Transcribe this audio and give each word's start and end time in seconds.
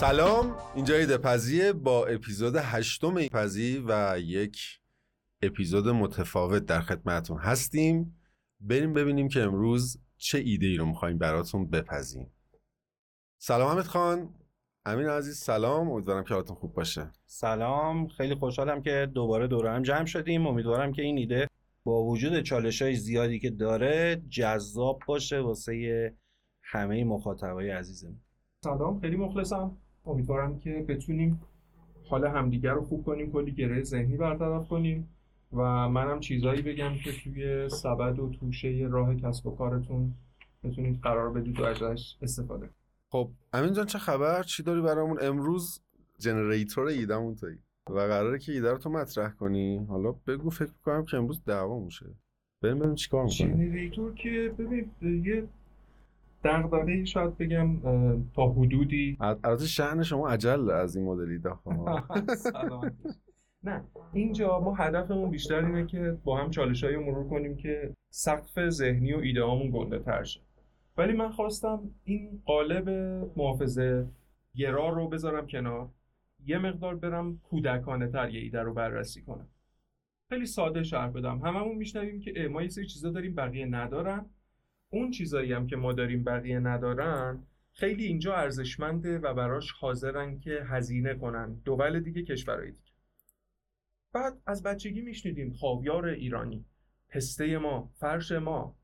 سلام. 0.00 0.56
اینجا 0.74 0.94
ایده 0.94 1.18
پزیه 1.18 1.72
با 1.72 2.06
اپیزود 2.06 2.56
هشتم 2.56 3.26
پزی 3.26 3.84
و 3.88 4.18
یک 4.18 4.80
اپیزود 5.42 5.88
متفاوت 5.88 6.64
در 6.64 6.80
خدمتون 6.80 7.38
هستیم. 7.38 8.20
بریم 8.60 8.92
ببینیم 8.92 9.28
که 9.28 9.40
امروز 9.40 9.98
چه 10.16 10.38
ایده 10.38 10.66
ای 10.66 10.76
رو 10.76 10.86
می‌خوایم 10.86 11.18
براتون 11.18 11.70
بپذیم 11.70 12.32
سلام 13.38 13.70
حمید 13.70 13.84
خان. 13.84 14.34
امین 14.84 15.06
عزیز 15.06 15.38
سلام. 15.38 15.90
امیدوارم 15.90 16.24
که 16.24 16.34
حالتون 16.34 16.56
خوب 16.56 16.74
باشه. 16.74 17.10
سلام. 17.26 18.08
خیلی 18.08 18.34
خوشحالم 18.34 18.82
که 18.82 19.08
دوباره 19.14 19.46
دوره 19.46 19.70
هم 19.70 19.82
جمع 19.82 20.06
شدیم. 20.06 20.46
امیدوارم 20.46 20.92
که 20.92 21.02
این 21.02 21.18
ایده 21.18 21.48
با 21.84 22.04
وجود 22.04 22.40
چالش 22.40 22.82
های 22.82 22.94
زیادی 22.94 23.38
که 23.38 23.50
داره 23.50 24.22
جذاب 24.28 25.00
باشه 25.06 25.40
واسه 25.40 26.14
همه 26.62 27.04
مخاطبای 27.04 27.70
عزیزم 27.70 28.20
سلام. 28.64 29.00
خیلی 29.00 29.16
مخلصم. 29.16 29.76
امیدوارم 30.06 30.58
که 30.58 30.84
بتونیم 30.88 31.40
حال 32.08 32.26
همدیگر 32.26 32.72
رو 32.72 32.84
خوب 32.84 33.04
کنیم 33.04 33.32
کلی 33.32 33.52
گره 33.52 33.82
ذهنی 33.82 34.16
برطرف 34.16 34.68
کنیم 34.68 35.08
و 35.52 35.88
منم 35.88 36.20
چیزایی 36.20 36.62
بگم 36.62 36.94
که 37.04 37.12
توی 37.12 37.68
سبد 37.68 38.18
و 38.18 38.30
توشه 38.30 38.88
راه 38.90 39.14
کسب 39.14 39.46
و 39.46 39.56
کارتون 39.56 40.14
بتونید 40.64 41.00
قرار 41.00 41.30
بدید 41.30 41.60
و 41.60 41.64
ازش 41.64 42.16
استفاده 42.22 42.70
خب 43.08 43.30
امین 43.52 43.72
جان 43.72 43.86
چه 43.86 43.98
خبر؟ 43.98 44.42
چی 44.42 44.62
داری 44.62 44.80
برامون؟ 44.80 45.18
امروز 45.22 45.82
generator 46.18 46.86
ایدمون 46.86 47.34
توی. 47.34 47.56
و 47.90 47.98
قراره 47.98 48.38
که 48.38 48.52
ایده 48.52 48.70
رو 48.70 48.78
تو 48.78 48.90
مطرح 48.90 49.30
کنی. 49.30 49.76
حالا 49.76 50.12
بگو 50.12 50.50
فکر 50.50 50.72
کنم 50.84 51.04
که 51.04 51.16
امروز 51.16 51.44
دعوا 51.44 51.80
میشه 51.80 52.06
بریم 52.62 52.76
ببینیم 52.78 52.94
چیکار 52.94 53.24
می‌کنیم 53.24 53.56
generator 53.56 54.14
که 54.14 54.54
ببین 54.58 54.90
یه 55.24 55.48
دغدغه 56.44 57.04
شاید 57.04 57.38
بگم 57.38 57.80
تا 58.34 58.48
حدودی. 58.48 59.16
البته 59.20 59.66
شأن 59.66 60.02
شما 60.02 60.28
اجل 60.28 60.70
از 60.70 60.96
این 60.96 61.06
مدل 61.06 61.30
ایده 61.30 61.50
نه 63.62 63.84
اینجا 64.12 64.60
ما 64.60 64.74
هدفمون 64.74 65.30
بیشتر 65.30 65.64
اینه 65.64 65.86
که 65.86 66.18
با 66.24 66.38
هم 66.38 66.50
چالش 66.50 66.84
های 66.84 66.96
مرور 66.96 67.28
کنیم 67.28 67.56
که 67.56 67.94
سقف 68.10 68.68
ذهنی 68.68 69.12
و 69.12 69.18
ایده 69.18 69.42
هامون 69.42 69.70
گنده 69.70 69.98
تر 69.98 70.24
شه. 70.24 70.40
ولی 70.96 71.12
من 71.12 71.30
خواستم 71.30 71.90
این 72.04 72.42
قالب 72.44 72.88
محافظه 73.36 74.08
گرا 74.54 74.88
رو 74.88 75.08
بذارم 75.08 75.46
کنار. 75.46 75.88
یه 76.46 76.58
مقدار 76.58 76.96
برم 76.96 77.38
کودکانه 77.38 78.08
تر 78.08 78.30
یه 78.30 78.40
ایده 78.40 78.60
رو 78.62 78.74
بررسی 78.74 79.22
کنم. 79.22 79.48
خیلی 80.28 80.46
ساده 80.46 80.82
شرح 80.82 81.10
بدم. 81.10 81.38
هممون 81.38 81.76
میشنویم 81.76 82.20
که 82.20 82.48
ما 82.52 82.62
یه 82.62 82.68
سری 82.68 82.86
چیزا 82.86 83.10
داریم 83.10 83.34
بقیه 83.34 83.66
ندارن. 83.66 84.26
اون 84.90 85.10
چیزایی 85.10 85.52
هم 85.52 85.66
که 85.66 85.76
ما 85.76 85.92
داریم 85.92 86.24
بقیه 86.24 86.58
ندارن 86.58 87.42
خیلی 87.72 88.04
اینجا 88.04 88.34
ارزشمنده 88.34 89.18
و 89.18 89.34
براش 89.34 89.72
حاضرن 89.72 90.38
که 90.38 90.62
هزینه 90.66 91.14
کنن. 91.14 91.54
دول 91.64 92.00
دیگه 92.00 92.22
کشورهای 92.22 92.70
دیگه. 92.70 92.92
بعد 94.12 94.32
از 94.46 94.62
بچگی 94.62 95.00
میشنیدیم 95.00 95.52
خاویار 95.52 96.06
ایرانی. 96.06 96.64
پسته 97.08 97.58
ما 97.58 97.90
فرش 97.94 98.32
ما 98.32 98.76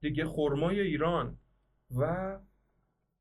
دیگه 0.00 0.24
خرمای 0.24 0.80
ایران 0.80 1.38
و 1.90 2.38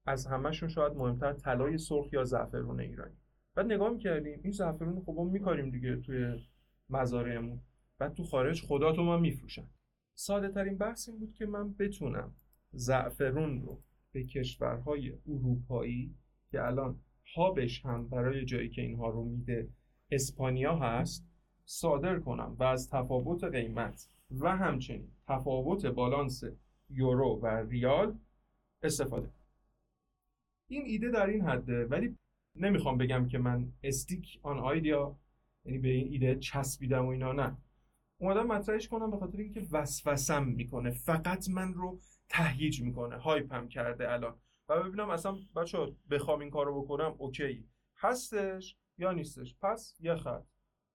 از 0.05 0.27
همهشون 0.27 0.69
شاید 0.69 0.93
مهمتر 0.93 1.33
طلای 1.33 1.77
سرخ 1.77 2.13
یا 2.13 2.23
زعفرون 2.23 2.79
ایرانی. 2.79 3.17
بعد 3.55 3.65
نگاه 3.65 3.89
می‌کردیم 3.89 4.39
این 4.43 4.51
زعفرون 4.51 5.01
خب 5.05 5.13
ما 5.15 5.23
میکاریم 5.23 5.69
دیگه 5.69 5.95
توی 5.95 6.47
مزارعمون. 6.89 7.61
بعد 7.99 8.13
تو 8.13 8.23
خارج 8.23 8.61
خدا 8.61 8.91
تو 8.91 9.03
ما 9.03 9.17
میفروشن. 9.17 9.67
ساده 10.19 10.49
ترین 10.49 10.77
بحث 10.77 11.09
این 11.09 11.19
بود 11.19 11.33
که 11.33 11.45
من 11.45 11.73
بتونم 11.73 12.33
زعفرون 12.71 13.61
رو 13.61 13.81
به 14.11 14.23
کشورهای 14.23 15.13
اروپایی 15.27 16.15
که 16.51 16.63
الان 16.63 16.99
هابش 17.35 17.85
هم 17.85 18.07
برای 18.07 18.45
جایی 18.45 18.69
که 18.69 18.81
اینها 18.81 19.09
رو 19.09 19.23
میده 19.23 19.69
اسپانیا 20.11 20.75
هست 20.75 21.25
صادر 21.65 22.19
کنم 22.19 22.55
و 22.59 22.63
از 22.63 22.89
تفاوت 22.89 23.43
قیمت 23.43 24.09
و 24.31 24.57
همچنین 24.57 25.07
تفاوت 25.27 25.85
بالانس 25.85 26.43
یورو 26.89 27.39
و 27.43 27.47
ریال 27.47 28.17
استفاده. 28.83 29.29
این 30.67 30.83
ایده 30.85 31.11
در 31.11 31.25
این 31.25 31.41
حده 31.41 31.85
ولی 31.85 32.15
نمی‌خوام 32.55 32.97
بگم 32.97 33.27
که 33.27 33.37
من 33.37 33.71
استیک 33.83 34.39
آن 34.43 34.59
آیدیا 34.59 35.15
یعنی 35.65 35.77
به 35.77 35.89
این 35.89 36.11
ایده 36.11 36.35
چسبیدم 36.35 37.05
و 37.05 37.09
اینا 37.09 37.33
نه. 37.33 37.57
اومدم 38.17 38.47
مطرحش 38.47 38.87
کنم 38.87 39.11
به 39.11 39.17
خاطر 39.17 39.37
اینکه 39.37 39.67
وسوسم 39.71 40.43
می‌کنه. 40.43 40.91
فقط 40.91 41.49
من 41.49 41.73
رو 41.73 41.99
تهییج 42.29 42.81
می‌کنه 42.81 43.17
هایپم 43.17 43.67
کرده 43.67 44.11
الان. 44.11 44.35
و 44.69 44.83
ببینم 44.83 45.09
اصلا 45.09 45.35
بچه 45.55 45.77
بخوام 46.09 46.39
این 46.39 46.49
کارو 46.49 46.81
بکنم 46.81 47.15
اوکی. 47.17 47.65
هستش 47.97 48.77
یا 48.97 49.11
نیستش؟ 49.11 49.55
پس 49.61 49.95
یه 49.99 50.15
خط. 50.15 50.43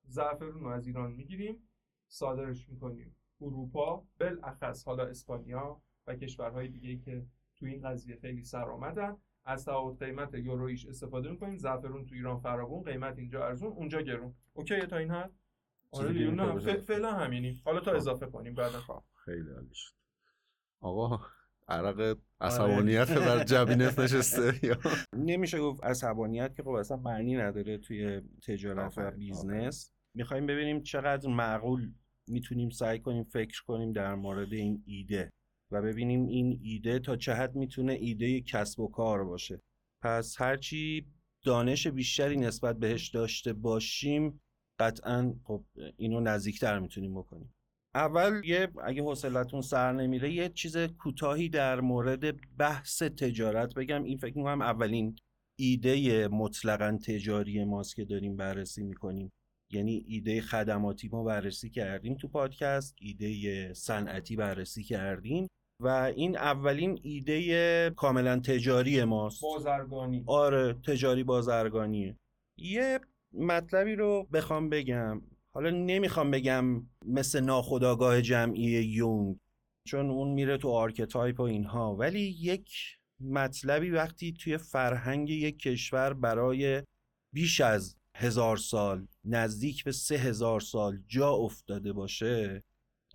زعفرون 0.05 0.65
رو 0.65 0.69
از 0.69 0.87
ایران 0.87 1.12
می‌گیریم. 1.12 1.69
صادرش 2.09 2.69
می‌کنیم 2.69 3.16
اروپا 3.41 4.05
بالاخص 4.21 4.84
حالا 4.84 5.06
اسپانیا 5.06 5.82
و 6.06 6.16
کشورهای 6.16 6.69
دیگه 6.69 6.97
که 6.97 7.27
تو 7.56 7.66
این 7.66 7.88
قضیه 7.88 8.16
خیلی 8.16 8.44
سر 8.44 8.71
آمدن. 8.71 9.16
از 9.44 9.65
تفاوت 9.65 10.03
قیمت 10.03 10.34
یورویش 10.34 10.87
استفاده 10.87 11.31
می‌کنیم. 11.31 11.59
زعفرون 11.59 12.06
تو 12.06 12.15
ایران 12.15 12.41
فراوون 12.41 12.82
قیمت 12.82 13.19
اینجا 13.19 13.47
ارزون 13.47 13.72
اونجا 13.72 14.00
گرون. 14.00 14.34
اوکی 14.53 14.81
تا 14.81 14.97
این 14.97 15.11
حد؟ 15.11 15.32
آره 15.92 16.30
نه 16.30 16.76
فعلا 16.76 17.12
همینی. 17.12 17.62
حالا 17.64 17.80
تا 17.80 17.91
خب. 17.91 17.97
اضافه 17.97 18.26
کنیم 18.26 18.54
بعدا 18.54 18.80
خب 18.80 19.03
خیلی 19.25 19.50
عالی 19.50 19.75
شد. 19.75 19.92
آقا 20.80 21.20
عرق 21.69 22.19
عصبانیت 22.41 23.10
آره. 23.10 23.20
بر 23.20 23.44
جبینت 23.53 23.98
نشسته 23.98 24.76
نمیشه 25.16 25.58
گفت 25.58 25.84
عصبانیت 25.84 26.54
که 26.56 26.62
خب 26.62 26.69
اصلا 26.69 26.97
معنی 26.97 27.36
نداره 27.36 27.78
توی 27.78 28.20
تجارت 28.42 28.98
و 28.98 29.10
بیزنس. 29.10 29.92
می‌خوایم 30.14 30.47
ببینیم 30.47 30.82
چقدر 30.82 31.28
معقول 31.28 31.92
می‌تونیم 32.28 32.70
سعی 32.70 32.98
کنیم 32.98 33.25
فکر 33.25 33.62
کنیم 33.66 33.92
در 33.92 34.14
مورد 34.14 34.52
این 34.52 34.82
ایده 34.86 35.32
و 35.70 35.82
ببینیم 35.82 36.26
این 36.26 36.60
ایده 36.62 36.98
تا 36.98 37.16
چه 37.16 37.34
حد 37.34 37.54
می‌تونه 37.54 37.92
ایده 37.92 38.41
کسب 38.41 38.81
و 38.81 38.88
کار 38.88 39.25
باشه. 39.25 39.60
پس 40.02 40.41
هرچی 40.41 41.06
دانش 41.44 41.86
بیشتری 41.86 42.36
نسبت 42.36 42.78
بهش 42.78 43.08
داشته 43.08 43.52
باشیم 43.52 44.41
قطعا 44.78 45.34
خب 45.44 45.65
اینو 45.97 46.21
نزدیکتر 46.21 46.78
می‌تونیم 46.78 47.15
بکنیم. 47.15 47.55
اول 47.94 48.41
یه 48.44 48.69
اگه 48.85 49.02
حوصلتون 49.02 49.61
سر 49.61 49.93
نمیره 49.93 50.32
یه 50.32 50.49
چیز 50.49 50.76
کوتاهی 50.76 51.49
در 51.49 51.81
مورد 51.81 52.56
بحث 52.56 53.02
تجارت 53.02 53.75
بگم. 53.75 54.05
این 54.05 54.19
فکر 54.19 54.37
می‌کنم 54.37 54.62
اولین 54.62 55.17
ایده 55.58 56.29
مطلقا 56.29 56.99
تجاری 57.06 57.64
ماست 57.64 57.96
که 57.96 58.05
داریم 58.05 58.37
بررسی 58.37 58.82
می‌کنیم. 58.82 59.32
یعنی 59.73 60.05
ایده 60.06 60.41
خدماتی 60.41 61.08
ما 61.08 61.25
بررسی 61.25 61.70
کردیم 61.70 62.14
تو 62.14 62.29
پادکست 62.29 62.94
ایده 63.00 63.75
صنعتی 63.75 64.37
بررسی 64.37 64.85
کردیم 64.85 65.49
و 65.82 65.88
این 66.17 66.37
اولین 66.37 67.00
ایده 67.02 67.91
کاملا 67.91 68.41
تجاری 68.41 69.05
ماست. 69.05 69.43
بازرگانی. 69.43 70.23
آره 70.26 70.73
تجاری 70.73 71.25
بازرگانیه. 71.25 72.17
یه 72.58 73.00
مطلبی 73.34 73.94
رو 73.94 74.29
بخوام 74.32 74.69
بگم. 74.69 75.23
حالا 75.50 75.70
نمی‌خوام 75.70 76.31
بگم 76.31 76.87
مثل 77.06 77.40
ناخودآگاه 77.40 78.23
جمعی 78.23 78.70
یونگ 78.70 79.37
چون 79.84 80.11
اون 80.11 80.29
میره 80.29 80.56
تو 80.56 80.69
archetype 80.69 81.40
و 81.40 81.43
اینها. 81.43 81.96
ولی 81.96 82.20
یک 82.20 82.70
مطلبی 83.20 83.90
وقتی 83.90 84.32
توی 84.32 84.58
فرهنگ 84.58 85.31
یک 85.31 85.58
کشور 85.58 86.12
برای 86.12 86.82
بیش 87.32 87.61
از 87.61 87.96
هزار 88.17 88.56
سال 88.56 89.06
نزدیک 89.25 89.84
به 89.84 89.93
سه 89.93 90.14
هزار 90.14 90.61
سال 90.61 90.99
جا 91.08 91.31
افتاده 91.31 91.93
باشه 91.93 92.62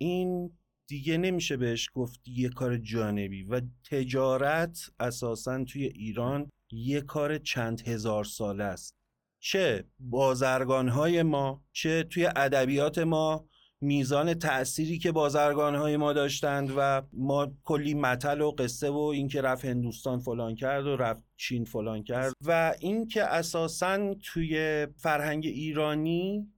این 0.00 0.50
دیگه 0.86 1.18
نمیشه 1.18 1.56
بهش 1.56 1.90
گفت 1.94 2.28
یه 2.28 2.48
کار 2.48 2.76
جانبی. 2.76 3.42
و 3.42 3.60
تجارت 3.90 4.90
اساسا 5.00 5.64
توی 5.64 5.84
ایران 5.84 6.50
یه 6.70 7.00
کار 7.00 7.38
چند 7.38 7.80
هزار 7.88 8.24
ساله 8.24 8.64
است. 8.64 8.97
چه 9.40 9.84
بازرگانهای 9.98 11.22
ما 11.22 11.64
چه 11.72 12.02
توی 12.02 12.26
ادبیات 12.26 12.98
ما 12.98 13.48
میزان 13.80 14.34
تأثیری 14.34 14.98
که 14.98 15.12
بازرگانهای 15.12 15.96
ما 15.96 16.12
داشتند 16.12 16.72
و 16.76 17.02
ما 17.12 17.52
کلی 17.64 17.94
متل 17.94 18.40
و 18.40 18.50
قصه 18.50 18.90
و 18.90 18.98
اینکه 18.98 19.40
رفت 19.40 19.64
هندوستان 19.64 20.18
فلان 20.18 20.54
کرد 20.54 20.86
و 20.86 20.96
رفت 20.96 21.24
چین 21.36 21.64
فلان 21.64 22.02
کرد 22.02 22.32
و 22.46 22.74
اینکه 22.80 23.24
اساسا 23.24 24.14
توی 24.14 24.86
فرهنگ 24.96 25.46
ایرانی 25.46 26.52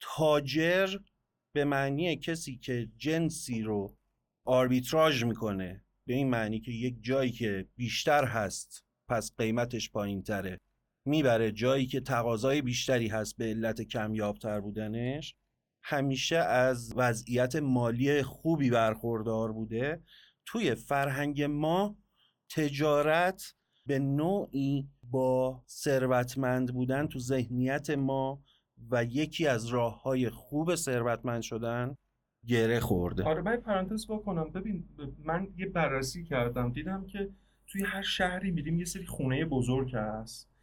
تاجر 0.00 0.96
به 1.54 1.64
معنی 1.64 2.16
کسی 2.16 2.58
که 2.58 2.88
جنسی 2.96 3.62
رو 3.62 3.96
آربیتراژ 4.44 5.24
می‌کنه 5.24 5.84
به 6.06 6.14
این 6.14 6.30
معنی 6.30 6.60
که 6.60 6.72
یک 6.72 6.96
جایی 7.00 7.30
که 7.30 7.66
بیشتر 7.76 8.24
هست 8.24 8.84
پس 9.08 9.36
قیمتش 9.36 9.90
پایین 9.90 10.22
تره 10.22 10.60
می‌بره 11.04 11.52
جایی 11.52 11.86
که 11.86 12.00
تقاضای 12.00 12.62
بیشتری 12.62 13.08
هست 13.08 13.36
به 13.36 13.44
علت 13.44 13.82
کمیابتر 13.82 14.60
بودنش 14.60 15.34
همیشه 15.82 16.36
از 16.36 16.92
وضعیت 16.96 17.56
مالی 17.56 18.22
خوبی 18.22 18.70
برخوردار 18.70 19.52
بوده. 19.52 20.02
توی 20.46 20.74
فرهنگ 20.74 21.42
ما 21.42 21.96
تجارت 22.50 23.54
به 23.86 23.98
نوعی 23.98 24.88
با 25.02 25.62
ثروتمند 25.68 26.74
بودن 26.74 27.06
تو 27.06 27.18
ذهنیت 27.18 27.90
ما 27.90 28.42
و 28.90 29.04
یکی 29.04 29.46
از 29.46 29.66
راه 29.66 30.02
های 30.02 30.30
خوب 30.30 30.74
ثروتمند 30.74 31.42
شدن 31.42 31.96
گره 32.46 32.80
خورده. 32.80 33.24
آره 33.24 33.42
من 33.42 33.56
پرانتز 33.56 34.06
بکنم. 34.06 34.50
ببین 34.50 34.88
من 35.24 35.48
یه 35.56 35.66
بررسی 35.66 36.24
کردم. 36.24 36.72
دیدم 36.72 37.06
که 37.06 37.28
توی 37.66 37.84
هر 37.84 38.02
شهری 38.02 38.50
میدیم 38.50 38.78
یه 38.78 38.84
سری 38.84 39.06
خونه 39.06 39.44
بزرگ 39.44 39.94
هست. 39.94 40.53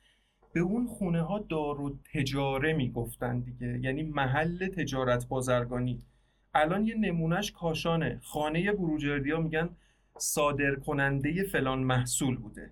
به 0.53 0.59
اون 0.59 0.87
خونه 0.87 1.21
ها 1.21 1.39
دار 1.39 1.81
و 1.81 1.97
تجاره 2.13 2.73
می‌گفتن 2.73 3.39
دیگه. 3.39 3.79
یعنی 3.81 4.03
محل 4.03 4.67
تجارت 4.67 5.27
بازرگانی. 5.27 5.99
الان 6.53 6.85
یه 6.85 6.95
نمونهش 6.95 7.51
کاشانه. 7.51 8.19
خانه 8.23 8.71
بروجردی 8.71 9.31
ها 9.31 9.39
میگن 9.39 9.69
صادر 10.17 10.75
کننده 10.75 11.43
فلان 11.43 11.79
محصول 11.79 12.37
بوده. 12.37 12.71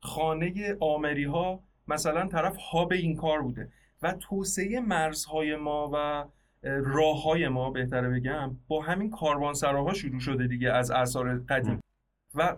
خانه 0.00 0.76
آمری 0.80 1.24
ها 1.24 1.60
مثلا 1.88 2.26
طرف 2.28 2.56
هاب 2.56 2.92
این 2.92 3.16
کار 3.16 3.42
بوده. 3.42 3.68
و 4.02 4.12
توسعه 4.12 4.80
مرزهای 4.80 5.56
ما 5.56 5.90
و 5.92 6.24
راه 6.62 7.22
های 7.22 7.48
ما 7.48 7.70
بهتره 7.70 8.10
بگم 8.10 8.56
با 8.68 8.82
همین 8.82 9.10
کاروانسراها 9.10 9.94
شروع 9.94 10.20
شده 10.20 10.46
دیگه 10.46 10.72
از 10.72 10.90
اثار 10.90 11.38
قدیم. 11.38 11.80
و 12.34 12.56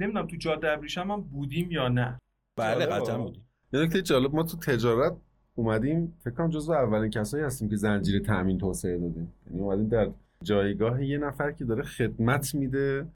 نمی‌دونم 0.00 0.26
تو 0.26 0.36
جاده 0.36 0.70
ابریشم 0.70 1.10
هم 1.10 1.20
بودیم 1.20 1.70
یا 1.70 1.88
نه. 1.88 2.18
بله 2.56 2.86
قطعا 2.86 3.18
بودیم. 3.18 3.45
یه 3.76 3.82
نکته 3.82 4.02
جالب 4.02 4.34
ما 4.34 4.42
تو 4.42 4.56
تجارت 4.56 5.16
اومدیم 5.54 6.14
فکر 6.24 6.34
کنم 6.34 6.48
جزو 6.48 6.72
اولین 6.72 7.10
کسایی 7.10 7.44
هستیم 7.44 7.68
که 7.68 7.76
زنجیره 7.76 8.20
تامین 8.20 8.58
توسعه 8.58 8.98
دادیم 8.98 9.32
یعنی 9.46 9.62
اومدیم 9.62 9.88
در 9.88 10.10
جایگاه 10.42 11.04
یه 11.04 11.18
نفر 11.18 11.52
که 11.52 11.64
داره 11.64 11.82
خدمت 11.82 12.54
میده 12.54 13.06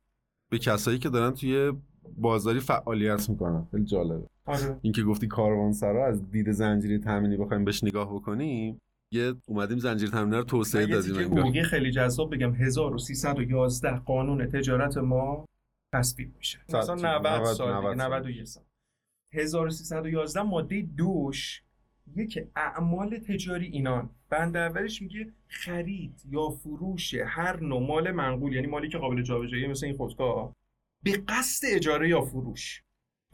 به 0.50 0.58
کسایی 0.58 0.98
که 0.98 1.08
دارن 1.08 1.34
توی 1.34 1.72
بازاری 2.16 2.60
فعالیت 2.60 3.30
می‌کنن. 3.30 3.66
خیلی 3.70 3.84
جالبه. 3.84 4.26
آره. 4.46 4.78
این 4.82 4.92
که 4.92 5.02
گفتی 5.02 5.26
کاروانسرا 5.26 6.06
از 6.06 6.30
دید 6.30 6.52
زنجیره 6.52 6.98
تامینی 6.98 7.36
بخوایم 7.36 7.64
بهش 7.64 7.84
نگاه 7.84 8.14
بکنیم 8.14 8.78
یه 9.12 9.34
اومدیم 9.46 9.78
زنجیره 9.78 10.10
تامینی 10.10 10.36
رو 10.36 10.44
توسعه 10.44 10.86
دادیم. 10.86 11.16
انگار. 11.16 11.62
خیلی 11.62 11.90
جذاب 11.90 12.34
بگم 12.34 12.54
1311 12.54 13.98
قانون 13.98 14.46
تجارت 14.46 14.98
ما 14.98 15.44
تصویب 15.94 16.32
میشه. 16.36 16.58
مثلا 16.68 16.94
90 16.94 17.26
90 17.26 17.44
سال 17.44 17.80
دیگه 17.80 17.94
90 17.94 17.96
سال. 17.96 18.06
91 18.06 18.44
سال. 18.44 18.64
1311 19.32 20.42
ماده 20.42 20.82
دوش 20.82 21.62
یک 22.16 22.38
اعمال 22.56 23.18
تجاری 23.18 23.66
اینان. 23.66 24.10
بند 24.30 24.56
اولش 24.56 25.02
میگه 25.02 25.32
خرید 25.48 26.22
یا 26.30 26.50
فروش 26.50 27.14
هر 27.14 27.60
نوع 27.60 27.86
مال 27.86 28.10
منقول 28.10 28.54
یعنی 28.54 28.66
مالی 28.66 28.88
که 28.88 28.98
قابل 28.98 29.22
جابجایی 29.22 29.66
مثل 29.66 29.86
این 29.86 29.96
خودکار 29.96 30.52
به 31.04 31.22
قصد 31.28 31.68
اجاره 31.68 32.08
یا 32.08 32.20
فروش. 32.20 32.82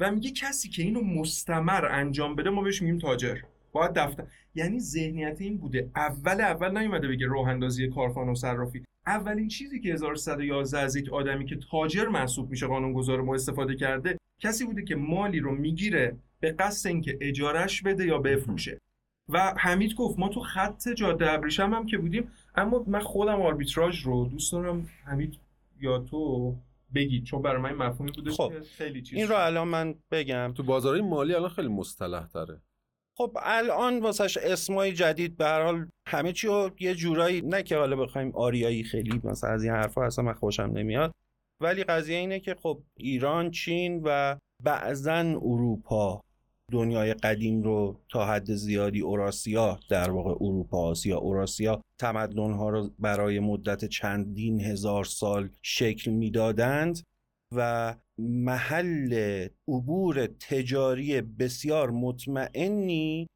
و 0.01 0.13
میگه 0.13 0.31
کسی 0.31 0.69
که 0.69 0.83
اینو 0.83 1.01
مستمر 1.01 1.85
انجام 1.85 2.35
بده 2.35 2.51
ما 2.51 2.63
بهش 2.63 2.83
میگیم 2.83 2.99
تاجر. 2.99 3.39
باید 3.73 3.93
دفتر. 3.93 4.27
یعنی 4.55 4.81
ذهنیت 4.81 5.41
این 5.41 5.59
بوده. 5.59 5.91
اول 5.97 6.41
اول 6.41 6.79
نیومده 6.79 7.09
بگه 7.09 7.27
راه 7.27 7.49
اندازی 7.49 7.89
کارخانه 7.89 8.33
و 8.33 8.35
صرافی. 8.35 8.85
اولین 9.07 9.49
چیزی 9.49 9.81
که 9.81 9.93
1311 9.93 10.79
از 10.79 10.97
یک 10.97 11.13
آدمی 11.13 11.47
که 11.47 11.57
تاجر 11.71 12.09
محسوب 12.09 12.51
میشه 12.51 12.67
قانونگذار 12.67 13.21
ما 13.21 13.35
استفاده 13.35 13.75
کرده 13.75 14.17
کسی 14.39 14.65
بوده 14.65 14.85
که 14.85 14.97
مالی 14.97 15.41
رو 15.41 15.55
می‌گیره 15.55 16.17
به 16.41 16.53
قصد 16.53 16.89
اینکه 16.89 17.19
اجارش 17.21 17.83
بده 17.83 18.07
یا 18.07 18.19
بفروشه. 18.19 18.81
و 19.29 19.55
حمید 19.59 19.95
گفت 19.95 20.19
ما 20.19 20.29
تو 20.29 20.41
خط 20.41 20.89
جاده 20.89 21.33
ابریشم 21.33 21.75
هم 21.75 21.87
که 21.87 21.99
بودیم 21.99 22.31
اما 22.55 22.85
من 22.87 23.01
خودم 23.01 23.43
آربیتراژ 23.43 24.03
رو 24.03 24.29
دوست 24.29 24.53
دارم. 24.53 24.89
حمید 25.05 25.39
یا 25.81 25.99
تو 25.99 26.55
بگید 26.95 27.25
چون 27.25 27.43
برای 27.43 27.63
من 27.63 27.73
مفهومی 27.73 28.13
بوده 28.13 28.31
خب، 28.31 28.53
که 28.53 28.61
خیلی 28.61 29.03
چیز 29.03 29.19
این 29.19 29.29
رو 29.29 29.37
الان 29.37 29.69
من 29.69 29.95
بگم. 30.11 30.53
تو 30.57 30.63
بازارهای 30.63 31.03
مالی 31.03 31.35
الان 31.35 31.49
خیلی 31.49 31.69
مصطلح 31.69 32.27
تره. 32.27 32.61
خب 33.17 33.39
الان 33.43 34.01
واسش 34.01 34.37
اسمای 34.37 34.93
جدید 34.93 35.37
به 35.37 35.45
هر 35.45 35.63
حال 35.63 35.89
همه 36.09 36.33
چی 36.33 36.47
رو 36.47 36.71
یه 36.81 36.95
جورایی 36.95 37.43
نه 37.43 37.63
که 37.63 37.77
حالا 37.77 37.97
بخوایم 37.97 38.33
آریایی 38.35 38.85
خیلی 38.85 39.21
مثلا 39.25 39.51
از 39.51 39.65
این 39.65 39.73
حرفا 39.73 40.05
اصلا 40.05 40.25
من 40.25 40.33
خوشم 40.33 40.71
نمیاد. 40.75 41.15
ولی 41.61 41.85
قضیه 41.85 42.17
اینه 42.17 42.41
که 42.41 42.55
خب 42.55 42.83
ایران 42.97 43.51
چین 43.51 44.03
و 44.05 44.37
بعضا 44.65 45.21
اروپا 45.21 46.23
دنیای 46.73 47.15
قدیم 47.15 47.63
رو 47.63 48.01
تا 48.09 48.27
حد 48.27 48.55
زیادی 48.55 49.01
اوراسیا 49.01 49.81
در 49.89 50.11
واقع 50.11 50.31
اروپا 50.31 50.79
آسیا 50.79 51.19
اوراسیا 51.19 51.83
تمدن 52.01 52.53
ها 52.53 52.69
رو 52.69 52.91
برای 52.99 53.41
مدت 53.41 53.85
چندین 53.85 54.61
هزار 54.61 55.05
سال 55.05 55.51
شکل 55.63 56.11
می‌دادند 56.11 57.03
و 57.55 57.95
محل 58.19 59.47
عبور 59.69 60.27
تجاری 60.27 61.21
بسیار 61.21 61.91
مطمئنی 61.91 63.27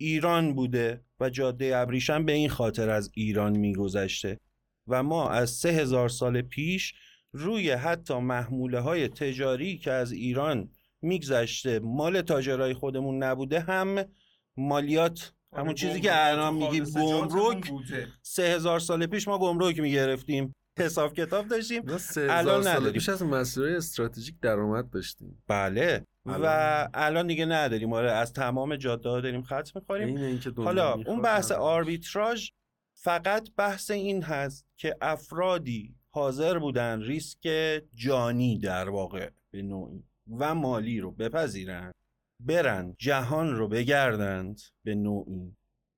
ایران 0.00 0.54
بوده 0.54 1.04
و 1.20 1.30
جاده 1.30 1.76
ابریشم 1.76 2.24
به 2.24 2.32
این 2.32 2.48
خاطر 2.48 2.90
از 2.90 3.10
ایران 3.14 3.56
میگذشته. 3.56 4.38
و 4.88 5.02
ما 5.02 5.30
از 5.30 5.50
سه 5.50 5.68
هزار 5.68 6.08
سال 6.08 6.42
پیش 6.42 6.94
روی 7.32 7.70
حتی 7.70 8.14
محموله 8.18 8.80
های 8.80 9.08
تجاری 9.08 9.78
که 9.78 9.90
از 9.92 10.12
ایران 10.12 10.68
میگذشته 11.02 11.78
مال 11.78 12.22
تاجرای 12.22 12.74
خودمون 12.74 13.22
نبوده 13.22 13.60
هم 13.60 14.04
مالیات 14.56 15.32
آره، 15.52 15.62
همون 15.62 15.74
چیزی 15.74 15.92
گمرک 15.92 16.02
که 16.02 16.10
الان 16.30 16.54
میگیم 16.54 16.84
خالصجاتمون 16.84 17.60
گمرک. 17.60 17.72
سه 18.22 18.42
هزار 18.42 18.80
سال 18.80 19.06
پیش 19.06 19.28
ما 19.28 19.38
گمرک 19.38 19.78
می‌گرفتیم 19.80 20.54
حساب 20.78 21.14
کتاب 21.14 21.48
داشتیم 21.48 21.82
الان 22.16 22.66
نداریم. 22.68 22.92
پیش 22.92 23.08
از 23.08 23.22
مسیرهای 23.22 23.74
استراتژیک 23.76 24.34
درآمد 24.42 24.90
داشتیم 24.90 25.42
بله 25.48 26.04
و 26.26 26.88
الان- 26.94 27.26
دیگه 27.26 27.46
نداریم 27.46 27.92
آره 27.92 28.10
از 28.10 28.32
تمام 28.32 28.76
جاده 28.76 29.08
ها 29.08 29.20
داریم 29.20 29.42
خط 29.42 29.76
می‌خوریم 29.76 30.40
حالا 30.56 30.92
اون 30.92 31.22
بحث. 31.22 31.52
آربیتراژ 31.52 32.48
فقط 32.94 33.48
بحث 33.56 33.90
این 33.90 34.22
هست 34.22 34.66
که 34.76 34.96
افرادی 35.00 35.94
حاضر 36.12 36.58
بودن 36.58 37.02
ریسک 37.02 37.48
جانی 37.94 38.58
در 38.58 38.88
واقع 38.88 39.30
به 39.50 39.62
نوعی 39.62 40.04
و 40.38 40.54
مالی 40.54 41.00
رو 41.00 41.10
بپذیرن 41.10 41.92
برن 42.40 42.96
جهان 42.98 43.56
رو 43.56 43.68
بگردند 43.68 44.60
به 44.84 44.94
نوعی. 44.94 45.56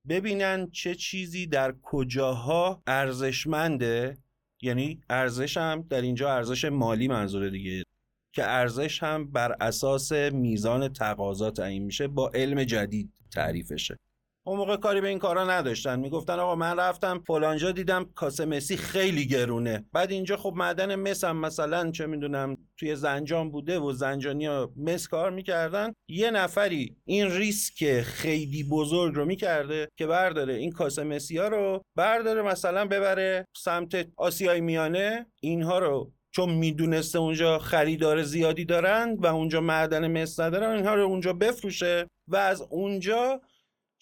ببینن 0.08 0.70
چه 0.70 0.94
چیزی 0.94 1.46
در 1.46 1.74
کجاها 1.82 2.82
ارزشمنده 2.86 4.16
یعنی 4.62 5.02
ارزش 5.10 5.56
هم 5.56 5.82
در 5.82 6.00
اینجا 6.02 6.34
ارزش 6.34 6.64
مالی 6.64 7.08
منظوره 7.08 7.50
دیگه 7.50 7.84
که 8.32 8.44
ارزش 8.44 9.02
هم 9.02 9.30
بر 9.30 9.56
اساس 9.60 10.12
میزان 10.12 10.88
تقاضا 10.88 11.50
تعیین 11.50 11.82
میشه 11.82 12.08
با 12.08 12.30
علم 12.34 12.64
جدید 12.64 13.12
تعریفشه. 13.30 13.98
اون 14.44 14.58
موقع 14.58 14.76
کاری 14.76 15.00
به 15.00 15.08
این 15.08 15.18
کارا 15.18 15.44
نداشتن. 15.44 15.98
می‌گفتن 16.00 16.38
آقا 16.38 16.54
من 16.54 16.78
رفتم 16.78 17.22
فلانجا 17.26 17.72
دیدم 17.72 18.10
کاسه 18.14 18.44
مسی 18.44 18.76
خیلی 18.76 19.26
گرونه. 19.26 19.84
بعد 19.92 20.10
اینجا 20.10 20.36
خب 20.36 20.52
معدن 20.56 20.94
مس 20.94 21.24
هم 21.24 21.36
مثلا 21.36 21.90
چه 21.90 22.06
می‌دونم 22.06 22.56
توی 22.76 22.96
زنجان 22.96 23.50
بوده 23.50 23.78
و 23.78 23.92
زنجانی 23.92 24.46
ها 24.46 24.72
مس 24.76 25.08
کار 25.08 25.30
می‌کردن. 25.30 25.92
یه 26.08 26.30
نفری 26.30 26.96
این 27.04 27.30
ریسک 27.30 28.00
خیلی 28.00 28.64
بزرگ 28.64 29.14
رو 29.14 29.24
می‌کرده 29.24 29.88
که 29.96 30.06
برداره 30.06 30.54
این 30.54 30.72
کاسه 30.72 31.04
مسی 31.04 31.38
ها 31.38 31.48
رو 31.48 31.82
برداره 31.96 32.42
مثلا 32.42 32.84
ببره 32.84 33.44
سمت 33.56 34.08
آسیای 34.16 34.60
میانه. 34.60 35.26
اینها 35.40 35.78
رو 35.78 36.12
چون 36.34 36.50
می‌دونسته 36.50 37.18
اونجا 37.18 37.58
خریدار 37.58 38.22
زیادی 38.22 38.64
دارن 38.64 39.16
و 39.18 39.26
اونجا 39.26 39.60
معدن 39.60 40.22
مس 40.22 40.40
ندارن 40.40 40.76
اینها 40.76 40.94
رو 40.94 41.02
اونجا 41.02 41.32
بفروشه 41.32 42.06
و 42.28 42.36
از 42.36 42.62
اونجا 42.70 43.40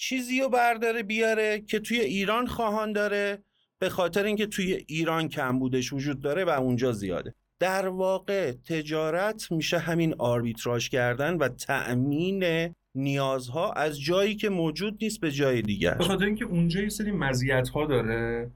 چیزی 0.00 0.40
رو 0.40 0.48
برداره 0.48 1.02
بیاره 1.02 1.60
که 1.60 1.80
توی 1.80 2.00
ایران 2.00 2.46
خواهان 2.46 2.92
داره 2.92 3.38
به 3.78 3.88
خاطر 3.88 4.24
اینکه 4.24 4.46
توی 4.46 4.84
ایران 4.86 5.28
کم 5.28 5.58
بودش 5.58 5.92
وجود 5.92 6.20
داره 6.20 6.44
و 6.44 6.48
اونجا 6.48 6.92
زیاده. 6.92 7.34
در 7.58 7.88
واقع 7.88 8.52
تجارت 8.52 9.52
میشه 9.52 9.78
همین 9.78 10.14
آربیتراژ 10.18 10.88
کردن 10.88 11.36
و 11.36 11.48
تأمین 11.48 12.74
نیازها 12.94 13.72
از 13.72 14.00
جایی 14.00 14.36
که 14.36 14.48
موجود 14.48 14.98
نیست 15.02 15.20
به 15.20 15.30
جای 15.30 15.62
دیگر. 15.62 15.94
به 15.94 16.04
خاطر 16.04 16.24
اینکه 16.24 16.44
اونجا 16.44 16.80
یه 16.80 16.88
سری 16.88 17.10
مزیت 17.10 17.68
ها 17.68 17.86
داره 17.86 18.50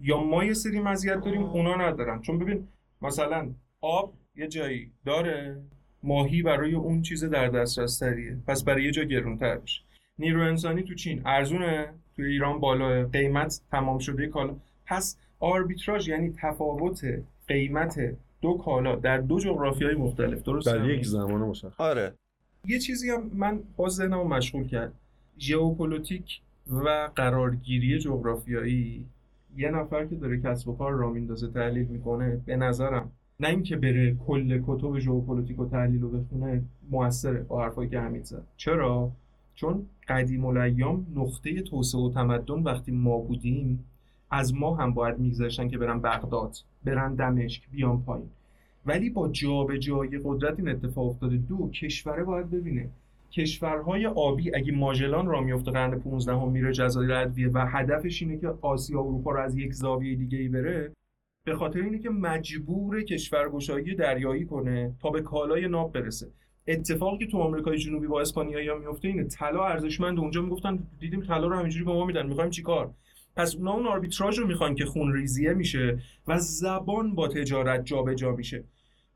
یا 0.00 0.22
ما 0.22 0.44
یه 0.44 0.54
سری 0.54 0.80
مزیت 0.80 1.24
داریم 1.24 1.42
اونا 1.42 1.76
ندارن. 1.76 2.22
چون 2.22 2.38
ببین 2.38 2.68
مثلا 3.02 3.50
آب 3.80 4.14
یه 4.36 4.48
جایی 4.48 4.92
داره 5.06 5.62
ماهی 6.02 6.42
برای 6.42 6.74
اون 6.74 7.02
چیز 7.02 7.24
در 7.24 7.48
دسترس 7.48 7.98
تریه. 7.98 8.36
پس 8.46 8.64
برای 8.64 8.84
یه 8.84 8.90
جا 8.90 9.04
گرونتر 9.04 9.58
میشه. 9.58 9.87
نیرو 10.18 10.40
انسانی 10.40 10.82
تو 10.82 10.94
چین. 10.94 11.22
ارزونه؟ 11.26 11.88
تو 12.16 12.22
ایران 12.22 12.60
بالا. 12.60 13.06
قیمت 13.06 13.60
تمام 13.70 13.98
شده 13.98 14.26
کالا. 14.26 14.54
پس 14.86 15.16
آربیتراژ 15.40 16.08
یعنی 16.08 16.32
تفاوت 16.42 17.06
قیمت 17.48 18.16
دو 18.40 18.56
کالا 18.56 18.96
در 18.96 19.18
دو 19.18 19.40
جغرافیای 19.40 19.94
مختلف. 19.94 20.42
درست 20.42 20.66
در 20.66 20.90
یک 20.90 21.06
زمان 21.06 21.40
مشخص. 21.40 21.80
آره. 21.80 22.12
یه 22.66 22.78
چیزی 22.78 23.10
هم 23.10 23.30
من 23.34 23.60
باز 23.76 23.92
ذهنمو 23.92 24.24
مشغول 24.24 24.68
کرد. 24.68 24.92
ژئوپلیتیک 25.38 26.40
و 26.84 27.08
قرارگیری 27.16 27.98
جغرافیایی. 27.98 29.06
یه 29.56 29.70
نفر 29.70 30.06
که 30.06 30.16
داره 30.16 30.40
کسب 30.40 30.68
و 30.68 30.76
کار 30.76 30.92
راه 30.92 31.10
میندازه 31.10 31.48
تحلیل 31.48 31.86
می‌کنه 31.86 32.40
به 32.46 32.56
نظرم 32.56 33.12
نه 33.40 33.48
اینکه 33.48 33.76
بره 33.76 34.14
کل 34.26 34.62
کتب 34.66 34.98
ژئوپلیتیک 34.98 35.58
و 35.58 35.68
تحلیل 35.68 36.00
رو 36.00 36.08
بخونه 36.08 36.62
موثره 36.90 37.40
با 37.40 37.62
حرفایی 37.62 37.90
که 37.90 38.00
حمید 38.00 38.24
زد. 38.24 38.42
چرا؟ 38.56 39.10
چون 39.60 39.86
قدیم 40.08 40.44
الایام 40.44 41.06
نقطه 41.14 41.62
توسعه 41.62 42.00
و 42.00 42.10
تمدن 42.10 42.54
وقتی 42.54 42.92
ما 42.92 43.18
بودیم 43.18 43.84
از 44.30 44.54
ما 44.54 44.76
هم 44.76 44.94
باید 44.94 45.18
می‌گذشتن 45.18 45.68
که 45.68 45.78
برن 45.78 46.00
بغداد 46.00 46.56
برن 46.84 47.14
دمشق 47.14 47.62
بیان 47.70 48.02
پایین. 48.02 48.30
ولی 48.86 49.10
با 49.10 49.28
جابجایی 49.28 50.20
قدرت 50.24 50.58
این 50.58 50.68
اتفاق 50.68 51.06
افتاده 51.06 51.36
دو 51.36 51.70
کشوره 51.70 52.24
باید 52.24 52.50
ببینه. 52.50 52.90
کشورهای 53.32 54.06
آبی 54.06 54.54
اگه 54.54 54.72
ماژلان 54.72 55.26
راه 55.26 55.40
میفته 55.40 55.70
قرن 55.70 55.98
15 55.98 56.32
هم 56.32 56.48
میره 56.48 56.72
جزایر 56.72 57.12
ادویه 57.12 57.48
و 57.48 57.66
هدفش 57.66 58.22
اینه 58.22 58.38
که 58.38 58.48
آسیا 58.60 59.02
و 59.02 59.06
اروپا 59.06 59.30
رو 59.30 59.40
از 59.40 59.56
یک 59.56 59.72
زاویه 59.72 60.16
دیگه 60.16 60.38
ای 60.38 60.48
بره 60.48 60.92
به 61.46 61.54
خاطر 61.54 61.80
اینه 61.80 61.98
که 61.98 62.10
مجبور 62.10 63.02
کشورگشایی 63.02 63.94
دریایی 63.94 64.44
کنه 64.44 64.94
تا 65.00 65.10
به 65.10 65.22
کالای 65.22 65.68
ناب 65.68 65.92
برسه. 65.92 66.26
اتفاقی 66.68 67.18
که 67.18 67.26
تو 67.26 67.38
آمریکای 67.38 67.78
جنوبی 67.78 68.06
با 68.06 68.20
اسپانیایی 68.20 68.70
میفته 68.78 69.08
اینه. 69.08 69.24
طلا 69.24 69.64
ارزشمند. 69.64 70.18
اونجا 70.18 70.42
می‌گفتن 70.42 70.78
دیدیم 71.00 71.22
طلا 71.22 71.46
رو 71.46 71.56
همینجوری 71.56 71.84
به 71.84 71.92
ما 71.92 72.04
میدن. 72.04 72.26
می‌خوایم 72.26 72.50
چیکار 72.50 72.90
پس 73.36 73.54
اونا 73.56 73.72
اون 73.72 73.86
آربیتراژ 73.86 74.38
رو 74.38 74.46
می‌خوان 74.46 74.74
که 74.74 74.84
خون 74.84 75.12
ریزیه 75.12 75.54
میشه 75.54 75.98
و 76.26 76.38
زبان 76.38 77.14
با 77.14 77.28
تجارت 77.28 77.84
جابجا 77.84 78.14
جا 78.14 78.36
میشه. 78.36 78.64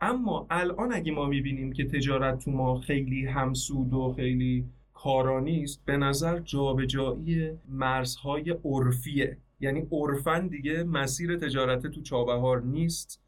اما 0.00 0.46
الان 0.50 0.92
اگه 0.92 1.12
ما 1.12 1.26
می‌بینیم 1.26 1.72
که 1.72 1.84
تجارت 1.84 2.38
تو 2.38 2.50
ما 2.50 2.80
خیلی 2.80 3.26
همسود 3.26 3.94
و 3.94 4.12
خیلی 4.16 4.64
کارانی 4.94 5.62
است 5.62 5.82
به 5.84 5.96
نظر 5.96 6.38
جابجایی 6.38 7.50
مرزهای 7.68 8.50
عرفیه. 8.64 9.36
یعنی 9.60 9.86
عرفن 9.92 10.46
دیگه 10.46 10.82
مسیر 10.82 11.36
تجارت 11.36 11.86
تو 11.86 12.02
چابهار 12.02 12.62
نیست 12.62 13.20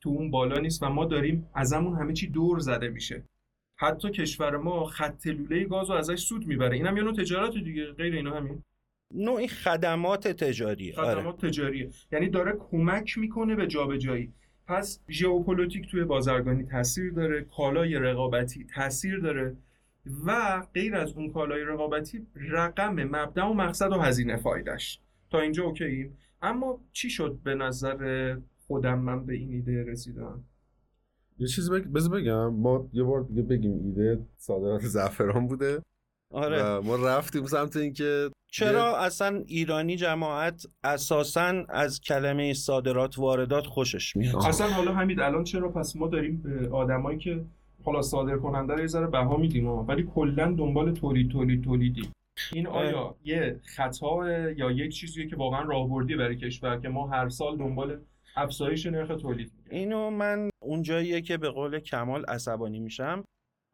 تو 0.00 0.10
اون 0.10 0.30
بالا 0.30 0.58
نیست 0.58 0.82
و 0.82 0.88
ما 0.88 1.04
داریم 1.04 1.46
ازمون 1.54 1.96
همه 1.96 2.12
چی 2.12 2.26
دور 2.26 2.58
زده 2.58 2.88
میشه. 2.88 3.22
حتی 3.80 4.10
کشور 4.10 4.56
ما 4.56 4.84
خط 4.84 5.26
لوله 5.26 5.64
گاز 5.64 5.90
رو 5.90 5.96
ازش 5.96 6.20
سود 6.20 6.46
می‌بره. 6.46 6.76
اینم 6.76 6.96
یه 6.96 7.02
نوع 7.02 7.12
تجارت 7.12 7.52
دیگه 7.52 7.92
غیر 7.92 8.14
اینا 8.14 8.36
همین. 8.36 8.62
نوعی 9.14 9.48
خدمات 9.48 10.28
تجاری 10.28 10.92
خدمات 10.92 11.44
آره. 11.44 11.50
تجاریه. 11.50 11.90
یعنی 12.12 12.28
داره 12.28 12.52
کمک 12.70 13.18
می‌کنه 13.18 13.54
به 13.54 13.66
جابجایی. 13.66 14.32
پس 14.66 15.00
ژئوپلیتیک 15.10 15.90
توی 15.90 16.04
بازرگانی 16.04 16.64
تاثیر 16.64 17.12
داره 17.12 17.42
کالای 17.56 17.94
رقابتی 17.94 18.66
تاثیر 18.74 19.18
داره 19.18 19.56
و 20.26 20.60
غیر 20.74 20.96
از 20.96 21.12
اون 21.12 21.32
کالای 21.32 21.64
رقابتی 21.64 22.26
رقم 22.34 22.94
مبدا 23.04 23.50
و 23.50 23.54
مقصد 23.54 23.92
و 23.92 23.98
هزینه 24.00 24.36
فایدهش 24.36 25.00
تا 25.30 25.40
اینجا 25.40 25.64
اوکییم 25.64 26.18
اما 26.42 26.80
چی 26.92 27.10
شد 27.10 27.38
به 27.44 27.54
نظر 27.54 28.36
خودم 28.66 28.98
من 28.98 29.26
به 29.26 29.34
این 29.34 29.52
ایده 29.52 29.84
رسیدم؟ 29.84 30.44
یه 31.38 31.46
چیزی 31.46 31.70
بگ... 31.70 32.10
بگم 32.12 32.54
ما 32.54 32.88
یه 32.92 33.02
بار 33.02 33.20
دیگه 33.20 33.42
بگیم 33.42 33.80
ایده 33.84 34.26
صادرات 34.36 34.82
زعفران 34.82 35.46
بوده 35.46 35.82
آره. 36.30 36.62
و 36.62 36.82
ما 36.82 36.96
رفتیم 36.96 37.46
سمت 37.46 37.76
اینکه 37.76 38.30
چرا 38.50 38.96
اصلا 38.96 39.42
ایرانی 39.46 39.96
جماعت 39.96 40.66
اساسا 40.84 41.64
از 41.68 42.00
کلمه 42.00 42.54
صادرات 42.54 43.18
واردات 43.18 43.66
خوشش 43.66 44.16
میاد؟ 44.16 44.36
اصلا 44.36 44.68
حالا 44.68 44.94
همین 44.94 45.20
الان 45.20 45.44
چرا؟ 45.44 45.68
پس 45.68 45.96
ما 45.96 46.08
داریم 46.08 46.42
به 46.42 46.68
آدمایی 46.68 47.18
که 47.18 47.44
حالا 47.84 48.02
صادر 48.02 48.36
کننده 48.36 48.74
رو 48.74 48.80
یه 48.80 48.86
ذره 48.86 49.06
بها 49.06 49.36
میدیم 49.36 49.66
ولی 49.66 50.08
کلا 50.14 50.52
دنبال 50.52 50.94
تولید 50.94 51.30
تولید 51.30 51.64
تولیدی 51.64 52.08
این 52.52 52.66
آیا 52.66 53.14
یه 53.24 53.60
خطا 53.64 54.30
یا 54.30 54.70
یک 54.70 54.94
چیزیه 54.94 55.26
که 55.26 55.36
واقعا 55.36 55.62
راهبردی 55.62 56.16
برای 56.16 56.36
کشور 56.36 56.80
که 56.80 56.88
ما 56.88 57.06
هر 57.06 57.28
سال 57.28 57.56
دنبال 57.56 57.98
افزایش 58.36 58.86
نرخ 58.86 59.20
تولید 59.20 59.52
اینو 59.70 60.10
من 60.10 60.50
اونجاییه 60.68 61.20
که 61.20 61.36
به 61.36 61.50
قول 61.50 61.80
کمال 61.80 62.24
عصبانی 62.24 62.80
میشم. 62.80 63.24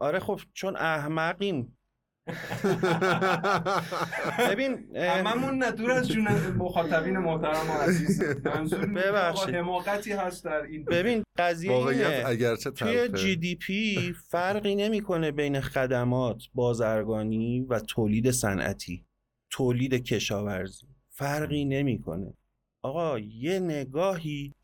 آره 0.00 0.18
خب 0.18 0.40
چون 0.52 0.76
احمقیم. 0.76 1.78
ببین 4.50 4.96
هممون 4.96 5.64
ندور 5.64 5.90
از 5.90 6.08
جون 6.08 6.28
مخاطبین 6.56 7.18
محترم 7.18 7.70
و 7.70 7.72
عزیز. 7.72 8.22
منظور 8.44 9.54
حماقتی 9.54 10.12
هست 10.12 10.44
در 10.44 10.62
این 10.62 10.84
ببین 10.84 11.24
قضیه 11.38 11.72
اینه. 11.72 12.22
اگرچه 12.26 12.70
توی 12.70 13.08
جی 13.08 13.36
دی 13.36 13.54
پی 13.54 14.14
فرقی 14.28 14.74
نمی‌کنه 14.74 15.30
بین 15.30 15.60
خدمات 15.60 16.42
بازرگانی 16.54 17.60
و 17.60 17.80
تولید 17.80 18.30
صنعتی. 18.30 19.06
تولید 19.50 19.94
کشاورزی. 19.94 20.86
فرقی 21.10 21.64
نمی‌کنه. 21.64 22.34
آقا 22.82 23.18
یه 23.18 23.58
نگاهی 23.58 24.54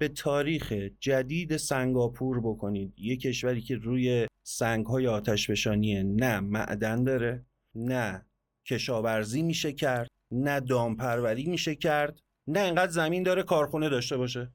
به 0.00 0.08
تاریخ 0.08 0.72
جدید 1.00 1.56
سنگاپور 1.56 2.40
بکنید. 2.40 2.94
یه 2.96 3.16
کشوری 3.16 3.60
که 3.60 3.76
روی 3.76 4.26
سنگ 4.42 4.86
های 4.86 5.06
آتش 5.06 5.50
نه 5.76 6.40
معدن 6.40 7.04
داره 7.04 7.44
نه 7.74 8.26
کشاورزی 8.66 9.42
میشه 9.42 9.72
کرد 9.72 10.08
نه 10.30 10.60
دامپروری 10.60 11.46
میشه 11.46 11.74
کرد 11.74 12.20
نه 12.46 12.60
اینقدر 12.60 12.92
زمین 12.92 13.22
داره 13.22 13.42
کارخونه 13.42 13.88
داشته 13.88 14.16
باشه. 14.16 14.52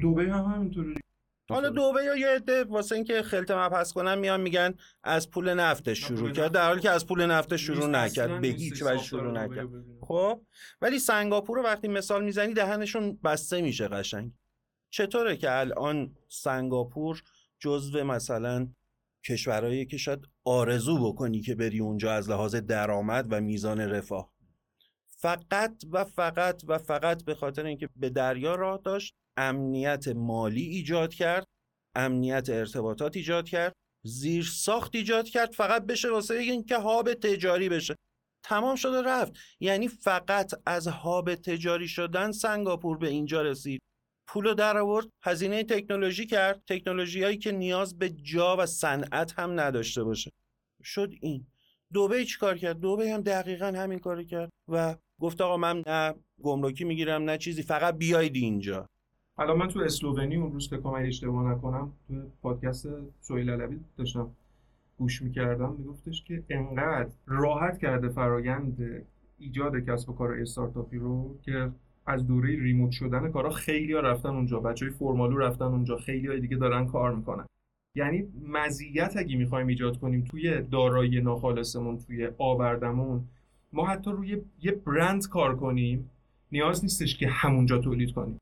دوبه 0.00 0.22
هم 0.22 0.44
همینطوره. 0.44 0.94
حالا 1.50 1.68
دوبه 1.68 2.04
یا 2.04 2.16
یه 2.16 2.28
عده 2.28 2.64
واسه 2.64 2.94
اینکه 2.94 3.22
خلط 3.22 3.50
مبحث 3.50 3.92
کنن 3.92 4.18
میان 4.18 4.40
میگن 4.40 4.74
از 5.02 5.30
پول 5.30 5.54
نفتش 5.54 5.98
شروع 5.98 6.30
کرد. 6.30 6.52
در 6.52 6.66
حالی 6.66 6.80
که 6.80 6.90
از 6.90 7.06
پول 7.06 7.26
نفتش 7.26 7.60
شروع 7.60 7.86
نکرد 7.86 8.40
به 8.40 8.48
هیچ 8.48 8.82
وجه 8.82 9.02
شروع 9.02 9.32
نکرد. 9.32 9.68
خب 10.00 10.40
ولی 10.80 10.98
سنگاپور 10.98 11.56
رو 11.58 11.64
وقتی 11.64 11.88
مثال 11.88 12.24
می‌زنی 12.24 12.54
دهنشون 12.54 13.18
بسته 13.24 13.62
میشه 13.62 13.88
قشنگ. 13.88 14.32
چطوره 14.94 15.36
که 15.36 15.58
الان 15.58 16.16
سنگاپور 16.28 17.22
جزو 17.58 18.04
مثلا 18.04 18.68
کشورهایی 19.24 19.86
که 19.86 19.96
شاید 19.96 20.28
آرزو 20.44 21.12
بکنی 21.12 21.40
که 21.40 21.54
بری 21.54 21.80
اونجا 21.80 22.12
از 22.12 22.30
لحاظ 22.30 22.54
درآمد 22.54 23.26
و 23.30 23.40
میزان 23.40 23.80
رفاه؟ 23.80 24.32
فقط 25.06 25.82
و 25.90 26.04
فقط 26.04 26.62
و 26.68 26.78
فقط 26.78 27.24
به 27.24 27.34
خاطر 27.34 27.66
اینکه 27.66 27.88
به 27.96 28.10
دریا 28.10 28.54
راه 28.54 28.80
داشت 28.84 29.14
امنیت 29.36 30.08
مالی 30.08 30.62
ایجاد 30.62 31.14
کرد 31.14 31.46
امنیت 31.94 32.48
ارتباطات 32.50 33.16
ایجاد 33.16 33.48
کرد 33.48 33.72
زیر 34.02 34.44
ساخت 34.44 34.94
ایجاد 34.94 35.28
کرد 35.28 35.52
فقط 35.52 35.86
بشه 35.86 36.10
واسه 36.10 36.34
اینکه 36.34 36.76
هاب 36.76 37.14
تجاری 37.14 37.68
بشه. 37.68 37.96
تمام 38.42 38.76
شده 38.76 39.02
رفت. 39.02 39.32
یعنی 39.60 39.88
فقط 39.88 40.52
از 40.66 40.86
هاب 40.86 41.34
تجاری 41.34 41.88
شدن 41.88 42.32
سنگاپور 42.32 42.98
به 42.98 43.08
اینجا 43.08 43.42
رسید. 43.42 43.80
پول 44.26 44.54
در 44.54 44.78
آورد 44.78 45.06
هزینه 45.22 45.64
تکنولوژی 45.64 46.26
کرد. 46.26 46.62
تکنولوژی 46.66 47.22
هایی 47.22 47.38
که 47.38 47.52
نیاز 47.52 47.98
به 47.98 48.10
جا 48.10 48.56
و 48.58 48.66
صنعت 48.66 49.38
هم 49.38 49.60
نداشته 49.60 50.04
باشه. 50.04 50.32
شد 50.82 51.12
این. 51.20 51.46
دوبه 51.92 52.24
چی 52.24 52.38
کار 52.38 52.58
کرد؟ 52.58 52.80
دوبه 52.80 53.10
هم 53.10 53.20
دقیقا 53.20 53.66
همین 53.66 53.98
کار 53.98 54.22
کرد 54.22 54.52
و 54.68 54.96
گفت 55.20 55.40
آقا 55.40 55.56
من 55.56 55.82
نه 55.86 56.14
گمرکی 56.42 56.84
می‌گیرم 56.84 57.22
نه 57.22 57.38
چیزی 57.38 57.62
فقط 57.62 57.98
بیاید 57.98 58.36
اینجا. 58.36 58.88
حالا 59.36 59.54
من 59.54 59.68
تو 59.68 59.80
اسلوونی 59.80 60.36
اون 60.36 60.52
روز 60.52 60.70
که 60.70 60.76
کامل 60.76 61.06
اشتباه 61.06 61.52
نکنم 61.52 61.92
تو 62.08 62.14
پادکست 62.42 62.88
سویل 63.20 63.50
علوی 63.50 63.80
داشتم 63.96 64.30
گوش 64.98 65.22
می‌کردم 65.22 65.72
میگفتش 65.78 66.24
که 66.24 66.44
انقدر 66.50 67.10
راحت 67.26 67.78
کرده 67.78 68.08
فرایند 68.08 69.06
ایجاد 69.38 69.76
کسب 69.76 70.10
و 70.10 70.12
کار 70.12 70.32
استارتاپی 70.32 70.96
رو 70.98 71.38
که 71.42 71.70
از 72.06 72.26
دوره 72.26 72.62
ریموت 72.62 72.90
شدن 72.90 73.30
کارا 73.30 73.50
خیلی 73.50 73.92
ها 73.92 74.00
رفتن 74.00 74.28
اونجا. 74.28 74.60
بچه 74.60 74.86
های 74.86 74.94
فرمالو 74.94 75.38
رفتن 75.38 75.64
اونجا. 75.64 75.96
خیلی 75.96 76.26
های 76.26 76.40
دیگه 76.40 76.56
دارن 76.56 76.86
کار 76.86 77.14
می‌کنن. 77.14 77.46
یعنی 77.96 78.28
مزیت 78.48 79.16
اگه 79.16 79.36
می‌خوایم 79.36 79.66
ایجاد 79.66 79.98
کنیم 79.98 80.24
توی 80.24 80.62
دارایی 80.62 81.20
ناخالصمون 81.20 81.98
توی 81.98 82.28
آوردمون 82.38 83.24
ما 83.72 83.86
حتی 83.86 84.10
روی 84.10 84.42
یه 84.60 84.72
برند 84.72 85.28
کار 85.28 85.56
کنیم 85.56 86.10
نیاز 86.52 86.84
نیستش 86.84 87.18
که 87.18 87.28
همونجا 87.28 87.78
تولید 87.78 88.12
کنیم. 88.12 88.38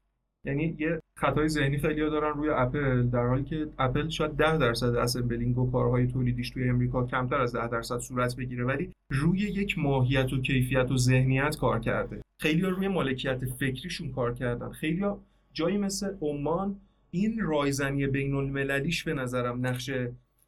یعنی 0.46 0.76
یه 0.78 1.01
خطای 1.22 1.48
ذهنی 1.48 1.78
خیلی 1.78 2.00
دارن 2.00 2.36
روی 2.38 2.48
اپل 2.50 3.02
در 3.02 3.26
حالی 3.26 3.44
که 3.44 3.66
اپل 3.78 4.08
شاید 4.08 4.36
10 4.36 4.58
درصد 4.58 4.94
assembling 4.94 5.58
و 5.58 5.70
کارهای 5.70 6.06
تولیدیش 6.06 6.50
توی 6.50 6.68
امریکا 6.68 7.06
کمتر 7.06 7.40
از 7.40 7.54
10 7.54 7.68
درصد 7.68 7.98
صورت 7.98 8.36
بگیره 8.36 8.64
ولی 8.64 8.92
روی 9.10 9.38
یک 9.38 9.78
ماهیت 9.78 10.32
و 10.32 10.40
کیفیت 10.40 10.90
و 10.90 10.96
ذهنیت 10.96 11.56
کار 11.56 11.80
کرده. 11.80 12.22
خیلی 12.40 12.62
روی 12.62 12.88
مالکیت 12.88 13.44
فکریشون 13.44 14.12
کار 14.12 14.34
کردن. 14.34 14.70
خیلی 14.70 15.04
جایی 15.52 15.78
مثل 15.78 16.14
عمان 16.20 16.76
این 17.10 17.40
رایزنی 17.40 18.06
بین 18.06 18.34
المللیش 18.34 19.04
به 19.04 19.14
نظرم 19.14 19.66
نقش 19.66 19.90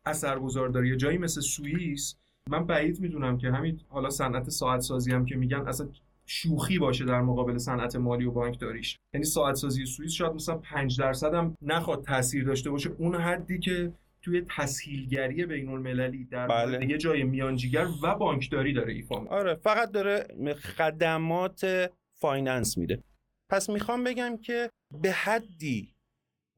اثرگذار 0.07 0.69
داره 0.69 0.88
یا 0.88 0.97
جایی 0.97 1.19
مثل 1.19 1.40
سوئیس 1.40 2.16
من 2.50 2.66
بعید 2.66 3.00
می‌دونم 3.00 3.38
که 3.38 3.50
همین 3.50 3.81
حالا 3.88 4.11
صنعت 4.11 4.50
ساعت 4.50 4.81
سازی 4.81 5.12
هم 5.12 5.26
که 5.26 5.37
میگن 5.37 5.69
اصلا 5.69 5.88
شوخی 6.26 6.78
باشه 6.78 7.04
در 7.04 7.21
مقابل 7.21 7.59
صنعت 7.59 7.97
مالی 7.97 8.25
و 8.25 8.31
بانکداریش 8.31 8.99
یعنی 9.14 9.25
ساعت 9.25 9.54
سازی 9.54 9.87
سوئیس 9.87 10.12
شاید 10.12 10.33
مثلا 10.33 10.59
5 10.59 10.99
درصد 10.99 11.35
هم 11.35 11.57
نخواد 11.62 12.04
تاثیر 12.04 12.45
داشته 12.45 12.71
باشه 12.71 12.90
اون 12.99 13.14
حدی 13.14 13.59
که 13.59 13.93
توی 14.23 14.47
تسهیلگری 14.57 15.47
بین 15.47 15.69
المللی 15.69 16.25
در 16.25 16.47
بله. 16.47 16.87
یه 16.87 16.99
جای 16.99 17.25
میانجیگر 17.25 17.87
و 18.02 18.14
بانکداری 18.14 18.73
داره 18.73 18.93
ایفا. 18.93 19.26
آره 19.26 19.54
فقط 19.54 19.90
داره 19.90 20.26
خدمات 20.54 21.90
finance 22.21 22.78
میده 22.78 23.02
پس 23.50 23.71
می‌خوام 23.71 24.04
بگم 24.04 24.37
که 24.37 24.71
به 25.02 25.12
حدی 25.12 25.95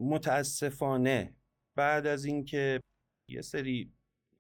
متاسفانه 0.00 1.36
بعد 1.76 2.06
از 2.06 2.24
اینکه 2.24 2.80
یه 3.30 3.40
سری 3.40 3.92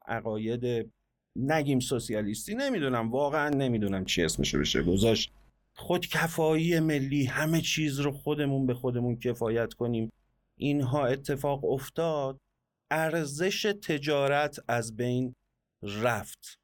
عقاید 0.06 0.92
نگیم 1.38 1.80
سوسیالیستی 1.80 2.54
نمی‌دونم. 2.54 3.10
واقعا 3.10 3.48
نمی‌دونم 3.48 4.04
چی 4.04 4.22
اسمشو 4.22 4.58
بشه. 4.58 4.82
گذاشت. 4.82 5.32
خودکفایی 5.74 6.80
ملی 6.80 7.24
همه 7.24 7.60
چیز 7.60 8.00
رو 8.00 8.12
خودمون 8.12 8.66
به 8.66 8.74
خودمون 8.74 9.16
کفایت 9.16 9.74
کنیم. 9.74 10.12
اینها 10.58 11.06
اتفاق 11.06 11.64
افتاد. 11.64 12.38
ارزش 12.90 13.74
تجارت 13.82 14.58
از 14.68 14.96
بین 14.96 15.34
رفت. 15.82 16.58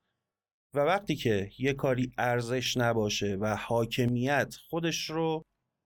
و 0.74 0.80
وقتی 0.80 1.16
که 1.16 1.50
یه 1.58 1.72
کاری 1.72 2.12
ارزش 2.18 2.76
نباشه 2.76 3.36
و 3.40 3.56
حاکمیت 3.56 4.54
خودش 4.70 5.10
رو 5.10 5.42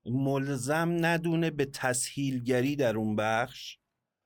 ملزم 0.06 0.96
ندونه 1.00 1.50
به 1.50 1.64
تسهیلگری 1.64 2.76
در 2.76 2.96
اون 2.96 3.16
بخش 3.16 3.78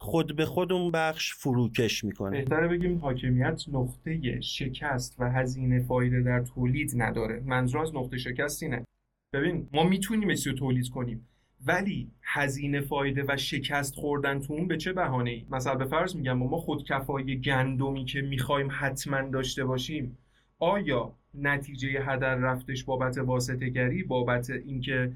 خود 0.03 0.37
به 0.37 0.47
خود 0.47 0.73
اون 0.73 0.91
بخش 0.91 1.35
فروکش 1.35 2.05
می‌کنه. 2.05 2.31
بهتره 2.31 2.69
بگیم 2.69 2.99
حاکمیت 2.99 3.65
نقطه 3.73 4.41
شکست 4.41 5.17
و 5.19 5.31
هزینه 5.31 5.81
فایده 5.81 6.23
در 6.23 6.41
تولید 6.41 6.93
نداره. 6.97 7.43
منظور 7.47 7.81
از 7.81 7.95
نقطه 7.95 8.19
شکست 8.19 8.63
اینه. 8.63 8.85
ببین 9.33 9.69
ما 9.73 9.85
می‌تونیم 9.85 10.29
رو 10.47 10.53
تولید 10.53 10.89
کنیم 10.89 11.27
ولی 11.67 12.11
هزینه 12.23 12.81
فایده 12.81 13.25
و 13.29 13.37
شکست 13.37 13.95
خوردن 13.95 14.41
تو 14.41 14.53
اون 14.53 14.69
به 14.69 14.77
چه 14.77 14.93
بهانه 14.93 15.31
ای 15.31 15.47
مثلا 15.51 15.75
به 15.75 15.85
فرض 15.85 16.17
میگم 16.17 16.39
ما 16.39 16.57
خودکفایی 16.57 17.41
گندمی 17.41 18.05
که 18.05 18.21
می‌خوایم 18.21 18.69
حتما 18.71 19.23
داشته 19.23 19.65
باشیم 19.65 20.19
آیا 20.59 21.15
نتیجه 21.35 21.89
هدر 21.89 22.35
رفتش 22.35 22.85
بابت 22.85 23.19
واسطه 23.19 23.69
گری 23.69 24.03
بابت 24.03 24.51
اینکه 24.51 25.13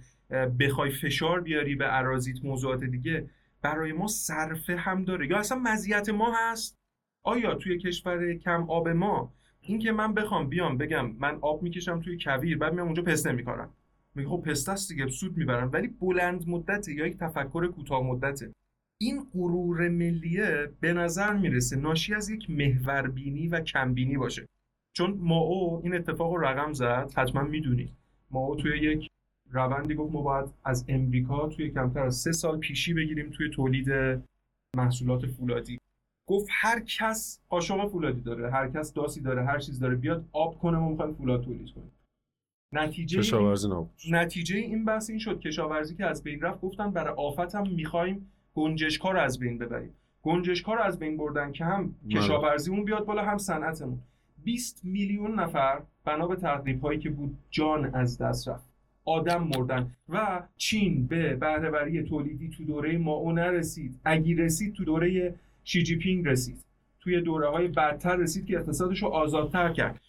بخوای 0.61 0.91
فشار 0.91 1.41
بیاری 1.41 1.75
به 1.75 1.99
اراضیت 1.99 2.45
موضوعات 2.45 2.85
دیگه؟ 2.85 3.25
برای 3.65 3.93
ما 3.93 4.07
صرفه 4.07 4.77
هم 4.77 5.05
داره. 5.05 5.29
یا 5.29 5.39
اصلا 5.39 5.59
مزیت 5.59 6.09
ما 6.09 6.33
هست؟ 6.37 6.77
آیا 7.23 7.55
توی 7.55 7.79
کشور 7.79 8.35
کم 8.35 8.71
آب 8.71 8.89
ما؟ 8.89 9.33
اینکه 9.61 9.93
من 9.93 10.15
بخوام 10.15 10.49
بیام 10.49 10.79
بگم 10.79 11.11
من 11.11 11.39
آب 11.41 11.63
می‌کشم 11.63 12.01
توی 12.01 12.19
کویر 12.25 12.59
بعد 12.59 12.73
میام 12.75 12.87
اونجا 12.87 13.03
پسته 13.03 13.33
می‌کنم 13.33 13.71
میگه 14.15 14.29
خب 14.29 14.43
پسته 14.47 14.73
است 14.73 14.89
دیگه 14.89 15.09
سود 15.09 15.37
می‌برم. 15.37 15.71
ولی 15.73 15.89
بلند 15.89 16.49
مدته 16.49 16.93
یا 16.93 17.07
یک 17.07 17.17
تفکر 17.17 17.67
کوتاه 17.67 18.03
مدته. 18.03 18.53
این 19.01 19.27
غرور 19.35 19.89
ملیه 19.89 20.73
به 20.81 20.93
نظر 20.93 21.33
می‌رسه 21.33 21.77
ناشی 21.77 22.15
از 22.15 22.31
یک 22.31 22.51
محوربینی 22.51 23.49
و 23.49 23.61
کمبینی 23.61 24.17
باشه. 24.17 24.49
چون 24.93 25.19
ماو 25.21 25.81
این 25.85 25.95
اتفاق 25.95 26.35
رو 26.35 26.45
رقم 26.45 26.73
زد 26.73 27.13
حتما 27.17 27.43
می‌دونید 27.43 27.93
ماو 28.31 28.57
توی 28.57 28.79
یک 28.79 29.11
روندی 29.55 29.95
گفت 29.95 30.13
ما 30.13 30.23
باید 30.23 30.47
از 30.65 30.85
امریکا 30.89 31.49
توی 31.49 31.71
کمتر 31.71 32.01
از 32.01 32.17
سه 32.17 32.33
سال 32.33 32.59
پیشی 32.59 32.95
بگیریم 32.95 33.31
توی 33.31 33.51
تولید 33.51 33.89
محصولات 34.77 35.27
فولادی. 35.27 35.79
گفت 36.27 36.49
هر 36.51 36.81
کس 36.81 37.41
قاشق 37.49 37.89
فولادی 37.89 38.21
داره 38.21 38.51
هر 38.51 38.69
کس 38.69 38.93
داسی 38.93 39.21
داره 39.21 39.45
هر 39.45 39.59
چیز 39.59 39.79
داره 39.79 39.97
بیاد 39.97 40.29
آب 40.33 40.59
کنه 40.59 40.79
ما 40.79 40.89
می‌خوایم 40.89 41.15
فولاد 41.15 41.45
تولید 41.45 41.71
کنیم. 41.75 41.91
نتیجه 42.73 43.19
کشاورزی 43.19 43.69
این... 43.69 44.15
نتیجه 44.15 44.57
این 44.57 44.85
بحث 44.85 45.11
این 45.11 45.19
شد. 45.19 45.41
کشاورزی 45.41 45.95
که 45.95 46.07
از 46.07 46.23
بین 46.23 46.41
رفت 46.41 46.61
گفتن 46.61 46.91
برای 46.91 47.15
آفت 47.17 47.55
هم 47.55 47.69
می‌خوایم 47.69 48.31
گنجشکا 48.55 49.11
رو 49.11 49.21
از 49.21 49.39
بین 49.39 49.59
ببریم. 49.59 49.95
گنجشکا 50.23 50.75
رو 50.75 50.81
از 50.81 50.99
بین 50.99 51.17
بردن 51.17 51.53
که 51.53 51.65
هم 51.65 51.95
بله. 52.03 52.21
کشاورزیمون 52.21 52.85
بیاد 52.85 53.05
بالا 53.05 53.25
هم 53.25 53.39
صنعتمون. 53.39 54.01
20 54.45 54.85
میلیون 54.85 55.41
نفر 55.41 55.83
بنا 56.05 56.27
به 56.27 56.37
تقریب 56.37 56.81
هایی 56.81 56.99
که 56.99 57.11
بود 57.11 57.39
جان 57.51 57.95
از 57.95 58.19
دست 58.19 58.49
رفت. 58.49 58.74
آدم 59.05 59.51
مردن. 59.57 59.91
و 60.09 60.43
چین 60.57 61.07
به 61.07 61.35
بهرهوری 61.37 62.03
تولیدی 62.03 62.49
تو 62.49 62.65
دوره 62.65 62.99
مائو 62.99 63.33
نرسید. 63.33 64.01
اگه 64.05 64.37
رسید 64.37 64.75
تو 64.75 64.85
دوره 64.85 65.35
شی 65.65 65.83
جی 65.83 65.97
پینگ 65.97 66.29
رسید. 66.29 66.65
توی 67.01 67.21
دوره 67.21 67.49
های 67.49 67.69
بعدتر 67.69 68.17
رسید 68.17 68.47
که 68.47 68.57
اقتصادش 68.57 69.03
رو 69.03 69.09
آزادتر 69.09 69.73
کرد. 69.73 70.01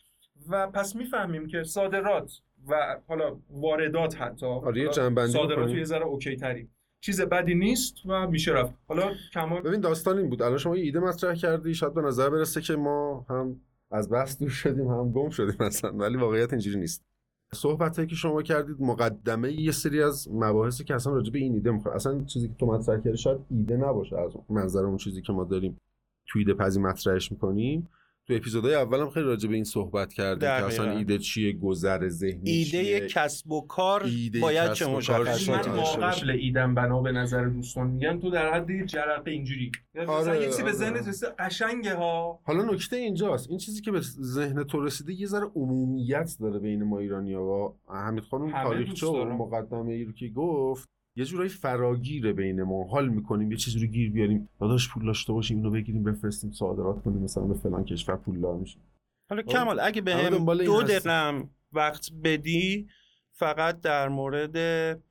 و 0.49 0.67
پس 0.67 0.95
می‌فهمیم 0.95 1.47
که 1.47 1.63
صادرات 1.63 2.41
و 2.67 2.97
حالا 3.07 3.37
واردات 3.49 4.21
حتی 4.21 4.45
آره 4.45 4.91
صادرات 5.27 5.69
یه 5.71 5.83
ذره 5.83 6.05
OK 6.05 6.35
تری 6.35 6.67
چیز 7.01 7.21
بدی 7.21 7.55
نیست 7.55 7.95
و 8.05 8.27
میشه 8.27 8.51
رفت. 8.51 8.73
حالا 8.87 9.11
کمال 9.33 9.61
ببین 9.61 9.81
داستان 9.81 10.17
این 10.17 10.29
بود. 10.29 10.41
الان 10.41 10.57
شما 10.57 10.77
یه 10.77 10.83
ایده 10.83 10.99
مطرح 10.99 11.35
کردی. 11.35 11.73
شاید 11.73 11.93
به 11.93 12.01
نظر 12.01 12.29
برسه 12.29 12.61
که 12.61 12.75
ما 12.75 13.25
هم 13.29 13.61
از 13.91 14.11
بحث 14.11 14.39
دور 14.39 14.49
شدیم 14.49 14.87
هم 14.87 15.11
گم 15.11 15.29
شدیم 15.29 15.55
مثلا 15.59 15.91
ولی 15.91 16.17
واقعیت 16.17 16.53
اینجوری 16.53 16.79
نیست. 16.79 17.05
صحبت 17.53 18.07
که 18.07 18.15
شما 18.15 18.41
کردید 18.41 18.75
مقدمه 18.79 19.53
یه 19.53 19.71
سری 19.71 20.01
از 20.01 20.27
مباحثی 20.31 20.83
که 20.83 20.95
اصلا 20.95 21.13
راجع 21.13 21.33
به 21.33 21.39
این 21.39 21.53
ایده 21.53 21.71
می‌خواد. 21.71 21.95
اصلا 21.95 22.23
چیزی 22.23 22.47
که 22.47 22.53
تو 22.59 22.65
مطرح 22.65 22.99
کردی 22.99 23.17
شاید 23.17 23.39
ایده 23.49 23.77
نباشه 23.77 24.17
از 24.19 24.31
منظر 24.49 24.85
اون 24.85 24.97
چیزی 24.97 25.21
که 25.21 25.33
ما 25.33 25.43
داریم 25.43 25.77
تو 26.27 26.39
ایده 26.39 26.53
پذی 26.53 26.79
مطرحش 26.79 27.31
می‌کنیم. 27.31 27.87
تو 28.27 28.33
اپیزودهای 28.33 28.75
اولم 28.75 29.09
خیلی 29.09 29.25
راجع 29.25 29.49
به 29.49 29.55
این 29.55 29.63
صحبت 29.63 30.13
کردیم 30.13 30.39
که 30.39 30.65
اصلا 30.65 30.97
ایده 30.97 31.17
چیه 31.17 31.53
گذر 31.53 32.07
ذهنی 32.09 32.49
ایده 32.49 32.83
چیه؟ 32.83 33.07
کسب 33.07 33.51
و 33.51 33.67
کار 33.67 34.05
باید 34.41 34.73
چه 34.73 34.87
مشخص 34.87 35.49
من 35.49 35.75
ما 35.75 35.83
قبل 35.83 36.29
ایدم 36.29 36.75
بنا 36.75 37.01
به 37.01 37.11
نظر 37.11 37.45
دوستان 37.45 37.87
میگن 37.87 38.19
تو 38.19 38.29
در 38.29 38.53
حد 38.53 38.85
جرقه 38.85 39.31
اینجوری. 39.31 39.71
آره، 40.07 40.41
یه 40.41 40.45
چیزی 40.45 40.63
به 40.63 40.71
ذهن 40.71 40.93
رسیده 40.93 41.31
قشنگه 41.39 41.95
ها. 41.95 42.39
حالا 42.43 42.63
نکته 42.63 42.95
اینجاست. 42.95 43.49
این 43.49 43.57
چیزی 43.57 43.81
که 43.81 43.91
به 43.91 43.99
ذهن 44.21 44.63
تو 44.63 44.83
رسیده 44.83 45.13
یه 45.13 45.27
ذره 45.27 45.51
عمومیت 45.55 46.37
داره 46.39 46.59
بین 46.59 46.83
ما 46.83 46.99
ایرانی‌ها 46.99 47.43
و 47.43 47.75
حمید 47.93 48.23
خانم 48.23 48.51
تاریخچه 48.51 49.07
و 49.07 49.25
مقدمه 49.25 49.93
ای 49.93 50.03
رو 50.03 50.11
که 50.11 50.29
گفت. 50.29 50.94
یه 51.15 51.25
جورایی 51.25 51.49
فراگیره 51.49 52.33
بین 52.33 52.63
ما. 52.63 52.83
حال 52.83 53.09
می‌کنیم 53.09 53.51
یه 53.51 53.57
چیزی 53.57 53.79
رو 53.79 53.85
گیر 53.85 54.11
بیاریم. 54.11 54.49
داداش 54.59 54.89
پول 54.89 55.05
داشته 55.05 55.33
باشیم 55.33 55.57
اینو 55.57 55.71
بگیریم 55.71 56.03
بفرستیم 56.03 56.51
صادرات 56.51 57.03
کنیم 57.03 57.17
مثلا 57.17 57.43
به 57.43 57.53
فلان 57.53 57.83
کشور 57.83 58.15
پولدار 58.15 58.57
میشیم. 58.57 58.81
حالا 59.29 59.41
کمال 59.41 59.79
اگه 59.79 60.01
به 60.01 60.15
هم 60.15 60.55
دو 60.55 60.83
دقیقه 60.83 61.43
وقت 61.73 62.09
بدی 62.23 62.87
فقط 63.31 63.81
در 63.81 64.09
مورد 64.09 64.57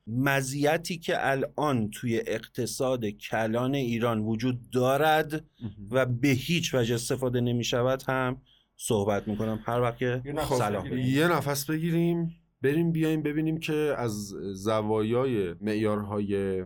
مزیتی 0.07 0.97
که 0.97 1.29
الان 1.29 1.89
توی 1.89 2.21
اقتصاد 2.27 3.05
کلان 3.05 3.75
ایران 3.75 4.19
وجود 4.19 4.69
دارد 4.69 5.45
و 5.91 6.05
به 6.05 6.27
هیچ 6.27 6.75
وجه 6.75 6.95
استفاده 6.95 7.41
نمی 7.41 7.63
شود 7.63 8.03
هم 8.07 8.41
صحبت 8.77 9.27
می‌کنم. 9.27 9.59
هر 9.65 9.81
وقت 9.81 9.97
که 9.97 10.21
خب 10.37 10.85
یه 10.93 11.27
نفس 11.27 11.65
بگیریم. 11.65 12.35
بریم 12.65 12.91
بیایم 12.91 13.21
ببینیم 13.21 13.57
که 13.57 13.95
از 13.97 14.27
زوایای 14.53 15.55
معیارهای 15.61 16.63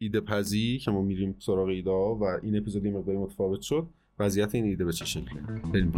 ایده 0.00 0.20
پزی 0.20 0.78
که 0.78 0.90
ما 0.90 1.02
میریم 1.02 1.36
سراغ 1.38 1.68
ایده 1.68 1.90
و 1.90 2.38
این 2.42 2.56
اپیزود 2.56 2.84
یه 2.84 2.92
مقداری 2.92 3.18
متفاوت 3.18 3.60
شد 3.60 3.88
وضعیت 4.18 4.54
این 4.54 4.64
ایده 4.64 4.84
به 4.84 4.92
چه 4.92 5.04
شکله 5.04 5.40
بریم. 5.72 5.92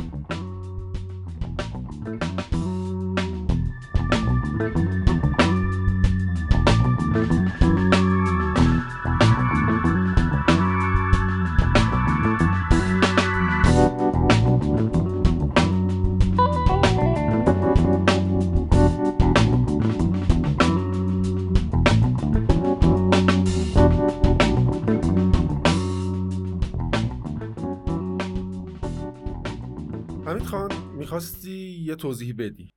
بریم 31.12 31.80
یه 31.80 31.94
توضیح 31.94 32.34
بدی؟ 32.38 32.70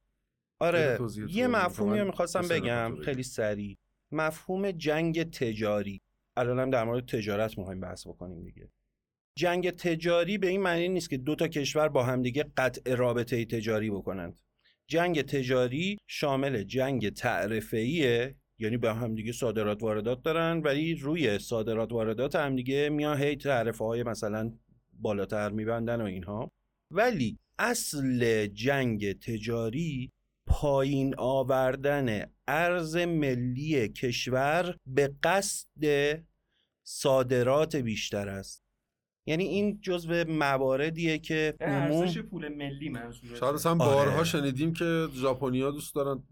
آره 0.59 0.99
یه, 1.27 1.47
مفهومی 1.47 1.99
رو 1.99 2.05
می‌خواستم 2.05 2.47
بگم 2.47 2.95
خیلی 3.01 3.23
سریع. 3.23 3.77
مفهوم 4.11 4.71
جنگ 4.71 5.29
تجاری. 5.31 6.01
الان 6.37 6.59
هم 6.59 6.69
در 6.69 6.83
مورد 6.83 7.05
تجارت 7.05 7.57
می‌خوایم 7.57 7.79
بحث 7.79 8.07
بکنیم 8.07 8.43
دیگه. 8.43 8.69
جنگ 9.37 9.69
تجاری 9.69 10.37
به 10.37 10.47
این 10.47 10.61
معنی 10.61 10.89
نیست 10.89 11.09
که 11.09 11.17
دو 11.17 11.35
تا 11.35 11.47
کشور 11.47 11.89
با 11.89 12.03
همدیگه 12.03 12.45
قطع 12.57 12.95
رابطه 12.95 13.45
تجاری 13.45 13.89
بکنند. 13.89 14.39
جنگ 14.87 15.21
تجاری 15.21 15.97
شامل 16.07 16.63
جنگ 16.63 17.09
تعرفه‌ایه 17.09 18.35
یعنی 18.59 18.77
به 18.77 18.93
هم 18.93 19.15
دیگه 19.15 19.31
صادرات 19.31 19.83
واردات 19.83 20.23
دارن 20.23 20.61
ولی 20.61 20.95
روی 20.95 21.39
صادرات 21.39 21.91
واردات 21.91 22.35
هم 22.35 22.55
دیگه 22.55 22.89
میان 22.89 23.21
هی 23.21 23.35
تعرفه 23.35 23.85
های 23.85 24.03
مثلا 24.03 24.51
بالاتر 24.93 25.49
میبندن 25.49 26.01
و 26.01 26.05
اینها. 26.05 26.51
ولی 26.91 27.39
اصل 27.59 28.47
جنگ 28.47 29.19
تجاری 29.19 30.11
پایین 30.47 31.15
آوردن 31.17 32.31
ارز 32.47 32.95
ملی 32.95 33.89
کشور 33.89 34.77
به 34.85 35.13
قصد 35.23 35.67
صادرات 36.83 37.75
بیشتر 37.75 38.29
است. 38.29 38.65
یعنی 39.27 39.43
این 39.43 39.79
جزو 39.81 40.23
مواردیه 40.27 41.17
که 41.17 41.55
عموم 41.61 42.11
پول 42.11 42.47
ملی 42.47 42.89
منظوره 42.89 43.35
شاید 43.35 43.55
اصلا 43.55 43.75
بارها 43.75 44.23
شنیدیم 44.23 44.73
که 44.73 45.07
ژاپنیا 45.13 45.71
دوست 45.71 45.95
دارن 45.95 46.23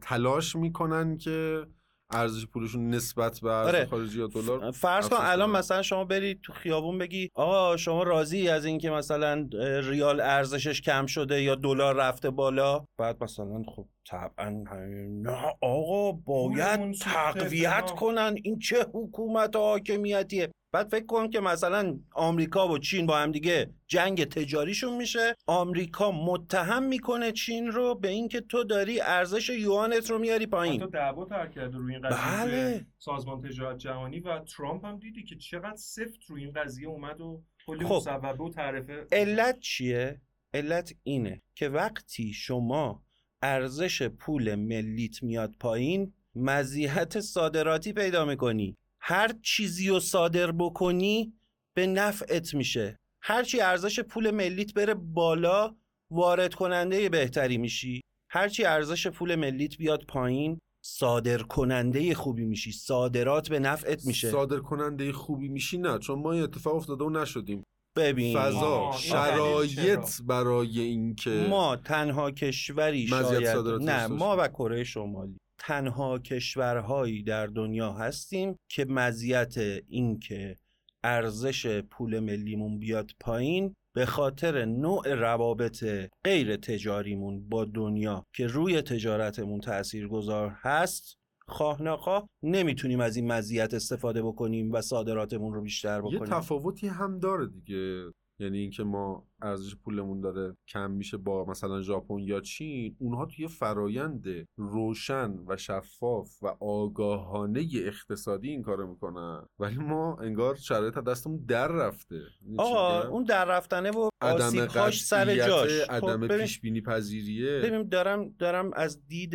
تلاش 0.00 0.56
می‌کنن 0.56 1.16
که 1.16 1.66
ارزش 2.14 2.46
پولشون 2.46 2.90
نسبت 2.90 3.40
به 3.40 3.50
ارز 3.50 3.66
آره. 3.68 3.84
خارجی 3.84 4.18
یا 4.18 4.26
دلار؟ 4.26 4.70
فرض 4.70 5.08
کن 5.08 5.16
الان 5.20 5.50
مثلا 5.50 5.82
شما 5.82 6.04
برید 6.04 6.40
تو 6.42 6.52
خیابون 6.52 6.98
بگی 6.98 7.30
آقا 7.34 7.76
شما 7.76 8.02
راضی 8.02 8.48
از 8.48 8.64
اینکه 8.64 8.90
مثلا 8.90 9.48
ریال 9.82 10.20
ارزشش 10.20 10.80
کم 10.80 11.06
شده 11.06 11.42
یا 11.42 11.54
دلار 11.54 11.96
رفته 11.96 12.30
بالا؟ 12.30 12.84
بعد 12.98 13.22
مثلا 13.24 13.62
خب 13.76 13.86
طبعا 14.10 14.64
نه 15.10 15.54
آقا 15.60 16.12
باید 16.12 16.92
تقویت 16.92 17.90
کنن. 17.90 18.34
این 18.42 18.58
چه 18.58 18.86
حکومت 18.94 19.56
حاکمیتیه؟ 19.56 20.48
بعد 20.74 20.88
فکر 20.88 21.06
کن 21.06 21.30
که 21.30 21.40
مثلا 21.40 21.98
آمریکا 22.12 22.68
و 22.68 22.78
چین 22.78 23.06
با 23.06 23.18
هم 23.18 23.32
دیگه 23.32 23.70
جنگ 23.86 24.24
تجاریشون 24.24 24.96
میشه 24.96 25.34
آمریکا 25.46 26.12
متهم 26.12 26.82
می‌کنه 26.82 27.32
چین 27.32 27.66
رو 27.66 27.94
به 27.94 28.08
اینکه 28.08 28.40
تو 28.40 28.64
داری 28.64 29.00
ارزش 29.00 29.48
یوانت 29.48 30.10
رو 30.10 30.18
میاری 30.18 30.46
پایین 30.46 30.82
حتی 30.82 30.90
دعوا 30.90 31.24
تر 31.24 31.46
کرده 31.46 31.76
روی 31.76 31.94
این 31.94 32.08
قضیه 32.08 32.44
بله. 32.44 32.86
سازمان 32.98 33.42
تجارت 33.42 33.78
جهانی 33.78 34.20
و 34.20 34.38
ترامپ 34.38 34.84
هم 34.84 34.98
دیدی 34.98 35.22
که 35.22 35.36
چقدر 35.36 35.76
سفت 35.76 36.24
روی 36.28 36.44
این 36.44 36.52
قضیه 36.52 36.88
اومد 36.88 37.20
و 37.20 37.42
کلی 37.66 37.84
خب. 37.84 37.94
مصوبه 37.94 38.44
و 38.44 38.50
تعرفه 38.50 39.06
علت 39.12 39.60
چیه 39.60 40.20
علت 40.54 40.94
اینه 41.02 41.42
که 41.54 41.68
وقتی 41.68 42.32
شما 42.32 43.02
ارزش 43.42 44.02
پول 44.02 44.54
ملیت 44.54 45.22
میاد 45.22 45.54
پایین 45.60 46.12
مزیت 46.34 47.20
صادراتی 47.20 47.92
پیدا 47.92 48.24
می‌کنی 48.24 48.76
هر 49.06 49.30
چیزی 49.42 49.88
رو 49.88 50.00
صادر 50.00 50.52
بکنی 50.52 51.32
به 51.74 51.86
نفعت 51.86 52.54
میشه. 52.54 52.98
هرچی 53.22 53.60
ارزش 53.60 54.00
پول 54.00 54.30
ملیت 54.30 54.74
بره 54.74 54.94
بالا 54.94 55.76
وارد 56.10 56.54
کننده 56.54 57.08
بهتری 57.08 57.58
میشی. 57.58 58.00
هرچی 58.30 58.64
ارزش 58.64 59.06
پول 59.06 59.34
ملیت 59.34 59.76
بیاد 59.76 60.04
پایین 60.04 60.58
صادر 60.84 61.38
کننده 61.38 62.14
خوبی 62.14 62.44
میشی. 62.44 62.72
صادرات 62.72 63.48
به 63.48 63.58
نفعت 63.58 64.04
میشه. 64.04 64.30
صادر 64.30 64.58
کننده 64.58 65.12
خوبی 65.12 65.48
میشی 65.48 65.78
نه 65.78 65.98
چون 65.98 66.18
ما 66.18 66.32
این 66.32 66.42
اتفاق 66.42 66.74
افتاده 66.74 67.04
و 67.04 67.10
نشدیم. 67.10 67.62
ببین. 67.96 68.38
فضا 68.38 68.92
شرایط؟ 68.98 70.22
برای 70.22 70.80
اینکه 70.80 71.46
ما 71.50 71.76
تنها 71.76 72.30
کشوری 72.30 73.06
شاید 73.06 73.46
نه 73.68 74.06
ما 74.06 74.36
و 74.38 74.48
کره 74.48 74.84
شمالی. 74.84 75.36
تنها 75.66 76.18
کشورهایی 76.18 77.22
در 77.22 77.46
دنیا 77.46 77.92
هستیم 77.92 78.56
که 78.68 78.84
مزیت 78.84 79.54
اینکه 79.88 80.56
ارزش 81.04 81.80
پول 81.80 82.20
ملیمون 82.20 82.78
بیاد 82.78 83.10
پایین 83.20 83.74
به 83.94 84.06
خاطر 84.06 84.64
نوع 84.64 85.14
روابط 85.14 85.84
غیر 86.24 86.56
تجاریمون 86.56 87.48
با 87.48 87.64
دنیا 87.64 88.24
که 88.32 88.46
روی 88.46 88.82
تجارتمون 88.82 89.60
تأثیر 89.60 90.08
گذار 90.08 90.56
هست 90.60 91.16
خواه 91.48 91.82
نخواه 91.82 92.28
نمی‌تونیم 92.42 93.00
از 93.00 93.16
این 93.16 93.32
مزیت 93.32 93.74
استفاده 93.74 94.22
بکنیم 94.22 94.72
و 94.72 94.80
صادراتمون 94.80 95.54
رو 95.54 95.62
بیشتر 95.62 95.96
یه 95.96 96.16
بکنیم. 96.16 96.24
تفاوتی 96.24 96.88
هم 96.88 97.18
داره 97.18 97.46
دیگه. 97.46 98.12
یعنی 98.38 98.58
اینکه 98.58 98.84
ما 98.84 99.26
ارزش 99.42 99.76
پولمون 99.76 100.20
داره 100.20 100.56
کم 100.68 100.90
میشه 100.90 101.16
با 101.16 101.44
مثلا 101.44 101.82
ژاپن 101.82 102.18
یا 102.18 102.40
چین 102.40 102.96
اونها 102.98 103.26
توی 103.26 103.48
فرایند 103.48 104.24
روشن 104.56 105.34
و 105.46 105.56
شفاف 105.56 106.42
و 106.42 106.46
آگاهانه 106.60 107.68
اقتصادی 107.74 108.50
این 108.50 108.62
کارو 108.62 108.86
می‌کنن. 108.90 109.46
ولی 109.58 109.76
ما 109.78 110.16
انگار 110.20 110.54
شرایط 110.54 110.94
دستمون 110.98 111.44
در 111.48 111.68
رفته. 111.68 112.20
آقا 112.58 112.98
میگم؟ 112.98 113.10
اون 113.12 113.24
در 113.24 113.44
رفتنه 113.44 113.90
و 113.90 114.08
عدم 114.22 114.44
آسیبهاش 114.44 115.04
سر 115.04 115.36
جاش. 115.36 115.88
عدم 115.88 116.06
خب 116.20 116.24
ببین- 116.24 116.38
پیش 116.38 116.60
بینی 116.60 116.80
پذیریه. 116.80 117.60
ببین 117.60 117.88
دارم 117.88 118.28
دارم 118.38 118.70
از 118.74 119.06
دید 119.06 119.34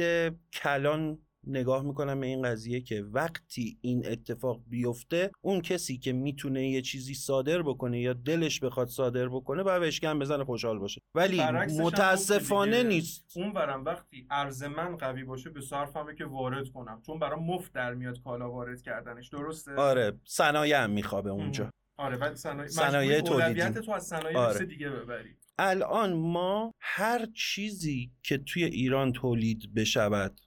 کلان 0.53 1.19
نگاه 1.47 1.83
می‌کنم 1.83 2.19
به 2.19 2.27
این 2.27 2.41
قضیه 2.41 2.81
که 2.81 3.01
وقتی 3.01 3.77
این 3.81 4.07
اتفاق 4.07 4.61
بیفته 4.67 5.31
اون 5.41 5.61
کسی 5.61 5.97
که 5.97 6.13
می‌تونه 6.13 6.69
یه 6.69 6.81
چیزی 6.81 7.13
صادر 7.13 7.61
بکنه 7.61 7.99
یا 7.99 8.13
دلش 8.13 8.59
بخواد 8.59 8.87
صادر 8.87 9.29
بکنه 9.29 9.63
باید 9.63 9.81
بشکن 9.81 10.19
بزنه 10.19 10.43
خوشحال 10.43 10.79
باشه 10.79 11.01
ولی 11.15 11.41
متاسفانه. 11.79 12.83
نیست 12.83 13.33
اون 13.35 13.51
ورم 13.51 13.85
وقتی 13.85 14.27
ارز 14.31 14.63
من 14.63 14.97
قوی 14.97 15.23
باشه 15.23 15.49
به 15.49 15.61
صرفمه 15.61 16.15
که 16.15 16.25
وارد 16.25 16.69
کنم 16.69 17.01
چون 17.05 17.19
برام 17.19 17.43
مفت 17.43 17.73
در 17.73 17.93
میاد 17.93 18.21
کالا 18.23 18.51
وارد 18.51 18.81
کردنش 18.81 19.29
درسته 19.29 19.75
آره 19.75 20.19
صنایع 20.23 20.83
هم 20.83 20.89
میخوابه 20.89 21.29
اونجا 21.29 21.69
آره 21.97 22.17
ولی 22.17 22.35
صنایع 22.67 23.21
تولیدی. 23.21 23.81
تو 23.81 23.91
از 23.91 24.07
صنایع. 24.07 24.37
آره. 24.37 24.65
دیگه 24.65 24.89
ببری 24.89 25.35
الان 25.59 26.13
ما 26.13 26.73
هر 26.79 27.25
چیزی 27.25 28.11
که 28.23 28.37
توی 28.37 28.63
ایران 28.63 29.11
تولید 29.11 29.73
بشود 29.73 30.39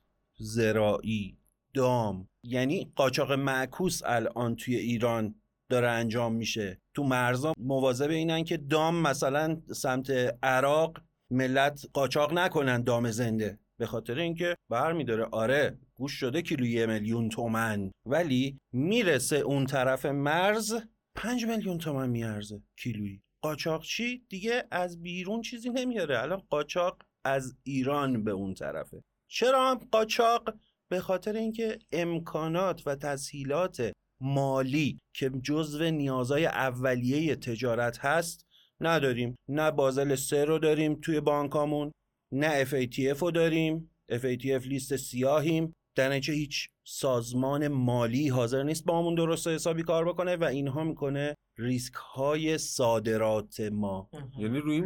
زراعی 0.42 1.38
دام 1.74 2.28
یعنی 2.44 2.92
قاچاق 2.96 3.32
معکوس 3.32 4.02
الان 4.04 4.56
توی 4.56 4.76
ایران 4.76 5.34
داره 5.70 5.88
انجام 5.88 6.34
میشه. 6.34 6.80
تو 6.94 7.04
مرزا 7.04 7.52
مواظب 7.58 8.10
اینن 8.10 8.44
که 8.44 8.56
دام 8.56 9.02
مثلا 9.02 9.62
سمت 9.74 10.10
عراق 10.42 10.98
ملت 11.32 11.86
قاچاق 11.92 12.32
نکنن 12.32 12.82
دام 12.82 13.10
زنده. 13.10 13.58
به 13.80 13.86
خاطر 13.86 14.18
اینکه 14.18 14.56
برمیداره 14.70 15.24
آره 15.24 15.78
گوش 15.94 16.12
شده 16.12 16.42
کیلو 16.42 16.66
یه 16.66 16.86
میلیون 16.86 17.28
تومن 17.28 17.90
ولی 18.06 18.58
می‌رسه 18.72 19.36
اون 19.36 19.66
طرف 19.66 20.06
مرز 20.06 20.74
پنج 21.16 21.46
میلیون 21.46 21.78
تومن 21.78 22.10
میارزه 22.10 22.62
کیلویی. 22.78 23.22
قاچاقچی 23.44 24.26
دیگه 24.28 24.64
از 24.70 25.02
بیرون 25.02 25.40
چیزی 25.40 25.70
نمیاره. 25.70 26.22
الان 26.22 26.42
قاچاق 26.50 27.02
از 27.24 27.56
ایران 27.62 28.24
به 28.24 28.30
اون 28.30 28.54
طرفه. 28.54 29.02
چرا 29.34 29.70
هم 29.70 29.88
قاچاق؟ 29.92 30.54
به 30.88 31.00
خاطر 31.00 31.36
اینکه 31.36 31.78
امکانات 31.92 32.82
و 32.86 32.96
تسهیلات 32.96 33.92
مالی 34.20 34.98
که 35.14 35.30
جزو 35.30 35.90
نیازهای 35.90 36.46
اولیه 36.46 37.36
تجارت 37.36 37.98
هست 37.98 38.46
نداریم. 38.80 39.36
نه 39.48 39.70
بازل 39.70 40.14
سه 40.14 40.44
رو 40.44 40.58
داریم 40.58 40.94
توی 40.94 41.20
بانکامون 41.20 41.92
نه 42.32 42.64
FATF 42.64 43.18
رو 43.18 43.30
داریم. 43.30 43.90
FATF 44.12 44.66
لیست 44.66 44.96
سیاهیم. 44.96 45.72
در 45.96 46.12
هیچ 46.12 46.68
سازمان 46.84 47.68
مالی 47.68 48.28
حاضر 48.28 48.62
نیست 48.62 48.84
با 48.84 48.98
همون 48.98 49.14
درست 49.14 49.46
و 49.46 49.50
حسابی 49.50 49.82
کار 49.82 50.04
بکنه 50.04 50.36
و 50.36 50.44
اینها 50.44 50.84
می‌کنه 50.84 51.34
ریسک 51.58 51.94
های 51.94 52.58
صادرات 52.58 53.60
ما. 53.72 54.08
یعنی 54.38 54.58
روی 54.58 54.74
این, 54.74 54.84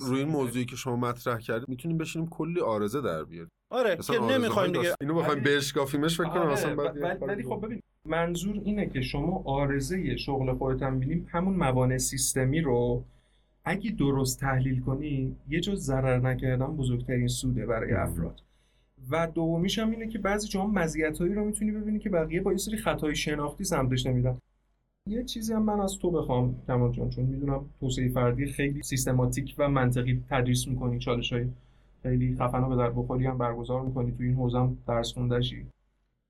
روی 0.00 0.18
این. 0.18 0.28
موضوعی 0.28 0.64
که 0.64 0.76
شما 0.76 0.96
مطرح 0.96 1.38
کردید 1.38 1.68
می‌تونیم 1.68 1.98
بشینیم 1.98 2.28
کلی 2.28 2.60
آرزه 2.60 3.00
در 3.00 3.24
بیاریم. 3.24 3.50
آره 3.70 3.96
که 3.96 4.18
نمی‌خوایم 4.18 4.72
دیگه. 4.72 4.84
داست- 4.84 4.96
اینو 5.00 5.14
بخوایم 5.14 5.44
ولی- 5.44 5.56
بشکافیمش 5.56 6.16
فکر 6.16 6.28
کنم 6.28 6.42
آره، 6.42 6.52
اصلا 6.52 6.70
یه 6.70 6.76
ولی 7.26 7.42
خب. 7.42 7.60
ببین 7.66 7.80
منظور 8.06 8.60
اینه 8.64 8.86
که 8.90 9.00
شما 9.00 9.42
آرزه 9.46 10.16
شغل 10.16 10.54
خودت 10.54 10.82
هم 10.82 10.98
بینیم 11.00 11.28
همون 11.30 11.54
موانع 11.56 11.98
سیستمی 11.98 12.60
رو 12.60 13.04
اگه 13.64 13.90
درست 13.90 14.40
تحلیل 14.40 14.80
کنی 14.80 15.36
یه 15.48 15.60
جز 15.60 15.80
ضرر 15.80 16.18
نکردن 16.18 16.66
بزرگترین 16.66 17.28
سوده 17.28 17.66
برای 17.66 17.92
افراد. 17.92 18.40
و 19.10 19.26
دومیش 19.26 19.78
هم 19.78 19.90
اینه 19.90 20.08
که 20.08 20.18
بعضی 20.18 20.48
جاها 20.48 20.66
مزیتایی 20.66 21.34
رو 21.34 21.44
می‌تونی 21.44 21.70
ببینی 21.70 21.98
که 21.98 22.10
بقیه 22.10 22.40
با 22.40 22.52
یه 22.52 22.58
سری 22.58 22.76
خطای 22.76 23.16
شناختی 23.16 23.64
سمتش 23.64 24.06
نمیرن. 24.06 24.38
یه 25.08 25.24
چیزی 25.24 25.52
هم 25.52 25.62
من 25.62 25.80
از 25.80 25.98
تو 25.98 26.10
بخوام 26.10 26.62
کمال 26.66 26.92
جان 26.92 27.10
چون 27.10 27.24
می‌دونم 27.24 27.64
توسعه 27.80 28.08
فردی 28.08 28.46
خیلی 28.46 28.82
سیستماتیک 28.82 29.54
و 29.58 29.68
منطقی 29.68 30.24
تدریس 30.30 30.68
می‌کنی 30.68 30.98
چالش 30.98 31.32
های 31.32 31.46
خیلی 32.02 32.36
خفن 32.36 32.62
و 32.62 32.68
به 32.68 32.76
درد 32.76 32.90
بخوری 32.90 33.26
هم 33.26 33.38
برگزار 33.38 33.82
می‌کنی 33.82 34.12
تو 34.12 34.22
این 34.22 34.34
حوزه 34.34 34.58
هم 34.58 34.78
درس 34.86 35.12
خونده‌شی 35.12 35.66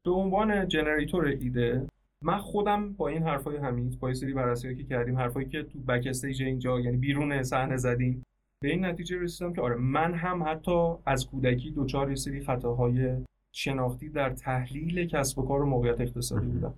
به 0.04 0.10
عنوان 0.10 0.68
generator 0.68 1.24
ایده 1.26 1.86
من 2.22 2.38
خودم 2.38 2.92
با 2.92 3.08
این 3.08 3.22
حرفای 3.22 3.56
حمید 3.56 4.00
با 4.00 4.08
یه 4.08 4.14
سری 4.14 4.32
بررسی‌هایی 4.32 4.78
که 4.78 4.84
کردیم 4.84 5.18
حرفایی 5.18 5.48
که 5.48 5.62
تو 5.62 5.78
backstage 5.78 6.42
اینجا 6.42 6.80
یعنی 6.80 6.96
بیرون 6.96 7.42
صحنه 7.42 7.76
زدیم 7.76 8.22
به 8.64 8.70
این 8.70 8.84
نتیجه 8.84 9.18
رسیدم 9.18 9.52
که 9.52 9.60
آره 9.60 9.76
من 9.76 10.14
هم 10.14 10.42
حتی 10.42 10.94
از 11.06 11.26
کودکی 11.26 11.72
دچار 11.76 12.08
یه 12.08 12.14
سری 12.14 12.40
خطاهای 12.40 13.16
شناختی 13.52 14.08
در 14.08 14.30
تحلیل 14.30 15.06
کسب 15.06 15.38
و 15.38 15.46
کار 15.46 15.62
و 15.62 15.66
موقعیت 15.66 16.00
اقتصادی 16.00 16.46
بودم. 16.46 16.74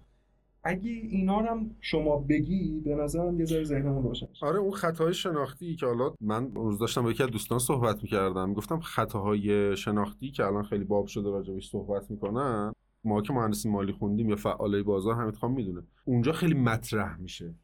اگه 0.65 0.91
اینا 0.91 1.39
هم 1.39 1.71
شما 1.81 2.17
بگی 2.17 2.81
به 2.85 2.95
نظرم 2.95 3.39
یه 3.39 3.45
ذره 3.45 3.65
ذهنمون 3.65 4.03
روشن. 4.03 4.27
آره 4.43 4.59
اون 4.59 4.71
خطاهای 4.71 5.15
شناختی 5.15 5.77
که 5.77 5.87
حالا 5.87 6.15
من 6.21 6.55
روز 6.55 6.79
داشتم 6.79 7.03
با 7.03 7.11
یکی 7.11 7.23
از 7.23 7.31
دوستان 7.31 7.59
صحبت 7.59 8.03
می‌کردم 8.03 8.53
گفتم 8.53 8.81
خطاهای 8.81 9.77
شناختی 9.77 10.31
که 10.31 10.45
الان 10.45 10.63
خیلی 10.63 10.85
باب 10.85 11.07
شده 11.07 11.31
راجبش 11.31 11.71
صحبت 11.71 12.11
می‌کنن 12.11 12.73
ما 13.05 13.23
که 13.23 13.33
مهندسی 13.33 13.69
مالی 13.69 13.93
خوندیم 13.93 14.29
یا 14.29 14.37
فعالای 14.37 14.83
بازار 14.83 15.15
حمید 15.15 15.37
خان 15.37 15.53
می‌دونه. 15.53 15.83
اونجا 16.05 16.33
خیلی 16.33 16.55
مطرح 16.55 17.17
میشه. 17.17 17.55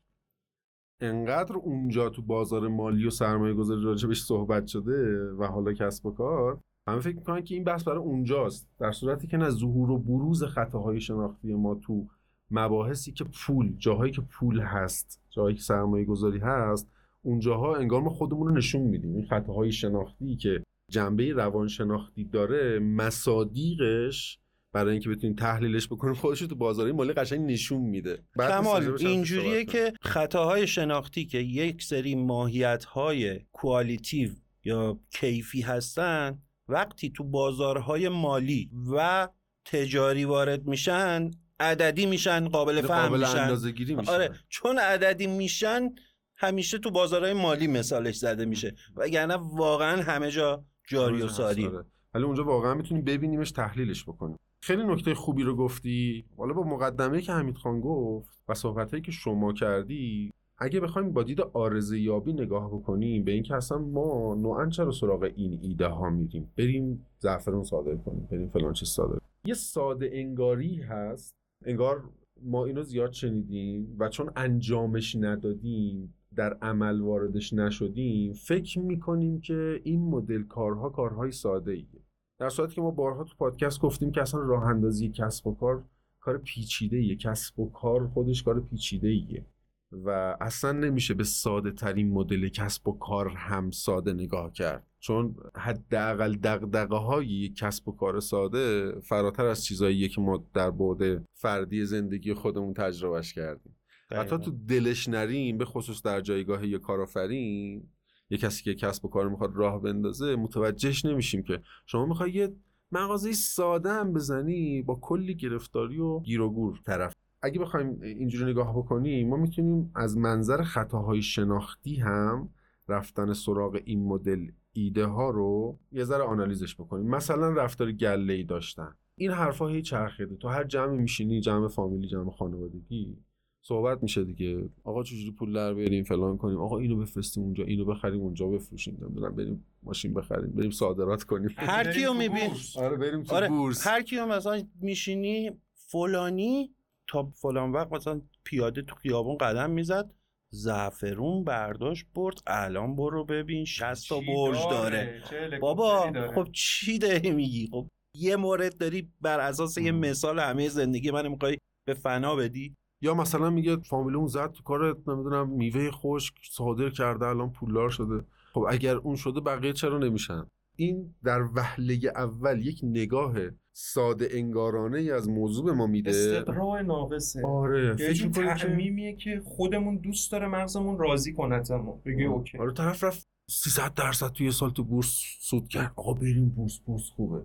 انقدر 1.03 1.57
اونجا 1.57 2.09
تو 2.09 2.23
بازار 2.23 2.69
مالی 2.69 3.07
و 3.07 3.11
سرمایه 3.11 3.55
گذاری 3.55 3.83
راجبش 3.83 4.23
صحبت 4.23 4.67
شده 4.67 5.31
و 5.33 5.45
حالا 5.45 5.73
کسب 5.73 6.07
و 6.07 6.11
کار 6.11 6.59
همه 6.89 7.01
فکر 7.01 7.17
می‌کنن 7.17 7.43
که 7.43 7.55
این 7.55 7.65
بحث 7.65 7.85
برای 7.85 7.99
اونجاست. 7.99 8.69
در 8.79 8.93
صورتی 8.93 9.27
که 9.27 9.37
نه 9.37 9.51
ظهور 9.51 9.91
و 9.91 9.99
بروز 9.99 10.45
خطاهای 10.45 11.01
شناختی 11.01 11.55
ما 11.55 11.75
تو 11.75 12.07
مباحثی 12.51 13.13
که 13.13 13.25
پول 13.25 13.75
جاهایی 13.79 14.13
که 14.13 14.21
پول 14.21 14.61
هست 14.61 15.21
جاهایی 15.31 15.57
که 15.57 15.63
سرمایه 15.63 16.05
گذاری 16.05 16.39
هست 16.39 16.91
اونجاها 17.23 17.77
انگار 17.77 18.03
ما 18.03 18.11
خودمون 18.11 18.49
رو 18.49 18.55
نشون 18.55 18.83
میدیم. 18.83 19.15
این 19.15 19.27
خطاهای 19.27 19.73
شناختی 19.73 20.37
که 20.37 20.63
جنبه 20.91 21.33
روانشناختی 21.33 22.25
داره 22.25 22.79
مصادیقش 22.79 24.39
برای 24.73 24.93
اینکه 24.93 25.09
بتونیم 25.11 25.37
تحلیلش 25.37 25.87
بکنیم 25.87 26.15
خودش 26.15 26.39
تو 26.39 26.55
بازاری 26.55 26.93
مالی 26.93 27.13
قشنگ 27.13 27.51
نشون 27.51 27.81
میده. 27.81 28.25
کمال 28.37 28.97
اینجوریه. 29.01 29.65
که 29.65 29.93
خطاهای 30.01 30.67
شناختی 30.67 31.27
که 31.27 31.39
یک 31.39 31.83
سری 31.83 32.15
ماهیت 32.15 32.85
های 32.85 33.41
کوالیتیو 33.53 34.31
یا 34.65 35.01
کیفی 35.11 35.61
هستن 35.61 36.39
وقتی 36.69 37.11
تو 37.11 37.25
بازارهای 37.25 38.09
مالی 38.09 38.71
و 38.93 39.29
تجاری 39.65 40.25
وارد 40.25 40.67
میشن 40.67 41.31
عددی 41.61 42.07
میشن 42.07 42.49
قابل 42.49 42.81
فهم 42.81 43.09
قابل 43.09 43.21
میشن. 43.21 43.95
میشه. 43.95 44.13
آره 44.13 44.31
چون 44.49 44.79
عددی 44.79 45.27
میشن 45.27 45.89
همیشه 46.37 46.79
تو 46.79 46.91
بازارهای 46.91 47.33
مالی 47.33 47.67
مثالش 47.67 48.17
زده 48.17 48.45
میشه. 48.45 48.75
وگرنه 48.97 49.35
واقعا 49.35 50.03
همه 50.03 50.31
جا 50.31 50.65
جاری 50.89 51.23
و 51.23 51.29
ساری. 51.29 51.67
آره. 51.67 51.85
ولی 52.15 52.25
اونجا 52.25 52.45
واقعا 52.45 52.75
می‌تونیم 52.75 53.05
ببینیمش 53.05 53.51
تحلیلش 53.51 54.05
بکنیم 54.05 54.39
خیلی 54.65 54.85
نکته 54.85 55.15
خوبی 55.15 55.43
رو 55.43 55.57
گفتی. 55.57 56.25
حالا 56.37 56.53
با 56.53 56.63
مقدمه 56.63 57.21
که 57.21 57.33
حمید 57.33 57.57
خان 57.57 57.81
گفت 57.81 58.43
و 58.49 58.55
صحبتهایی 58.55 59.03
که 59.03 59.13
شما 59.13 59.53
کردی 59.53 60.31
اگه 60.59 60.81
بخوایم 60.81 61.13
با 61.13 61.23
دید 61.23 61.41
آرزه 61.41 62.01
یابی 62.01 62.33
نگاه 62.33 62.69
بکنیم 62.69 63.25
به 63.25 63.33
اینکه 63.33 63.55
اصلا 63.55 63.79
ما 63.79 64.35
نوعا 64.35 64.69
چرا 64.69 64.91
سراغ 64.91 65.23
این 65.37 65.59
ایده 65.63 65.87
ها 65.87 66.11
میریم؟ 66.11 66.53
بریم 66.59 67.07
زعفرون 67.19 67.65
صادر 67.65 67.95
کنیم 67.95 68.29
بریم 68.31 68.49
فلان 68.49 68.73
چیز 68.73 68.89
صادر. 68.89 69.19
یه 69.45 69.55
ساده 69.55 70.11
انگاری 70.13 70.77
هست. 70.77 71.35
انگار 71.65 72.05
ما 72.43 72.65
اینو 72.65 72.83
زیاد 72.83 73.13
شنیدیم 73.13 73.97
و 73.99 74.09
چون 74.09 74.31
انجامش 74.37 75.17
ندادیم 75.17 76.15
در 76.37 76.55
عمل 76.63 77.01
واردش 77.01 77.53
نشدیم 77.53 78.33
فکر 78.33 78.81
می‌کنیم 78.81 79.41
که 79.41 79.81
این 79.85 80.01
مدل 80.01 80.43
کارها 80.43 80.89
کارهای 80.89 81.31
ساده 81.31 81.73
ایه 81.73 82.02
در 82.43 82.49
صورتی 82.49 82.75
که 82.75 82.81
ما 82.81 82.91
بارها 82.91 83.25
تو 83.25 83.35
پادکست 83.39 83.81
گفتیم 83.81 84.13
که 84.13 84.23
اصلا 84.23 84.41
راه 84.41 84.67
اندازی 84.67 85.09
کسب 85.09 85.47
و 85.47 85.55
کار 85.55 85.85
کار 86.21 86.39
پیچیده 86.39 86.97
ایه 86.97 87.17
کسب 87.17 87.61
و 87.61 87.71
کار 87.71 88.09
خودش 88.09 88.43
کار 88.43 88.61
پیچیده 88.61 89.09
ایه 89.09 89.47
و 89.93 90.37
اصلا 90.41 90.73
نمیشه 90.73 91.15
به 91.15 91.25
ساده 91.25 91.71
ترین 91.71 92.13
مدل 92.13 92.49
کسب 92.49 92.89
و 92.89 92.99
کار 92.99 93.29
هم 93.29 93.71
ساده 93.71 94.13
نگاه 94.13 94.53
کرد. 94.53 94.87
چون 94.99 95.37
حداقل 95.57 96.37
دغدغه 96.37 96.97
های 96.97 97.27
یک 97.27 97.57
کسب 97.57 97.89
و 97.89 97.93
کار 97.93 98.21
ساده 98.21 98.93
فراتر 99.01 99.47
از 99.47 99.65
چیزاییه 99.65 100.09
که 100.09 100.21
ما 100.21 100.45
در 100.55 100.71
بعد 100.71 101.25
فردی 101.35 101.85
زندگی 101.85 102.35
خودمون 102.35 102.75
تجربهش 102.75 103.33
کردیم. 103.33 103.77
حتی 104.11 104.39
تو 104.39 104.51
دلش 104.51 105.09
نریم 105.09 105.59
به 105.59 105.65
خصوص 105.65 106.03
در 106.03 106.21
جایگاه 106.21 106.67
یه 106.67 106.79
کارآفرین 106.79 107.89
یه 108.33 108.39
کسی 108.39 108.65
که 108.65 108.75
کسب 108.75 109.05
و 109.05 109.09
کار 109.09 109.29
می‌خواد 109.29 109.57
راه 109.57 109.83
بندازه 109.83 110.37
متوجهش 110.37 111.05
نمیشیم 111.05 111.43
که 111.43 111.61
شما 111.87 112.07
می‌خوای 112.07 112.33
یه 112.33 112.53
مغازه 112.93 113.33
ساده 113.33 113.91
هم 113.91 114.13
بزنی 114.13 114.83
با 114.83 114.99
کلی 115.03 115.35
گرفتاری 115.35 115.99
و 115.99 116.21
گیر 116.21 116.41
و 116.41 116.51
گور 116.51 116.81
طرف. 116.87 117.15
اگه 117.43 117.61
بخوایم 117.61 118.01
اینجوری 118.03 118.53
نگاه 118.53 118.77
بکنیم 118.77 119.29
ما 119.29 119.37
می‌تونیم 119.37 119.91
از 119.95 120.17
منظر 120.17 120.63
خطاهای 120.63 121.23
شناختی 121.23 121.97
هم 121.97 122.49
رفتن 122.89 123.33
سراغ 123.33 123.81
این 123.85 124.05
مدل 124.05 124.47
ایده 124.73 125.07
ها 125.07 125.31
رو 125.31 125.79
یه 125.93 126.05
ذره 126.05 126.23
آنالیزش 126.23 126.75
بکنیم. 126.75 127.07
مثلا 127.07 127.53
رفتار 127.53 127.93
گله 127.93 128.33
ای 128.33 128.45
داشتن. 128.45 128.95
این 129.17 129.31
حرفا 129.31 129.69
هی 129.69 129.83
چرخیده. 129.83 130.37
تو 130.37 130.49
هر 130.49 130.65
جمعی 130.65 130.99
میشینی 130.99 131.41
جمع 131.41 131.69
فامیلی 131.69 132.09
جمع 132.09 132.31
خانوادگی. 132.31 133.19
صحبت 133.65 134.03
میشه 134.03 134.25
دیگه. 134.25 134.69
آقا 134.85 135.03
چجوری 135.03 135.31
پول 135.31 135.53
در 135.53 135.75
بیاریم 135.75 136.05
فلان 136.05 136.37
کنیم. 136.37 136.59
آقا 136.59 136.79
اینو 136.79 136.97
بفرستیم 136.97 137.43
اونجا 137.43 137.65
اینو 137.65 137.85
بخریم 137.85 138.21
اونجا 138.21 138.47
بفروشیم. 138.47 138.99
نمی‌دونم 139.03 139.37
بریم 139.37 139.65
ماشین 139.83 140.15
بخریم 140.15 140.51
بریم 140.51 140.71
صادرات 140.71 141.25
کنیم. 141.25 141.51
هر 141.57 141.93
کیو 141.93 142.09
تو 142.09 142.15
میبین. 142.15 142.49
بورس. 142.49 142.77
آره 142.77 142.97
بریم 142.97 143.23
تو 143.23 143.35
آره 143.35 143.49
بورس. 143.49 143.87
هر 143.87 144.03
کیو 144.03 144.27
مثلا 144.27 144.63
میشینی 144.81 145.51
فلانی 145.75 146.75
تا 147.09 147.33
فلان 147.35 147.73
وقت 147.73 147.93
مثلا 147.93 148.21
پیاده 148.45 148.83
تو 148.83 148.95
خیابون 148.95 149.37
قدم 149.37 149.71
می‌زد 149.71 150.15
زعفرون 150.55 151.45
برداشت 151.45 152.07
برد 152.15 152.41
الان 152.47 152.97
برو 152.97 153.25
ببین 153.25 153.65
60 153.65 154.09
تا 154.09 154.21
برج 154.21 154.59
داره؟ 154.71 154.99
هلیکوپتری 154.99 155.59
بابا 155.59 156.11
داره؟ 156.15 156.35
خب 156.35 156.49
چی 156.53 156.99
داری 156.99 157.31
میگی؟ 157.31 157.69
خب 157.73 157.89
یه 158.17 158.37
مورد 158.37 158.79
داری 158.79 159.13
بر 159.21 159.41
اساس 159.41 159.79
یه. 159.79 159.93
مثال 159.93 160.39
همه 160.39 160.69
زندگی 160.69 161.11
من 161.11 161.29
می‌خوای 161.29 161.59
به 161.87 161.95
فنا 161.95 162.37
بدی. 162.37 162.75
یا 163.03 163.15
مثلا 163.15 163.51
میگه 163.51 163.77
فامیل 163.77 164.17
اون 164.17 164.27
زد 164.27 164.51
تو 164.51 164.63
کار 164.63 164.99
نمی‌دونم 165.07 165.49
میوه 165.49 165.91
خشک 165.91 166.35
صادر 166.51 166.91
کرده 166.91 167.27
الان 167.27 167.53
پولدار 167.53 167.91
شده. 167.91 168.25
خب 168.53 168.67
اگر 168.69 168.97
اون 168.97 169.17
شده 169.17 169.41
بقیه 169.41 169.73
چرا 169.73 169.99
نمیشن؟ 169.99 170.47
این 170.77 171.15
در 171.25 171.43
وهله 171.55 171.99
اول 172.17 172.67
یک 172.67 172.81
نگاه 172.83 173.35
ساده 173.73 174.29
انگارانه 174.31 174.99
ای 174.99 175.11
از 175.11 175.29
موضوع 175.29 175.65
به 175.65 175.73
ما 175.73 175.87
میده. 175.87 176.11
استقراء 176.11 176.83
ناقصه. 176.83 177.47
آره 177.47 177.87
یه 177.87 178.13
فکر 178.13 178.27
می‌کنی 178.27 178.47
که 178.47 178.55
تعمیمیه 178.55 179.17
که 179.17 179.43
خودمون 179.45 179.97
دوست 179.97 180.33
داره 180.33 180.49
مغزمون 180.49 180.99
راضی 180.99 181.33
کنتمون 181.33 182.01
بگه 182.05 182.25
اوکی. 182.25 182.59
آره 182.59 182.73
طرف 182.73 183.05
رفت 183.05 183.29
300 183.51 183.95
درصد 183.95 184.29
توی 184.29 184.51
سال 184.51 184.71
تو 184.71 184.85
بورس 184.85 185.23
سود 185.41 185.69
کرد. 185.69 185.93
آقا 185.97 186.13
بریم 186.13 186.49
بورس 186.49 186.79
بورس 186.79 187.11
خوبه. 187.11 187.43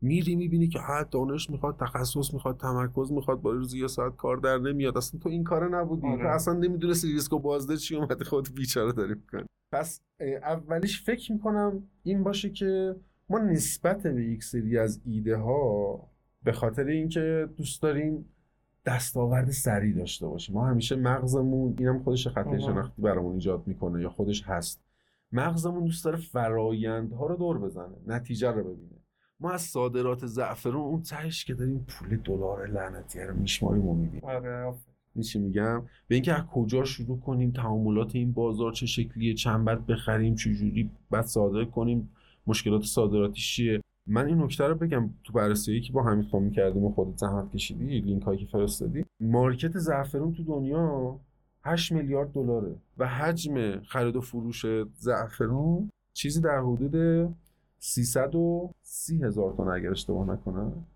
میری 0.00 0.36
می‌بینی 0.36 0.68
که 0.68 0.78
حد 0.78 1.10
دانش 1.10 1.50
می‌خواد 1.50 1.76
تخصص 1.76 2.34
می‌خواد 2.34 2.56
تمرکز 2.56 3.12
می‌خواد 3.12 3.40
با 3.40 3.50
روزی 3.50 3.80
یه 3.80 3.86
ساعت 3.86 4.16
کار 4.16 4.36
در 4.36 4.58
نمیاد. 4.58 4.96
اصلا 4.96 5.20
تو 5.20 5.28
این 5.28 5.44
کار 5.44 5.78
نبودی. 5.78 6.06
آره. 6.06 6.22
تو 6.22 6.28
اصلا 6.28 6.54
نمی‌دونستی 6.54 7.12
ریسک 7.12 7.32
و 7.32 7.38
بازده 7.38 7.76
چی 7.76 7.96
اومده 7.96 8.24
خود 8.24 8.54
بیچاره 8.54 8.92
داری 8.92 9.14
می‌کنی. 9.14 9.44
پس 9.72 10.00
اولیش 10.20 11.04
فکر 11.04 11.32
می‌کنم 11.32 11.82
این 12.02 12.22
باشه 12.22 12.50
که 12.50 12.96
ما 13.28 13.38
نسبت 13.38 14.02
به 14.02 14.24
یک 14.24 14.44
سری 14.44 14.78
از 14.78 15.00
ایده 15.04 15.36
ها 15.36 16.00
به 16.42 16.52
خاطر 16.52 16.84
اینکه 16.84 17.48
دوست 17.56 17.82
داریم 17.82 18.24
دستاورد 18.84 19.50
سریع 19.50 19.94
داشته 19.94 20.26
باشیم. 20.26 20.54
ما 20.54 20.66
همیشه 20.66 20.96
مغزمون 20.96 21.74
اینم 21.78 22.02
خودش 22.02 22.26
آها. 22.26 22.58
شناختی 22.58 23.02
برامون 23.02 23.34
ایجاد 23.34 23.66
می‌کنه 23.66 24.02
یا 24.02 24.10
خودش 24.10 24.42
هست. 24.42 24.82
مغزمون 25.32 25.84
دوست 25.84 26.04
داره 26.04 26.16
فرایندها 26.16 27.26
رو 27.26 27.36
دور 27.36 27.58
بزنه 27.58 27.96
نتیجه 28.06 28.50
رو 28.50 28.64
ببینه. 28.64 28.95
ما 29.40 29.50
از 29.50 29.62
صادرات 29.62 30.26
زعفرون 30.26 30.82
اون 30.82 31.02
تهش 31.02 31.44
که 31.44 31.54
داریم 31.54 31.86
پول 31.88 32.16
دلار 32.16 32.66
لعنتی 32.66 33.20
رو 33.20 33.36
میشماریم 33.36 33.88
و 33.88 33.94
می‌بینیم. 33.94 34.24
آره 34.24 34.74
چی 35.22 35.38
میگم؟ 35.38 35.82
به 36.08 36.14
اینکه 36.14 36.32
از 36.32 36.46
کجا 36.46 36.84
شروع 36.84 37.20
کنیم 37.20 37.50
تعاملات 37.50 38.16
این 38.16 38.32
بازار 38.32 38.72
چه 38.72 38.86
شکلیه 38.86 39.34
چند 39.34 39.64
بد 39.64 39.86
بخریم 39.86 40.34
چجوری 40.34 40.90
بعد 41.10 41.24
صادر 41.24 41.64
کنیم 41.64 42.10
مشکلات 42.46 42.82
صادراتی 42.82 43.40
چیه؟ 43.40 43.82
من 44.06 44.26
این 44.26 44.42
نکته 44.42 44.64
رو 44.64 44.74
بگم 44.74 45.10
تو 45.24 45.32
بررسی 45.32 45.80
که 45.80 45.92
با 45.92 46.02
حمید 46.02 46.28
خان 46.28 46.50
کردیم 46.50 46.84
و 46.84 46.92
خودت 46.92 47.18
زحمت 47.18 47.52
کشیدی 47.52 48.00
لینک 48.00 48.22
هایی 48.22 48.38
که 48.38 48.46
فرستادی 48.46 49.04
مارکت 49.20 49.78
زعفرون 49.78 50.32
تو 50.32 50.44
دنیا 50.44 51.20
8 51.64 51.92
میلیارد 51.92 52.32
دلاره 52.32 52.76
و 52.98 53.08
حجم 53.08 53.80
خرید 53.80 54.16
و 54.16 54.20
فروش 54.20 54.66
زعفرون 54.94 55.90
چیزی 56.12 56.40
در 56.40 56.60
حدود 56.60 56.94
330 57.78 59.24
هزار 59.24 59.54
تن 59.56 59.68
اگر 59.68 59.90
اشتباه 59.90 60.28
نکنم. 60.28 60.86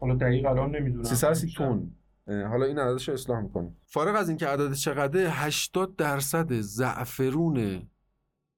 حالا 0.00 0.14
دقیق 0.14 0.46
الان 0.46 0.76
نمی‌دونم. 0.76 1.04
330 1.04 1.54
تن. 1.58 1.90
حالا 2.26 2.66
این 2.66 2.78
عددش 2.78 3.08
رو 3.08 3.14
اصلاح 3.14 3.40
می‌کنیم. 3.40 3.76
فارغ 3.86 4.16
از 4.16 4.28
اینکه 4.28 4.46
عدد 4.46 4.72
چقدره 4.72 5.30
80 5.30 5.96
درصد 5.96 6.52
زعفرون 6.52 7.88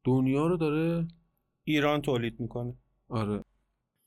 دنیا 0.04 0.46
رو 0.46 0.56
داره 0.56 1.08
ایران 1.64 2.02
تولید 2.02 2.40
می‌کنه. 2.40 2.74
آره. 3.08 3.44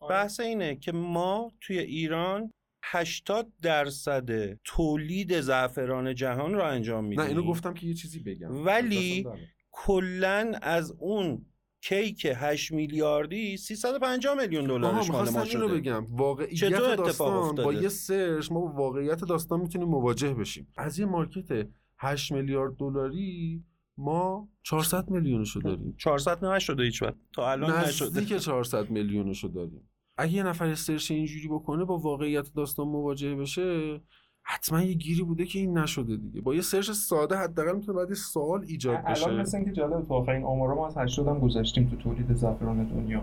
بحث 0.10 0.40
اینه 0.40 0.76
که 0.76 0.92
ما 0.92 1.52
توی 1.62 1.80
ایران 1.80 2.52
80 2.84 3.52
درصد 3.62 4.54
تولید 4.64 5.42
زعفران 5.42 6.16
جهان 6.16 6.54
رو 6.54 6.64
انجام 6.64 7.04
میدیم 7.04 7.22
نه 7.22 7.30
اینو 7.30 7.44
گفتم 7.44 7.74
که 7.74 7.88
یه 7.88 7.94
چیزی 7.94 8.20
بگم. 8.20 8.66
ولی. 8.66 9.28
کلا 9.72 10.54
از 10.62 10.92
اون 10.92 11.46
کیک 11.82 12.28
8 12.36 12.72
میلیاردی 12.72 13.58
350 13.58 14.36
میلیون 14.36 14.68
دلارش 14.68 15.10
مال 15.10 15.30
ما 15.30 15.46
شده. 15.46 15.68
بگم. 15.68 16.06
واقعیت 16.10 16.54
چطور 16.54 16.96
داستان 16.96 17.32
با 17.32 17.50
افتاده؟ 17.50 17.82
یه 17.84 17.90
سرچ 17.90 18.52
ما 18.52 18.60
با 18.60 18.68
واقعیت 18.72 19.24
داستان 19.24 19.60
می‌تونیم 19.60 19.88
مواجه 19.88 20.34
بشیم. 20.34 20.68
از 20.78 21.00
یه 21.00 21.06
مارکت 21.06 21.68
8 21.98 22.32
میلیارد 22.32 22.78
دلاری 22.78 23.64
ما 23.98 24.50
400 24.64 25.10
میلیونشو 25.10 25.60
داریم. 25.60 25.96
400 25.98 26.46
نشده 26.46 26.84
هیچ 26.84 27.02
وقت. 27.02 27.16
تا 27.34 27.52
الان 27.52 27.72
نشده. 27.72 28.06
نزدیک 28.06 28.38
400 28.38 28.90
میلیونشو 28.90 29.48
داریم. 29.48 29.90
اگه 30.18 30.34
یه 30.34 30.44
نفر 30.44 30.76
سرچ 30.76 31.12
اینجوری 31.12 31.48
بکنه 31.48 31.86
با 31.86 31.98
واقعیت 31.98 32.54
داستان 32.56 32.88
مواجه 32.88 33.36
بشه 33.36 34.02
حتما 34.50 34.82
یه 34.82 34.94
گیری 34.94 35.24
بوده 35.24 35.46
که 35.46 35.60
این 35.60 35.78
نشده 35.78 36.18
دیگه. 36.18 36.42
با 36.42 36.56
یه 36.56 36.62
سرچ 36.62 36.92
ساده 36.92 37.36
حداقل 37.36 37.76
می‌تونه 37.76 37.98
بعد 37.98 38.14
سوال 38.14 38.64
ایجاد 38.68 38.96
الان 38.96 39.14
بشه. 39.14 39.32
مثل 39.32 39.58
اینکه 39.58 39.72
جالب 39.72 40.06
تو 40.06 40.14
آخرین 40.14 40.44
آمارا 40.44 40.76
ما 40.76 40.88
از 40.88 40.98
80 40.98 41.28
هم 41.28 41.40
گذاشتیم 41.40 41.88
تو 41.90 41.96
تولید 41.96 42.34
زعفران 42.34 42.84
دنیا. 42.84 43.22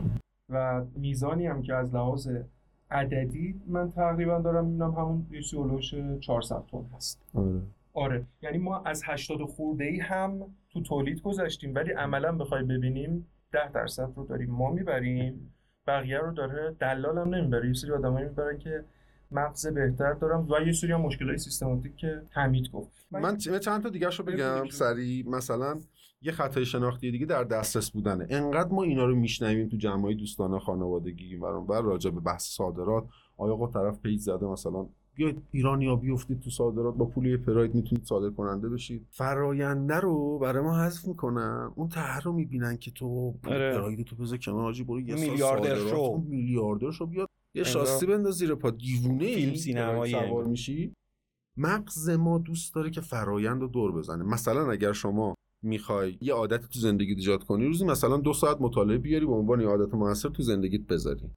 و 0.48 0.84
میزانی 0.96 1.46
هم 1.46 1.62
که 1.62 1.74
از 1.74 1.94
لحاظ 1.94 2.28
عددی 2.90 3.60
من 3.66 3.90
تقریبا 3.90 4.38
دارم 4.38 4.64
می‌بینم 4.64 4.90
همون 4.90 5.26
یه 5.30 5.40
هلوش 5.60 5.94
400 6.20 6.62
تن 6.72 6.84
هست. 6.96 7.22
آره. 7.34 7.60
آره. 7.94 8.26
یعنی 8.42 8.58
ما 8.58 8.82
از 8.82 9.02
80 9.06 9.42
خورده 9.44 9.84
ای 9.84 10.00
هم 10.00 10.40
تو 10.70 10.82
تولید 10.82 11.22
گذاشتیم 11.22 11.74
ولی 11.74 11.92
عملا 11.92 12.32
بخوای 12.32 12.62
ببینیم 12.62 13.26
10 13.52 13.72
درصد 13.72 14.08
رو 14.16 14.26
داریم 14.26 14.50
ما 14.50 14.70
می‌بریم 14.70 15.54
بقیه 15.86 16.18
رو 16.18 16.32
داره 16.32 16.76
دلال 16.80 17.18
هم 17.18 17.34
نمی‌بره. 17.34 17.68
یه 17.68 17.74
سری 17.74 17.92
آدمایی 17.92 18.26
می‌برن 18.26 18.58
که 18.58 18.84
مغز 19.34 19.66
بهتر 19.66 20.12
دارم 20.12 20.48
و 20.50 20.66
یه 20.66 20.72
سری 20.72 20.92
هم 20.92 21.00
مشکلای 21.00 21.38
سیستماتیک 21.38 21.96
که 21.96 22.22
حمید 22.30 22.70
گفت. 22.72 23.06
من 23.10 23.38
چ- 23.38 23.58
چند 23.58 23.82
تا 23.82 23.88
دیگه 23.88 24.08
رو 24.08 24.24
بگم. 24.24 24.68
سریع. 24.70 25.28
مثلا 25.28 25.80
یه 26.22 26.32
خطای 26.32 26.66
شناختی 26.66 27.10
دیگه 27.10 27.26
در 27.26 27.44
دسترس 27.44 27.90
بودنه. 27.90 28.26
انقدر 28.30 28.68
ما 28.72 28.82
اینا 28.82 29.04
رو 29.04 29.14
میشنویم 29.16 29.68
تو 29.68 29.76
جمعای 29.76 30.14
دوستانه 30.14 30.58
خانوادگی 30.58 31.36
و 31.36 31.60
بر 31.60 31.80
راجع 31.82 32.10
به 32.10 32.20
بحث 32.20 32.42
صادرات. 32.56 33.04
آیا 33.36 33.52
آقا 33.52 33.66
طرف 33.66 34.00
پیج 34.00 34.20
زده 34.20 34.46
مثلا؟ 34.46 34.86
بیاید 35.14 35.42
ایرانیا 35.50 35.96
بیفتید 35.96 36.40
تو 36.40 36.50
صادرات 36.50 36.94
با 36.94 37.04
پول 37.04 37.26
یه 37.26 37.36
پراید 37.36 37.74
می‌تونید 37.74 38.04
صادر 38.04 38.30
کننده 38.30 38.68
بشید. 38.68 39.06
فراینده 39.10 39.94
رو 40.00 40.38
برای 40.38 40.62
ما 40.62 40.78
حذف 40.78 41.04
می‌کنن. 41.08 41.70
اون 41.74 41.88
طرح 41.88 42.20
رو 42.20 42.32
می‌بینن 42.32 42.76
که 42.76 42.90
تو 42.90 43.34
آره. 43.46 43.72
پراید 43.78 44.06
تو 44.06 44.16
بذار 44.16 44.38
کنار 44.38 44.60
حاجی 44.62 44.84
برو 44.84 45.00
یه 45.00 45.16
سال 45.16 45.28
میلیاردر 45.28 45.74
صادرات. 45.76 45.88
شو. 45.88 46.22
میلیاردر 46.28 46.90
شو 46.90 47.06
بیاد 47.06 47.28
یه 47.54 47.64
شاستی 47.64 48.06
بنداز 48.06 48.34
زیر 48.34 48.54
پا. 48.54 48.70
دیوونه 48.70 49.24
ای 49.24 49.34
فیلم 49.34 49.54
سینمایی 49.54 50.12
سوار. 50.12 50.44
میشی. 50.44 50.94
مغز 51.56 52.10
ما 52.10 52.38
دوست 52.38 52.74
داره 52.74 52.90
که 52.90 53.00
فرایند 53.00 53.60
رو 53.60 53.68
دور 53.68 53.92
بزنه. 53.92 54.24
مثلا 54.24 54.70
اگر 54.70 54.92
شما 54.92 55.34
می‌خوای 55.62 56.18
یه 56.20 56.34
عادت 56.34 56.60
تو 56.60 56.78
زندگیت 56.80 57.16
ایجاد 57.16 57.44
کنی 57.44 57.66
روزی 57.66 57.84
مثلا 57.84 58.16
دو 58.16 58.32
ساعت 58.32 58.56
مطالعه 58.60 58.98
بیاری 58.98 59.26
به 59.26 59.32
عنوان 59.32 59.60
یه 59.60 59.66
عادت 59.66 59.94
موثر 59.94 60.28
تو 60.28 60.42
زندگیت 60.42 60.86
بذاری. 60.86 61.30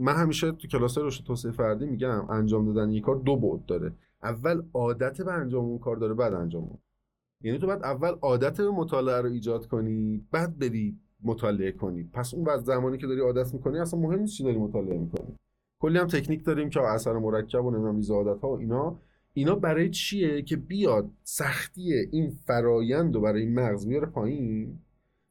من 0.00 0.16
همیشه 0.16 0.52
تو 0.52 0.68
کلاس 0.68 0.98
رشد 0.98 1.24
توسعه 1.24 1.52
فردی 1.52 1.86
میگم 1.86 2.30
انجام 2.30 2.72
دادن 2.72 2.90
یک 2.90 3.02
کار 3.02 3.16
دو 3.16 3.36
بعد 3.36 3.66
داره. 3.66 3.92
اول 4.22 4.62
عادت 4.74 5.22
به 5.22 5.32
انجام 5.32 5.64
اون 5.64 5.78
کار 5.78 5.96
داره 5.96 6.14
بعد 6.14 6.34
انجام 6.34 6.62
اون. 6.62 6.78
یعنی 7.44 7.58
تو 7.58 7.66
بعد 7.66 7.82
اول 7.82 8.12
عادت 8.22 8.56
به 8.56 8.70
مطالعه 8.70 9.20
رو 9.20 9.28
ایجاد 9.28 9.66
کنی 9.66 10.26
بعد 10.30 10.58
بری 10.58 10.98
مطالعه 11.22 11.72
کنی. 11.72 12.04
پس 12.04 12.34
اون 12.34 12.44
بعد 12.44 12.64
زمانی 12.64 12.98
که 12.98 13.06
داری 13.06 13.20
عادت 13.20 13.54
می‌کنی 13.54 13.78
اصلا 13.78 14.00
مهم 14.00 14.18
نیست 14.18 14.34
چی 14.34 14.44
داری 14.44 14.58
مطالعه 14.58 14.98
می‌کنی. 14.98 15.36
کلی 15.80 15.98
هم 15.98 16.06
تکنیک 16.06 16.44
داریم 16.44 16.70
که 16.70 16.80
اثر 16.80 17.12
مرکب 17.12 17.64
و 17.64 17.70
نمی‌دونم 17.70 17.96
ریز 17.96 18.10
عادت 18.10 18.40
ها 18.40 18.48
و 18.48 18.58
اینا. 18.58 18.98
اینا 19.34 19.54
برای 19.54 19.90
چیه 19.90 20.42
که 20.42 20.56
بیاد 20.56 21.10
سختی 21.22 21.94
این 22.12 22.30
فرایند 22.30 23.14
رو 23.14 23.20
برای 23.20 23.46
مغز 23.46 23.86
بیاره 23.86 24.06
پایین 24.06 24.78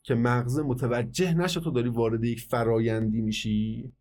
که 0.03 0.15
مغز 0.15 0.59
متوجه 0.59 1.33
نشه 1.33 1.59
تو 1.59 1.71
داری 1.71 1.89
وارد 1.89 2.23
یک 2.23 2.41
فرایندی 2.41 3.21
میشی؟ 3.21 3.91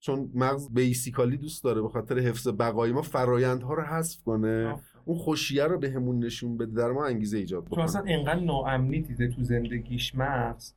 چون 0.00 0.30
مغز 0.34 0.70
بیسیکالی 0.74 1.36
دوست 1.36 1.64
داره 1.64 1.82
به 1.82 1.88
خاطر 1.88 2.18
حفظ 2.18 2.48
بقای 2.48 2.92
ما 2.92 3.02
فرایندها 3.02 3.74
رو 3.74 3.82
حذف 3.82 4.22
کنه. 4.22 4.80
اون 5.04 5.18
خوشیه 5.18 5.64
رو 5.64 5.78
بهمون 5.78 6.18
نشون 6.24 6.56
بده 6.56 6.72
در 6.72 6.92
ما 6.92 7.06
انگیزه 7.06 7.38
ایجاد 7.38 7.64
تو 7.64 7.70
بکنه. 7.70 7.84
اصلا 7.84 8.02
انقدر 8.06 8.40
ناامنی 8.40 9.00
دیده 9.02 9.28
تو 9.28 9.44
زندگیش 9.44 10.14
مغز. 10.14 10.72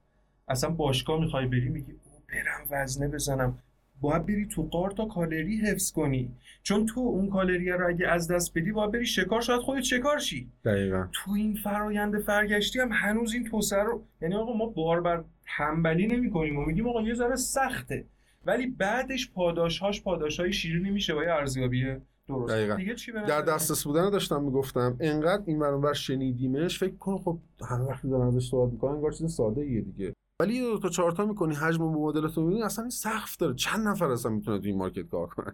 اصلا 0.48 0.70
باشگاه 0.70 1.20
می‌خوای 1.20 1.46
بری 1.46 1.70
میگی 1.70 1.92
او 1.92 2.24
برم 2.30 2.68
وزنه 2.82 3.08
بزنم. 3.08 3.60
باید 4.02 4.26
بری 4.26 4.46
تو 4.46 4.64
قار 4.64 4.92
تا 4.92 5.06
کالری 5.06 5.58
حفظ 5.58 5.92
کنی. 5.92 6.32
چون 6.64 6.86
تو 6.86 7.00
اون 7.00 7.30
کالری 7.30 7.70
رو 7.70 7.88
اگه 7.88 8.08
از 8.08 8.32
دست 8.32 8.58
بدی 8.58 8.72
باید 8.72 8.92
بری 8.92 9.06
شکار. 9.06 9.42
شاید 9.42 9.62
خودت 9.62 9.84
شکار 9.84 10.20
شی. 10.20 10.50
دقیقا. 10.66 11.08
تو 11.12 11.32
این 11.32 11.56
فرایند 11.56 12.20
فرگشتی 12.20 12.80
هم 12.80 12.90
هنوز 12.92 13.34
این 13.34 13.44
توسعه 13.44 13.84
رو 13.84 14.04
یعنی 14.22 14.36
آقا 14.36 14.54
ما 14.54 14.66
بار 14.66 15.02
بر 15.02 15.24
تنبلی 15.58 16.08
نمی 16.08 16.32
کنیم. 16.32 16.60
و 16.60 16.66
میگیم 16.66 16.88
آقا 16.88 17.02
یه 17.02 17.14
ذره 17.14 17.36
سخته. 17.36 18.06
ولی 18.46 18.68
بعدش 18.68 19.32
پاداشهاش 19.32 20.04
پاداشهای 20.04 20.54
شیرینی 20.54 20.90
میشه 20.90 21.14
با 21.14 21.24
یه 21.24 21.32
ارزیابی 21.32 21.86
درست. 22.28 22.54
دقیقاً. 22.54 22.76
دیگه 22.76 22.96
چی 22.96 23.12
در 23.12 23.42
دسترس 23.42 23.84
بودن 23.84 24.04
رو 24.04 24.10
داشتم 24.10 24.44
می‌گفتم. 24.44 24.98
انقدر 25.00 25.44
این 25.46 25.60
ور 25.60 25.94
شنیدیمش 25.94 26.80
فکر 26.80 26.96
کن 26.96 27.18
خب 27.18 27.40
همه 27.70 27.84
وقتی 27.84 28.10
دارن 28.10 28.28
ازش 28.28 28.50
صحبت 28.50 28.74
می‌کنن 28.74 28.92
انگار 28.92 29.12
چیز 29.12 29.34
ساده 29.34 29.62
ایه 29.62 29.82
دیگه. 29.82 30.14
ولی 30.42 30.54
یه 30.54 30.62
دو 30.62 30.80
تا 30.80 30.90
چهار 30.90 31.12
تا 31.12 31.26
می‌کنی 31.26 31.56
حجم 31.56 31.84
مبادلات 31.84 32.38
رو 32.38 32.44
می‌بینی 32.44 32.64
اصلا 32.64 32.84
این 32.84 32.90
سقف 32.90 33.38
داره. 33.38 33.56
چند 33.56 33.88
نفر 33.88 34.06
اصلا 34.06 34.32
می‌تونه 34.32 34.60
تو 34.60 34.66
این 34.66 34.78
market 34.78 35.08
کار 35.08 35.28
کنن؟ 35.28 35.52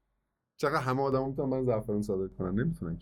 چقدر 0.58 0.82
همه 0.82 1.02
آدما 1.02 1.28
می‌تونن 1.28 1.50
من 1.50 1.66
زعفران 1.66 2.02
صادر 2.02 2.28
کنن؟ 2.28 2.60
نمی‌تونن. 2.60 3.00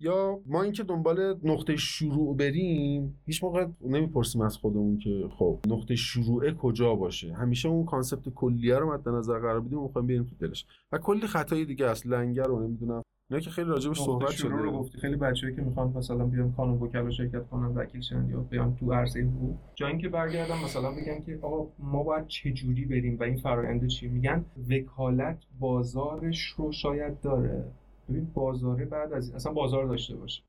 یا 0.00 0.40
ما 0.46 0.62
اینکه 0.62 0.82
دنبال 0.82 1.38
نقطه 1.42 1.76
شروع 1.76 2.36
بریم 2.36 3.20
هیچ 3.26 3.44
موقع 3.44 3.66
نمی‌پرسیم 3.80 4.40
از 4.40 4.56
خودمون 4.56 4.98
که 4.98 5.28
خب 5.38 5.60
نقطه 5.66 5.96
شروع 5.96 6.50
کجا 6.52 6.94
باشه؟ 6.94 7.34
همیشه 7.34 7.68
اون 7.68 7.86
concept 7.86 8.28
کلیه 8.28 8.78
رو 8.78 8.92
مد 8.92 9.08
نظر 9.08 9.38
قرار 9.38 9.60
بدیم 9.60 9.78
و 9.78 9.82
می‌خوایم 9.82 10.06
بریم 10.06 10.24
تو 10.24 10.46
دلش. 10.46 10.66
و 10.92 10.98
کلی 10.98 11.26
خطای 11.26 11.64
دیگه 11.64 11.90
هست 11.90 12.06
لنگر 12.06 12.44
رو 12.44 12.60
نمی‌دونم. 12.66 13.02
اینا 13.30 13.40
که 13.40 13.50
خیلی 13.50 13.68
راجبش 13.68 14.00
صحبت 14.00 14.30
شروع 14.30 14.52
رو 14.52 14.68
شده 14.68 14.78
گفتی. 14.78 14.98
خیلی 14.98 15.16
بچه‌ای 15.16 15.56
که 15.56 15.62
می‌خوان 15.62 15.92
مثلا 15.96 16.26
بیان 16.26 16.52
کانون 16.52 16.78
وکلا 16.78 17.10
شرکت 17.10 17.46
کنن 17.46 17.66
وکیل 17.66 18.00
شن 18.00 18.28
یا 18.28 18.40
بیان 18.40 18.76
تو 18.76 18.92
عرصه 18.92 19.20
حقوق. 19.20 19.56
جای 19.74 19.90
اینکه 19.90 20.08
برگردم 20.08 20.64
مثلا 20.64 20.90
بگن 20.90 21.22
که 21.22 21.38
آقا 21.42 21.72
ما 21.78 22.02
باید 22.02 22.26
چه 22.26 22.52
جوری 22.52 22.84
بریم 22.84 23.18
و 23.18 23.22
این 23.22 23.36
فرآیند 23.36 23.86
چیه 23.86 24.10
میگن 24.10 24.44
وکالت 24.70 25.38
بازارش 25.58 26.44
رو 26.46 26.72
شاید 26.72 27.20
داره. 27.20 27.64
ببین 28.08 28.30
بازاره 28.34 28.84
بعد 28.84 29.12
از 29.12 29.26
این 29.26 29.36
اصلا 29.36 29.52
بازار 29.52 29.86
داشته 29.86 30.16
باشه. 30.16 30.42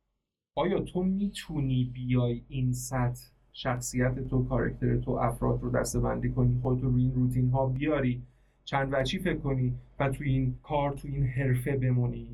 آیا 0.55 0.79
تو 0.79 1.03
می‌تونی 1.03 1.91
بیای 1.93 2.41
این 2.47 2.73
سطح 2.73 3.21
شخصیت 3.53 4.27
تو 4.27 4.45
کارکتر 4.45 4.97
تو 4.97 5.11
افراد 5.11 5.61
رو 5.61 5.71
دسته 5.71 5.99
بندی 5.99 6.29
کنی 6.29 6.59
خودت 6.61 6.83
رو 6.83 6.89
روی 6.89 7.03
این 7.03 7.13
روتین 7.15 7.49
ها 7.49 7.65
بیاری 7.65 8.21
چند 8.65 8.89
وچی 8.91 9.19
فکر 9.19 9.37
کنی 9.37 9.73
و 9.99 10.09
تو 10.09 10.23
این 10.23 10.55
کار 10.63 10.93
تو 10.93 11.07
این 11.07 11.23
حرفه 11.23 11.77
بمونی؟ 11.77 12.27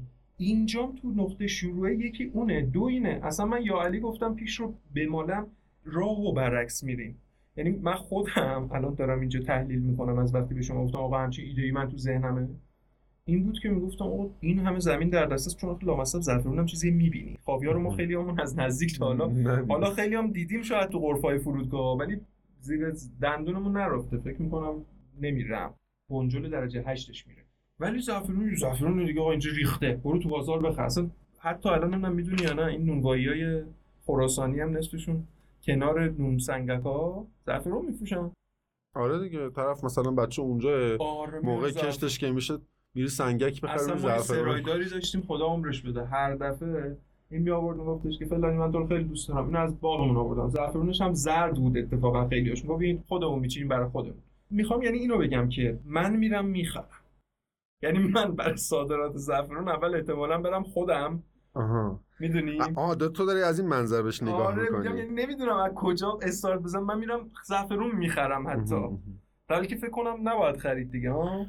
اینجام 0.44 0.96
تو 0.96 1.12
نقطه 1.12 1.48
شروع 1.48 1.94
یکی 1.94 2.32
اونه 2.34 2.62
دو 2.62 2.84
اینه. 2.84 3.20
اصلا 3.24 3.46
من 3.46 3.64
یا 3.64 3.82
علی 3.82 4.00
گفتم 4.00 4.36
پیش 4.36 4.60
رو 4.60 4.74
بمالم 4.96 5.48
راه 5.86 6.20
و 6.20 6.34
برعکس 6.34 6.84
میریم. 6.84 7.18
یعنی 7.58 7.72
من 7.72 7.94
خودم 7.94 8.70
الان 8.72 8.94
دارم 8.94 9.20
اینجا 9.20 9.40
تحلیل 9.40 9.80
می‌کنم 9.80 10.18
از 10.18 10.36
وقتی 10.36 10.54
به 10.54 10.62
شما 10.62 10.84
گفتم 10.84 10.98
آقا 10.98 11.18
همچین 11.18 11.46
ایده 11.46 11.62
ای 11.62 11.72
من 11.72 11.90
تو 11.90 11.98
ذهنمه. 11.98 12.48
این 13.26 13.44
بود 13.44 13.60
که 13.60 13.70
می‌گفتم 13.70 14.06
آقا 14.06 14.30
این 14.40 14.60
همه 14.60 14.80
زمین 14.80 15.10
در 15.10 15.26
دست 15.26 15.48
است 15.48 15.58
چون 15.58 15.70
آخه 15.70 15.86
لامصب 15.86 16.20
زعفرون 16.20 16.60
هم 16.60 16.66
چیزی 16.66 16.92
می‌بینی. 16.92 17.38
خاویار 17.46 17.74
رو 17.74 17.82
ما 17.82 17.90
خیلی 17.90 18.14
همون 18.14 18.40
از 18.40 18.60
نزدیک 18.60 19.00
تا 19.00 19.06
حالا. 19.06 19.30
حالا 19.68 19.90
خیلی 19.90 20.16
هم 20.16 20.32
دیدیم 20.32 20.62
شاید 20.62 20.90
تو 20.90 21.00
غرفای 21.00 21.38
فرودگاه 21.38 21.98
ولی 21.98 22.20
زیر 22.62 22.94
دندونمون 23.22 23.78
نرفته. 23.78 24.18
فکر 24.18 24.42
می‌کنم 24.42 24.74
نمیرم. 25.22 25.74
بنجل 26.10 26.50
درجه 26.50 26.84
هشتش 26.88 27.28
میره. 27.28 27.43
ولی 27.80 28.02
زعفرون 28.02 28.56
زعفرون 28.56 29.06
دیگه 29.06 29.22
آقا 29.22 29.32
اینجا 29.32 29.52
ریخته. 29.58 30.02
برو 30.04 30.20
تو 30.20 30.30
بازار 30.30 30.60
بخر. 30.60 30.82
اصلا 30.82 31.10
حتی 31.40 31.70
الان 31.70 31.94
نمی‌دونم 31.94 32.16
می‌دونی 32.16 32.44
یا 32.44 32.54
نه 32.54 32.66
این 32.66 32.86
نونوایی 32.86 33.28
های 33.28 33.64
خراسانی 34.06 34.60
هم 34.60 34.78
نصفشون 34.78 35.28
کنار 35.64 36.10
نون 36.10 36.38
سنگک 36.38 36.84
ها 36.84 37.28
زعفرون 37.46 37.86
میفروشن. 37.86 38.32
آره 38.96 39.20
دیگه 39.20 39.50
طرف 39.50 39.84
مثلا 39.84 40.12
بچه 40.12 40.42
اونجا 40.42 40.98
آره 41.00 41.40
موقع. 41.40 41.72
کشتش 41.72 42.20
که 42.20 42.32
میشه 42.32 42.58
میری 42.96 43.08
سنگک 43.08 43.62
بخره 43.62 43.76
اصلا 43.76 43.96
ما 43.96 44.20
سرایداری 44.20 44.90
داشتیم 44.90 45.22
خدا 45.22 45.46
عمرش 45.46 45.82
بده. 45.82 46.06
هر 46.06 46.36
دفعه 46.36 46.98
این 47.32 47.42
می 47.42 47.50
آورد 47.50 47.78
میگفتش 47.78 48.20
که 48.20 48.26
فلانی 48.26 48.58
من 48.58 48.72
تو 48.72 48.80
رو 48.80 48.88
خیلی 48.88 49.04
دوست 49.04 49.30
دارم. 49.30 49.46
اینو 49.46 49.60
از 49.60 49.80
باغمون 49.80 50.18
آوردم. 50.18 50.50
زعفرونش 50.50 51.02
هم 51.02 51.14
زرد 51.14 51.56
بود 51.56 51.78
اتفاقا 51.78 52.28
خیلیاش 52.28 52.64
می‌گفت 52.64 52.82
این 52.82 53.04
خودمون 53.08 53.40
میچینیم 53.40 53.68
برای 53.68 53.90
خودمون. 53.90 54.24
می‌خوام 54.50 54.82
یعنی 54.82 54.98
اینو 54.98 55.18
بگم 55.18 55.50
که 55.50 55.80
من 55.86 56.16
میرم 56.16 56.46
می‌خرم. 56.46 57.03
یعنی 57.84 58.00
من 58.00 58.36
برای 58.36 58.58
صادرات 58.58 59.16
زعفرون 59.18 59.70
اول 59.70 59.96
احتمالا 59.96 60.42
برم 60.42 60.64
خودم. 60.64 61.24
آها. 61.54 62.00
می‌دونی؟ 62.20 62.58
آه 62.76 62.96
دا- 62.96 63.12
تو 63.12 63.26
داری 63.26 63.42
از 63.42 63.60
این 63.60 63.70
منظر 63.70 64.02
بهش 64.02 64.24
نگاه 64.24 64.48
آره 64.48 64.62
می‌کنی. 64.64 64.86
یعنی 64.86 65.02
نمی‌دونم 65.02 65.58
از 65.58 65.72
کجا 65.76 66.20
استارت 66.22 66.60
بزنم. 66.62 66.86
من 66.86 67.00
میرم 67.00 67.32
زعفرون 67.46 67.96
می‌خرم 67.96 68.48
حتی. 68.48 68.82
در 69.50 69.66
که 69.66 69.76
فکر 69.76 69.90
کنم 69.90 70.30
نباید 70.30 70.58
خرید 70.58 70.92
دیگه 70.92 71.12
ها؟ 71.12 71.46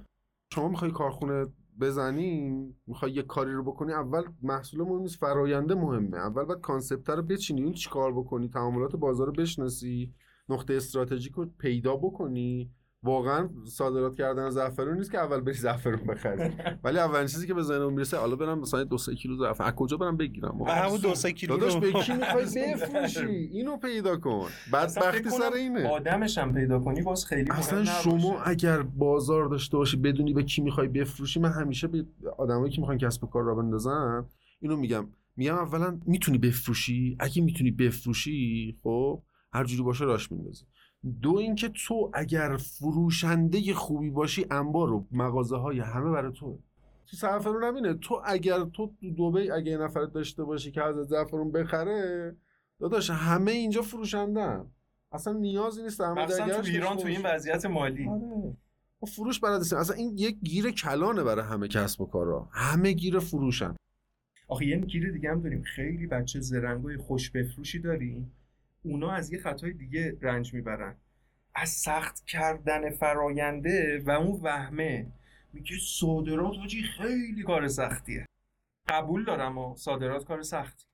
شما 0.55 0.69
می‌خوای 0.69 0.91
کارخونه 0.91 1.47
بزنی 1.81 2.51
می‌خوای 2.87 3.13
یه 3.13 3.23
کاری 3.23 3.53
رو 3.53 3.65
بکنی 3.65 3.93
اول 3.93 4.23
محصول 4.43 4.81
مهم 4.83 5.01
نیست 5.01 5.19
فراینده 5.19 5.75
مهمه. 5.75 6.17
اول 6.17 6.45
باید 6.45 6.61
کانسپت 6.61 7.11
رو 7.11 7.23
بچینی 7.23 7.63
این 7.63 7.73
چیکار 7.73 8.13
بکنی 8.13 8.49
تعاملات 8.49 8.97
بازار 8.97 9.27
رو 9.27 9.33
بشناسی 9.33 10.13
نقطه 10.49 10.75
استراتژیک 10.75 11.33
رو 11.33 11.47
پیدا 11.59 11.97
بکنی. 11.97 12.71
واقعا 13.05 13.49
صادرات 13.65 14.15
کردن 14.15 14.51
زعفرون 14.51 14.97
نیست 14.99 15.11
که 15.13 15.19
اول 15.19 15.41
بری 15.41 15.55
زعفرون 15.55 16.07
بخری. 16.07 16.51
ولی 16.85 16.99
اولین 16.99 17.27
چیزی 17.27 17.47
که 17.47 17.55
به 17.55 17.63
ذهنم 17.63 17.93
می‌رسه 17.93 18.17
حالا 18.17 18.37
برم 18.37 18.59
مثلا 18.59 18.85
دو 18.85 18.99
سه 18.99 19.15
کیلو 19.15 19.37
زعفرون. 19.37 19.69
از 19.69 19.75
کجا 19.75 19.97
برم 19.97 20.17
بگیرم؟ 20.17 20.63
همون 20.63 20.99
دو 20.99 21.15
سه 21.15 21.33
کیلو 21.33 21.57
داداش 21.57 21.77
به 21.77 21.93
کی 21.93 22.13
می‌خوای 22.13 22.45
بفروشی؟ 22.75 23.27
اینو 23.27 23.77
پیدا 23.77 24.17
کن. 24.17 24.49
بدبختی 24.73 25.31
سر 25.31 25.53
اینه. 25.53 25.89
آدمش 25.89 26.39
هم 26.39 26.55
پیدا 26.55 26.81
کنی 26.81 27.03
باز 27.03 27.27
خیلی 27.27 27.51
اصلا. 27.51 27.85
شما 27.85 28.41
اگر 28.43 28.83
بازار 28.83 29.49
داشته 29.49 29.77
باشی 29.77 29.97
بدونی 29.97 30.33
به 30.35 30.43
کی 30.43 30.63
می‌خوای 30.63 30.89
بفروشی 30.89 31.41
من 31.41 31.53
همیشه 31.53 31.89
به 31.89 32.05
آدمایی 32.39 32.73
که 32.73 32.81
می‌خوان 32.81 32.99
کسب 32.99 33.25
و 33.25 33.27
کار 33.27 33.43
را 33.43 33.55
بندازن 33.55 34.25
اینو 34.61 34.77
میگم. 34.77 35.07
میگم 35.37 35.55
اولا 35.55 36.01
می‌تونی 36.07 36.39
بفروشی؟ 36.39 37.17
اگه 37.21 37.43
می‌تونی 37.43 37.71
بفروشی 37.71 38.79
خب 38.83 39.23
هر 39.53 39.65
جوری 39.65 39.83
باشه 39.83 40.05
راش 40.05 40.33
میندازی. 40.33 40.65
دو 41.23 41.37
اینکه 41.37 41.69
تو 41.69 42.11
اگر 42.15 42.57
فروشنده 42.57 43.75
خوبی 43.75 44.11
باشی 44.11 44.47
انبار 44.51 44.93
و 44.93 45.07
مغازه 45.13 45.57
های 45.57 45.81
همه 45.81 46.11
برای 46.11 46.33
تو. 46.33 46.59
تو 47.07 47.17
زعفرون 47.17 47.65
هم 47.65 47.75
اینه 47.75 47.95
تو 47.95 48.23
اگر 48.25 48.65
تو 48.65 48.93
تو 49.01 49.31
دبی 49.31 49.51
اگه 49.51 49.71
یه 49.71 49.79
نفر 49.79 50.05
داشته 50.05 50.45
باشی 50.45 50.71
که 50.71 50.83
از 50.83 50.97
زعفرون 50.97 51.53
بخره 51.53 52.37
داداش 52.81 53.11
همه 53.11 53.51
اینجا 53.51 53.83
فروشندن. 53.83 54.67
اصلا 55.13 55.33
نیازی 55.33 55.83
نیست 55.83 56.01
همه 56.01 56.27
درگرش 56.27 56.57
تو 56.57 56.63
ایران 56.63 56.97
تو 56.97 57.07
این. 57.07 57.21
وضعیت 57.25 57.67
مالی. 57.67 58.09
آره. 58.09 58.57
فروش 59.07 59.41
بلد 59.41 59.61
اصلا 59.61 59.97
این 59.97 60.19
یک 60.19 60.37
گیر 60.43 60.71
کلانه 60.71 61.25
برای 61.25 61.45
همه 61.45 61.69
کسب 61.69 62.01
و 62.01 62.07
کارا. 62.07 62.49
همه 62.53 62.93
گیر 62.93 63.19
فروشن. 63.19 63.75
آخه 64.49 64.67
یه 64.67 64.79
گیر 64.79 65.13
دیگه 65.13 65.31
هم 65.31 65.41
داریم. 65.41 65.63
خیلی 65.63 66.07
بچه 66.07 66.41
زرنگای 66.41 66.97
خوش 66.97 67.31
بفروشی 67.31 67.79
داریم. 67.79 68.33
اونا 68.85 69.11
از 69.11 69.33
یه 69.33 69.39
خطای 69.39 69.73
دیگه 69.73 70.17
رنج 70.21 70.55
می‌برن. 70.55 70.95
از 71.55 71.69
سخت 71.69 72.25
کردن 72.25 72.91
فراینده 72.91 74.03
و 74.07 74.11
اون 74.11 74.41
وهمه. 74.43 75.07
میگه 75.53 75.77
صادرات 75.81 76.57
حاجی 76.57 76.83
خیلی 76.83 77.43
کار 77.43 77.69
سختیه. 77.69 78.27
قبول 78.89 79.25
دارم 79.25 79.59
و 79.59 79.77
صادرات 79.77 80.25
کار 80.25 80.43
سختی. 80.43 80.85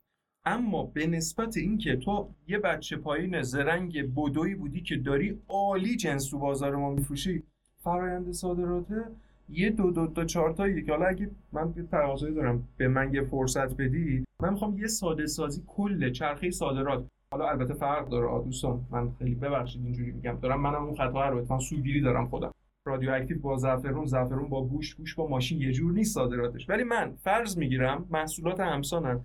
اما 0.45 0.84
به 0.84 1.07
نسبت 1.07 1.57
اینکه 1.57 1.97
تو 1.97 2.30
یه 2.49 2.59
بچه 2.59 2.97
پایین 2.97 3.43
زرنگ 3.43 4.14
بدوی 4.14 4.55
بودی 4.55 4.80
که 4.80 4.97
داری 4.97 5.43
عالی 5.49 5.97
جنس 5.97 6.30
تو 6.30 6.38
بازار 6.38 6.76
ما 6.76 6.91
میفروشی 6.91 7.43
فرایند 7.84 8.32
صادراته. 8.32 9.05
یه 9.49 9.70
دو 9.70 9.91
دو 9.91 10.07
تا 10.07 10.24
چهار 10.24 10.53
تایی 10.53 10.82
که 10.82 10.93
حالا 10.93 11.07
اگه 11.07 11.30
من 11.53 11.74
تقاضایی 11.91 12.34
دارم 12.34 12.68
به 12.76 12.88
من 12.88 13.14
یه 13.14 13.22
فرصت 13.22 13.76
بدی 13.76 14.24
من 14.41 14.53
می‌خوام 14.53 14.78
یه 14.78 14.86
ساده 14.86 15.26
سازی 15.26 15.62
کل 15.66 16.12
چرخه 16.12 16.51
صادرات 16.51 17.07
حالا 17.33 17.49
البته 17.49 17.74
فرق 17.74 18.09
داره. 18.09 18.45
دوستان 18.45 18.87
من 18.91 19.11
خیلی 19.18 19.35
ببخشید 19.35 19.85
اینجوری 19.85 20.12
میگم. 20.12 20.39
دارم 20.43 20.61
منم 20.61 20.85
اون 20.85 20.95
خطا 20.97 21.28
رو 21.28 21.39
اتفاقا 21.39 21.61
سوگیری 21.61 22.01
دارم 22.01 22.28
خودم. 22.28 22.55
رادیواکتیو 22.87 23.39
با 23.41 23.57
زعفرون 23.57 24.07
زعفرون 24.07 24.49
با 24.49 24.64
گوشت 24.64 24.97
گوشت 24.97 25.16
با 25.16 25.26
ماشین 25.26 25.61
یه 25.61 25.72
جور 25.72 25.93
نیست 25.93 26.14
صادراتش. 26.14 26.68
ولی 26.68 26.85
من 26.85 27.14
فرض 27.24 27.59
می‌گیرم 27.59 28.07
محصولات 28.11 28.61
همسانن 28.61 29.24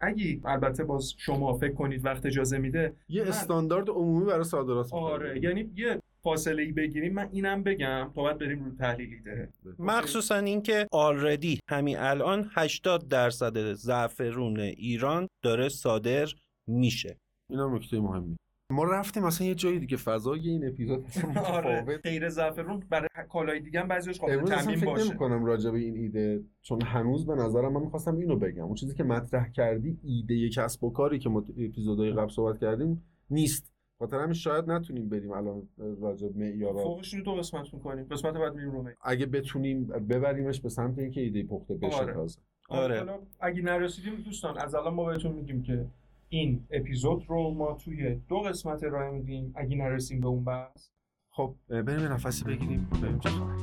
اگه 0.00 0.40
البته 0.44 0.84
باز 0.84 1.14
شما 1.18 1.54
فکر 1.58 1.72
کنید 1.74 2.04
وقت 2.04 2.26
اجازه 2.26 2.58
میده 2.58 2.94
یه 3.08 3.22
من- 3.22 3.28
استاندارد 3.28 3.88
عمومی 3.90 4.24
برای 4.26 4.44
صادرات 4.44 4.92
آره 4.94 5.40
یعنی 5.42 5.70
یه 5.76 6.00
فاصله 6.22 6.62
ای 6.62 6.72
بگیریم. 6.72 7.12
من 7.14 7.28
اینم 7.32 7.62
بگم 7.62 8.10
تا 8.14 8.22
بعد 8.22 8.38
بریم 8.38 8.64
رو 8.64 8.70
تحلیلی 8.76 9.20
ده 9.20 9.48
مخصوصا 9.78 10.36
اینکه 10.36 10.86
آلردی 10.92 11.58
همین 11.70 11.96
الان 11.98 12.50
80 12.54 13.08
درصد 13.08 13.72
زعفرون 13.72 14.60
ایران 14.60 15.28
داره 15.42 15.68
صادر 15.68 16.26
میشه. 16.66 17.16
اینا 17.50 17.74
نکته 17.74 18.00
مهمی. 18.00 18.36
ما 18.70 18.84
رفتیم 18.84 19.22
مثلا 19.22 19.46
یه 19.46 19.54
جایی 19.54 19.78
دیگه 19.78 19.96
فضای 19.96 20.48
این 20.48 20.68
اپیزود 20.68 21.06
آره 21.36 21.80
متفاوت. 21.80 22.00
غیر 22.06 22.28
زعفرون 22.28 22.82
برای 22.90 23.08
کالای 23.28 23.60
دیگه 23.60 23.80
هم 23.80 23.88
بعضیش 23.88 24.20
قابل 24.20 24.44
تامین 24.44 24.76
فکر 24.76 24.86
باشه. 24.86 25.08
نمی 25.08 25.18
کنم 25.18 25.44
راجع 25.44 25.70
به 25.70 25.78
این 25.78 25.96
ایده 25.96 26.44
چون 26.62 26.82
هنوز 26.82 27.26
به 27.26 27.34
نظرم 27.34 27.72
من 27.72 27.80
می‌خواستم 27.80 28.16
اینو 28.16 28.36
بگم. 28.36 28.64
اون 28.64 28.74
چیزی 28.74 28.94
که 28.94 29.04
مطرح 29.04 29.48
کردی 29.48 29.98
ایده 30.02 30.48
کسب 30.48 30.84
و 30.84 30.90
کاری 30.90 31.18
که 31.18 31.28
ما 31.28 31.40
تو 31.40 31.52
اپیزودهای 31.58 32.12
قبل 32.12 32.28
صحبت 32.28 32.60
کردیم 32.60 33.02
نیست. 33.30 33.72
خاطر 33.98 34.16
همین 34.20 34.32
شاید 34.34 34.70
نتونیم 34.70 35.08
بریم 35.08 35.32
الان 35.32 35.68
راجع 36.00 36.28
به 36.28 36.38
معیارا 36.38 36.84
فوقش 36.84 37.14
رو 37.14 37.22
دو 37.22 37.34
قسمت 37.34 37.74
می‌کنیم. 37.74 38.06
قسمت 38.10 38.34
بعد 38.34 38.54
میریم 38.54 38.70
رو 38.70 38.82
می 38.82 38.90
اگه 39.04 39.26
بتونیم 39.26 39.86
ببریمش 39.86 40.60
به 40.60 40.68
سمت 40.68 40.98
اینکه 40.98 41.20
ایده 41.20 41.42
پخته 41.42 41.74
بشه 41.74 41.96
آره. 41.96 42.12
تازه. 42.14 42.40
آره. 42.68 42.98
حالا 42.98 43.18
اگه 43.40 43.62
نرسیدیم 43.62 44.14
دوستان 44.14 44.58
از 44.58 44.74
الان 44.74 44.94
ما 44.94 45.04
بهتون 45.04 45.32
میگیم 45.32 45.62
که 45.62 45.86
این 46.34 46.66
اپیزود 46.70 47.24
رو 47.28 47.50
ما 47.50 47.74
توی 47.74 48.14
دو 48.14 48.40
قسمت 48.40 48.84
ارائه 48.84 49.10
میدیم 49.10 49.52
اگه 49.56 49.76
نرسیم 49.76 50.20
به 50.20 50.26
اون 50.26 50.44
بحث 50.44 50.88
خب 51.30 51.54
بریم 51.68 52.12
نفسی 52.12 52.44
بگیریم 52.44 52.88
بریم 53.02 53.18
چه 53.18 53.28
خبر. 53.28 53.56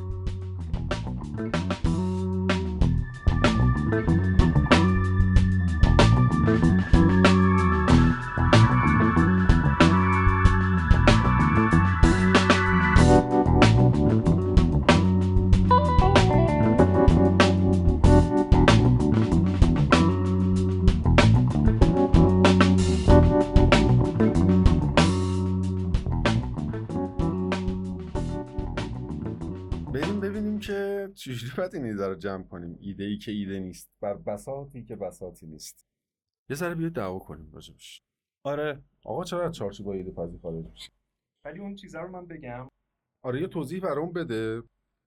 که 30.69 31.11
چجوری 31.15 31.51
باید 31.57 31.75
این 31.75 31.85
ایده 31.85 32.07
رو 32.07 32.15
جمع 32.15 32.43
کنیم؟ 32.43 32.77
ایده 32.81 33.03
ای 33.03 33.17
که 33.17 33.31
ایده 33.31 33.59
نیست 33.59 33.91
بر 34.01 34.13
بساطی 34.13 34.83
که 34.83 34.95
بساطی 34.95 35.47
نیست. 35.47 35.85
یه 36.49 36.55
ذره 36.55 36.75
بیا 36.75 36.89
دعوا 36.89 37.19
کنیم 37.19 37.51
راجبش. 37.51 38.03
آره. 38.43 38.83
آقا 39.05 39.23
چرا 39.23 39.45
از 39.45 39.55
چارچوب 39.55 39.85
با 39.85 39.93
ایده 39.93 40.11
پذیر 40.11 40.39
خارج 40.41 40.65
میشه 40.65 40.91
ولی 41.45 41.59
اون 41.59 41.75
چیزا 41.75 42.01
رو 42.01 42.11
من 42.11 42.25
بگم. 42.25 42.67
آره 43.23 43.41
یه 43.41 43.47
توضیح 43.47 43.81
برام 43.81 44.13
بده. 44.13 44.63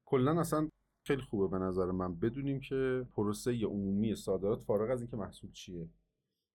کلا 0.06 0.40
اصلا 0.40 0.68
خیلی 1.06 1.22
خوبه 1.22 1.58
به 1.58 1.64
نظر 1.64 1.90
من. 1.90 2.14
بدونیم 2.14 2.60
که 2.60 3.06
پروسه 3.16 3.64
عمومی 3.64 4.14
صادرات 4.14 4.62
فارغ 4.62 4.90
از 4.90 5.00
اینکه 5.00 5.16
محصول 5.16 5.50
چیه. 5.50 5.88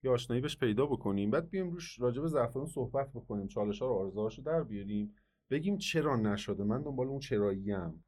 یه 0.03 0.11
آشنایی 0.11 0.41
بهش 0.41 0.57
پیدا 0.57 0.85
بکنیم. 0.85 1.31
بعد 1.31 1.49
بیایم 1.49 1.69
روش 1.69 1.99
راجع 1.99 2.21
به 2.21 2.27
زعفرون 2.27 2.65
صحبت 2.65 3.11
بکنیم. 3.13 3.47
چالش 3.47 3.81
ها 3.81 3.87
رو 3.87 3.93
آرزوهاشو 3.93 4.41
در 4.41 4.63
بیاریم. 4.63 5.15
بگیم 5.49 5.77
چرا 5.77 6.15
نشده. 6.15 6.63
من 6.63 6.81
دنبال 6.81 7.07
اون 7.07 7.19
چراییم. 7.19 8.03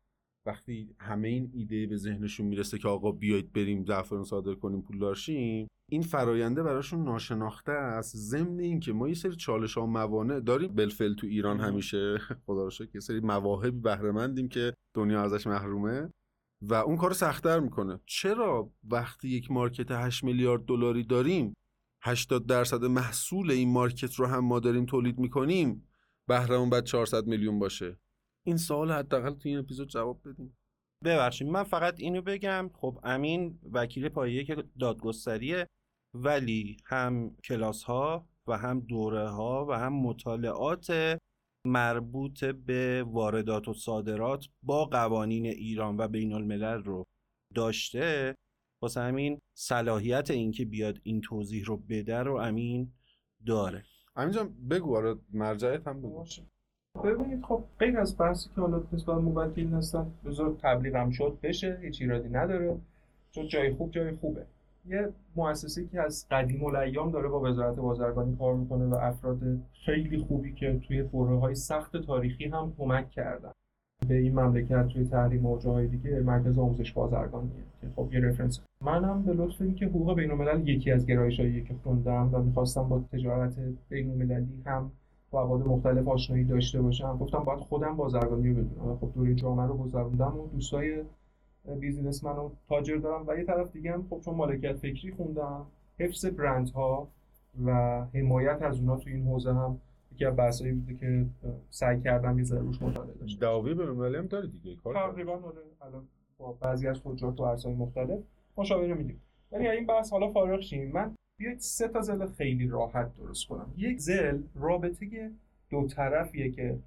وقتی 0.45 0.95
همه 0.99 1.27
این 1.27 1.51
ایده 1.53 1.87
به 1.87 1.97
ذهنشون 1.97 2.45
می‌رسه 2.45 2.77
که 2.77 2.87
آقا 2.87 3.11
بیایید 3.11 3.53
بریم 3.53 3.85
زعفرون 3.85 4.23
صادر 4.23 4.53
کنیم 4.53 4.81
پولدار 4.81 5.15
شیم 5.15 5.67
این 5.91 6.01
فراینده 6.01 6.63
براشون 6.63 7.03
ناشناخته 7.03 7.71
است. 7.71 8.17
ضمن 8.17 8.59
اینکه 8.59 8.93
ما 8.93 9.07
یه 9.07 9.13
سری 9.13 9.35
چالش 9.35 9.73
ها 9.77 9.83
و 9.83 9.87
موانع 9.87 10.39
داریم. 10.39 10.75
بلفل 10.75 11.13
تو 11.13 11.27
ایران 11.27 11.59
همیشه 11.59 12.17
خدا 12.45 12.63
رو 12.63 12.69
شکر 12.69 12.89
یه 12.93 13.01
سری 13.01 13.19
مواهبی 13.19 13.79
بهره 13.79 14.11
مندیم 14.11 14.47
که 14.47 14.73
دنیا 14.93 15.21
ازش 15.21 15.47
محرومه 15.47 16.09
و 16.61 16.73
اون 16.73 16.97
کار 16.97 17.13
سختتر 17.13 17.59
می‌کنه. 17.59 17.99
چرا 18.05 18.73
وقتی 18.83 19.29
یک 19.29 19.51
مارکت 19.51 19.91
8 19.91 20.23
میلیارد 20.23 20.65
دلاری 20.65 21.03
داریم 21.03 21.53
80 22.03 22.45
درصد 22.45 22.85
محصول 22.85 23.51
این 23.51 23.73
مارکت 23.73 24.15
رو 24.15 24.25
هم 24.25 24.45
ما 24.45 24.59
داریم 24.59 24.85
تولید 24.85 25.19
می‌کنیم 25.19 25.87
بهرهمون 26.27 26.69
بعد 26.69 26.83
400 26.83 27.27
میلیون 27.27 27.59
باشه؟ 27.59 27.97
این 28.47 28.57
سوال 28.57 28.91
حداقل 28.91 29.33
تو 29.33 29.49
این 29.49 29.57
اپیزود 29.57 29.87
جواب 29.87 30.29
بدیم. 30.29 30.57
ببخشید 31.05 31.47
من 31.47 31.63
فقط 31.63 31.99
اینو 31.99 32.21
بگم. 32.21 32.69
خب 32.73 32.99
امین 33.03 33.59
وکیل 33.71 34.09
پایه 34.09 34.43
که 34.43 34.63
دادگستریه 34.79 35.67
ولی 36.15 36.77
هم 36.85 37.35
کلاس 37.43 37.83
ها 37.83 38.27
و 38.47 38.57
هم 38.57 38.79
دوره 38.79 39.29
ها 39.29 39.65
و 39.69 39.73
هم 39.73 39.93
مطالعات 39.93 41.17
مربوط 41.67 42.43
به 42.43 43.03
واردات 43.07 43.67
و 43.67 43.73
صادرات 43.73 44.45
با 44.63 44.85
قوانین 44.85 45.45
ایران 45.45 45.97
و 45.97 46.07
بین 46.07 46.33
الملل 46.33 46.83
رو 46.83 47.05
داشته. 47.55 48.35
واسه 48.83 49.01
همین 49.01 49.39
صلاحیت 49.57 50.31
اینکه 50.31 50.65
بیاد 50.65 50.99
این 51.03 51.21
توضیح 51.21 51.65
رو 51.65 51.77
بده 51.77 52.17
رو 52.17 52.35
امین 52.35 52.93
داره. 53.45 53.83
امین 54.15 54.31
جان 54.31 54.67
بگو. 54.67 54.97
آره 54.97 55.15
مرجعت 55.33 55.87
هم 55.87 56.01
بگو. 56.01 56.13
باشه. 56.13 56.43
ببینید 57.03 57.43
خب 57.45 57.63
غیر 57.79 57.99
از 57.99 58.17
بحثی 58.17 58.49
که 58.55 58.61
حالا 58.61 58.83
نسبت 58.93 59.15
موکل 59.15 59.67
هستن. 59.67 60.05
بزرگ 60.25 60.59
تبلیغم 60.61 61.09
شد 61.09 61.37
بشه 61.43 61.77
هیچ 61.81 62.01
ایرادی 62.01 62.29
نداره. 62.29 62.77
چون 63.31 63.47
جای 63.47 63.73
خوب 63.73 63.91
جای 63.91 64.11
خوبه. 64.11 64.45
یه 64.85 65.09
مؤسسه 65.35 65.87
که 65.87 66.01
از 66.01 66.27
قدیم 66.31 66.63
الایام 66.63 67.11
داره 67.11 67.27
با 67.27 67.39
وزارت 67.39 67.75
بازرگانی 67.75 68.35
کار 68.35 68.55
می‌کنه 68.55 68.85
و 68.85 68.95
افراد 68.95 69.39
خیلی 69.85 70.17
خوبی 70.17 70.53
که 70.53 70.79
توی 70.87 71.03
دوره 71.03 71.39
های 71.39 71.55
سخت 71.55 71.97
تاریخی 71.97 72.47
هم 72.47 72.73
کمک 72.77 73.11
کردن. 73.11 73.51
به 74.07 74.15
این 74.15 74.39
مملکت 74.39 74.87
توی 74.87 75.05
تحریم 75.05 75.45
و 75.45 75.59
جاهای 75.59 75.87
دیگه 75.87 76.19
مرکز 76.19 76.57
آموزش 76.57 76.93
بازرگانیه. 76.93 77.63
که 77.81 77.87
خب 77.95 78.13
یه 78.13 78.19
رفرنس 78.19 78.59
منم 78.81 79.23
به 79.23 79.33
لطف 79.33 79.61
اینکه 79.61 79.85
حقوق 79.85 80.15
بین 80.15 80.67
یکی 80.67 80.91
از 80.91 81.05
گرایشاییه 81.05 81.63
که 81.63 81.73
خوندم 81.83 82.29
و 82.33 82.43
می‌خواستم 82.43 82.89
با 82.89 82.99
تجارت 83.11 83.53
بین 83.89 84.09
المللی 84.09 84.63
هم 84.65 84.91
با 85.31 85.41
ابعاد 85.41 85.67
مختلف 85.67 86.07
آشنایی 86.07 86.43
داشته 86.43 86.81
باشم. 86.81 87.17
گفتم 87.17 87.39
باید 87.39 87.59
خودم 87.59 87.95
بازرگانی 87.95 88.49
رو 88.49 88.63
بدونم 88.63 88.97
خب 88.97 89.11
دوره 89.15 89.35
جامعه 89.35 89.67
رو 89.67 89.77
گذروندم 89.77 90.39
و 90.39 90.47
دوستای 90.47 91.03
بیزینسمن 91.79 92.31
و 92.31 92.49
تاجر 92.69 92.97
دارم. 92.97 93.27
و 93.27 93.37
یه 93.37 93.43
طرف 93.43 93.71
دیگه 93.71 93.91
هم 93.91 94.05
خب 94.09 94.19
چون 94.25 94.35
مالکیت 94.35 94.73
فکری 94.73 95.11
خوندم 95.11 95.65
حفظ 95.99 96.25
برندها 96.25 97.07
و 97.65 98.01
حمایت 98.13 98.61
از 98.61 98.79
اونا 98.79 98.97
تو 98.97 99.09
این 99.09 99.23
حوزه 99.23 99.53
هم 99.53 99.81
یکی 100.11 100.25
از 100.25 100.35
بحثایی 100.35 100.71
بوده 100.71 100.95
که 100.95 101.25
سعی 101.69 102.01
کردم 102.01 102.37
یه 102.37 102.43
ذره 102.43 102.59
روش 102.59 102.81
مطالعه 102.81 103.13
داشته 103.13 103.39
دعاوی 103.39 103.73
به 103.73 103.85
هم 103.85 104.27
داره 104.27 104.47
دیگه 104.47 104.75
کار 104.75 104.93
تقریبا 104.93 105.33
آره 105.33 105.61
الان 105.81 106.07
با 106.37 106.51
بعضی 106.61 106.87
از 106.87 107.03
تجار 107.03 107.41
و 107.41 107.41
ارزهای 107.41 107.75
مختلف 107.75 108.19
مشاوره 108.57 108.93
میدیم. 108.93 109.21
یعنی 109.51 109.67
این 109.67 109.85
بحث 109.85 110.11
حالا 110.11 110.31
فارغ 110.31 110.61
شیم. 110.61 110.91
من 110.91 111.15
بیاید 111.39 111.59
سه 111.59 111.87
تا 111.87 112.01
زل 112.01 112.27
خیلی 112.27 112.67
راحت 112.67 113.17
درست 113.17 113.47
کنم. 113.47 113.73
یک 113.77 113.99
زل 113.99 114.41
رابطه 114.55 115.31
دو 115.69 115.87
طرفیه 115.87 116.51
که 116.51 116.79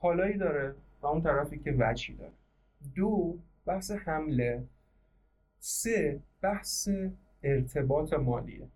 کالایی 0.00 0.38
داره 0.38 0.74
و 1.02 1.06
اون 1.06 1.22
طرفی 1.22 1.58
که 1.58 1.72
وچی 1.72 2.14
داره. 2.14 2.32
دو 2.94 3.38
بحث 3.66 3.90
حمله. 3.90 4.64
سه 5.58 6.20
بحث 6.42 6.88
ارتباط 7.42 8.12
مالیه. 8.12 8.68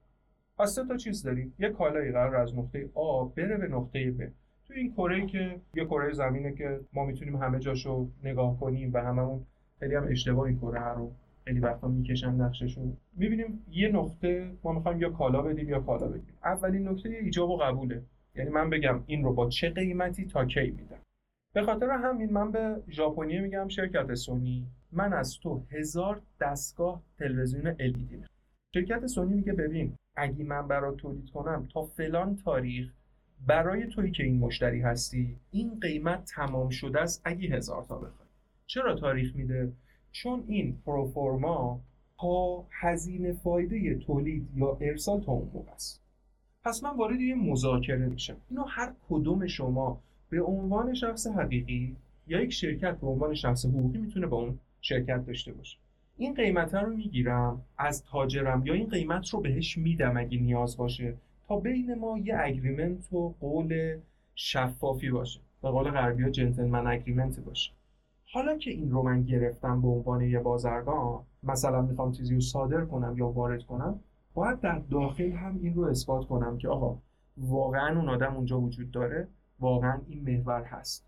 پس 0.58 0.74
سه 0.74 0.84
تا 0.84 0.96
چیز 0.96 1.22
داریم. 1.22 1.54
یه 1.58 1.70
کالایی 1.70 2.12
قرار 2.12 2.36
از 2.36 2.54
نقطه 2.54 2.90
آ 2.94 3.24
بره 3.24 3.56
به 3.56 3.68
نقطه 3.68 4.10
ب. 4.10 4.30
تو 4.66 4.74
این 4.74 4.92
کره 4.92 5.26
که 5.26 5.60
یه 5.74 5.84
کره 5.84 6.12
زمینه 6.12 6.52
که 6.52 6.80
ما 6.92 7.04
می‌تونیم 7.04 7.36
همه 7.36 7.58
جاشو 7.58 8.08
نگاه 8.22 8.60
کنیم 8.60 8.90
و 8.94 8.98
هممون 8.98 9.46
خیلی 9.78 9.94
هم 9.94 10.06
اشتباه 10.10 10.46
این 10.46 10.58
کره 10.58 10.88
رو 10.88 11.12
خیلی 11.44 11.60
وقتا 11.60 11.88
می‌کشن 11.88 12.30
نقششو 12.30 12.96
می‌بینیم 13.16 13.64
یه 13.70 13.88
نقطه 13.88 14.52
ما 14.62 14.72
می‌خوایم 14.72 15.00
یا 15.00 15.10
کالا 15.10 15.42
بدیم 15.42 15.68
یا 15.68 15.80
کالا 15.80 16.08
بدیم 16.08 16.34
اولین 16.44 16.88
نکته 16.88 17.08
ایجاب 17.08 17.50
و 17.50 17.56
قبوله. 17.56 18.02
یعنی 18.34 18.50
من 18.50 18.70
بگم 18.70 19.02
این 19.06 19.24
رو 19.24 19.32
با 19.32 19.48
چه 19.48 19.70
قیمتی 19.70 20.26
تا 20.26 20.44
کی 20.44 20.70
میدم. 20.70 20.98
به 21.54 21.62
خاطر 21.62 21.90
همین 21.90 22.32
من 22.32 22.50
به 22.50 22.82
ژاپنی 22.90 23.40
میگم 23.40 23.68
شرکت 23.68 24.14
سونی. 24.14 24.66
من 24.92 25.12
از 25.12 25.38
تو 25.40 25.62
هزار 25.70 26.22
دستگاه 26.40 27.02
تلویزیون 27.18 27.74
LED 27.74 28.28
شرکت 28.74 29.06
سونی 29.06 29.34
میگه 29.34 29.52
ببین 29.52 29.96
اگه 30.16 30.44
من 30.44 30.68
برات 30.68 30.96
تولید 30.96 31.30
کنم 31.30 31.68
تا 31.72 31.82
فلان 31.82 32.36
تاریخ 32.36 32.92
برای 33.46 33.86
توی 33.86 34.10
که 34.10 34.22
این 34.22 34.38
مشتری 34.38 34.80
هستی 34.80 35.36
این 35.50 35.80
قیمت 35.80 36.24
تمام 36.24 36.68
شده 36.68 37.00
است 37.00 37.22
اگه 37.24 37.48
هزار 37.48 37.84
تا 37.84 37.98
بخوای. 37.98 38.28
چرا 38.66 38.94
تاریخ 38.94 39.36
میده؟ 39.36 39.72
چون 40.14 40.44
این 40.46 40.78
پروفورما 40.86 41.80
تا 42.20 42.64
هزینه 42.70 43.32
فایده 43.32 43.94
تولید 43.94 44.48
یا 44.56 44.78
ارسال 44.80 45.20
تا 45.20 45.32
اون 45.32 45.50
موقع 45.54 45.72
است. 45.72 46.00
پس 46.64 46.84
من 46.84 46.96
وارد 46.96 47.20
یه 47.20 47.34
مذاکره 47.34 48.06
میشم. 48.06 48.36
اینو 48.50 48.64
هر 48.68 48.92
کدوم 49.08 49.46
شما 49.46 50.00
به 50.30 50.42
عنوان 50.42 50.94
شخص 50.94 51.26
حقیقی 51.26 51.96
یا 52.26 52.40
یک 52.40 52.52
شرکت 52.52 53.00
به 53.00 53.06
عنوان 53.06 53.34
شخص 53.34 53.66
حقوقی 53.66 53.98
می‌تونه 53.98 54.26
با 54.26 54.36
اون 54.36 54.58
شرکت 54.80 55.26
داشته 55.26 55.52
باشه. 55.52 55.78
این 56.16 56.34
قیمت 56.34 56.74
رو 56.74 56.96
می‌گیرم 56.96 57.62
از 57.78 58.04
تاجرم 58.04 58.66
یا 58.66 58.74
این 58.74 58.88
قیمت 58.88 59.28
رو 59.28 59.40
بهش 59.40 59.78
میدم 59.78 60.16
اگه 60.16 60.38
نیاز 60.38 60.76
باشه 60.76 61.14
تا 61.48 61.60
بین 61.60 61.94
ما 61.94 62.18
یه 62.18 62.36
اگریمنت 62.38 63.12
و 63.12 63.34
قول 63.40 63.98
شفافی 64.34 65.10
باشه. 65.10 65.40
به 65.62 65.70
قول 65.70 65.90
غربی 65.90 66.22
ها 66.22 66.30
جنتلمن 66.30 66.86
اگریمنت 66.86 67.40
باشه. 67.40 67.70
حالا 68.34 68.58
که 68.58 68.70
این 68.70 68.90
رو 68.90 69.02
من 69.02 69.22
گرفتم 69.22 69.80
به 69.80 69.88
عنوان 69.88 70.20
یه 70.20 70.38
بازرگان 70.38 71.20
مثلا 71.42 71.82
می‌خوام 71.82 72.12
چیزی 72.12 72.34
رو 72.34 72.40
صادر 72.40 72.84
کنم 72.84 73.14
یا 73.16 73.28
وارد 73.28 73.62
کنم 73.62 74.00
باید 74.34 74.60
در 74.60 74.78
داخل 74.78 75.30
هم 75.32 75.58
این 75.62 75.74
رو 75.74 75.82
اثبات 75.82 76.26
کنم 76.26 76.58
که 76.58 76.68
آقا 76.68 76.98
واقعا 77.36 77.98
اون 77.98 78.08
آدم 78.08 78.34
اونجا 78.34 78.60
وجود 78.60 78.90
داره 78.90 79.28
واقعا 79.60 80.00
این 80.08 80.22
محور 80.22 80.62
هست. 80.62 81.06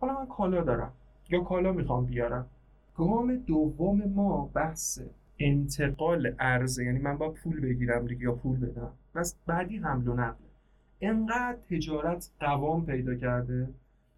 حالا 0.00 0.18
من 0.18 0.26
کالا 0.26 0.64
دارم 0.64 0.92
یا 1.30 1.40
کالا 1.40 1.72
می‌خوام 1.72 2.04
بیارم. 2.04 2.46
گام 2.96 3.36
دوم 3.36 4.02
ما 4.14 4.50
بحث 4.54 5.00
انتقال 5.38 6.34
ارزه 6.38 6.84
یعنی 6.84 6.98
من 6.98 7.18
با 7.18 7.30
پول 7.30 7.60
بگیرم 7.60 8.06
دیگه 8.06 8.22
یا 8.22 8.32
پول 8.32 8.60
بدم. 8.60 8.92
بس 9.14 9.36
بعدی 9.46 9.76
حمل 9.76 10.08
و 10.08 10.14
نقل. 10.14 10.44
انقدر 11.00 11.58
تجارت 11.70 12.30
قوام 12.40 12.86
پیدا 12.86 13.14
کرده 13.14 13.68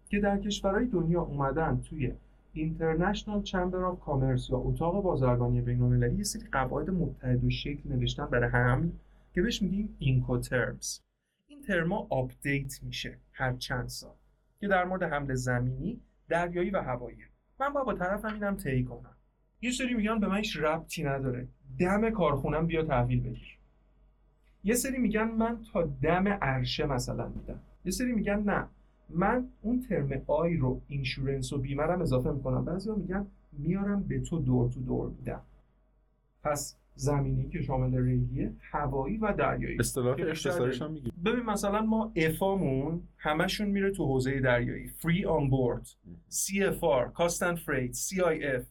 که 0.09 0.19
در 0.19 0.37
کشورهای 0.37 0.85
دنیا 0.85 1.21
اومدن 1.21 1.81
توی 1.89 2.13
International 2.59 3.43
Chamber 3.43 3.83
of 3.83 3.99
Commerce 3.99 4.49
یا 4.49 4.57
اتاق 4.57 5.03
بازرگانی 5.03 5.61
بین 5.61 6.17
یه 6.17 6.23
سری 6.23 6.47
قواعد 6.51 6.89
متحد 6.89 7.49
شکل 7.49 7.89
نوشتن 7.89 8.25
برای 8.25 8.49
حمل 8.49 8.89
که 9.33 9.41
بهش 9.41 9.61
میگیم 9.61 9.95
Incoterms 9.99 10.99
این 11.47 11.61
term 11.61 12.07
ا 12.09 12.20
update 12.20 12.83
میشه 12.83 13.17
هر 13.31 13.53
چند 13.53 13.87
سال 13.87 14.15
که 14.59 14.67
در 14.67 14.85
مورد 14.85 15.03
حمل 15.03 15.33
زمینی 15.33 16.01
دریایی 16.29 16.69
و 16.69 16.81
هوایی. 16.81 17.17
من 17.59 17.73
با 17.73 17.83
با 17.83 17.93
طرفم 17.93 18.33
اینم 18.33 18.55
طی 18.55 18.83
کنم. 18.83 19.15
یه 19.61 19.71
سری 19.71 19.93
میگن 19.93 20.19
به 20.19 20.27
من 20.27 20.37
هیچ 20.37 20.57
ربطی 20.57 21.03
نداره. 21.03 21.47
دم 21.79 22.09
کارخونم 22.09 22.67
بیا 22.67 22.83
تحویل 22.83 23.21
بگیر. 23.21 23.57
یه 24.63 24.73
سری 24.75 24.97
میگن 24.97 25.23
من 25.23 25.61
تا 25.73 25.83
دم 26.01 26.27
عرشه 26.27 26.85
مثلا 26.85 27.27
میدم. 27.27 27.59
یه 27.85 27.91
سری 27.91 28.11
میگن 28.11 28.39
نه. 28.39 28.67
من 29.09 29.47
اون 29.61 29.79
term 29.79 30.21
I 30.27 30.57
رو 30.57 30.81
insurance 30.87 31.53
و 31.53 31.57
بیمرم 31.57 32.01
اضافه 32.01 32.31
می‌کنم. 32.31 32.65
بعضی 32.65 32.89
میگن 32.91 33.27
میارم 33.51 34.03
به 34.03 34.19
تو 34.19 34.39
دور 34.39 34.69
تو 34.69 34.81
دور 34.81 35.09
میدم. 35.09 35.41
پس 36.43 36.75
زمینی 36.95 37.49
که 37.49 37.61
شامل 37.61 37.97
ریلیه 37.97 38.53
هوایی 38.71 39.17
و 39.17 39.33
دریایی. 39.33 39.77
اصطلاح 39.79 40.15
اختصارش 40.19 40.81
هم 40.81 40.91
میگی 40.91 41.11
ببین 41.25 41.45
مثلا 41.45 41.81
ما 41.81 42.11
F 42.15 42.37
امون 42.37 43.01
همشون 43.17 43.67
میره 43.67 43.91
تو 43.91 44.05
حوزه 44.05 44.39
دریایی. 44.39 44.87
free 44.87 45.25
on 45.25 45.49
board 45.49 45.87
CFR 46.31 47.11
cost 47.13 47.43
and 47.43 47.57
freight 47.57 47.95
CIF 47.95 48.65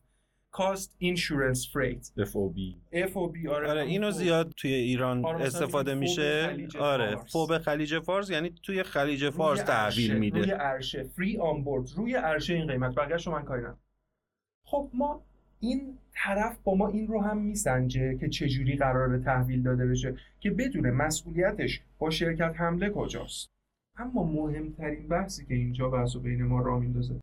cost 0.50 0.94
insurance 0.98 1.72
freight 1.72 2.10
FOB 2.18 2.58
FOB 2.92 3.48
آره, 3.48 3.70
آره 3.70 3.82
اینو 3.82 4.10
زیاد 4.10 4.52
توی 4.56 4.72
ایران 4.72 5.24
آره 5.24 5.44
استفاده 5.44 5.94
میشه. 5.94 6.56
آره 6.80 7.16
فوب 7.16 7.58
خلیج 7.58 7.98
فارس 7.98 8.30
یعنی 8.30 8.54
توی 8.62 8.82
خلیج 8.82 9.30
فارس 9.30 9.62
تحویل 9.62 10.18
میده. 10.18 10.38
روی 10.38 10.50
عرشه 10.50 11.02
فری 11.02 11.38
آن 11.38 11.64
بورد 11.64 11.90
روی 11.96 12.14
عرشه 12.14 12.54
این 12.54 12.66
قیمت. 12.66 12.94
بقیه‌شو 12.94 13.30
من 13.30 13.42
کاری 13.42 13.66
خب 14.64 14.90
ما 14.94 15.22
این 15.60 15.98
طرف 16.12 16.58
با 16.64 16.74
ما 16.74 16.88
این 16.88 17.06
رو 17.06 17.20
هم 17.20 17.38
میسنجه 17.38 18.18
که 18.18 18.28
چجوری 18.28 18.76
قرار 18.76 19.18
تحویل 19.18 19.62
داده 19.62 19.86
بشه 19.86 20.16
که 20.40 20.50
بدون 20.50 20.90
مسئولیتش 20.90 21.80
با 21.98 22.10
شرکت 22.10 22.54
حمله 22.56 22.90
کجاست. 22.90 23.48
اما 23.96 24.24
مهمترین 24.24 25.08
بحثی 25.08 25.46
که 25.46 25.54
اینجا 25.54 25.88
بحث 25.88 26.16
و 26.16 26.20
بین 26.20 26.44
ما 26.44 26.62
را 26.62 26.78
میندازه 26.78 27.20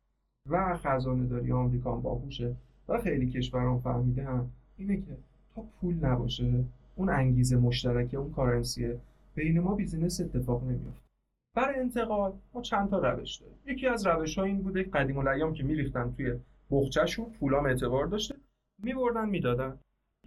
و 0.50 0.76
خزانه 0.76 1.26
داری 1.26 1.52
آمریکا 1.52 1.96
باهوشه. 1.96 2.56
و 2.88 2.98
خیلی 2.98 3.30
کشوران 3.30 3.80
فهمیده 3.80 4.28
اینه 4.76 4.96
که 4.96 5.16
تا 5.54 5.62
پول 5.80 5.94
نباشه 5.94 6.64
اون 6.96 7.08
انگیزه 7.08 7.56
مشترکه 7.56 8.16
اون 8.16 8.32
کارنسیه 8.32 8.98
بین 9.34 9.60
ما 9.60 9.74
بیزینس 9.74 10.20
اتفاق 10.20 10.64
نمیافته. 10.64 11.06
برای 11.54 11.80
انتقال 11.80 12.32
ما 12.54 12.62
چند 12.62 12.90
تا 12.90 12.98
روش 12.98 13.36
داریم. 13.36 13.56
یکی 13.66 13.86
از 13.86 14.06
روش 14.06 14.38
ها 14.38 14.44
این 14.44 14.62
بوده 14.62 14.82
قدیم 14.82 15.18
الایام 15.18 15.54
که 15.54 15.62
میریختن 15.62 16.12
توی 16.16 16.34
بخچهشون 16.70 17.26
پولام 17.40 17.66
اعتبار 17.66 18.06
داشته. 18.06 18.34
میبردن 18.82 19.28
می‌دادن. 19.28 19.78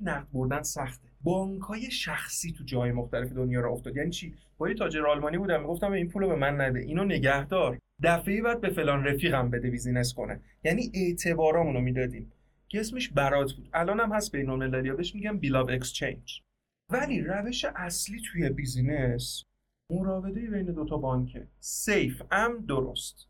نقد 0.02 0.28
بردن 0.34 0.62
سخته. 0.62 1.08
بانکای 1.24 1.92
شخصی 1.92 2.52
تو 2.52 2.64
جای 2.64 2.92
مختلف 2.92 3.34
دنیا 3.34 3.62
را 3.62 3.72
افتاد. 3.72 3.96
یعنی 3.96 4.10
چی؟ 4.10 4.34
با 4.58 4.70
یه 4.70 4.76
تاجر 4.76 5.08
آلمانی 5.08 5.38
بودم 5.38 5.62
می‌گفتم 5.62 5.92
این 5.92 6.08
پولو 6.10 6.28
به 6.28 6.36
من 6.36 6.62
نده. 6.62 6.80
اینو 6.80 7.04
نگهدار. 7.04 7.78
دفعه 8.04 8.42
بعد 8.42 8.62
به 8.62 8.70
فلان 8.70 9.04
رفیقم 9.04 9.50
بده 9.50 9.70
business 9.70 10.14
کنه. 10.14 10.40
یعنی 10.64 10.92
اعتبارامونو 10.94 11.82
می‌دادیم. 11.82 12.32
که 12.70 12.80
اسمش 12.80 13.10
برات 13.10 13.54
بود. 13.54 13.70
الان 13.74 14.00
هم 14.00 14.12
هست 14.12 14.32
بین 14.32 14.50
المللی 14.50 14.92
بهش 14.92 15.16
میگم 15.16 15.38
bill 15.38 15.72
of 15.72 15.86
exchange 15.86 16.42
ولی 16.90 17.22
روش 17.22 17.66
اصلی 17.66 18.22
توی 18.32 18.50
business 18.50 19.44
مراوده 19.90 20.42
بین 20.42 20.66
دوتا 20.66 20.98
بانکه 20.98 21.48
سیف 21.60 22.22
ام 22.32 22.66
درست. 22.66 23.28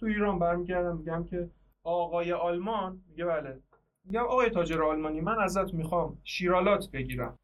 تو 0.00 0.06
ایران 0.06 0.38
برمیگردم 0.38 0.96
میگم 0.96 1.24
که 1.24 1.50
آقای 1.84 2.32
آلمان 2.32 3.02
میگه 3.08 3.24
بله. 3.24 3.58
میگم 4.04 4.22
آقای 4.22 4.50
تاجر 4.50 4.82
آلمانی 4.82 5.20
من 5.20 5.38
ازت 5.38 5.74
می‌خوام 5.74 6.18
شیرالات 6.24 6.90
بگیرم. 6.90 7.38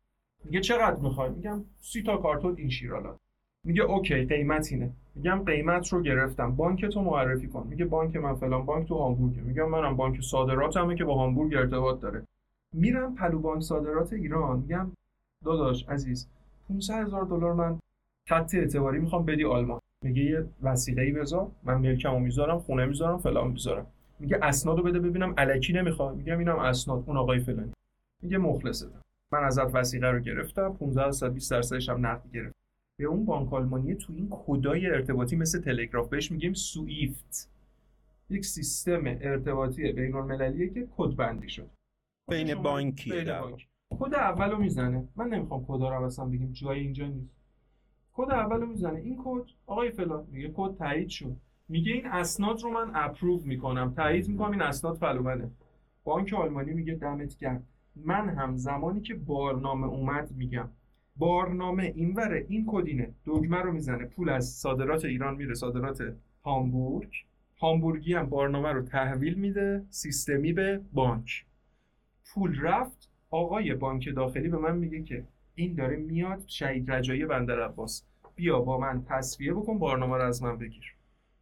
میگه 0.44 0.60
چقدر 0.60 0.96
می‌خوای؟ 1.00 1.30
میگم 1.30 1.64
سی 1.80 2.02
تا 2.02 2.16
کارتون 2.16 2.56
این 2.58 2.70
شیرالات. 2.70 3.18
میگه 3.64 3.82
اوکی 3.82 4.24
قیمت 4.24 4.68
اینه. 4.72 4.92
میگم 5.18 5.44
قیمت 5.44 5.88
رو 5.88 6.02
گرفتم. 6.02 6.56
بانک 6.56 6.86
تو 6.86 7.02
معرفی 7.02 7.48
کن. 7.48 7.66
میگه 7.70 7.84
بانک 7.84 8.16
من 8.16 8.34
فلان 8.34 8.66
بانک 8.66 8.88
تو 8.88 8.94
هامبورگ 8.94 9.36
میگم 9.40 9.68
منم 9.68 9.96
بانک 9.96 10.20
صادراتمه 10.20 10.94
که 10.94 11.04
با 11.04 11.14
هامبورگ 11.14 11.54
ارتباط 11.54 12.00
داره. 12.00 12.22
میرم 12.74 13.14
پلو 13.14 13.38
بانک 13.38 13.62
صادرات 13.62 14.12
ایران. 14.12 14.58
میگم 14.58 14.90
داداش 15.44 15.88
عزیز 15.88 16.28
500 16.68 16.94
هزار 16.94 17.24
دلار 17.24 17.52
من 17.52 17.78
خط 18.28 18.54
اعتباری 18.54 18.98
می‌خوام 18.98 19.24
بدی 19.24 19.44
آلمان. 19.44 19.80
میگه 20.04 20.22
یه 20.22 20.44
وثیقه 20.62 21.02
ای 21.02 21.12
بذار. 21.12 21.50
من 21.64 21.74
ملکمو 21.74 22.18
می‌ذارم 22.18 22.58
خونه 22.58 22.86
می‌ذارم 22.86 23.18
فلان 23.18 23.50
می‌ذارم. 23.50 23.86
میگه 24.20 24.38
اسنادو 24.42 24.82
بده 24.82 24.98
ببینم. 24.98 25.34
الکی 25.36 25.72
نمی‌خواد 25.72 26.16
میگم 26.16 26.38
اینم 26.38 26.58
اسناد. 26.58 27.04
اون 27.06 27.16
آقای 27.16 27.38
فلانی. 27.38 27.72
میگه 28.22 28.38
مخلصه. 28.38 28.86
من 29.32 29.44
ازت 29.44 29.74
وثیقه 29.74 30.06
رو 30.06 30.18
گرفتم. 30.18 30.72
15 30.72 31.04
درصد 31.04 31.32
20 31.32 31.50
درصدش 31.50 31.88
هم 31.88 32.06
نقد 32.06 32.32
گرفت 32.32 32.54
به 32.98 33.04
اون 33.04 33.24
بانک 33.24 33.52
آلمانی 33.52 33.94
تو 33.94 34.12
این 34.12 34.28
کدای 34.30 34.86
ارتباطی 34.86 35.36
مثل 35.36 35.60
تلگراف 35.60 36.08
بهش 36.08 36.32
میگیم 36.32 36.52
SWIFT 36.52 37.50
یک 38.30 38.44
سیستم 38.44 39.02
ارتباطی 39.06 39.92
بین 39.92 40.14
المللیه 40.14 40.68
که 40.68 40.88
کد 40.96 41.16
بندی 41.16 41.48
شد 41.48 41.70
بین 42.30 42.54
بانکی. 42.54 43.10
کد 43.90 44.14
اولو 44.14 44.58
می‌زنه. 44.58 45.08
من 45.16 45.28
نمی‌خوام 45.28 45.64
کدا 45.68 45.96
رو 45.96 46.04
اصلا 46.04 46.24
بگیم 46.24 46.52
جای 46.52 46.80
اینجا 46.80 47.06
نیست. 47.06 47.36
کد 48.12 48.30
اولو 48.30 48.66
می‌زنه. 48.66 48.98
این 48.98 49.20
کد 49.24 49.42
آقای 49.66 49.90
فلان 49.90 50.26
میگه 50.30 50.52
کد 50.56 50.74
تایید 50.74 51.08
شد. 51.08 51.36
میگه 51.68 51.92
این 51.92 52.06
اسناد 52.06 52.62
رو 52.62 52.70
من 52.70 52.90
approve 52.94 53.42
می‌کنم. 53.44 53.94
تایید 53.94 54.28
می‌کنم 54.28 54.50
این 54.50 54.62
اسناد 54.62 54.96
فلومنه 54.96 55.50
بانک 56.04 56.32
آلمانی 56.32 56.72
میگه 56.72 56.94
دمت 56.94 57.38
گرم. 57.38 57.66
من 57.96 58.28
هم 58.28 58.56
زمانی 58.56 59.00
که 59.00 59.14
بارنامه 59.14 59.86
اومد 59.86 60.32
میگم. 60.32 60.68
بارنامه 61.18 61.92
اینوره 61.96 62.46
این 62.48 62.64
کدینه. 62.68 63.14
دگمه 63.26 63.62
رو 63.62 63.72
می‌زنه. 63.72 64.04
پول 64.04 64.28
از 64.28 64.48
صادرات 64.48 65.04
ایران 65.04 65.36
میره 65.36 65.54
صادرات 65.54 66.14
هامبورگ. 66.44 67.12
هامبورگی 67.60 68.14
هم 68.14 68.26
بارنامه 68.26 68.72
رو 68.72 68.82
تحویل 68.82 69.34
میده. 69.34 69.84
سیستمی 69.90 70.52
به 70.52 70.80
بانک. 70.92 71.46
پول 72.34 72.60
رفت. 72.60 73.10
آقای 73.30 73.74
بانک 73.74 74.14
داخلی 74.16 74.48
به 74.48 74.58
من 74.58 74.76
میگه 74.76 75.02
که 75.02 75.24
این 75.54 75.74
داره 75.74 75.96
میاد. 75.96 76.42
شهید 76.46 76.90
رجایی 76.90 77.26
بندر 77.26 77.62
عباس. 77.62 78.04
بیا 78.36 78.60
با 78.60 78.78
من 78.78 79.04
تصفیه 79.04 79.54
بکن. 79.54 79.78
بارنامه 79.78 80.16
رو 80.16 80.22
از 80.22 80.42
من 80.42 80.58
بگیر. 80.58 80.96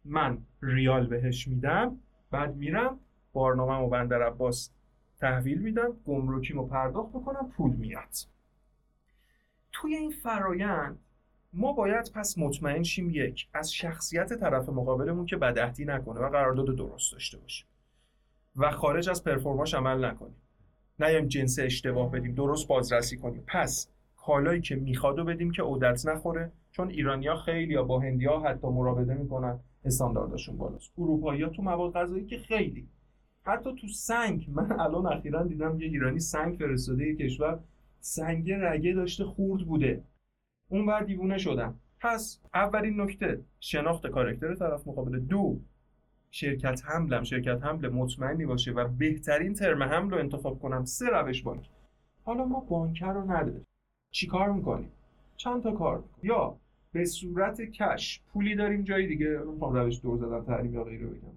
من 0.05 0.37
ریال 0.61 1.07
بهش 1.07 1.47
میدم. 1.47 1.97
بعد 2.31 2.55
میرم. 2.55 2.99
بارنامه 3.33 3.73
و 3.73 3.89
بندر 3.89 4.21
عباس 4.21 4.71
تحویل 5.19 5.61
میدم. 5.61 5.93
گمرکیمو 6.05 6.67
پرداخت 6.67 7.09
بکنم. 7.09 7.49
پول 7.57 7.71
میاد. 7.75 8.36
توی 9.81 9.95
این 9.95 10.11
فرایند 10.11 10.99
ما 11.53 11.73
باید 11.73 12.11
پس 12.15 12.37
مطمئن 12.37 12.83
شیم 12.83 13.09
یک 13.09 13.47
از 13.53 13.73
شخصیت 13.73 14.33
طرف 14.33 14.69
مقابلمون 14.69 15.25
که 15.25 15.37
بدعهدی 15.37 15.85
نکنه 15.85 16.19
و 16.19 16.29
قرارداد 16.29 16.75
درست 16.75 17.11
داشته 17.11 17.37
باشه 17.37 17.65
و 18.55 18.71
خارج 18.71 19.09
از 19.09 19.23
پرفورماش 19.23 19.73
عمل 19.73 20.05
نکنیم. 20.05 20.35
نیایم 20.99 21.27
جنس 21.27 21.59
اشتباه 21.59 22.11
بدیم 22.11 22.35
درست 22.35 22.67
بازرسی 22.67 23.17
کنیم. 23.17 23.43
پس 23.47 23.89
کالایی 24.17 24.61
که 24.61 24.75
می‌خواد 24.75 25.25
بدیم 25.25 25.51
که 25.51 25.61
عودت 25.61 26.05
نخوره 26.05 26.51
چون 26.71 26.89
ایرانیا 26.89 27.35
خیلی 27.35 27.73
یا 27.73 27.83
با 27.83 27.99
هندیا 27.99 28.39
حتی 28.39 28.67
مراوده 28.67 29.13
می‌کنن 29.13 29.59
استانداردشون 29.85 30.57
بالاست. 30.57 30.91
اروپایی 30.97 31.49
تو 31.49 31.61
مواد 31.61 31.93
غذایی 31.93 32.25
که 32.25 32.37
خیلی. 32.37 32.87
حتی 33.43 33.75
تو 33.75 33.87
سنگ 33.87 34.45
من 34.49 34.79
الان 34.79 35.07
اخیرا 35.07 35.43
دیدم 35.43 35.79
یه 35.79 35.87
ایرانی 35.87 36.19
سنگ 36.19 36.57
فرستاده 36.57 37.07
یه 37.07 37.15
کشور 37.15 37.59
سنگ 37.99 38.51
رگه 38.51 38.93
داشته 38.93 39.23
خورد 39.23 39.65
بوده. 39.65 40.03
اون 40.69 40.85
بر 40.85 41.03
دیوونه 41.03 41.37
شدم. 41.37 41.79
پس 41.99 42.41
اولین 42.53 43.01
نکته 43.01 43.41
شناخت 43.59 44.07
کارکتر 44.07 44.55
طرف 44.55 44.87
مقابل 44.87 45.19
دو. 45.19 45.59
شرکت 46.31 46.81
حملم 46.85 47.23
شرکت 47.23 47.63
حمل 47.63 47.89
مطمئنی 47.89 48.45
باشه 48.45 48.71
و 48.71 48.87
بهترین 48.87 49.53
ترم 49.53 49.83
حمل 49.83 50.11
رو 50.11 50.17
انتخاب 50.17 50.59
کنم 50.59 50.85
سه 50.85 51.05
روش 51.05 51.43
بانک. 51.43 51.69
حالا 52.23 52.45
ما 52.45 52.59
بانک 52.59 53.03
رو 53.03 53.31
نداریم. 53.31 53.65
چیکار 54.11 54.51
می‌کنیم؟ 54.51 54.91
چند 55.37 55.63
تا 55.63 55.71
کار؟ 55.71 56.03
یا 56.23 56.57
به 56.91 57.05
صورت 57.05 57.61
کش 57.61 58.21
پولی 58.27 58.55
داریم 58.55 58.83
جای 58.83 59.07
دیگه. 59.07 59.27
نمی‌خوام 59.47 59.75
روش 59.75 60.01
دور 60.01 60.17
زدن 60.17 60.43
تحریم 60.43 60.73
یا 60.73 60.83
غیره 60.83 61.07
بگم. 61.07 61.33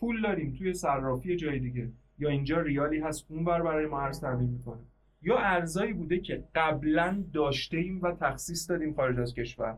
پول 0.00 0.22
داریم 0.22 0.54
توی 0.58 0.74
صرافی 0.74 1.36
جای 1.36 1.58
دیگه. 1.58 1.90
یا 2.18 2.28
اینجا 2.28 2.60
ریالی 2.60 3.00
هست 3.00 3.26
اونور 3.28 3.62
برای 3.62 3.86
ما 3.86 4.00
ارز 4.00 4.20
تامین 4.20 4.50
می‌کنه. 4.50 4.80
یا 5.26 5.38
ارزایی 5.38 5.92
بوده 5.92 6.18
که 6.20 6.44
قبلا 6.54 7.24
داشته 7.32 7.76
ایم 7.76 8.02
و 8.02 8.12
تخصیص 8.12 8.70
دادیم 8.70 8.94
خارج 8.94 9.20
از 9.20 9.34
کشور 9.34 9.76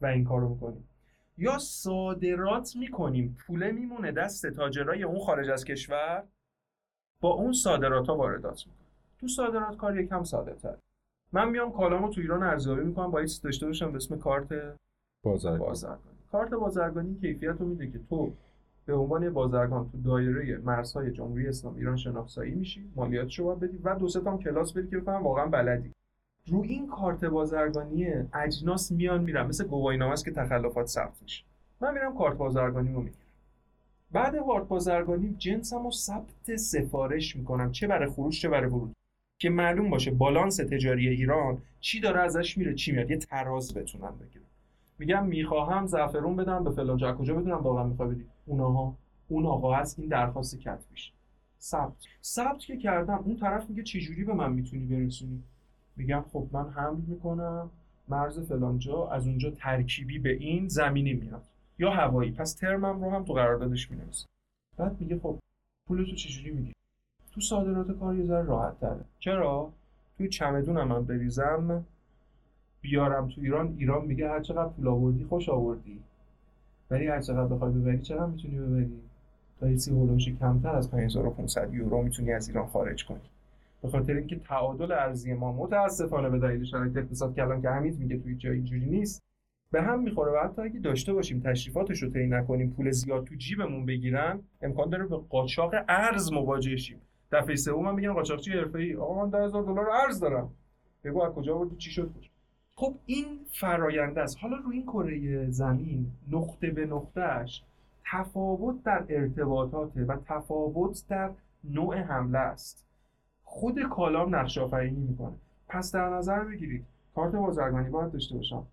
و 0.00 0.06
این 0.06 0.24
کارو 0.24 0.48
می‌کنیم. 0.48 0.88
یا 1.38 1.58
صادرات 1.58 2.76
می‌کنیم. 2.76 3.36
پوله 3.46 3.72
میمونه 3.72 4.12
دست 4.12 4.46
تاجرای 4.46 5.02
اون 5.02 5.18
خارج 5.18 5.50
از 5.50 5.64
کشور 5.64 6.24
با 7.20 7.30
اون 7.30 7.52
صادرات 7.52 8.06
ها 8.06 8.16
واردات 8.16 8.66
می‌کنیم 8.66 8.86
تو 9.20 9.28
صادرات 9.28 9.76
کار 9.76 10.00
یکم 10.00 10.22
ساده 10.22 10.54
تر 10.54 10.76
من 11.32 11.50
میام 11.50 11.72
کالامو 11.72 12.08
تو 12.08 12.20
ایران 12.20 12.42
ارزیابی 12.42 12.84
می‌کنم 12.84 13.10
با 13.10 13.24
داشته 13.44 13.66
باشم 13.66 13.90
به 13.90 13.96
اسم 13.96 14.18
کارت 14.18 14.48
بازار 15.24 15.58
بازرگانی. 15.58 16.18
کارت 16.32 16.50
بازرگانی 16.50 17.18
کیفیت 17.20 17.56
رو 17.60 17.66
میده 17.66 17.90
که 17.90 17.98
تو 18.10 18.32
به 18.86 18.94
عنوان 18.94 19.30
بازرگان 19.30 19.90
تو 19.90 20.02
دایره 20.02 20.58
مرزهای 20.58 21.10
جمهوری 21.10 21.48
اسلامی 21.48 21.78
ایران 21.78 21.96
شناسایی 21.96 22.54
میشی 22.54 22.90
مالیاتش 22.96 23.38
رو 23.38 23.44
باید 23.44 23.60
بدی 23.60 23.78
و 23.84 23.94
دو 23.94 24.08
سه 24.08 24.20
کلاس 24.20 24.72
بری 24.72 24.88
که 24.88 24.98
بفهم 24.98 25.22
واقعا 25.22 25.46
بلدی. 25.46 25.92
رو 26.46 26.62
این 26.62 26.88
کارت 26.88 27.24
بازرگانی 27.24 28.06
اجناس 28.34 28.92
میان 28.92 29.22
میرن 29.22 29.46
مثل 29.46 29.66
گواهینامه 29.66 30.12
است 30.12 30.24
که 30.24 30.30
تخلفات 30.30 30.86
ثبت 30.86 31.22
میشه. 31.22 31.44
من 31.80 31.94
میرم 31.94 32.14
کارت 32.14 32.36
بازرگانی 32.36 32.92
رو 32.92 33.00
می‌گیرم. 33.00 33.24
بعد 34.12 34.36
کارت 34.36 34.64
بازرگانی 34.64 35.34
جنسم 35.38 35.90
ثبت 35.90 36.56
سفارش 36.56 37.36
می‌کنم 37.36 37.72
چه 37.72 37.86
برای 37.86 38.10
خروج 38.10 38.40
چه 38.40 38.48
برای 38.48 38.70
ورود. 38.70 38.94
که 39.38 39.50
معلوم 39.50 39.90
باشه 39.90 40.10
بالانس 40.10 40.56
تجاری 40.56 41.08
ایران 41.08 41.58
چی 41.80 42.00
داره 42.00 42.20
ازش 42.20 42.58
میره 42.58 42.74
چی 42.74 42.92
میاد. 42.92 43.10
یه 43.10 43.16
تراز 43.16 43.74
بتونم 43.74 44.14
بگیرم. 44.20 44.44
میگم 44.98 45.26
می‌خواهم 45.26 45.86
زعفرون 45.86 46.36
بدم 46.36 46.64
به 46.64 46.70
فلان 46.70 46.96
جا. 46.96 47.14
کجا 47.14 47.34
بدونم 47.34 47.62
واقعا 47.62 47.84
می‌خوای 47.84 48.08
بدی؟ 48.08 48.24
اونها 48.46 48.94
اون 49.28 49.46
آقا 49.46 49.74
هست 49.74 49.98
این 49.98 50.08
درخواست 50.08 50.60
کتبیش 50.60 51.12
ثبت. 51.60 51.92
ثبت 52.22 52.58
که 52.58 52.76
کردم 52.76 53.18
اون 53.18 53.36
طرف 53.36 53.70
میگه 53.70 53.82
چه 53.82 54.00
جوری 54.00 54.24
به 54.24 54.34
من 54.34 54.52
می‌تونی 54.52 54.86
برسونی؟ 54.86 55.42
میگم 55.96 56.24
خب 56.32 56.46
من 56.52 56.70
حمل 56.70 57.00
می‌کنم 57.06 57.70
مرز 58.08 58.40
فلانجا 58.40 59.08
از 59.08 59.26
اونجا 59.26 59.50
ترکیبی 59.50 60.18
به 60.18 60.32
این 60.32 60.68
زمینی 60.68 61.12
میاد. 61.12 61.42
یا 61.78 61.90
هوایی 61.90 62.30
پس 62.30 62.54
ترمم 62.54 63.04
رو 63.04 63.10
هم 63.10 63.24
تو 63.24 63.32
قراردادش 63.32 63.90
می‌نویسم. 63.90 64.26
بعد 64.76 65.00
میگه 65.00 65.18
خب 65.18 65.38
پول 65.88 66.04
تو 66.04 66.16
چجوری 66.16 66.50
میگی؟ 66.50 66.72
تو 67.32 67.40
صادرات 67.40 67.98
کار 67.98 68.16
یه 68.16 68.24
ذره 68.24 68.44
راحت 68.44 68.80
تره. 68.80 69.04
چرا؟ 69.18 69.72
توی 70.18 70.28
چمدونم 70.28 70.88
من 70.88 71.04
بریزم 71.04 71.84
بیارم 72.80 73.28
تو 73.28 73.40
ایران 73.40 73.74
ایران 73.78 74.06
میگه 74.06 74.28
هر 74.28 74.40
چقدر 74.40 74.68
پول 74.68 74.88
آوردی 74.88 75.24
خوش 75.24 75.48
آوردی. 75.48 76.00
ولی 76.90 77.06
هر 77.06 77.20
چقدر 77.20 77.54
بخوای 77.54 77.72
ببری 77.72 77.98
چقدر 77.98 78.26
می‌تونی 78.26 78.58
ببری؟ 78.58 78.90
تا 79.60 79.70
یه 79.70 79.78
هولوش 79.88 80.28
کمتر 80.28 80.76
از 80.76 80.90
5500 80.90 81.74
یورو 81.74 82.02
می‌تونی 82.02 82.32
از 82.32 82.48
ایران 82.48 82.66
خارج 82.66 83.04
کنی. 83.04 83.20
به 83.82 83.88
خاطر 83.88 84.14
اینکه 84.14 84.36
تعادل 84.36 84.92
ارزی 84.92 85.34
ما 85.34 85.52
متاسفانه 85.52 86.30
به 86.30 86.38
دلیل 86.38 86.64
شرایط 86.64 86.96
اقتصاد 86.96 87.34
کلان 87.34 87.62
که 87.62 87.68
حمید 87.68 87.98
میگه 87.98 88.18
توی 88.18 88.34
جای 88.36 88.54
اینجوری 88.54 88.86
نیست 88.86 89.22
به 89.72 89.82
هم 89.82 90.02
می‌خوره. 90.02 90.32
و 90.32 90.44
حتی 90.44 90.62
اگه 90.62 90.80
داشته 90.80 91.12
باشیم 91.12 91.40
تشریفاتش 91.40 92.02
رو 92.02 92.10
طی 92.10 92.26
نکنیم 92.26 92.70
پول 92.70 92.90
زیاد 92.90 93.24
تو 93.24 93.34
جیبمون 93.34 93.86
بگیرن 93.86 94.40
امکان 94.62 94.90
داره 94.90 95.06
به 95.06 95.16
قاچاق 95.16 95.74
ارز 95.88 96.32
مواجه 96.32 96.76
شیم. 96.76 97.00
دفعه 97.32 97.56
سوم 97.56 97.84
من 97.84 97.94
میگن 97.94 98.12
قاچاقچی 98.12 98.52
حرفه‌ای 98.52 98.94
آقا 98.94 99.24
من 99.24 99.30
10000 99.30 99.62
دلار 99.62 99.90
ارز 99.90 100.20
دارم. 100.20 100.50
بگو 101.04 101.22
از 101.22 101.32
کجا 101.32 101.54
آوردی؟ 101.54 101.76
چی 101.76 101.90
شد؟ 101.90 102.10
خب 102.76 102.94
این 103.06 103.26
فراینده 103.60 104.20
است. 104.20 104.38
حالا 104.40 104.56
روی 104.56 104.76
این 104.76 104.86
کره 104.86 105.50
زمین 105.50 106.06
نقطه 106.30 106.70
به 106.70 106.86
نقطهش 106.86 107.62
تفاوت 108.12 108.82
در 108.82 109.04
ارتباطات 109.08 109.96
و 109.96 110.16
تفاوت 110.26 111.04
در 111.08 111.30
نوع 111.64 111.96
حمله 111.96 112.38
است. 112.38 112.86
خود 113.44 113.82
کالام 113.82 114.34
نقش 114.34 114.58
آفرینی 114.58 115.00
می‌کنه. 115.00 115.34
پس 115.68 115.92
در 115.92 116.08
نظر 116.08 116.44
بگیرید 116.44 116.84
کارت 117.14 117.32
بازرگانی 117.32 117.90
باید 117.90 118.12
داشته 118.12 118.36
باشم. 118.36 118.66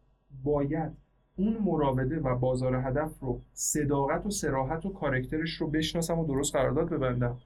باید 0.44 0.92
اون 1.36 1.58
مراوده 1.58 2.20
و 2.20 2.36
بازار 2.36 2.76
هدف 2.76 3.20
رو 3.20 3.42
صداقت 3.54 4.26
و 4.26 4.30
سراحت 4.30 4.86
و 4.86 4.94
کارکترش 4.94 5.54
رو 5.54 5.68
بشناسم 5.68 6.20
و 6.20 6.26
درست 6.26 6.56
قرارداد 6.56 6.90
ببندم. 6.90 7.38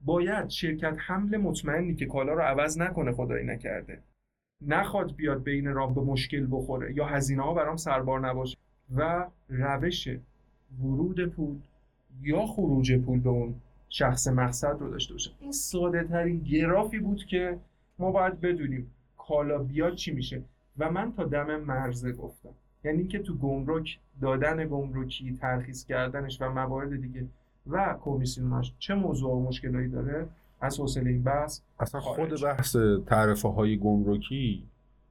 باید 0.00 0.48
شرکت 0.48 0.96
حمل 0.98 1.36
مطمئنی 1.36 1.94
که 1.94 2.06
کالا 2.06 2.32
رو 2.32 2.40
عوض 2.40 2.78
نکنه 2.78 3.12
خدایی 3.12 3.46
نکرده. 3.46 3.98
نخواد 4.62 5.16
بیاد 5.16 5.42
بین 5.42 5.66
راه 5.66 5.94
به 5.94 6.00
مشکل 6.00 6.46
بخوره 6.50 6.94
یا 6.94 7.06
هزینه 7.06 7.42
ها 7.42 7.54
برام 7.54 7.76
سربار 7.76 8.28
نباشه. 8.28 8.56
و 8.96 9.26
روش 9.48 10.08
ورود 10.82 11.26
پول 11.26 11.56
یا 12.22 12.46
خروج 12.46 12.98
پول 12.98 13.20
به 13.20 13.30
اون 13.30 13.54
شخص 13.88 14.28
مقصد 14.28 14.76
رو 14.80 14.90
داشته 14.90 15.14
باشه. 15.14 15.30
این 15.40 15.52
ساده 15.52 16.04
ترین 16.04 16.38
گرافی 16.38 16.98
بود 16.98 17.24
که 17.24 17.58
ما 17.98 18.10
باید 18.10 18.40
بدونیم 18.40 18.90
کالا 19.18 19.58
بیاد 19.58 19.94
چی 19.94 20.12
میشه. 20.12 20.42
و 20.78 20.90
من 20.90 21.12
تا 21.12 21.24
دم 21.24 21.56
مرزه 21.56 22.12
گفتم. 22.12 22.50
یعنی 22.84 22.98
اینکه 22.98 23.18
تو 23.18 23.34
گمرک 23.34 23.98
دادن 24.20 24.68
گمرکی 24.68 25.32
ترخیص 25.32 25.84
کردنش 25.84 26.40
و 26.40 26.50
موارد 26.50 27.00
دیگه 27.00 27.26
و 27.66 27.96
کمیسیونش 28.00 28.72
چه 28.78 28.94
موضوع 28.94 29.32
و 29.32 29.40
مشکلایی 29.48 29.88
داره؟ 29.88 30.26
از 30.60 30.80
حوصله 30.80 31.10
این 31.10 31.22
بحث 31.22 31.60
اصلا 31.80 32.00
خود. 32.00 32.42
بحث 32.42 32.76
تعرفه 33.06 33.48
های 33.48 33.76
گمرکی 33.78 34.64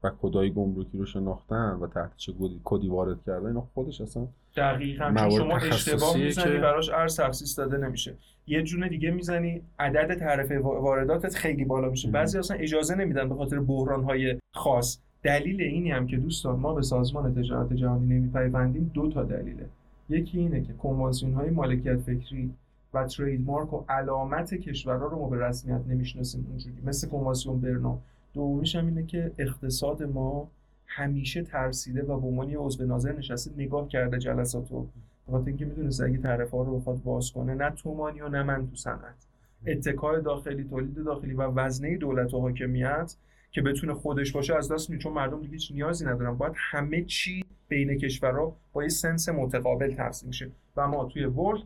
و 0.04 0.12
کدای 0.22 0.52
گمرکی 0.54 0.98
رو 0.98 1.06
شناختن 1.06 1.78
و 1.82 1.88
تحت 1.88 2.12
چه 2.18 2.34
کدی- 2.64 2.88
وارد 2.88 3.18
کردن 3.26 3.46
اینا 3.48 3.68
خودش 3.74 4.02
اصلا 4.02 4.28
دقیقا 4.58 5.14
چون 5.18 5.30
شما 5.30 5.58
اشتباه 5.58 6.18
می‌زنی 6.18 6.54
که- 6.54 6.60
براش 6.60 6.90
ارز 6.90 7.20
تخصیص 7.20 7.60
داده 7.60 7.78
نمیشه 7.78 8.16
یه 8.48 8.64
جون 8.64 8.88
دیگه 8.88 9.12
می‌زنی 9.12 9.62
عدد 9.80 10.20
تعرفه 10.20 10.60
وا- 10.60 10.82
وارداتت 10.82 11.36
خیلی 11.36 11.66
بالا 11.66 11.90
میشه. 11.90 12.12
بعضی 12.12 12.38
اصلا 12.38 12.58
اجازه 12.58 12.96
نمیدن 12.96 13.30
به 13.30 13.36
خاطر 13.36 13.60
بحران 13.60 14.04
های 14.04 14.36
خاص 14.56 15.00
دلیل 15.24 15.62
اینی 15.62 15.92
هم 15.92 16.08
که 16.08 16.18
دوستان 16.18 16.60
ما 16.60 16.74
به 16.74 16.82
سازمان 16.82 17.36
تجارت 17.36 17.74
جهانی 17.74 18.06
نمیپیوندیم 18.06 18.92
دو 18.94 19.10
تا 19.10 19.24
دلیله 19.24 19.66
یکی 20.10 20.40
اینه 20.40 20.62
که 20.62 20.74
کنوانسیون 20.74 21.34
های 21.34 21.50
مالکیت 21.50 21.98
فکری 21.98 22.54
و 22.94 23.06
تریدمارک 23.06 23.74
و 23.74 23.86
علامت 23.90 24.54
کشورها 24.54 25.06
رو 25.06 25.20
ما 25.20 25.30
به 25.30 25.48
رسمیت 25.48 25.82
نمی‌شناسیم 25.88 26.48
اونجوری. 26.50 26.82
مثل 26.86 27.08
کنوانسیون 27.08 27.62
برنا 27.62 28.00
دومیش 28.34 28.76
هم 28.76 28.86
اینه 28.86 29.04
که 29.06 29.32
اقتصاد 29.38 30.04
ما 30.04 30.50
همیشه 30.88 31.44
ترسیده 31.44 32.04
و 32.04 32.20
به 32.20 32.28
عنوان 32.28 32.50
یه 32.50 32.58
عضو 32.58 32.86
ناظر 32.86 33.14
نشسته 33.18 33.52
نگاه 33.58 33.88
کرده 33.88 34.18
جلسات 34.18 34.72
رو 34.72 34.88
بخاطر 35.28 35.48
اینکه 35.48 35.66
می‌دونه 35.66 35.90
اگه 36.04 36.18
طرف 36.18 36.52
ها 36.52 36.64
رو 36.64 36.80
بخواد 36.80 37.04
باز 37.04 37.32
کنه 37.32 37.56
نه 37.56 37.70
تومانی 37.70 38.22
و 38.22 38.30
نه 38.30 38.44
من 38.44 38.68
تو 38.70 38.76
صنعت. 38.76 39.28
اتکای 39.68 40.22
داخلی 40.22 40.64
تولید 40.64 41.04
داخلی 41.04 41.34
و 41.34 41.42
وزنه 41.42 41.98
دولت 41.98 42.34
و 42.34 42.42
حاکمیت 42.42 43.16
که 43.52 43.62
بتونه 43.62 43.94
خودش 43.94 44.32
باشه 44.32 44.56
از 44.56 44.72
دست 44.72 44.90
میاد 44.90 45.02
چون 45.02 45.14
مردم 45.14 45.42
دیگه 45.42 45.54
هیچ 45.54 45.72
نیازی 45.72 46.06
ندارن. 46.06 46.38
باید 46.38 46.54
همه 46.56 47.04
چی 47.04 47.44
بین 47.70 47.98
کشورها 47.98 48.58
با 48.74 48.84
یه 48.84 48.90
سنس 48.90 49.30
متقابل 49.30 49.96
تقسیم 49.96 50.28
میشه. 50.28 50.52
و 50.76 50.88
ما 50.88 51.06
توی 51.06 51.26
World 51.26 51.64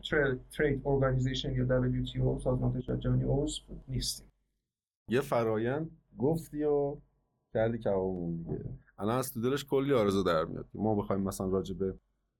Trade 0.54 0.82
Organization 0.84 1.56
یا 1.56 1.66
WTO 1.66 2.42
سازمان 2.42 2.72
تجارت 2.72 3.00
جهانی 3.00 3.24
عضو 3.26 3.62
نیستیم. 3.88 4.26
یه 5.08 5.20
فرایند 5.20 5.90
گفتی 6.18 6.62
و 6.62 6.96
کردی 7.54 7.78
که 7.78 7.90
دیگه. 8.44 8.64
الان 8.98 9.18
از 9.18 9.32
تو 9.32 9.40
دلش 9.40 9.64
کلی 9.64 9.92
آرزو 9.92 10.22
در 10.22 10.44
میاد 10.44 10.66
ما 10.74 10.94
بخوایم 10.94 11.22
مثلا 11.22 11.48
راجع 11.48 11.74
به 11.74 11.94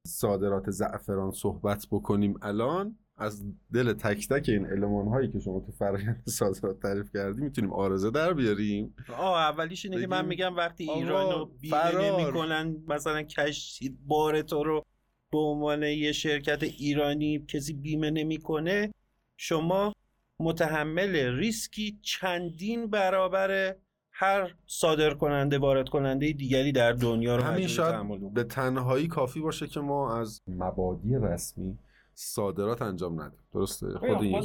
صادرات 0.06 0.70
زعفران 0.70 1.30
صحبت 1.30 1.86
بکنیم 1.90 2.34
الان. 2.42 2.98
از 3.16 3.44
دل 3.74 3.92
تک 3.92 4.28
تک 4.28 4.48
این 4.48 4.66
علمان 4.66 5.08
هایی 5.08 5.32
که 5.32 5.40
شما 5.40 5.60
تو 5.60 5.72
فرآیند 5.72 6.22
صادرات 6.26 6.80
تعریف 6.80 7.12
کردی 7.14 7.42
می‌تونیم 7.42 7.72
آرزه 7.72 8.10
در 8.10 8.32
بیاریم. 8.32 8.94
آه 9.18 9.36
اولیش 9.38 9.84
اینه 9.84 10.00
که 10.00 10.06
من 10.06 10.26
میگم 10.26 10.56
وقتی 10.56 10.90
ایران 10.90 11.32
رو 11.32 11.50
بیمه 11.60 12.10
نمی‌کنن 12.10 12.76
مثلا 12.88 13.22
کش 13.22 13.82
بار 14.06 14.42
تو 14.42 14.64
رو 14.64 14.84
به 15.32 15.38
عنوان 15.38 15.82
یه 15.82 16.12
شرکت 16.12 16.62
ایرانی 16.62 17.44
کسی 17.48 17.72
بیمه 17.72 18.10
نمی‌کنه 18.10 18.90
شما 19.36 19.92
متحمل 20.40 21.16
ریسکی 21.16 21.98
چندین 22.02 22.86
برابر 22.86 23.76
هر 24.12 24.54
صادر 24.66 25.14
کننده 25.14 25.58
وارد 25.58 25.88
کننده 25.88 26.32
دیگری 26.32 26.72
در 26.72 26.92
دنیا 26.92 27.36
رو 27.36 27.42
همین 27.42 27.66
شاید 27.66 28.34
به 28.34 28.44
تنهایی 28.44 29.08
کافی 29.08 29.40
باشه 29.40 29.66
که 29.66 29.80
ما 29.80 30.20
از 30.20 30.40
مبادی 30.48 31.14
رسمی 31.14 31.78
صادرات 32.14 32.82
انجام 32.82 33.20
ندیم 33.20 33.38
درسته؟ 33.52 33.86
خود 33.98 34.22
این 34.22 34.42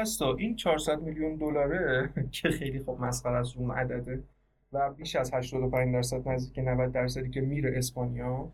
هست 0.00 0.22
این 0.22 0.56
400 0.56 1.02
میلیون 1.02 1.36
دلاره 1.36 2.12
که 2.32 2.48
خیلی 2.48 2.78
خوب 2.78 3.00
مسخره 3.00 3.36
از 3.36 3.56
اون 3.56 3.70
عدده 3.70 4.24
و 4.72 4.90
بیش 4.90 5.16
از 5.16 5.34
85 5.34 5.94
درصد 5.94 6.28
نزدیک 6.28 6.58
90 6.58 6.92
درصدی 6.92 7.30
که 7.30 7.40
میره 7.40 7.72
اسپانیا. 7.76 8.52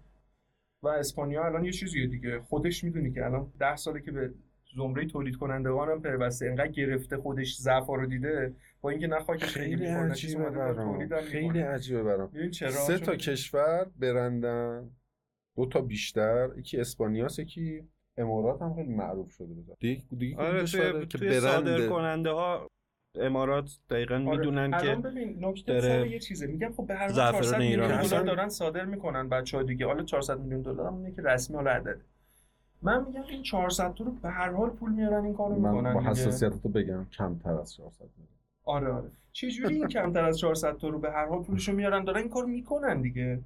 و 0.83 0.89
اسپانیا 0.89 1.45
الان 1.45 1.65
یه 1.65 1.73
چیزیه 1.73 2.07
دیگه. 2.07 2.41
خودش 2.41 2.85
می‌دونی 2.85 3.13
که 3.13 3.25
الان 3.25 3.53
10 3.59 3.77
ساله 3.77 4.01
که 4.01 4.13
به 4.13 4.35
زمره 4.77 5.07
تولید 5.07 5.37
کنندگان 5.37 5.89
هم 5.89 6.03
پیوسته. 6.03 6.47
انقدر 6.47 6.69
گرفته 6.69 7.17
خودش 7.17 7.57
ضعف 7.57 7.87
رو 7.87 8.07
دیده. 8.07 8.55
با 8.81 8.91
اینکه 8.91 9.07
نه 9.07 9.21
خاکش 9.21 9.45
خیلی 9.45 9.87
عجیبه 9.87 10.51
برام. 10.51 11.09
خیلی 11.23 11.61
عجیبه 11.61 12.03
برام. 12.03 12.31
سه 12.61 12.99
تا 12.99 13.17
کشور 13.17 13.87
برندن. 13.97 14.91
دو 15.57 15.67
تا 15.67 15.81
بیشتر. 15.81 16.49
یکی 16.57 16.81
اسپانیاست 16.81 17.39
یکی 17.39 17.89
امارات 18.19 18.63
هم 18.63 18.75
خیلی 18.75 18.95
معروف 18.95 19.31
شده 19.31 19.55
بذار 19.55 19.77
دیگه 19.81 20.03
دیگه 20.19 20.37
آره 20.37 20.65
توی, 20.65 21.07
که 21.07 21.19
توی 21.19 21.41
صادر 21.41 21.89
کننده 21.89 22.31
ها 22.31 22.69
امارات 23.21 23.79
دقیقا 23.91 24.15
آره. 24.15 24.25
می‌دونن 24.25 24.71
که 24.81 24.95
ببین 24.95 25.45
نکته 25.45 25.81
داره 25.81 26.11
یه 26.11 26.19
چیزه. 26.19 26.47
میگم 26.47 26.73
خب 26.73 26.87
به 26.87 26.95
هر 26.95 27.09
حال 27.09 27.33
400 27.33 27.59
میلیون 27.59 28.03
دلار 28.03 28.23
دارن 28.23 28.49
صادر 28.49 28.85
می‌کنن 28.85 29.29
بچه‌ها 29.29 29.63
دیگه. 29.63 29.87
حالا 29.87 30.03
400 30.03 30.41
میلیون 30.41 30.63
دلار 30.63 30.87
هم 30.87 31.15
که 31.15 31.23
رسمی 31.23 31.57
حالا 31.57 31.71
عدد 31.71 32.01
من 32.83 33.07
میگم 33.07 33.23
این 33.29 33.43
400 33.43 33.95
تا 33.95 34.05
رو 34.05 34.11
به 34.11 34.31
هر 34.31 34.51
حال 34.51 34.71
پول 34.71 34.93
میارن 34.93 35.25
این 35.25 35.35
کارو 35.35 35.55
می‌کنن 35.55 35.71
من 35.73 35.95
با 35.95 36.01
حساسیت 36.01 36.63
تو 36.63 36.69
بگم 36.69 37.05
کمتر 37.05 37.55
از 37.55 37.75
400 37.75 38.01
میلیون. 38.03 38.35
آره 38.65 38.93
آره. 38.93 39.11
چه 39.33 39.51
جوری 39.51 39.75
این 39.75 39.89
کمتر 39.89 40.25
از 40.25 40.39
400 40.39 40.77
تا 40.77 40.89
رو 40.89 40.99
به 40.99 41.11
هر 41.11 41.27
حال 41.27 41.43
پولشو 41.43 41.73
میارن؟ 41.73 42.05
دارن 42.05 42.21
این 42.21 42.29
کارو 42.29 42.47
می‌کنن 42.49 43.01
دیگه. 43.03 43.41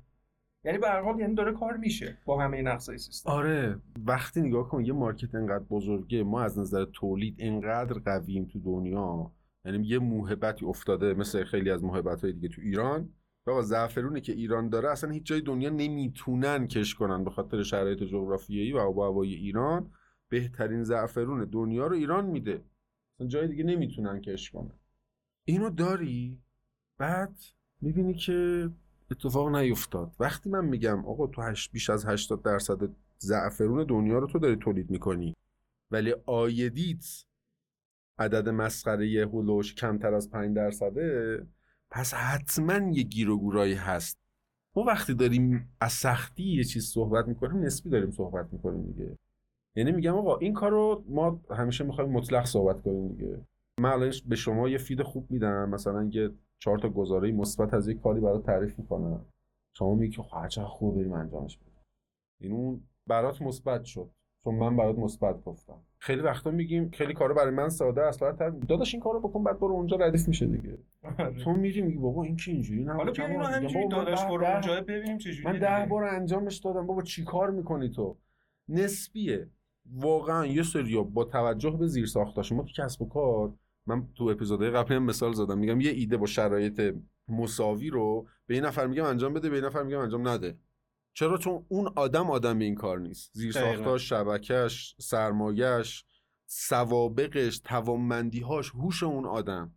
یعنی 0.65 0.79
به 0.79 0.91
حال 0.91 1.21
یعنی 1.21 1.35
داره 1.35 1.53
کار 1.53 1.77
میشه 1.77 2.19
با 2.25 2.41
همه 2.43 2.57
این 2.57 2.69
اقصای 2.69 2.99
سیستم. 2.99 3.31
آره 3.31 3.79
وقتی 4.07 4.41
نگاه 4.41 4.69
کن 4.69 4.85
یه 4.85 4.93
مارکت 4.93 5.35
انقدر 5.35 5.65
بزرگه 5.65 6.23
ما 6.23 6.41
از 6.41 6.59
نظر 6.59 6.85
تولید 6.85 7.37
انقدر 7.39 7.99
قویم 7.99 8.45
تو 8.45 8.59
دنیا 8.59 9.33
یعنی 9.65 9.87
یه 9.87 9.99
موهبتی 9.99 10.67
افتاده 10.67 11.15
مثل 11.15 11.45
خیلی 11.45 11.71
از 11.71 11.85
موهبت 11.85 12.21
های 12.25 12.33
دیگه 12.33 12.49
تو 12.49 12.61
ایران. 12.61 13.13
آقا 13.47 13.63
زعفرونی 13.63 14.21
که 14.21 14.33
ایران 14.33 14.69
داره 14.69 14.91
اصلا 14.91 15.11
هیچ 15.11 15.27
جای 15.27 15.41
دنیا 15.41 15.71
نمی‌تونن 15.71 16.67
کش 16.67 16.95
کنن 16.95 17.25
به 17.25 17.31
خاطر 17.31 17.63
شرایط 17.63 18.03
جغرافیایی 18.03 18.73
و 18.73 18.79
آب 18.79 18.99
هوای 18.99 19.35
ایران. 19.35 19.91
بهترین 20.29 20.83
زعفرون 20.83 21.45
دنیا 21.45 21.87
رو 21.87 21.97
ایران 21.97 22.27
میده. 22.27 22.65
اصلا 23.15 23.27
جای 23.27 23.49
دیگه 23.49 23.65
نمی‌تونن 23.65 24.21
کش 24.21 24.51
کنن. 24.51 24.79
اینو 25.45 25.71
داری؟ 25.71 26.39
بعد 26.99 27.35
می‌بینی 27.81 28.15
که 28.15 28.71
اتفاق 29.11 29.57
نیفتاد. 29.57 30.17
وقتی 30.21 30.51
من 30.51 30.65
میگم 30.65 31.07
آقا 31.07 31.27
تو 31.27 31.43
هش 31.43 31.69
بیش 31.69 31.91
از 31.91 32.07
80 32.07 32.43
درصد 32.43 32.79
زعفرون 33.19 33.85
دنیا 33.85 34.19
رو 34.19 34.27
تو 34.27 34.39
داری 34.39 34.57
تولید 34.57 34.91
می‌کنی 34.91 35.37
ولی 35.91 36.15
آیدیت 36.27 37.05
عدد 38.19 38.49
مسخره 38.49 39.29
هلوش 39.33 39.75
کمتر 39.75 40.15
از 40.15 40.31
5 40.31 40.57
درصده 40.57 41.47
پس 41.91 42.15
حتما 42.15 42.93
یه 42.93 43.03
گیر 43.03 43.31
و 43.31 43.65
هست. 43.65 44.19
ما 44.77 44.83
وقتی 44.83 45.15
داریم 45.15 45.73
از 45.81 45.93
سختی 45.93 46.43
یه 46.43 46.65
چیز 46.65 46.85
صحبت 46.85 47.29
می‌کنیم 47.29 47.63
نسبی 47.63 47.91
داریم 47.91 48.11
صحبت 48.11 48.53
می‌کنیم 48.53 48.83
دیگه. 48.83 49.19
یعنی 49.77 49.93
میگم 49.93 50.15
آقا 50.15 50.37
این 50.37 50.53
کار 50.53 50.71
رو 50.71 51.05
ما 51.09 51.41
همیشه 51.51 51.85
می‌خوایم 51.85 52.11
مطلق 52.11 52.47
صحبت 52.47 52.83
کنیم 52.83 53.09
دیگه. 53.09 53.41
من 53.79 53.91
الان 53.91 54.13
به 54.27 54.37
شما 54.37 54.69
یه 54.69 54.79
فید 54.79 55.03
خوب 55.03 55.31
میدم. 55.31 55.69
مثلا 55.69 56.09
یه 56.13 56.31
چهار 56.59 56.79
تا 56.79 56.89
گزاره 56.89 57.33
مثبت 57.33 57.75
از 57.75 57.89
یک 57.89 58.01
کاری 58.01 58.21
برات 58.21 58.47
تعریف 58.47 58.79
می‌کنم. 58.79 59.25
شما 59.73 59.95
میگی 59.95 60.17
که 60.17 60.23
خب 60.23 60.49
چقدر 60.49 60.67
خوب 60.67 60.95
بریم 60.95 61.13
انجامش 61.13 61.59
بدیم. 61.59 61.73
این 62.41 62.53
اون 62.53 62.81
برات 63.07 63.43
مثبت 63.43 63.85
شد. 63.85 64.11
چون 64.45 64.55
من 64.55 64.77
برات 64.77 64.99
مثبت 64.99 65.45
گفتم. 65.45 65.79
خیلی 65.99 66.21
وقتا 66.21 66.51
میگیم 66.51 66.91
خیلی 66.91 67.15
کارو 67.15 67.35
برای 67.35 67.55
من 67.55 67.69
ساده 67.69 68.03
است 68.03 68.21
برات 68.21 68.39
داداش 68.69 68.95
این 68.95 69.03
کارو 69.03 69.21
بکن 69.21 69.45
بعد 69.45 69.59
برو 69.59 69.75
اونجا 69.75 69.97
ردیف 69.97 70.29
میشه 70.29 70.47
دیگه. 70.47 70.79
آره. 71.19 71.45
تو 71.45 71.53
میری 71.53 71.83
میگی 71.83 71.99
بابا 71.99 72.23
این 72.23 72.37
که 72.37 72.51
اینجوری؟ 72.51 72.85
نه 72.85 72.93
حالا 72.93 73.13
اینو 73.13 73.43
همینجوری 73.43 73.89
داداش 73.89 74.25
برو 74.25 74.45
اونجا 74.45 74.81
ببینیم 74.81 75.19
چه 75.19 75.31
من 75.45 75.59
ده 75.59 75.87
بار 75.91 76.05
انجامش 76.05 76.57
دادم. 76.57 76.87
بابا 76.87 77.03
چیکار 77.03 77.51
می‌کنی 77.51 77.91
تو؟ 77.91 78.17
نسبیه. 78.69 79.49
واقعا 79.93 80.47
یه 80.47 80.63
سری 80.63 81.03
با 81.03 81.25
توجه 81.25 81.71
به 81.71 81.87
زیر 81.87 82.07
ساختاش 82.07 82.53
ما 82.53 82.63
تو 82.63 82.73
کسب 82.83 83.03
و 83.03 83.09
کار 83.09 83.53
من 83.89 84.09
تو 84.15 84.25
اپیزودهای 84.25 84.71
قبلی 84.71 84.97
هم 84.97 85.03
مثال 85.03 85.33
زدم. 85.33 85.59
میگم 85.59 85.81
یه 85.81 85.91
ایده 85.91 86.17
با 86.17 86.27
شرایط 86.27 86.95
مساوی 87.29 87.91
رو 87.91 88.29
به 88.47 88.55
این 88.55 88.65
نفر 88.65 88.87
میگم 88.87 89.05
انجام 89.05 89.35
بده 89.35 89.51
به 89.51 89.57
این 89.57 89.65
نفر 89.65 89.83
میگم 89.83 89.99
انجام 89.99 90.29
نده. 90.29 90.59
چرا؟ 91.15 91.39
چون 91.39 91.65
اون 91.69 91.93
آدم 91.97 92.31
آدم 92.31 92.59
این 92.59 92.75
کار 92.75 92.99
نیست. 92.99 93.31
زیر 93.35 93.53
ساختاش 93.53 94.09
شبکش 94.09 94.95
سرمایش 94.99 96.05
سوابقش 96.47 97.59
توانمندیهاش 97.59 98.71
هوش 98.71 99.03
اون 99.03 99.27
آدم. 99.27 99.75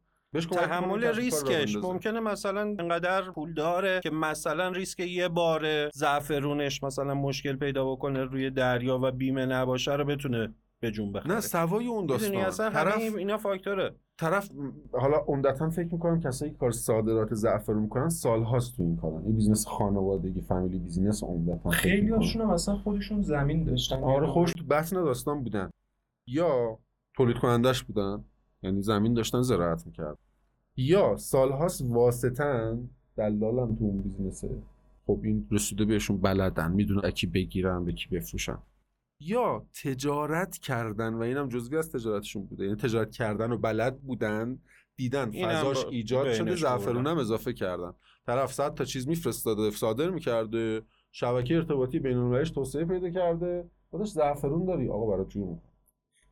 تحمل 0.51 1.05
ریسکش. 1.05 1.75
ممکنه 1.75 2.19
مثلا 2.19 2.61
انقدر 2.61 3.31
پول 3.31 3.53
داره 3.53 3.99
که 4.03 4.09
مثلا 4.09 4.69
ریسک 4.69 4.99
یه 4.99 5.27
بار 5.27 5.89
زعفرونش 5.89 6.83
مثلا 6.83 7.13
مشکل 7.13 7.55
پیدا 7.55 7.91
بکنه 7.91 8.23
روی 8.23 8.49
دریا 8.49 8.99
و 9.03 9.11
بیمه 9.11 9.45
نباشه 9.45 9.93
رو 9.93 10.05
بتونه 10.05 10.55
به 10.81 10.91
جون 10.91 11.11
بخره 11.11 11.27
نه 11.27 11.39
سوای 11.41 11.87
اون 11.87 12.05
داستان. 12.05 12.35
اصلا 12.35 12.69
طرف 12.69 13.15
اینا 13.15 13.37
فاکتوره. 13.37 13.95
طرف 14.17 14.51
حالا 14.91 15.17
عمدتا 15.17 15.69
فکر 15.69 15.93
می‌کنم 15.93 16.19
کسایی 16.19 16.51
که 16.51 16.57
کار 16.57 16.71
صادرات 16.71 17.33
زعفرون 17.33 17.83
می‌کنن 17.83 18.09
سالهاست 18.09 18.77
تو 18.77 18.83
این 18.83 18.95
کارن. 18.95 19.23
این 19.25 19.35
business 19.35 19.67
خانوادگی 19.67 20.41
فامیلی 20.41 20.79
business 20.79 21.23
عمدتا 21.23 21.69
خیلی 21.69 22.09
هاشون 22.09 22.41
هم 22.41 22.49
اصلا 22.49 22.75
خودشون 22.75 23.21
زمین 23.21 23.63
داشتن. 23.63 24.03
آره 24.03 24.27
خوش 24.27 24.53
تو 24.53 24.63
بطن 24.63 24.95
داستان 24.95 25.43
بودن. 25.43 25.69
یا 26.27 26.79
تولید 27.15 27.37
کنندش 27.37 27.83
بودن 27.83 28.23
یعنی 28.63 28.81
زمین 28.81 29.13
داشتن 29.13 29.41
زراعت 29.41 29.85
می‌کرد 29.85 30.17
یا 30.77 31.17
سالهاست 31.17 31.81
واسطن 31.81 32.89
دلالن 33.17 33.75
تو 33.75 33.83
اون 33.83 34.01
business 34.01 34.44
ه 34.44 34.49
خب 35.07 35.19
این 35.23 35.47
رسیده 35.51 35.85
بهشون 35.85 36.17
بلدن. 36.17 36.71
می‌دونن 36.71 37.01
از 37.05 37.11
کی 37.11 37.27
بگیرن 37.27 37.85
به 37.85 37.93
کی 37.93 38.09
بفروشن. 38.09 38.57
یا 39.21 39.65
تجارت 39.83 40.57
کردن 40.57 41.13
و 41.13 41.21
اینم 41.21 41.49
جزوی 41.49 41.77
از 41.77 41.91
تجارتشون 41.91 42.45
بوده. 42.45 42.63
یعنی 42.63 42.75
تجارت 42.75 43.11
کردن 43.11 43.51
و 43.51 43.57
بلد 43.57 44.01
بودن 44.01 44.59
دیدن 44.95 45.31
فضاش 45.31 45.85
ایجاد 45.85 46.33
شده 46.33 46.55
زعفرون 46.55 47.07
هم 47.07 47.17
اضافه 47.17 47.53
کردن. 47.53 47.93
طرف 48.25 48.53
صد 48.53 48.73
تا 48.73 48.85
چیز 48.85 49.07
میفرستاده 49.07 49.71
صادر 49.71 50.09
می‌کرده 50.09 50.81
شبکه 51.11 51.55
ارتباطی 51.55 51.99
بین 51.99 52.43
توسعه 52.43 52.85
پیدا 52.85 53.09
کرده. 53.09 53.69
خودش 53.91 54.07
زعفرون 54.07 54.65
داری 54.65 54.89
آقا 54.89 55.05
برای 55.05 55.25
جون 55.25 55.59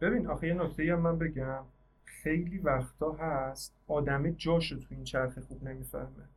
ببین 0.02 0.28
آخه 0.28 0.48
یه 0.48 0.54
نکته 0.54 0.94
هم 0.94 1.00
من 1.00 1.18
بگم. 1.18 1.64
خیلی 2.06 2.58
وقتا 2.58 3.12
هست 3.12 3.76
آدم 3.88 4.32
جاشو 4.32 4.80
تو 4.80 4.86
این 4.90 5.04
چرخه 5.04 5.42
خوب 5.42 5.64
نمی‌فهمه. 5.64 6.30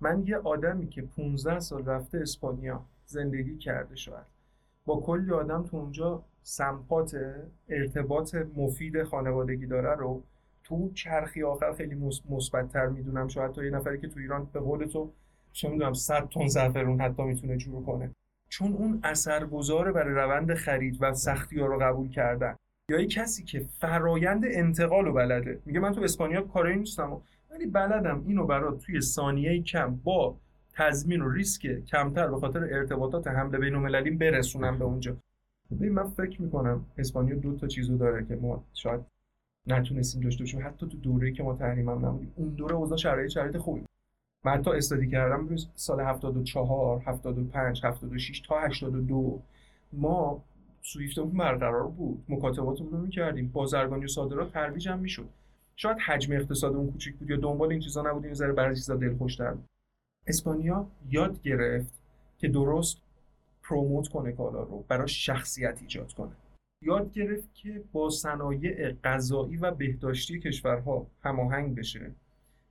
من 0.00 0.24
یه 0.26 0.36
آدمی 0.36 0.88
که 0.88 1.02
15 1.02 1.60
سال 1.60 1.84
رفته 1.84 2.18
اسپانیا 2.18 2.84
زندگی 3.06 3.58
کرده 3.58 3.96
شاید. 3.96 4.37
با 4.88 5.00
کلی 5.00 5.32
آدم 5.32 5.64
تو 5.64 5.76
اونجا 5.76 6.22
سمپات 6.42 7.16
ارتباط 7.68 8.36
مفید 8.56 9.02
خانوادگی 9.02 9.66
داره 9.66 9.94
رو 9.94 10.22
تو 10.64 10.90
چرخی 10.94 11.42
آخر 11.42 11.72
خیلی 11.72 11.94
مثبتتر 12.30 12.86
می‌دونم. 12.86 13.28
شاید 13.28 13.52
تا 13.52 13.64
یه 13.64 13.70
نفری 13.70 13.98
که 14.00 14.08
تو 14.08 14.20
ایران 14.20 14.48
به 14.52 14.60
قول 14.60 14.86
تو 14.86 15.12
چه 15.52 15.68
می‌دونم 15.68 15.92
100 15.92 16.28
تن 16.28 16.46
زعفرون 16.46 17.00
حتی 17.00 17.22
می‌تونه 17.22 17.56
جور 17.56 17.84
کنه. 17.84 18.10
چون 18.48 18.72
اون 18.72 19.00
اثرگذاره 19.02 19.92
برای 19.92 20.14
روند 20.14 20.54
خرید 20.54 20.98
و 21.00 21.14
سختی 21.14 21.60
ها 21.60 21.66
رو 21.66 21.78
قبول 21.78 22.08
کردن. 22.08 22.56
یا 22.90 23.04
کسی 23.04 23.44
که 23.44 23.60
فرایند 23.60 24.44
انتقال 24.46 25.04
رو 25.04 25.12
بلده. 25.12 25.60
میگه 25.66 25.80
من 25.80 25.92
تو 25.92 26.02
اسپانیا 26.02 26.42
کاری 26.42 26.76
نیستم 26.76 27.20
ولی 27.50 27.66
بلدم 27.66 28.24
اینو 28.26 28.46
برات 28.46 28.78
توی 28.78 29.00
ثانیه 29.00 29.62
کم 29.62 29.96
با 30.04 30.36
تضمین 30.78 31.22
و 31.22 31.30
ریسک 31.30 31.84
کمتر 31.84 32.28
به 32.28 32.40
خاطر 32.40 32.64
ارتباطات 32.64 33.26
حمله 33.26 33.58
بین 33.58 33.74
المللی 33.74 34.10
برسونم 34.10 34.78
به 34.78 34.84
اونجا. 34.84 35.16
ببین 35.70 35.92
من 35.92 36.04
فکر 36.04 36.42
می‌کنم 36.42 36.84
اسپانیا 36.98 37.36
دو 37.36 37.56
تا 37.56 37.66
چیزو 37.66 37.96
داره 37.96 38.24
که 38.24 38.36
ما 38.36 38.64
شاید 38.74 39.00
نتونستیم 39.66 40.22
داشته 40.22 40.44
باشیم. 40.44 40.66
حتی 40.66 40.88
تو 40.88 40.96
دوره‌ای 40.96 41.32
که 41.32 41.42
ما 41.42 41.54
تحریم 41.54 41.88
هم 41.88 42.06
نبودیم. 42.06 42.32
اون 42.36 42.48
دوره 42.48 42.74
اوضاع 42.74 42.98
شرایط 42.98 43.30
شرایط 43.30 43.56
خوبی. 43.56 43.84
من 44.44 44.52
حتی 44.52 44.70
استادی 44.70 45.08
کردم 45.08 45.56
سال 45.74 46.00
74 46.00 47.02
75 47.06 47.84
76 47.84 48.40
تا 48.40 48.60
82 48.60 49.42
ما 49.92 50.42
سویفتمون 50.82 51.36
برقرار 51.36 51.88
بود. 51.88 52.24
مکاتباتمون 52.28 52.90
رو 52.92 52.98
می‌کردیم. 52.98 53.50
بازرگانی 53.52 54.04
و 54.04 54.08
صادرات 54.08 54.52
ترویج 54.52 54.88
هم 54.88 54.98
می‌شد. 54.98 55.28
شاید 55.76 55.98
حجم 55.98 56.32
اقتصادمون 56.32 56.92
کوچیک 56.92 57.14
بود 57.16 57.30
یا 57.30 57.36
دنبال 57.36 57.70
این 57.70 57.80
چیزا 57.80 58.02
نبودیم 58.02 58.34
ذره 58.34 58.52
برای 58.52 58.76
چیزا 58.76 58.96
دلخوشتر 58.96 59.50
بود. 59.50 59.64
اسپانیا 60.28 60.86
یاد 61.10 61.42
گرفت 61.42 61.92
که 62.38 62.48
درست 62.48 62.98
پروموت 63.62 64.08
کنه 64.08 64.32
کالا 64.32 64.62
رو 64.62 64.84
برای 64.88 65.08
شخصیت 65.08 65.78
ایجاد 65.82 66.12
کنه. 66.12 66.32
یاد 66.82 67.12
گرفت 67.12 67.54
که 67.54 67.82
با 67.92 68.10
صنایع 68.10 68.92
غذایی 68.92 69.56
و 69.56 69.70
بهداشتی 69.70 70.40
کشورها 70.40 71.06
هماهنگ 71.22 71.74
بشه 71.74 72.10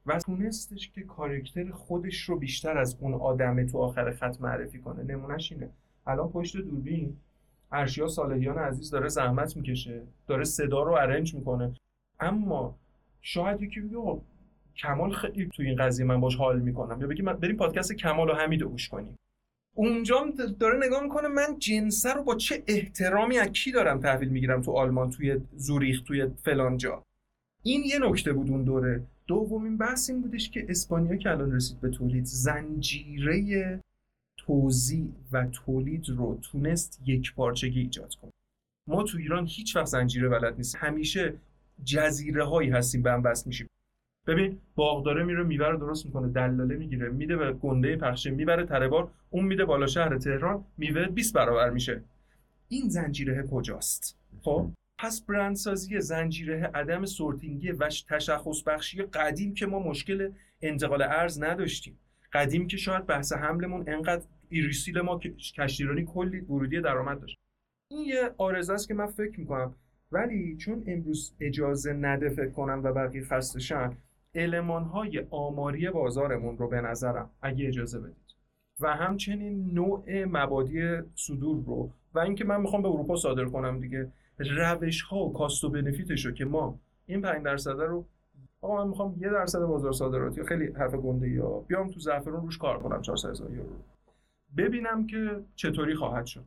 و 0.06 0.20
تونستش 0.20 0.92
که 0.92 1.02
کارکتر 1.02 1.72
خودش 1.72 2.22
رو 2.22 2.40
بیشتر 2.40 2.78
از 2.78 2.98
اون 3.00 3.14
آدمه 3.14 3.66
تو 3.66 3.78
آخر 3.78 4.12
خط 4.12 4.42
معرفی 4.42 4.80
کنه. 4.80 5.04
نمونهش 5.04 5.52
اینه. 5.52 5.70
الان 6.08 6.30
پشت 6.30 6.58
دوربین 6.58 7.18
ارشیا 7.72 8.08
صالحیان 8.08 8.58
عزیز 8.58 8.90
داره 8.90 9.08
زحمت 9.08 9.58
می‌کشه 9.58 10.02
داره 10.28 10.44
صدا 10.44 10.84
رو 10.84 10.92
ارنج 10.92 11.36
می‌کنه. 11.36 11.74
اما 12.20 12.76
شاید 13.22 13.62
یکی 13.62 13.82
بگه 13.82 13.98
کمال 14.78 15.12
خیلی 15.12 15.50
تو 15.54 15.64
این 15.64 15.76
قضیه 15.76 16.06
من 16.06 16.22
باش 16.22 16.36
حال 16.36 16.60
می‌کنم. 16.60 17.02
یا 17.02 17.08
بگی 17.08 17.22
بریم 17.22 17.56
پادکست 17.56 17.94
کمال 17.94 18.30
و 18.30 18.34
حمید 18.34 18.64
گوش 18.64 18.90
کنیم. 18.90 19.16
اونجا 19.74 20.26
داره 20.60 20.86
نگاه 20.86 21.04
می‌کنه 21.04 21.28
من 21.28 21.60
جنسه 21.60 22.14
رو 22.14 22.24
با 22.24 22.36
چه 22.36 22.64
احترامی 22.68 23.38
از 23.38 23.48
کی 23.48 23.72
دارم 23.72 24.00
تحویل 24.00 24.30
می‌گیرم 24.30 24.62
تو 24.62 24.72
آلمان 24.72 25.10
توی 25.10 25.42
زوریخ 25.56 26.02
توی 26.04 26.28
فلان 26.44 26.78
جا؟ 26.78 27.04
این 27.64 27.84
یه 27.84 28.00
نکته 28.00 28.34
بود 28.34 28.50
اون 28.50 28.64
دوره. 28.64 29.04
دومین 29.28 29.78
بحث 29.78 30.10
این 30.10 30.22
بودش 30.22 30.50
که 30.50 30.66
اسپانیا 30.70 31.16
که 31.16 31.30
الان 31.30 31.52
رسید 31.52 31.82
به 31.82 31.90
تولید 31.90 32.26
زنجیره 32.26 33.80
توزیع 34.38 35.08
و 35.32 35.48
تولید 35.48 36.10
رو 36.10 36.40
تونست 36.42 37.02
یک 37.06 37.34
پارچگی 37.34 37.80
ایجاد 37.80 38.16
کنه. 38.16 38.32
ما 38.88 39.04
تو 39.04 39.18
ایران 39.18 39.48
هیچ 39.48 39.76
وقت 39.76 39.86
زنجیره 39.86 40.30
بلد 40.30 40.58
نیست 40.58 40.76
همیشه 40.76 41.34
جزیره 41.84 42.44
هایی 42.44 42.70
هستیم 42.70 43.02
به 43.02 43.12
هم 43.12 43.22
بس 43.22 43.48
میشیم. 43.48 43.68
ببین 44.28 44.58
باغداره 44.76 45.24
میره 45.24 45.44
میوه 45.44 45.78
درست 45.78 46.06
می‌کنه 46.06 46.28
دلاله 46.28 46.76
می‌گیره 46.76 47.10
میده 47.10 47.38
به 47.38 47.54
گنده 47.54 47.96
پخشه 47.96 48.30
می‌بره 48.32 48.66
تره 48.66 49.08
اون 49.30 49.46
میده 49.46 49.66
بالا 49.66 49.88
شهر 49.88 50.18
تهران 50.18 50.66
میوه 50.78 51.06
20 51.08 51.34
برابر 51.34 51.70
میشه. 51.70 52.04
این 52.68 52.90
زنجیره 52.90 53.48
کجاست؟ 53.52 54.20
خب 54.42 54.72
پس 55.00 55.22
برندسازی 55.22 56.02
زنجیره 56.02 56.72
عدم 56.74 57.06
سورتینگی 57.06 57.72
و 57.72 57.90
تشخص 58.10 58.64
بخشی 58.68 59.02
قدیم 59.02 59.54
که 59.54 59.66
ما 59.66 59.80
مشکل 59.80 60.32
انتقال 60.62 61.02
ارز 61.02 61.44
نداشتیم. 61.44 62.00
قدیم 62.34 62.68
که 62.68 62.78
شاید 62.78 63.06
بحث 63.06 63.34
حملمون 63.34 63.90
انقدر 63.90 64.24
ایریسیل 64.50 65.02
ما 65.02 65.20
کشتیرانی 65.58 66.06
کلی 66.06 66.40
ورودی 66.40 66.82
درآمد 66.82 67.20
داشت. 67.20 67.38
این 67.92 68.06
یه 68.06 68.30
آرزه 68.38 68.74
است 68.74 68.88
که 68.88 68.94
من 68.94 69.08
فکر 69.08 69.40
می‌کنم. 69.40 69.76
ولی 70.12 70.58
چون 70.58 70.84
امروز 70.88 71.36
اجازه 71.40 71.94
نده 71.94 72.30
فکر 72.30 72.50
کنم 72.50 72.82
و 72.84 72.94
بقیه 72.94 73.24
خستشن 73.24 73.98
علمان 74.38 74.84
های 74.84 75.26
آماری 75.30 75.90
بازارمون 75.90 76.58
رو 76.58 76.68
به 76.68 76.82
نظرم 76.82 77.30
اگه 77.42 77.68
اجازه 77.68 78.00
بدید. 78.00 78.28
و 78.80 78.96
همچنین 78.96 79.74
نوع 79.74 80.26
مبادی 80.26 81.02
صدور 81.16 81.64
رو 81.66 81.90
و 82.14 82.20
اینکه 82.20 82.46
من 82.46 82.62
می‌خوام 82.62 82.82
به 82.82 82.88
اروپا 82.88 83.16
صادر 83.16 83.46
کنم 83.46 83.80
دیگه 83.80 84.12
روش 84.40 85.02
ها 85.02 85.18
و 85.18 85.34
کاست 85.34 85.64
و 85.64 85.70
بنفیتش 85.70 86.26
رو 86.26 86.32
که 86.32 86.46
ما 86.46 86.80
این 87.06 87.22
5 87.22 87.46
درصد 87.46 87.82
رو 87.82 88.06
آقا 88.62 88.84
من 88.84 88.90
می‌خوام 88.90 89.16
یه 89.20 89.30
درصد 89.30 89.60
بازار 89.60 89.92
صادراتی 89.92 90.44
خیلی 90.44 90.66
حرف 90.66 90.96
گنده 90.96 91.30
یا 91.30 91.50
بیام 91.50 91.90
تو 91.90 92.00
زعفرون 92.00 92.42
روش 92.42 92.58
کار 92.58 92.80
کنم 92.80 93.02
400 93.02 93.30
هزار 93.30 93.52
یورو. 93.52 93.76
ببینم 94.58 95.08
که 95.08 95.44
چطوری 95.56 95.96
خواهد 95.96 96.26
شد. 96.26 96.44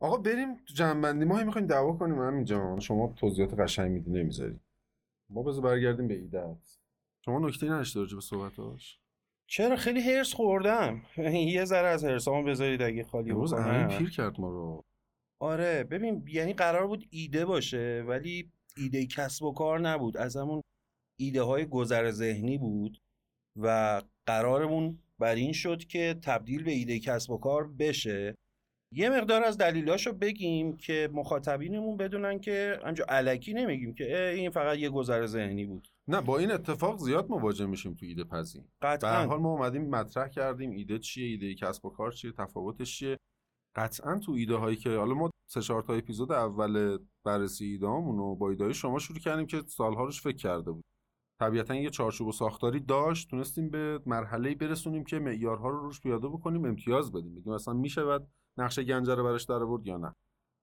آقا 0.00 0.16
بریم 0.16 0.54
تو 0.54 0.74
جنبندی. 0.74 1.24
ما 1.24 1.44
می‌خوایم 1.44 1.66
دعوا 1.66 1.92
کنیم. 1.92 2.18
همینجا 2.18 2.78
شما 2.78 3.14
توضیحات 3.16 3.60
قشنگ 3.60 3.90
میدی 3.90 4.10
نمی‌ذاری. 4.10 4.60
ما 5.30 5.42
بذار 5.42 5.62
برگردیم 5.64 6.08
به 6.08 6.14
ایدت 6.14 6.78
شما 7.24 7.38
نکته 7.38 7.66
نداشته 7.66 8.00
راجع 8.00 8.14
به 8.14 8.20
صحبتاش؟ 8.20 9.00
چرا؟ 9.46 9.76
خیلی 9.76 10.00
هرس 10.00 10.34
خوردم. 10.34 11.02
یه 11.54 11.64
ذره 11.64 11.88
از 11.88 12.04
هرسامو 12.04 12.44
بذارید 12.44 12.82
اگه 12.82 13.04
خالی 13.04 13.30
روز 13.30 13.52
همین 13.52 13.98
پیر 13.98 14.10
کرد 14.10 14.40
ما 14.40 14.50
رو. 14.50 14.84
آره 15.40 15.84
ببین 15.84 16.24
یعنی 16.28 16.52
قرار 16.52 16.86
بود 16.86 17.04
ایده 17.10 17.44
باشه 17.44 18.04
ولی 18.08 18.52
ایده 18.76 19.06
کسب 19.06 19.44
و 19.44 19.52
کار 19.52 19.80
نبود. 19.80 20.16
از 20.16 20.36
همون 20.36 20.62
ایده 21.18 21.42
های 21.42 21.66
گذر 21.66 22.10
ذهنی 22.10 22.58
بود 22.58 22.98
و 23.56 24.02
قرارمون 24.26 24.98
بر 25.18 25.34
این 25.34 25.52
شد 25.52 25.84
که 25.84 26.20
تبدیل 26.22 26.62
به 26.64 26.70
ایده 26.70 26.98
کسب 26.98 27.30
و 27.30 27.38
کار 27.38 27.68
بشه. 27.68 28.34
یه 28.92 29.10
مقدار 29.10 29.44
از 29.44 29.58
دلیلاشو 29.58 30.12
بگیم 30.12 30.76
که 30.76 31.10
مخاطبینمون 31.12 31.96
بدونن 31.96 32.38
که 32.38 32.78
انجا 32.84 33.04
علکی 33.08 33.54
نمیگیم 33.54 33.94
که 33.94 34.28
این 34.28 34.50
فقط 34.50 34.78
یه 34.78 34.90
گذر 34.90 35.26
ذهنی 35.26 35.64
بود. 35.64 35.88
نه 36.08 36.20
با 36.20 36.38
این 36.38 36.52
اتفاق 36.52 36.98
زیاد 36.98 37.30
مواجه 37.30 37.66
میشیم 37.66 37.94
تو 37.94 38.06
ایده 38.06 38.24
پذی 38.24 38.64
قطعا. 38.82 39.22
به 39.22 39.28
حال 39.28 39.40
ما 39.40 39.52
اومدیم 39.52 39.90
مطرح 39.90 40.28
کردیم 40.28 40.70
ایده 40.70 40.98
چیه 40.98 41.26
ایده 41.26 41.54
کسب 41.54 41.84
و 41.84 41.90
کار 41.90 42.12
چیه 42.12 42.32
تفاوتش 42.32 42.98
چیه. 42.98 43.16
قطعا 43.76 44.18
تو 44.18 44.32
ایده 44.32 44.54
هایی 44.54 44.76
که 44.76 44.90
حالا 44.90 45.14
ما 45.14 45.30
سه 45.50 45.60
چهار 45.60 45.82
تا 45.82 45.94
اپیزود 45.94 46.32
اول 46.32 46.98
بررسی 47.24 47.64
ایده 47.64 47.86
و 47.86 48.34
با 48.34 48.50
ایده 48.50 48.72
شما 48.72 48.98
شروع 48.98 49.18
کردیم 49.18 49.46
که 49.46 49.62
سالها 49.66 50.04
روش 50.04 50.22
فکر 50.22 50.36
کرده 50.36 50.70
بود 50.70 50.84
طبیعتا 51.40 51.74
یه 51.74 51.90
چارچوب 51.90 52.28
و 52.28 52.32
ساختاری 52.32 52.80
داشت 52.80 53.30
تونستیم 53.30 53.70
به 53.70 54.00
مرحله 54.06 54.54
برسونیم 54.54 55.04
که 55.04 55.18
معیارها 55.18 55.68
رو 55.68 55.80
روش 55.80 56.00
پیاده 56.00 56.28
بکنیم 56.28 56.64
امتیاز 56.64 57.12
بدیم. 57.12 57.34
بگیم 57.34 57.52
مثلا 57.52 57.74
میشه 57.74 58.02
نقش 58.58 58.78
گنجه 58.78 59.14
رو 59.14 59.24
براش 59.24 59.44
در 59.44 59.54
آورد 59.54 59.86
یا 59.86 59.96
نه. 59.96 60.14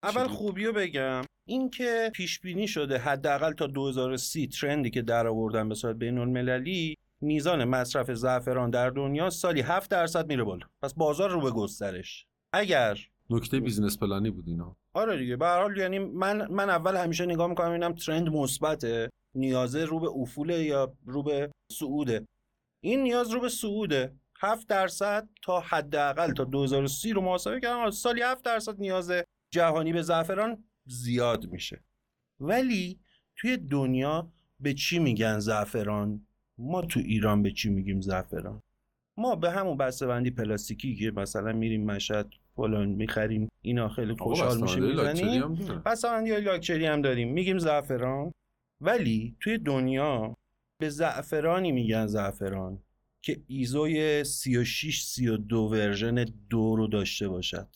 اول 0.03 0.27
خوبی 0.27 0.65
رو 0.65 0.73
بگم. 0.73 1.21
این 1.47 1.69
که 1.69 2.11
پیش 2.15 2.39
بینی 2.39 2.67
شده 2.67 2.97
حداقل 2.97 3.53
تا 3.53 3.67
2030 3.67 4.47
ترندی 4.47 4.89
که 4.89 5.01
در 5.01 5.27
آوردن 5.27 5.69
به 5.69 5.75
صورت 5.75 5.95
بین 5.95 6.17
المللی 6.17 6.95
میزان 7.21 7.63
مصرف 7.63 8.11
زعفران 8.11 8.69
در 8.69 8.89
دنیا 8.89 9.29
سالی 9.29 9.61
7 9.61 9.91
درصد 9.91 10.27
میره 10.27 10.43
بالا. 10.43 10.65
پس 10.81 10.93
بازار 10.93 11.29
رو 11.29 11.41
به 11.41 11.51
گسترش. 11.51 12.25
اگر 12.53 12.97
نکته 13.29 13.59
business 13.59 13.99
plan 13.99 14.25
ی 14.25 14.31
بود 14.31 14.47
اینا. 14.47 14.75
آره 14.93 15.17
دیگه. 15.17 15.35
به 15.35 15.47
حال 15.47 15.77
یعنی 15.77 15.99
من 15.99 16.51
من 16.51 16.69
اول 16.69 16.95
همیشه 16.95 17.25
نگاه 17.25 17.47
می‌کنم 17.47 17.69
ببینم 17.69 17.93
trend 17.93 18.29
مثبته 18.29 19.09
نیازه 19.35 19.85
رو 19.85 19.99
به 19.99 20.07
افوله 20.07 20.63
یا 20.63 20.93
رو 21.05 21.23
به 21.23 21.51
صعوده. 21.71 22.25
این 22.83 23.03
نیاز 23.03 23.31
رو 23.31 23.39
به 23.39 23.49
صعوده. 23.49 24.15
7 24.39 24.67
درصد 24.67 25.29
تا 25.41 25.59
حداقل 25.59 26.33
تا 26.33 26.43
2030 26.43 27.13
رو 27.13 27.21
محاسبه 27.21 27.59
کردم 27.59 27.91
سالی 27.91 28.21
7 28.21 28.43
درصد 28.43 28.79
نیاز 28.79 29.11
جهانی 29.51 29.93
به 29.93 30.01
زعفران 30.01 30.63
زیاد 30.85 31.45
میشه. 31.45 31.83
ولی 32.39 32.99
توی 33.35 33.57
دنیا 33.57 34.31
به 34.59 34.73
چی 34.73 34.99
میگن 34.99 35.39
زعفران؟ 35.39 36.27
ما 36.57 36.81
تو 36.81 36.99
ایران 36.99 37.43
به 37.43 37.51
چی 37.51 37.69
میگیم 37.69 38.01
زعفران؟ 38.01 38.61
ما 39.17 39.35
به 39.35 39.51
همون 39.51 39.77
بسته 39.77 40.07
بندی 40.07 40.31
پلاستیکی 40.31 40.95
که 40.95 41.11
مثلا 41.11 41.53
میریم 41.53 41.85
مشهد 41.85 42.29
فلان 42.55 42.89
می‌خریم 42.89 43.49
اینا 43.61 43.89
خیلی 43.89 44.15
خوشحال 44.15 44.61
میشیم 44.61 44.83
می‌زنیم. 44.83 45.55
بسته 45.85 46.07
بندی 46.07 46.31
های 46.31 46.41
لاکچری 46.41 46.85
هم 46.85 47.01
داریم. 47.01 47.33
میگیم 47.33 47.57
زعفران. 47.57 48.33
ولی 48.81 49.35
توی 49.39 49.57
دنیا 49.57 50.37
به 50.77 50.89
زعفرانی 50.89 51.71
میگن 51.71 52.07
زعفران. 52.07 52.79
که 53.21 53.43
ایزوی 53.47 54.23
36 54.23 55.03
32 55.03 55.61
version 55.61 56.25
دو 56.49 56.75
رو 56.75 56.87
داشته 56.87 57.27
باشد. 57.27 57.67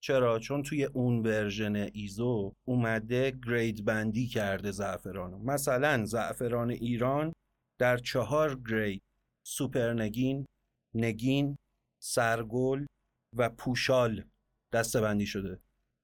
چرا؟ 0.00 0.38
چون 0.38 0.62
توی 0.62 0.84
اون 0.84 1.22
version 1.22 1.76
ایزو 1.92 2.52
اومده 2.64 3.38
grade 3.46 3.84
بندی 3.84 4.26
کرده 4.26 4.70
زعفرانو. 4.70 5.38
مثلا 5.38 6.04
زعفران 6.04 6.70
ایران 6.70 7.32
در 7.78 7.96
چهار 7.96 8.60
گرید 8.68 9.02
سوپر 9.46 9.92
نگین 9.92 10.46
نگین 10.94 11.56
سرگل 12.02 12.86
و 13.36 13.48
پوشال 13.48 14.24
دستبندی 14.72 15.26
شده. 15.26 15.58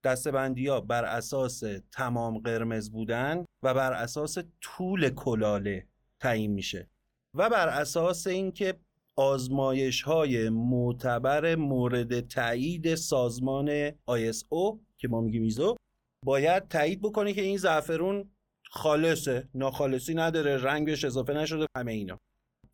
دستبندی 0.04 0.66
ها 0.66 0.80
بر 0.80 1.04
اساس 1.04 1.62
تمام 1.92 2.38
قرمز 2.38 2.90
بودن 2.90 3.44
و 3.62 3.74
بر 3.74 3.92
اساس 3.92 4.38
طول 4.60 5.10
کلاله 5.10 5.86
تعیین 6.20 6.52
میشه. 6.52 6.88
و 7.34 7.50
بر 7.50 7.68
اساس 7.68 8.26
اینکه 8.26 8.74
آزمایش 9.16 10.02
های 10.02 10.48
معتبر 10.48 11.54
مورد 11.54 12.28
تایید 12.28 12.94
سازمان 12.94 13.90
ISO 13.90 14.78
که 14.96 15.08
ما 15.08 15.20
میگیم 15.20 15.42
ایزو 15.42 15.76
باید 16.24 16.68
تایید 16.68 17.02
بکنه 17.02 17.32
که 17.32 17.42
این 17.42 17.56
زعفرون 17.56 18.30
خالصه 18.70 19.48
ناخالصی 19.54 20.14
نداره 20.14 20.56
رنگش 20.56 21.04
اضافه 21.04 21.32
نشده 21.32 21.66
همه 21.76 21.92
اینا. 21.92 22.20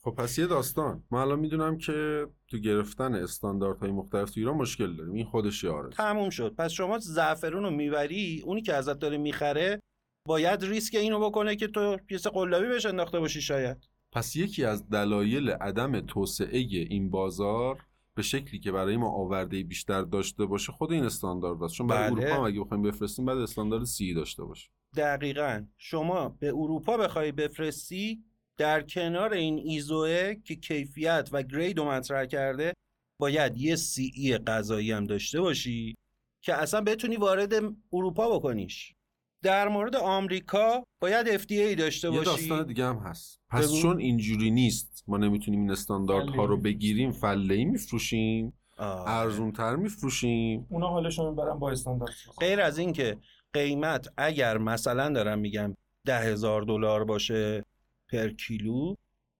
خب 0.02 0.10
پس 0.10 0.38
یه 0.38 0.46
داستان. 0.46 1.04
من 1.10 1.20
الان 1.20 1.38
می‌دونم 1.38 1.78
که 1.78 2.26
تو 2.48 2.58
گرفتن 2.58 3.14
استانداردهای 3.14 3.90
مختلف 3.90 4.30
تو 4.30 4.40
ایران 4.40 4.56
مشکل 4.56 4.96
داریم. 4.96 5.14
این 5.14 5.24
خودش 5.24 5.64
یاره 5.64 5.90
تموم 5.90 6.30
شد. 6.30 6.54
پس 6.54 6.70
شما 6.70 6.98
زعفرون 6.98 7.62
رو 7.62 7.70
می‌بری 7.70 8.42
اونی 8.44 8.62
که 8.62 8.74
ازت 8.74 8.98
داره 8.98 9.18
می‌خره 9.18 9.80
باید 10.28 10.64
ریسک 10.64 10.94
اینو 10.94 11.20
بکنه 11.20 11.56
که 11.56 11.68
تو 11.68 11.96
پیس 11.96 12.26
قلابی 12.26 12.68
بهش 12.68 12.86
انداخته 12.86 13.20
باشی 13.20 13.40
شاید. 13.40 13.88
پس 14.12 14.36
یکی 14.36 14.64
از 14.64 14.88
دلایل 14.88 15.50
عدم 15.50 16.00
توسعه 16.00 16.58
این 16.58 17.10
بازار 17.10 17.86
به 18.14 18.22
شکلی 18.22 18.60
که 18.60 18.72
برای 18.72 18.96
ما 18.96 19.10
آورده 19.10 19.62
بیشتر 19.62 20.02
داشته 20.02 20.46
باشه 20.46 20.72
خود 20.72 20.92
این 20.92 21.04
استاندارد 21.04 21.62
است. 21.62 21.74
چون 21.74 21.86
برای 21.86 22.10
بله. 22.10 22.22
اروپا 22.22 22.36
هم 22.36 22.44
اگه 22.44 22.60
بخوایم 22.60 22.82
بفرستیم 22.82 23.24
بعد 23.24 23.38
استاندارد 23.38 23.84
سی 23.84 24.14
داشته 24.14 24.44
باشه. 24.44 24.70
دقیقا. 24.96 25.66
شما 25.78 26.28
به 26.28 26.48
اروپا 26.48 26.96
بخوای 26.96 27.32
بفرستی 27.32 28.24
در 28.56 28.82
کنار 28.82 29.32
این 29.32 29.58
ایزوه 29.58 30.34
که 30.34 30.56
کیفیت 30.56 31.28
و 31.32 31.42
گرید 31.42 31.78
رو 31.78 31.84
مطرح 31.84 32.24
کرده 32.24 32.72
باید 33.20 33.56
یه 33.56 33.76
سی 33.76 34.12
ای 34.14 34.38
غذایی 34.38 34.92
هم 34.92 35.04
داشته 35.04 35.40
باشی 35.40 35.94
که 36.42 36.54
اصلا 36.54 36.80
بتونی 36.80 37.16
وارد 37.16 37.52
اروپا 37.92 38.38
بکنیش. 38.38 38.94
در 39.42 39.68
مورد 39.68 39.96
آمریکا 39.96 40.84
باید 41.00 41.38
FDA 41.38 41.78
داشته 41.78 42.08
یه 42.08 42.18
باشی. 42.18 42.24
داستان 42.24 42.66
دیگه 42.66 42.84
هم 42.84 42.96
هست. 42.98 43.40
پس 43.48 43.68
بگو. 43.68 43.82
چون 43.82 43.98
اینجوری 43.98 44.50
نیست 44.50 45.04
ما 45.06 45.16
نمی‌تونیم 45.16 45.60
این 45.60 45.70
استانداردها 45.70 46.44
رو 46.44 46.56
بگیریم 46.56 47.12
فله 47.12 47.54
ای 47.54 47.64
میفروشیم. 47.64 48.52
ارزون 48.78 49.52
تر 49.52 49.76
میفروشیم. 49.76 50.66
اونا 50.70 50.88
حالشون 50.88 51.36
برن 51.36 51.58
با 51.58 51.70
استاندارد. 51.70 52.12
غیر 52.40 52.60
از 52.60 52.78
این 52.78 52.92
که 52.92 53.16
قیمت 53.52 54.08
اگر 54.16 54.58
مثلا 54.58 55.12
دارم 55.12 55.38
میگم 55.38 55.76
ده 56.06 56.18
هزار 56.18 56.62
دلار 56.62 57.04
باشه 57.04 57.64
پر 58.12 58.28
کیلو 58.28 58.94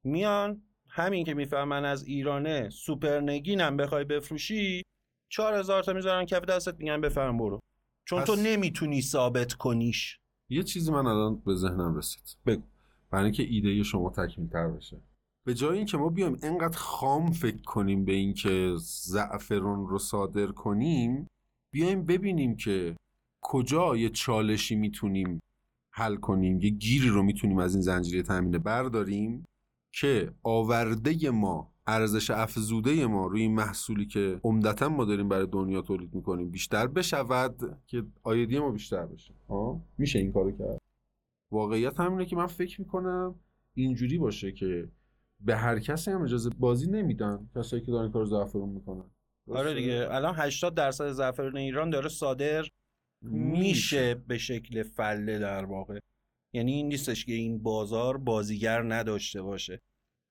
میان 0.05 0.63
همین 0.89 1.25
که 1.25 1.35
می‌فهمن 1.35 1.85
از 1.85 2.05
ایرانه 2.05 2.71
سوپر 2.71 3.21
نگین 3.21 3.61
هم 3.61 3.77
بخوای 3.77 4.05
بفروشی 4.05 4.83
چهار 5.29 5.55
هزار 5.55 5.83
تا 5.83 5.93
می‌ذارن 5.93 6.25
کف 6.25 6.45
دستت 6.45 6.75
میگن 6.79 7.01
بفرم 7.01 7.39
برو. 7.39 7.61
چون 8.11 8.25
تو 8.25 8.37
نمی‌تونی 8.37 9.03
ثابت 9.03 9.53
کنیش. 9.53 10.19
یه 10.49 10.63
چیزی 10.63 10.93
من 10.93 11.07
الان 11.07 11.43
به 11.47 11.55
ذهنم 11.55 11.95
رسید. 11.95 12.37
بگو. 12.47 12.63
برای 13.11 13.25
اینکه 13.25 13.43
ایده 13.43 13.83
شما 13.83 14.11
تکمیل 14.11 14.49
تر 14.49 14.69
بشه. 14.69 15.03
به 15.47 15.55
جای 15.55 15.77
اینکه 15.77 15.97
ما 15.97 16.09
بیایم 16.09 16.39
انقدر 16.43 16.79
خام 16.79 17.31
فکر 17.31 17.63
کنیم 17.63 18.05
به 18.05 18.13
اینکه 18.13 18.75
زعفرون 18.79 19.89
رو 19.89 19.99
صادر 19.99 20.47
کنیم 20.47 21.27
بیایم 21.73 22.07
ببینیم 22.07 22.57
که 22.57 22.97
کجا 23.43 23.97
یه 23.97 24.09
چالشی 24.09 24.77
می‌تونیم 24.77 25.41
حل 25.91 26.17
کنیم 26.17 26.61
یه 26.61 26.71
گیری 26.71 27.09
رو 27.09 27.23
می‌تونیم 27.23 27.59
از 27.59 27.75
این 27.75 27.83
زنجیره 27.83 28.23
تامینه 28.23 28.59
برداریم 28.59 29.45
که 29.93 30.35
آورده 30.43 31.31
ما 31.31 31.70
ارزش 31.91 32.31
افزوده 32.31 33.07
ما 33.07 33.27
روی 33.27 33.43
این 33.43 33.55
محصولی 33.55 34.07
که 34.07 34.41
عمدتا 34.45 34.89
ما 34.89 35.05
داریم 35.05 35.29
برای 35.29 35.47
دنیا 35.47 35.83
تولید 35.83 36.15
می‌کنیم 36.15 36.51
بیشتر 36.51 36.87
بشود 36.87 37.79
که 37.87 38.05
آیدی 38.23 38.59
ما 38.59 38.71
بیشتر 38.71 39.07
بشه. 39.07 39.35
ها 39.49 39.81
میشه 39.99 40.19
این 40.19 40.33
کارو 40.33 40.53
کرد. 40.59 40.79
واقعیت 41.51 42.01
همینه 42.01 42.27
که 42.27 42.37
من 42.37 42.47
فکر 42.47 42.81
می‌کنم 42.81 43.35
اینجوری 43.75 44.19
باشه 44.19 44.53
که 44.53 44.89
به 45.41 45.57
هر 45.57 45.79
کسی 45.79 46.11
هم 46.11 46.23
اجازه 46.23 46.51
بازی 46.59 46.91
نمیدن 46.91 47.51
کسایی 47.57 47.83
که 47.83 47.93
دارن 47.93 48.13
کار 48.13 48.25
زعفرون 48.25 48.69
می‌کنن. 48.69 49.05
آره 49.51 49.75
دیگه. 49.75 50.09
الان 50.11 50.35
80 50.37 50.75
درصد 50.75 51.13
زعفران 51.13 51.57
ایران 51.57 51.91
داره 51.91 52.09
صادر 52.09 52.69
میشه. 53.23 54.15
به 54.15 54.39
شکل 54.39 54.83
فله 54.83 55.39
در 55.39 55.65
واقع. 55.65 55.99
یعنی 56.53 56.73
این 56.73 56.89
نیستش 56.89 57.25
که 57.25 57.33
این 57.33 57.63
بازار 57.63 58.19
بازیگر 58.19 58.83
نداشته 58.83 59.43
باشه. 59.43 59.81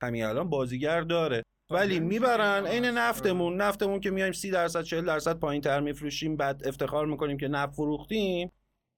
همین 0.01 0.23
الان 0.23 0.49
بازیگر 0.49 1.01
داره. 1.01 1.43
ولی 1.69 1.99
می‌برن 1.99 2.67
عین 2.67 2.85
نفتمون. 2.85 3.61
نفتمون 3.61 3.99
که 3.99 4.11
میایم 4.11 4.31
30 4.31 4.51
درصد 4.51 4.83
40 4.83 5.05
درصد 5.05 5.39
پایین 5.39 5.61
تر 5.61 5.79
میفروشیم 5.79 6.37
بعد 6.37 6.67
افتخار 6.67 7.05
می‌کنیم 7.05 7.37
که 7.37 7.47
نفت 7.47 7.73
فروختیم. 7.75 8.51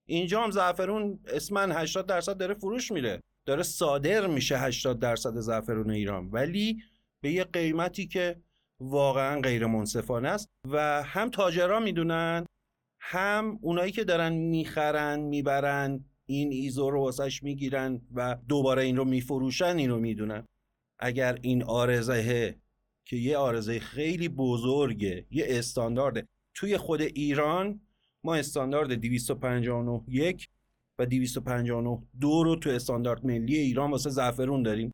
اینجا 0.06 0.44
هم 0.44 0.52
زعفرون 0.52 1.20
اسمن 1.28 1.72
80 1.72 2.06
درصد 2.06 2.38
داره 2.38 2.54
فروش 2.54 2.92
میره. 2.92 3.22
داره 3.46 3.64
صادر 3.64 4.28
میشه 4.28 4.58
80 4.58 5.00
درصد 5.00 5.38
زعفرون 5.38 5.92
ایران. 5.92 6.30
ولی 6.32 6.84
به 7.22 7.32
یه 7.32 7.44
قیمتی 7.44 8.08
که 8.08 8.36
واقعا 8.80 9.42
غیر 9.42 9.66
منصفانه 9.66 10.30
است. 10.30 10.50
و 10.72 11.04
هم 11.04 11.30
تاجرها 11.30 11.80
می‌دونن 11.80 12.46
هم 13.00 13.60
اونایی 13.62 13.92
که 13.92 14.04
دارن 14.04 14.34
می‌خرن 14.34 15.20
می‌برن 15.20 16.06
این 16.26 16.52
ایزو 16.52 16.90
رو 16.90 17.02
واسش 17.02 17.44
می‌گیرن 17.44 18.02
و 18.16 18.38
دوباره 18.48 18.84
این 18.84 18.98
رو 18.98 19.06
میفروشن 19.06 19.78
این 19.78 19.90
رو 19.90 20.00
می‌دونن. 20.00 20.46
اگر 21.02 21.40
این 21.42 21.64
آرزه 21.64 22.56
که 23.06 23.16
یه 23.16 23.38
آرزه 23.38 23.80
خیلی 23.80 24.30
بزرگه 24.30 25.26
یه 25.32 25.46
استاندارده 25.50 26.28
توی 26.54 26.78
خود 26.78 27.02
ایران 27.02 27.82
ما 28.24 28.36
استاندارد 28.36 28.94
259 28.94 30.02
یک 30.08 30.48
و 31.00 31.06
259 31.06 32.02
دو 32.20 32.44
رو 32.44 32.56
تو 32.56 32.70
استاندارد 32.70 33.26
ملی 33.26 33.58
ایران 33.58 33.92
واسه 33.92 34.10
زعفرون 34.10 34.64
داریم 34.64 34.94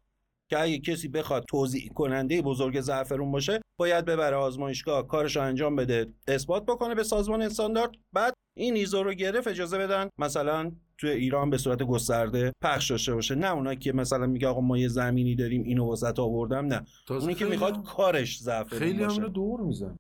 که 0.50 0.60
اگه 0.60 0.80
کسی 0.80 1.08
بخواد 1.08 1.46
توضیح 1.50 1.90
کننده 1.90 2.42
بزرگ 2.42 2.82
زعفرون 2.82 3.32
باشه 3.32 3.62
باید 3.78 4.06
ببره 4.06 4.36
آزمایشگاه 4.36 5.08
کارش 5.08 5.36
رو 5.36 5.42
انجام 5.42 5.76
بده 5.76 6.14
اثبات 6.28 6.66
بکنه 6.66 6.96
به 6.96 7.04
سازمان 7.04 7.42
استاندارد 7.42 7.92
بعد 8.14 8.34
این 8.58 8.76
ایزو 8.76 9.04
رو 9.04 9.14
گرفت 9.14 9.48
اجازه 9.48 9.78
بدن 9.78 10.10
مثلا 10.18 10.72
تو 10.98 11.08
ایران 11.08 11.50
به 11.50 11.58
صورت 11.58 11.84
گسترده 11.84 12.54
پخش 12.62 12.92
داشته 12.92 13.14
باشه. 13.14 13.36
نه 13.36 13.52
اونایی 13.54 13.78
که 13.78 13.94
مثلا 13.94 14.26
میگه 14.28 14.48
آقا 14.48 14.62
ما 14.62 14.78
یه 14.78 14.88
زمینی 14.88 15.36
داریم 15.36 15.64
اینو 15.64 15.86
واسط 15.86 16.20
آوردم 16.20 16.66
نه. 16.66 16.86
اونی 17.10 17.34
که 17.34 17.46
می‌خواد 17.46 17.76
هم- 17.76 17.84
کارش 17.84 18.38
زعفرون 18.40 18.80
خیلی 18.80 19.04
هم 19.04 19.28
دور 19.28 19.62
میزن 19.62 19.96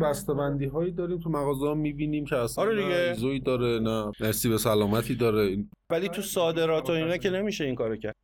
بسته‌بندی 0.00 0.66
هایی 0.66 0.92
داریم 0.92 1.18
تو 1.18 1.30
مغازه 1.30 1.66
ها 1.66 1.74
می‌بینیم 1.74 2.24
که 2.24 2.36
اصلا 2.36 2.64
آره 2.64 2.82
دیگه. 2.82 2.94
ایزویی 2.94 3.40
داره 3.40 3.78
نه 3.78 4.12
مرسی 4.20 4.48
به 4.48 4.58
سلامتی 4.58 5.14
داره. 5.14 5.64
ولی 5.90 6.08
تو 6.08 6.22
صادرات 6.22 6.90
و 6.90 6.92
اینا 6.92 7.16
که 7.16 7.30
نمیشه 7.30 7.64
این 7.64 7.74
کارو 7.74 7.96
کرد. 7.96 8.14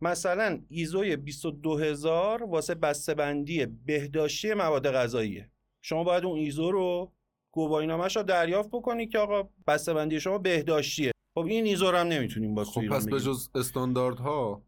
مثلا 0.00 0.60
ایزوی 0.68 1.16
22000 1.16 2.42
واسه 2.44 2.74
بسته‌بندی 2.74 3.66
بهداشتی 3.66 4.54
مواد 4.54 4.92
غذاییه. 4.92 5.48
شما 5.82 6.04
باید 6.04 6.24
اون 6.24 6.38
ایزو 6.38 6.70
رو 6.70 7.12
گواهینامه‌ش 7.52 8.16
رو 8.16 8.22
دریافت 8.22 8.70
بکنی 8.70 9.06
که 9.06 9.18
آقا 9.18 9.48
بسته‌بندی 9.66 10.20
شما 10.20 10.38
بهداشتیه. 10.38 11.12
خب 11.34 11.46
این 11.46 11.64
ایزو 11.64 11.90
رو 11.90 11.96
هم 11.96 12.06
نمی‌تونیم 12.06 12.54
با 12.54 12.64
خب 12.64 12.88
پس 12.88 13.08
به 13.08 13.20
جز 13.20 13.50
استانداردها 13.54 14.62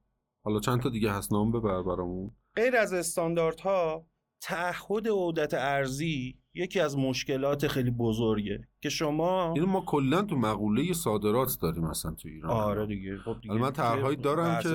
حالا 0.45 0.61
چند 0.61 0.81
تا 0.81 0.89
دیگه 0.89 1.13
هست 1.13 1.33
نام 1.33 1.53
ببر 1.53 1.83
برامون؟ 1.83 2.31
غیر 2.57 2.77
از 2.77 2.93
استانداردها 2.93 4.07
تعهد 4.43 5.09
عودت 5.09 5.55
ارزی 5.55 6.39
یکی 6.55 6.81
از 6.81 6.99
مشکلات 6.99 7.67
خیلی 7.67 7.91
بزرگه 7.91 8.69
که 8.81 8.89
شما 8.89 9.53
اینو 9.53 9.67
ما 9.67 9.81
کلا 9.87 10.23
تو 10.23 10.37
مقوله 10.37 10.93
صادرات 10.93 11.59
داریم 11.63 11.85
اصلا 11.85 12.15
تو 12.15 12.29
ایران. 12.29 12.51
آره 12.51 12.87
دیگه. 12.87 13.17
خب 13.17 13.41
دیگه 13.41 13.55
من 13.55 13.71
طرحهایی 13.71 14.17
دارم 14.17 14.63
که. 14.63 14.69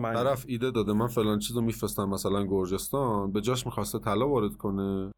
طرف 0.00 0.44
ایده 0.48 0.70
داده 0.70 0.92
من 0.92 1.06
فلان 1.06 1.38
چیزو 1.38 1.60
میفرستم 1.60 2.08
مثلا 2.08 2.46
گرجستان 2.46 3.32
به 3.32 3.40
جاش 3.40 3.66
می‌خواسته 3.66 3.98
طلا 3.98 4.28
وارد 4.28 4.56
کنه. 4.56 5.12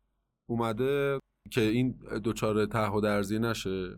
اومده 0.51 1.19
که 1.51 1.61
این 1.61 1.91
دوچاره 2.25 2.67
تعهد 2.67 3.05
ارزی 3.05 3.39
نشه. 3.39 3.97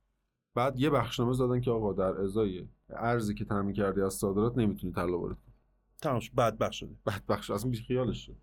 بعد 0.54 0.80
یه 0.80 0.90
بخشنامه 0.90 1.32
زدن 1.32 1.60
که 1.60 1.70
آقا 1.70 1.92
در 1.92 2.20
ازای 2.20 2.68
ارزی 2.90 3.34
که 3.34 3.44
تامین 3.44 3.74
کردی 3.74 4.00
از 4.00 4.14
صادرات 4.14 4.58
نمی‌تونی 4.58 4.92
طلا 4.92 5.18
وارد 5.18 5.36
کنی. 5.36 5.54
تمام 6.02 6.20
شد. 6.20 6.34
بدبخت 6.34 6.72
شده. 6.72 6.96
بعد 7.04 7.26
بخش 7.26 7.50
اصلا 7.50 7.70
بی 7.70 7.76
خیالش 7.76 8.26
شد. 8.26 8.36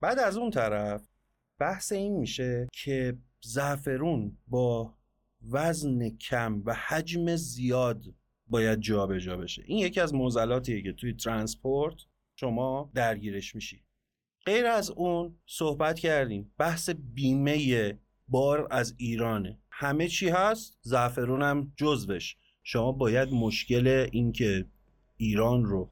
بعد 0.00 0.18
از 0.18 0.36
اون 0.36 0.50
طرف 0.50 1.08
بحث 1.60 1.92
این 1.92 2.16
میشه 2.16 2.68
که 2.72 3.18
زعفرون 3.40 4.38
با 4.46 4.94
وزن 5.50 6.08
کم 6.08 6.62
و 6.64 6.74
حجم 6.74 7.36
زیاد 7.36 8.04
باید 8.46 8.80
جابجا 8.80 9.36
بشه. 9.36 9.62
این 9.66 9.78
یکی 9.78 10.00
از 10.00 10.14
معضلاتیه 10.14 10.82
که 10.82 10.92
توی 10.92 11.12
ترانسپورت 11.12 11.96
شما 12.36 12.90
درگیرش 12.94 13.54
میشی. 13.54 13.82
غیر 14.46 14.66
از 14.66 14.90
اون 14.90 15.38
صحبت 15.46 15.98
کردیم. 15.98 16.52
بحث 16.58 16.90
بیمه 16.90 17.98
بار 18.28 18.68
از 18.70 18.94
ایرانه. 18.96 19.58
همه 19.70 20.08
چی 20.08 20.28
هست؟ 20.28 20.78
زعفرون 20.82 21.42
هم 21.42 21.72
جزوش. 21.76 22.36
شما 22.62 22.92
باید 22.92 23.28
مشکل 23.32 24.06
اینکه 24.12 24.64
ایران 25.16 25.64
رو 25.64 25.90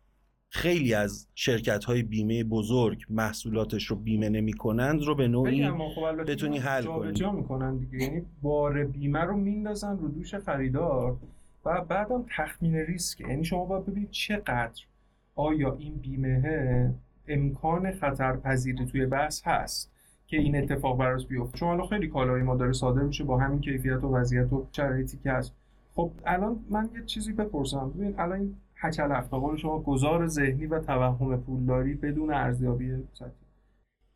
خیلی 0.49 0.95
از 0.95 1.29
شرکت 1.35 1.85
های 1.85 2.03
بیمه 2.03 2.45
بزرگ 2.45 3.03
محصولاتش 3.11 3.87
رو 3.87 3.97
بیمه 3.97 4.29
نمی 4.29 4.53
کنند 4.53 5.03
رو 5.03 5.15
به 5.15 5.29
نوعی 5.29 5.69
خب 5.69 6.23
بتونی 6.27 6.59
حل 6.59 6.85
کنی. 6.85 7.13
جا 7.13 7.33
می‌کنن 7.33 7.77
دیگه. 7.77 7.99
یعنی 8.05 8.23
بار 8.43 8.85
بیمه 8.85 9.21
رو 9.21 9.37
میندازن 9.37 9.99
رو 9.99 10.09
دوش 10.09 10.35
خریدار 10.35 11.17
و 11.65 11.85
بعدم 11.85 12.25
تخمین 12.37 12.77
ریسک. 12.77 13.21
یعنی 13.21 13.45
شما 13.45 13.65
باید 13.65 13.87
ببینید 13.87 14.11
چقدر 14.11 14.83
آیا 15.35 15.77
این 15.79 15.95
بیمه 15.95 16.95
امکان 17.29 17.93
خطرپذیری 17.93 18.87
توی 18.87 19.07
بحث 19.07 19.43
هست. 19.45 19.94
که 20.35 20.41
این 20.41 20.57
اتفاق 20.57 20.99
براش 20.99 21.27
بیفته 21.27 21.59
چون 21.59 21.69
الان 21.69 21.87
خیلی 21.87 22.09
کالای 22.09 22.43
ما 22.43 22.57
داره 22.57 22.73
صادر 22.73 23.03
میشه 23.03 23.25
با 23.25 23.39
همین 23.39 23.61
کیفیت 23.61 24.05
و 24.05 24.17
وضعیت 24.17 24.53
و 24.53 24.67
شرایطی 24.73 25.19
که 25.19 25.33
هست. 25.33 25.55
خب 25.95 26.13
الان 26.27 26.65
من 26.71 26.89
یه 26.95 27.05
چیزی 27.05 27.33
بپرسم. 27.33 27.91
ببین 27.91 28.15
الان 28.19 28.41
این 28.41 28.57
هچلف 28.77 29.29
به 29.29 29.57
شما 29.57 29.79
گذار 29.79 30.27
ذهنی 30.27 30.67
و 30.67 30.81
توهم 30.81 31.37
پولداری 31.37 31.95
بدون 31.95 32.33
ارزیابی 32.33 32.93
سطحی. 33.13 33.31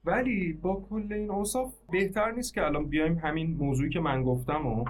ولی 0.05 0.53
با 0.53 0.87
کل 0.91 1.13
این 1.13 1.31
اوصاف 1.31 1.75
بهتر 1.91 2.31
نیست 2.31 2.55
که 2.55 2.67
الان 2.67 2.87
بیایم 2.87 3.19
همین 3.19 3.57
موضوعی 3.57 3.91
که 3.91 4.01
من 4.01 4.23
گفتم 4.23 4.67
و 4.67 4.85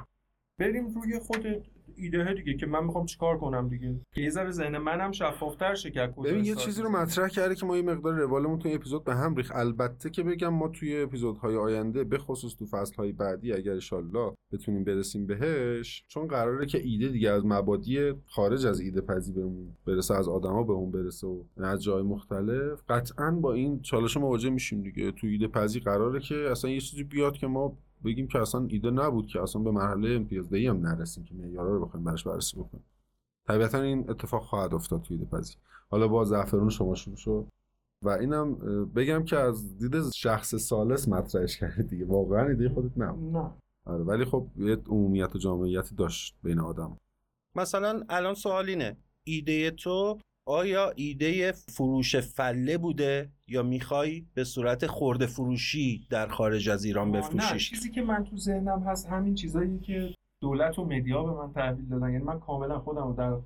بریم 0.58 0.88
روی 0.94 1.18
خود 1.18 1.46
ایده 1.98 2.34
دیگه 2.34 2.54
که 2.54 2.66
من 2.66 2.84
می‌خوام 2.84 3.06
چیکار 3.06 3.38
کنم 3.38 3.68
دیگه. 3.68 4.00
که 4.14 4.20
یه 4.20 4.30
ذره 4.30 4.50
ذهن 4.50 4.78
منم 4.78 5.12
شفافتر 5.12 5.74
شه 5.74 5.90
که 5.90 6.12
ببین 6.24 6.44
یه 6.44 6.54
چیزی 6.54 6.82
رو 6.82 6.90
مطرح 6.90 7.28
کرده 7.28 7.54
که 7.54 7.66
ما 7.66 7.76
یه 7.76 7.82
مقدار 7.82 8.14
روالمون 8.14 8.58
تو 8.58 8.68
اپیزود 8.72 9.04
به 9.04 9.14
هم 9.14 9.34
ریخ 9.36 9.52
البته 9.54 10.10
که 10.10 10.22
بگم 10.22 10.48
ما 10.48 10.68
توی 10.68 11.02
اپیزودهای 11.02 11.56
آینده 11.56 12.04
به 12.04 12.18
خصوص 12.18 12.54
تو 12.56 12.66
فصلهای 12.66 13.12
بعدی 13.12 13.52
اگر 13.52 13.78
ان 13.92 14.34
بتونیم 14.52 14.84
برسیم 14.84 15.26
بهش 15.26 16.04
چون 16.08 16.26
قراره 16.26 16.66
که 16.66 16.78
ایده 16.78 17.08
دیگه 17.08 17.30
از 17.30 17.46
مبادی 17.46 18.12
خارج 18.26 18.66
از 18.66 18.80
ایده 18.80 19.00
پذی 19.00 19.32
بهمون 19.32 19.76
برسه 19.86 20.14
از 20.14 20.28
آدما 20.28 20.62
بهمون 20.62 20.90
برسه 20.90 21.26
و 21.26 21.44
از 21.56 21.82
جای 21.82 22.02
مختلف. 22.02 22.82
قطعا 22.88 23.30
با 23.30 23.52
این 23.52 23.80
چالش 23.80 24.16
مواجه 24.16 24.50
میشیم 24.50 24.82
دیگه. 24.82 25.12
تو 25.12 25.26
ایده 25.26 25.48
پذی 25.48 25.80
قراره 25.80 26.20
که 26.20 26.34
اصلا 26.50 26.70
یه 26.70 26.80
چیزی 26.80 27.04
بیاد 27.04 27.36
که 27.36 27.46
ما 27.46 27.78
بگیم 28.04 28.28
که 28.28 28.38
اصلا 28.38 28.66
ایده 28.70 28.90
نبود 28.90 29.26
که 29.26 29.42
اصلا 29.42 29.62
به 29.62 29.70
مرحله 29.70 30.10
امتیازدهی 30.10 30.66
هم 30.66 30.86
نرسیم 30.86 31.24
که 31.24 31.34
معیارا 31.34 31.76
رو 31.76 31.86
بخوایم 31.86 32.04
براش 32.04 32.24
بررسی 32.24 32.56
بکنیم. 32.56 32.84
طبیعتا 33.48 33.82
این 33.82 34.10
اتفاق 34.10 34.42
خواهد 34.42 34.74
افتاد 34.74 35.02
توی 35.02 35.16
ایده 35.16 35.40
حالا 35.90 36.08
با 36.08 36.24
زعفرون 36.24 36.68
شما 36.68 36.94
شروع 36.94 37.16
شد. 37.16 37.46
و 38.02 38.08
اینم 38.08 38.54
بگم 38.84 39.24
که 39.24 39.36
از 39.36 39.78
دید 39.78 40.10
شخص 40.10 40.54
سالس 40.54 41.08
مطرحش 41.08 41.56
کرده 41.56 41.82
دیگه. 41.82 42.04
واقعا 42.06 42.48
ایده 42.48 42.68
خودت 42.68 42.98
نه 42.98 43.12
نه. 43.12 43.50
آره 43.84 44.04
ولی 44.04 44.24
خب 44.24 44.48
یه 44.56 44.76
عمومیت 44.88 45.36
و 45.36 45.38
جامعیتی 45.38 45.94
داشت 45.94 46.36
بین 46.42 46.60
آدم. 46.60 46.96
مثلا 47.54 48.02
الان 48.08 48.34
سوال 48.34 48.68
اینه. 48.68 48.96
ایده 49.24 49.70
تو 49.70 50.18
آیا 50.50 50.92
ایده 50.96 51.52
فروش 51.52 52.16
فله 52.16 52.78
بوده 52.78 53.28
یا 53.48 53.62
می‌خوای 53.62 54.26
به 54.34 54.44
صورت 54.44 54.86
خورده 54.86 55.26
فروشی 55.26 56.06
در 56.10 56.28
خارج 56.28 56.68
از 56.68 56.84
ایران 56.84 57.12
بفروشیش 57.12 57.72
نه 57.72 57.76
چیزی 57.76 57.90
که 57.90 58.02
من 58.02 58.24
تو 58.24 58.36
ذهنم 58.36 58.82
هست 58.82 59.08
همین 59.08 59.34
چیزایی 59.34 59.78
که 59.78 60.14
دولت 60.40 60.78
و 60.78 60.84
مدیا 60.84 61.22
به 61.22 61.30
من 61.30 61.52
تحویل 61.52 61.88
دادن. 61.88 62.12
یعنی 62.12 62.24
من 62.24 62.40
کاملا 62.40 62.78
خودم 62.78 63.14
در 63.14 63.36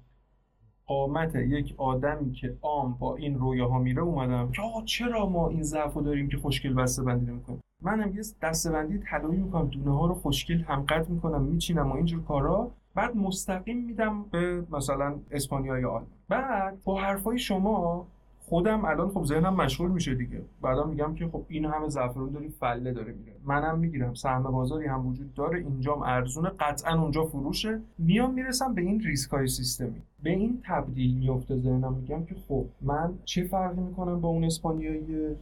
قامت 0.86 1.34
یک 1.34 1.74
آدمی 1.76 2.32
که 2.32 2.56
عام 2.62 2.92
با 2.94 3.16
این 3.16 3.38
رویاها 3.38 3.78
میره 3.78 4.02
اومدم. 4.02 4.52
که 4.52 4.62
چرا 4.84 5.28
ما 5.28 5.48
این 5.48 5.62
ضعف 5.62 5.96
داریم 5.96 6.28
که 6.28 6.36
خوشگل 6.36 6.74
بسته 6.74 7.02
بندی 7.02 7.26
نمی‌کنیم؟ 7.26 7.60
منم 7.82 8.16
یه 8.16 8.22
دسته 8.42 8.70
بندی 8.70 8.98
طلایی 8.98 9.40
می‌کنم 9.40 9.68
دونه 9.68 9.98
ها 9.98 10.06
رو 10.06 10.14
خوشگل 10.14 10.60
هم 10.60 10.82
قطع 10.88 11.10
می‌کنم 11.10 11.42
میچینم 11.42 11.92
و 11.92 11.94
اینجور 11.94 12.22
کارا. 12.22 12.70
بعد 12.94 13.16
مستقیم 13.16 13.84
میدم 13.84 14.22
به 14.22 14.64
مثلا 14.70 15.20
اسپانیا 15.30 15.78
یا 15.78 15.90
آلمان. 15.90 16.10
بعد 16.32 16.78
با 16.84 17.00
حرفای 17.00 17.38
شما 17.38 18.06
خودم 18.40 18.84
الان 18.84 19.08
خب 19.08 19.24
ذهنم 19.24 19.54
مشغول 19.54 19.90
میشه 19.90 20.14
دیگه. 20.14 20.42
بعدا 20.62 20.84
میگم 20.84 21.14
که 21.14 21.28
خب 21.28 21.42
این 21.48 21.64
همه 21.64 21.88
زعفرون 21.88 22.30
داری 22.30 22.48
فله 22.48 22.92
داره 22.92 23.12
میره. 23.12 23.32
منم 23.44 23.78
می‌گیرم. 23.78 24.14
سهم 24.14 24.42
بازاری 24.42 24.86
هم 24.86 25.06
وجود 25.06 25.34
داره. 25.34 25.58
اینجام 25.58 26.02
ارزونه. 26.02 26.48
قطعا 26.48 27.02
اونجا 27.02 27.24
فروشه. 27.24 27.80
میام 27.98 28.34
می‌رسم 28.34 28.74
به 28.74 28.80
این 28.82 29.00
ریسک 29.00 29.30
های 29.30 29.46
سیستمی. 29.46 30.02
به 30.22 30.30
این 30.30 30.62
تبدیل 30.64 31.14
میفته 31.16 31.58
ذهنم. 31.58 31.94
میگم 31.94 32.24
که 32.24 32.34
خب 32.48 32.64
من 32.80 33.14
چه 33.24 33.44
فرقی 33.44 33.80
می‌کنم 33.80 34.20
با 34.20 34.28
اون 34.28 34.44
اسپانیایی؟ 34.44 35.36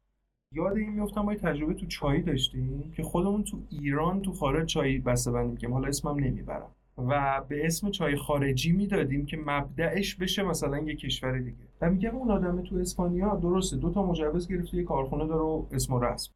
یاد 0.55 0.77
این 0.77 0.91
میفتم 0.91 1.21
ما 1.21 1.35
تجربه 1.35 1.75
تو 1.75 1.87
چای 1.87 2.23
داشتیم 2.23 2.93
که 2.97 3.03
خودمون 3.03 3.45
تو 3.45 3.59
ایران 3.71 4.21
تو 4.21 4.33
خارج 4.33 4.69
چای 4.69 4.99
بسته 4.99 5.43
میگم 5.43 5.73
حالا 5.73 5.89
اسمم 5.89 6.19
نمی‌برم. 6.19 6.71
و 7.09 7.45
به 7.49 7.67
اسم 7.67 7.91
چای 7.91 8.17
خارجی 8.17 8.73
می‌دادیم 8.73 9.27
که 9.27 9.39
مبدعش 9.47 10.15
بشه 10.15 10.43
مثلا 10.43 10.79
یه 10.79 10.97
کشور 10.97 11.39
دیگه. 11.39 11.57
و 11.81 11.91
میگم 11.91 12.17
اون 12.17 12.31
آدم 12.31 12.63
تو 12.63 12.77
اسپانیا 12.77 13.37
درسته 13.37 13.77
دو 13.77 13.91
تا 13.91 14.07
مجوز 14.07 14.49
گرفته 14.49 14.77
یه 14.77 14.85
کارخونه 14.85 15.27
داره 15.27 15.43
و 15.43 15.67
اسم 15.73 15.95
و 15.95 16.01
رسم. 16.01 16.33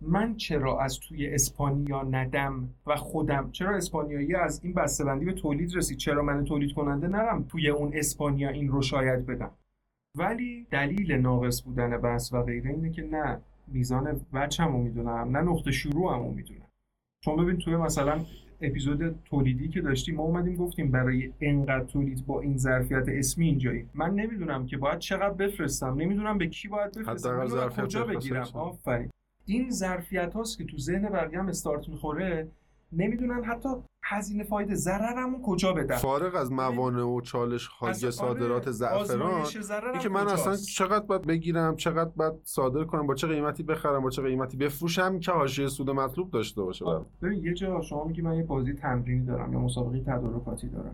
من 0.00 0.36
چرا 0.36 0.80
از 0.80 1.00
توی 1.00 1.26
اسپانیا 1.26 2.02
ندم 2.02 2.74
و 2.86 2.96
خودم 2.96 3.50
چرا 3.50 3.76
اسپانیایی 3.76 4.34
از 4.34 4.60
این 4.64 4.74
بسته‌بندی 4.74 5.24
به 5.24 5.32
تولید 5.32 5.76
رسید؟ 5.76 5.98
چرا 5.98 6.22
من 6.22 6.44
تولید 6.44 6.72
کننده 6.72 7.08
نرم 7.08 7.44
توی 7.44 7.68
اون 7.68 7.90
اسپانیا 7.94 8.48
این 8.48 8.68
رو 8.68 8.82
شاید 8.82 9.26
بدم؟ 9.26 9.50
ولی 10.14 10.66
دلیل 10.70 11.12
ناقص 11.12 11.62
بودن 11.62 11.90
بس 11.90 12.32
و 12.32 12.42
غیره 12.42 12.70
اینه 12.70 12.90
که 12.90 13.02
نه 13.02 13.40
میزان 13.66 14.20
وچمو 14.32 14.82
می‌دونم 14.82 15.36
نه 15.36 15.40
نقطه 15.40 15.70
شروعمو 15.70 16.30
می‌دونم. 16.32 16.68
چون 17.24 17.36
ببین 17.36 17.58
توی 17.58 17.76
مثلا 17.76 18.20
اپیزود 18.62 19.14
تولیدی 19.24 19.68
که 19.68 19.80
داشتیم 19.80 20.14
ما 20.14 20.22
اومدیم 20.22 20.56
گفتیم 20.56 20.90
برای 20.90 21.32
انقدر 21.40 21.84
تولید 21.84 22.26
با 22.26 22.40
این 22.40 22.56
ظرفیت 22.56 23.04
اسمی 23.08 23.46
اینجایی. 23.46 23.86
من 23.94 24.14
نمی‌دونم 24.14 24.66
که 24.66 24.76
باید 24.76 24.98
چقدر 24.98 25.34
بفرستم 25.34 25.94
نمی‌دونم 25.94 26.38
به 26.38 26.46
کی 26.46 26.68
باید 26.68 26.98
بفرستم 26.98 27.68
کجا 27.84 28.04
بگیرم. 28.04 28.46
آفرین. 28.54 29.10
این 29.46 29.70
ظرفیت 29.70 30.34
هاست 30.34 30.58
که 30.58 30.64
تو 30.64 30.78
ذهن 30.78 31.08
بقیه 31.08 31.38
هم 31.38 31.48
استارت 31.48 31.88
می‌خوره. 31.88 32.48
نمی‌دونن 32.92 33.44
حتی 33.44 33.68
هزینه 34.04 34.44
فایده 34.44 34.74
ضررمو 34.74 35.42
کجا 35.42 35.72
بدم 35.72 35.96
فارغ 35.96 36.34
از 36.34 36.52
موانع 36.52 37.02
و 37.02 37.20
چالش 37.20 37.66
های 37.66 37.90
آره، 37.90 38.10
صادرات 38.10 38.70
زعفران 38.70 39.44
که 40.00 40.08
من 40.08 40.28
اصلا 40.28 40.56
چقدر 40.56 41.06
باید 41.06 41.22
بگیرم 41.22 41.76
چقدر 41.76 42.10
باید 42.16 42.32
صادر 42.44 42.84
کنم 42.84 43.06
با 43.06 43.14
چه 43.14 43.26
قیمتی 43.26 43.62
بخرم 43.62 44.02
با 44.02 44.10
چه 44.10 44.22
قیمتی 44.22 44.56
بفروشم 44.56 45.20
که 45.20 45.32
حاشیه 45.32 45.68
سود 45.68 45.90
مطلوب 45.90 46.30
داشته 46.30 46.62
باشه. 46.62 46.84
ببین 47.22 47.44
یه 47.44 47.54
جا 47.54 47.80
شما 47.80 48.04
میگی 48.04 48.22
من 48.22 48.36
یه 48.36 48.42
بازی 48.42 48.72
تمرینی 48.72 49.24
دارم 49.24 49.52
یا 49.52 49.58
مسابقه 49.58 50.00
تدارکاتی 50.00 50.68
دارم. 50.68 50.92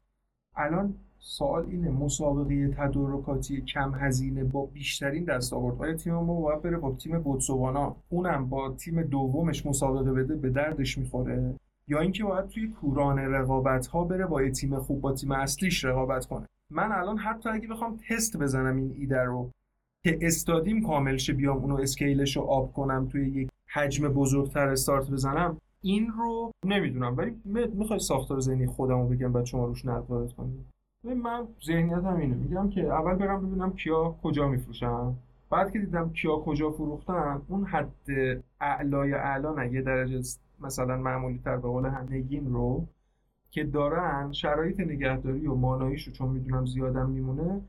الان 0.56 0.94
سوال 1.18 1.66
اینه 1.66 1.90
مسابقه 1.90 2.68
تدارکاتی 2.68 3.60
کم 3.60 3.94
هزینه 3.94 4.44
با 4.44 4.66
بیشترین 4.66 5.24
دستاوردهای 5.24 5.94
تیم 5.94 6.14
ما 6.14 6.40
باید 6.40 6.62
بره 6.62 6.76
با 6.76 6.92
تیم 6.92 7.18
بوتسوانا؟ 7.18 7.96
اونم 8.08 8.48
با 8.48 8.74
تیم 8.74 9.02
دومش 9.02 9.66
مسابقه 9.66 10.12
بده 10.12 10.36
به 10.36 10.50
دردش 10.50 10.98
می‌خوره؟ 10.98 11.54
یا 11.88 12.00
اینکه 12.00 12.24
باید 12.24 12.48
توی 12.48 12.68
کوران 12.68 13.18
رقابت 13.18 13.86
ها 13.86 14.04
بره 14.04 14.26
با 14.26 14.48
تیم 14.48 14.78
خوب 14.78 15.00
با 15.00 15.12
تیم 15.12 15.32
اصلیش 15.32 15.84
رقابت 15.84 16.26
کنه. 16.26 16.46
من 16.70 16.92
الان 16.92 17.18
حتی 17.18 17.48
اگه 17.48 17.68
بخوام 17.68 17.98
تست 18.08 18.36
بزنم 18.36 18.76
این 18.76 18.94
ایده 18.98 19.22
رو 19.22 19.50
که 20.04 20.18
استادیم 20.22 20.86
کامل 20.86 21.16
شه 21.16 21.32
بیام 21.32 21.56
اونو 21.56 21.76
اسکیلش 21.76 22.36
رو 22.36 22.42
آب 22.42 22.72
کنم 22.72 23.08
توی 23.12 23.28
یک 23.28 23.48
حجم 23.66 24.08
بزرگتر 24.08 24.68
استارت 24.68 25.10
بزنم 25.10 25.56
این 25.82 26.12
رو 26.18 26.50
نمی‌دونم. 26.66 27.16
ولی 27.16 27.36
می‌خوای 27.74 27.98
ساختار 27.98 28.40
ذهنی 28.40 28.66
خودم 28.66 29.00
رو 29.00 29.08
بگم 29.08 29.32
بعد 29.32 29.44
شما 29.44 29.66
روش 29.66 29.84
نقد 29.84 30.32
کنید 30.32 30.66
من 31.04 31.46
ذهنیتم 31.66 32.16
اینه. 32.16 32.34
میگم 32.34 32.70
که 32.70 32.86
اول 32.86 33.14
برم 33.14 33.46
ببینم 33.46 33.72
کیا 33.72 34.16
کجا 34.22 34.48
میفروشن. 34.48 35.14
بعد 35.50 35.72
که 35.72 35.78
دیدم 35.78 36.10
کیا 36.10 36.36
کجا 36.36 36.70
فروختن 36.70 37.42
اون 37.48 37.64
حد 37.64 38.10
اعلای 38.60 39.12
اعلا 39.12 39.54
نه 39.54 39.72
یه 39.72 39.82
درجه 39.82 40.22
مثلا 40.60 40.96
معمولی 40.96 41.38
تر 41.38 41.56
به 41.56 41.68
قول 41.68 41.86
همگین 41.86 42.52
رو 42.52 42.86
که 43.50 43.64
دارن 43.64 44.32
شرایط 44.32 44.80
نگهداری 44.80 45.46
و 45.46 45.54
ماناییش 45.54 46.06
رو 46.06 46.12
چون 46.12 46.28
می‌دونم 46.28 46.66
زیادم 46.66 47.10
میمونه 47.10 47.60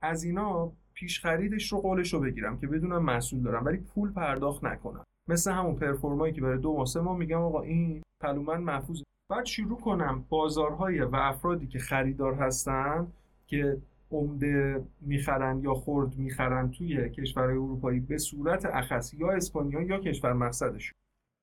از 0.00 0.24
اینا 0.24 0.72
پیش 0.94 1.20
خریدش 1.20 1.72
رو 1.72 1.80
قولش 1.80 2.12
رو 2.12 2.20
بگیرم 2.20 2.58
که 2.58 2.66
بدونم 2.66 3.04
محصول 3.04 3.42
دارم 3.42 3.64
ولی 3.64 3.76
پول 3.76 4.12
پرداخت 4.12 4.64
نکنم. 4.64 5.04
مثل 5.28 5.52
همون 5.52 5.74
پرفورمایی 5.74 6.32
که 6.32 6.40
برای 6.40 6.58
دو 6.58 6.72
ماه 6.72 7.04
ما 7.04 7.14
میگم 7.14 7.40
آقا 7.40 7.60
این 7.60 8.02
پلومن 8.20 8.60
محفوظ 8.60 9.02
بعد 9.30 9.44
شروع 9.44 9.80
کنم 9.80 10.24
بازارهای 10.28 11.00
و 11.00 11.16
افرادی 11.16 11.66
که 11.66 11.78
خریدار 11.78 12.34
هستن 12.34 13.06
که 13.46 13.82
عمده 14.10 14.84
می‌خرن 15.00 15.60
یا 15.60 15.74
خرد 15.74 16.16
می‌خرن 16.16 16.70
توی 16.70 17.10
کشورهای 17.10 17.54
اروپایی 17.54 18.00
به 18.00 18.18
صورت 18.18 18.66
اخص 18.66 19.14
یا 19.14 19.30
اسپانیا 19.30 19.82
یا 19.82 19.98
کشور 19.98 20.32
مقصدشون. 20.32 20.94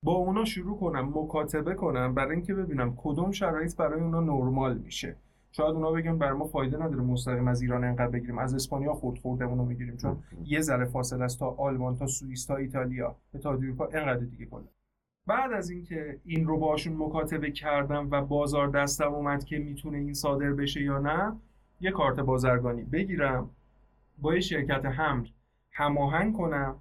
با 0.04 0.12
اونا 0.12 0.44
شروع 0.44 0.78
کنم 0.78 1.12
مکاتبه 1.14 1.74
کنم 1.74 2.14
برای 2.14 2.36
اینکه 2.36 2.54
ببینم 2.54 2.94
کدوم 2.96 3.30
شرایط 3.30 3.76
برای 3.76 4.00
اونا 4.00 4.20
نرمال 4.20 4.78
میشه. 4.78 5.16
شاید 5.52 5.74
اونا 5.74 5.92
بگن 5.92 6.18
برای 6.18 6.38
ما 6.38 6.44
فایده 6.44 6.76
نداره 6.76 7.02
مستقیم 7.02 7.48
از 7.48 7.62
ایران 7.62 7.84
انقدر 7.84 8.08
بگیریم 8.08 8.38
از 8.38 8.54
اسپانیا 8.54 8.92
خورد 8.92 9.18
خوردمون 9.18 9.58
رو 9.58 9.64
می‌گیریم 9.64 9.96
چون 9.96 10.16
یه 10.44 10.60
ذره 10.60 10.84
فاصله 10.84 11.24
است 11.24 11.38
تا 11.38 11.50
آلمان 11.50 11.96
تا 11.96 12.06
سوئیس 12.06 12.46
تا 12.46 12.56
ایتالیا 12.56 13.16
تا 13.42 13.50
اروپا 13.50 13.88
انقدر 13.92 14.24
دیگه 14.24 14.46
کلا 14.46 14.64
بعد 15.26 15.52
از 15.52 15.70
اینکه 15.70 16.20
این 16.24 16.46
رو 16.46 16.58
باشون 16.58 16.96
مکاتبه 16.96 17.50
کردم 17.50 18.08
و 18.10 18.22
بازار 18.22 18.68
دستم 18.68 19.14
اومد 19.14 19.44
که 19.44 19.58
می‌تونه 19.58 19.98
این 19.98 20.14
صادر 20.14 20.52
بشه 20.52 20.82
یا 20.82 20.98
نه 20.98 21.36
یه 21.80 21.90
کارت 21.90 22.20
بازرگانی 22.20 22.82
بگیرم 22.82 23.50
با 24.18 24.34
یه 24.34 24.40
شرکت 24.40 24.86
حمل 24.86 25.26
هماهنگ 25.72 26.36
کنم 26.36 26.76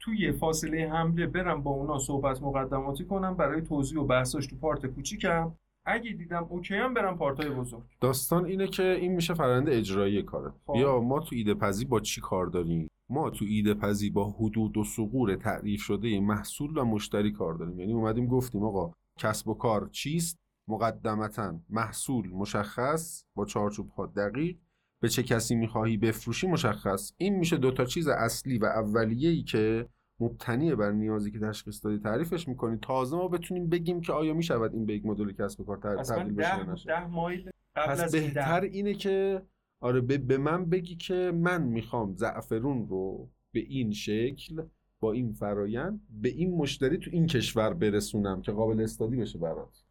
توی 0.00 0.32
فاصله 0.32 0.90
حمله 0.92 1.26
برم 1.26 1.62
با 1.62 1.70
اونا 1.70 1.98
صحبت 1.98 2.42
مقدماتی 2.42 3.04
کنم 3.04 3.34
برای 3.34 3.62
توضیح 3.62 3.98
و 3.98 4.04
بحثاش 4.04 4.46
تو 4.46 4.56
پارت 4.56 4.86
کوچیکم. 4.86 5.52
اگه 5.84 6.12
دیدم 6.12 6.46
اوکی 6.48 6.74
هم 6.74 6.94
برم 6.94 7.18
پارتای 7.18 7.50
بزرگ. 7.50 7.82
داستان 8.00 8.44
اینه 8.44 8.66
که 8.66 8.82
این 8.82 9.12
میشه 9.12 9.34
فرآیند 9.34 9.68
اجرایی 9.68 10.22
کاره. 10.22 10.52
خب. 10.66 10.74
یا 10.76 11.00
ما 11.00 11.20
تو 11.20 11.36
ایده 11.36 11.54
پزی 11.54 11.84
با 11.84 12.00
چی 12.00 12.20
کار 12.20 12.46
داریم؟ 12.46 12.90
ما 13.10 13.30
تو 13.30 13.44
ایده 13.48 13.74
پزی 13.74 14.10
با 14.10 14.30
حدود 14.30 14.76
و 14.76 14.84
سقور 14.84 15.36
تعریف 15.36 15.80
شده 15.80 16.20
محصول 16.20 16.78
و 16.78 16.84
مشتری 16.84 17.32
کار 17.32 17.54
داریم. 17.54 17.80
یعنی 17.80 17.92
اومدیم 17.92 18.26
گفتیم 18.26 18.64
آقا 18.64 18.92
کسب 19.18 19.48
و 19.48 19.54
کار 19.54 19.88
چیست؟ 19.92 20.38
مقدمتا 20.68 21.54
محصول 21.70 22.28
مشخص 22.28 23.24
با 23.34 23.44
چارچوب 23.44 23.88
ها 23.88 24.06
دقیق. 24.06 24.56
به 25.00 25.08
چه 25.08 25.22
کسی 25.22 25.54
می‌خواهی 25.54 25.96
بفروشی 25.96 26.46
مشخص. 26.46 27.12
این 27.16 27.34
میشه 27.34 27.56
دوتا 27.56 27.84
چیز 27.84 28.08
اصلی 28.08 28.58
و 28.58 28.64
اولیه‌ای 28.64 29.42
که 29.42 29.86
مبتنی 30.20 30.74
بر 30.74 30.92
نیازی 30.92 31.30
که 31.30 31.38
تشخیص 31.38 31.84
دادی 31.84 31.98
تعریفش 31.98 32.48
می‌کنی. 32.48 32.78
تازه 32.82 33.16
ما 33.16 33.28
بتونیم 33.28 33.68
بگیم 33.68 34.00
که 34.00 34.12
آیا 34.12 34.34
می‌شود 34.34 34.74
این 34.74 34.86
به 34.86 34.94
یک 34.94 35.06
مدل 35.06 35.32
کسب 35.32 35.60
و 35.60 35.64
کار 35.64 35.96
تبدیل 36.02 36.34
بشه 36.34 36.74
ده, 36.86 37.06
مایل 37.06 37.50
قبل 37.76 37.92
پس 37.92 38.00
از 38.00 38.12
بهتر 38.12 38.60
ده. 38.60 38.66
اینه 38.66 38.94
که 38.94 39.42
آره 39.80 40.00
به, 40.00 40.18
به 40.18 40.38
من 40.38 40.64
بگی 40.64 40.96
که 40.96 41.32
من 41.34 41.62
می‌خوام 41.62 42.14
زعفرون 42.16 42.88
رو 42.88 43.28
به 43.52 43.60
این 43.60 43.92
شکل 43.92 44.62
با 45.00 45.12
این 45.12 45.32
فرایند 45.32 46.00
به 46.10 46.28
این 46.28 46.54
مشتری 46.54 46.98
تو 46.98 47.10
این 47.12 47.26
کشور 47.26 47.74
برسونم 47.74 48.42
که 48.42 48.52
قابل 48.52 48.80
استادی 48.80 49.16
بشه 49.16 49.38
برات. 49.38 49.84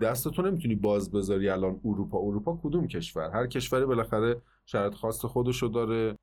دست 0.00 0.28
تو 0.28 0.42
نمی‌تونی 0.42 0.74
باز 0.74 1.10
بذاری 1.10 1.48
الان 1.48 1.80
اروپا. 1.84 2.18
اروپا 2.18 2.60
کدوم 2.62 2.86
کشور؟ 2.86 3.30
هر 3.30 3.46
کشوری 3.46 3.84
بالاخره 3.84 4.40
شرط 4.66 4.94
خاص 4.94 5.24
خودشو 5.24 5.66
داره. 5.68 6.10
دو 6.12 6.16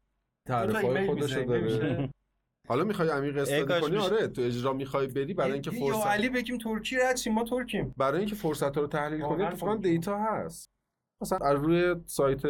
تعریف 0.46 0.82
تا 0.82 0.88
های 0.88 0.98
ایمیل 0.98 1.08
خودشو 1.08 1.44
داره؟ 1.44 2.10
حالا 2.68 2.84
می‌خوای 2.84 3.10
عمیق 3.10 3.38
استادی 3.38 3.82
کنی. 3.82 3.98
آره 3.98 4.28
تو 4.28 4.42
اجرا 4.42 4.74
می‌خوای 4.74 5.08
بری 5.08 5.34
برای 5.34 5.52
اینکه 5.54 5.72
یه- 5.74 5.80
یا 5.80 5.94
فرصت 5.94 6.08
علی 6.08 6.30
بگیم 6.30 6.58
ترکی 6.58 6.96
رد 6.96 7.30
ما 7.34 7.44
ترکیم. 7.44 7.94
برای 7.98 8.20
اینکه 8.20 8.36
فرصت 8.36 8.78
رو 8.78 8.88
تحلیل 8.88 9.22
کنی 9.22 9.44
اتفاقا. 9.44 9.76
دیتا 9.76 10.18
هست. 10.20 10.70
مثلا 11.22 11.38
از 11.42 11.64
روی 11.64 11.96
سایت 12.06 12.42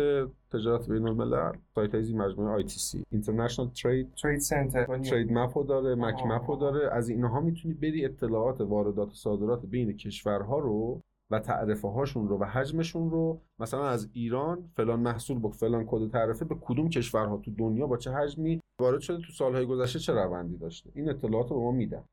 تجارت 0.54 0.90
بین 0.90 1.08
الملل 1.08 1.52
سایت 1.76 1.96
های 1.96 2.14
مجموعه 2.14 2.64
ITC 2.64 2.98
International 3.16 3.80
Trade 3.80 4.22
ترید 4.22 4.40
سنتر. 4.40 4.98
ترید 4.98 5.32
مپو 5.32 5.64
داره 5.64 5.96
مک. 5.96 6.24
مپو 6.26 6.56
داره. 6.56 6.90
از 6.92 7.10
اینها 7.10 7.40
می‌تونی 7.40 7.74
بری 7.74 8.06
اطلاعات 8.06 8.62
واردات 8.62 9.08
و 9.08 9.14
صادرات 9.14 9.66
بین 9.66 9.98
کشورها 9.98 10.60
رو 10.60 11.02
و 11.32 11.40
تعرفه 11.40 11.88
هاشون 11.88 12.28
رو 12.28 12.38
و 12.38 12.44
حجمشون 12.44 13.10
رو. 13.10 13.42
مثلا 13.60 13.88
از 13.88 14.10
ایران 14.14 14.70
فلان 14.76 15.00
محصول 15.00 15.40
با 15.40 15.50
فلان 15.50 15.86
کد 15.88 16.12
تعرفه 16.12 16.46
به 16.46 16.56
کدوم 16.62 16.90
کشورها 16.90 17.38
تو 17.38 17.52
دنیا 17.52 17.88
با 17.88 17.98
چه 17.98 18.12
حجمی 18.12 18.62
وارد 18.82 19.00
شده 19.00 19.18
تو 19.18 19.32
سالهای 19.32 19.66
گذشته 19.66 20.00
چه 20.00 20.14
روندی 20.14 20.58
داشته؟ 20.58 20.90
این 20.96 21.10
اطلاعات 21.10 21.50
رو 21.50 21.58
به 21.58 21.64
ما 21.64 21.72
میدن. 21.72 22.04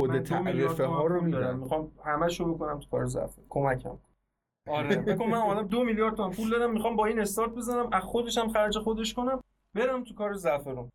کد 0.00 0.22
تعرفه 0.22 0.84
ها 0.84 1.06
رو 1.06 1.20
میدن. 1.20 1.56
می‌خوام 1.56 1.92
همش 2.04 2.40
رو 2.40 2.54
بکنم 2.54 2.78
تو 2.78 2.88
کار 2.90 3.04
زعفر 3.04 3.42
کمکم. 3.48 3.98
آره. 4.68 4.96
بگم 5.06 5.30
من 5.30 5.38
آدم 5.38 5.68
دو 5.68 5.84
میلیارد 5.84 6.14
تومن 6.14 6.30
پول 6.30 6.50
دارم. 6.50 6.72
می‌خوام 6.72 6.96
با 6.96 7.06
این 7.06 7.20
استارت 7.20 7.52
بزنم. 7.52 7.88
از 7.92 8.02
خودشم 8.02 8.48
خرج 8.48 8.78
خودش 8.78 9.14
کنم. 9.14 9.40
برم 9.74 10.04
تو 10.04 10.14
کار 10.14 10.32
زعفرون 10.32 10.88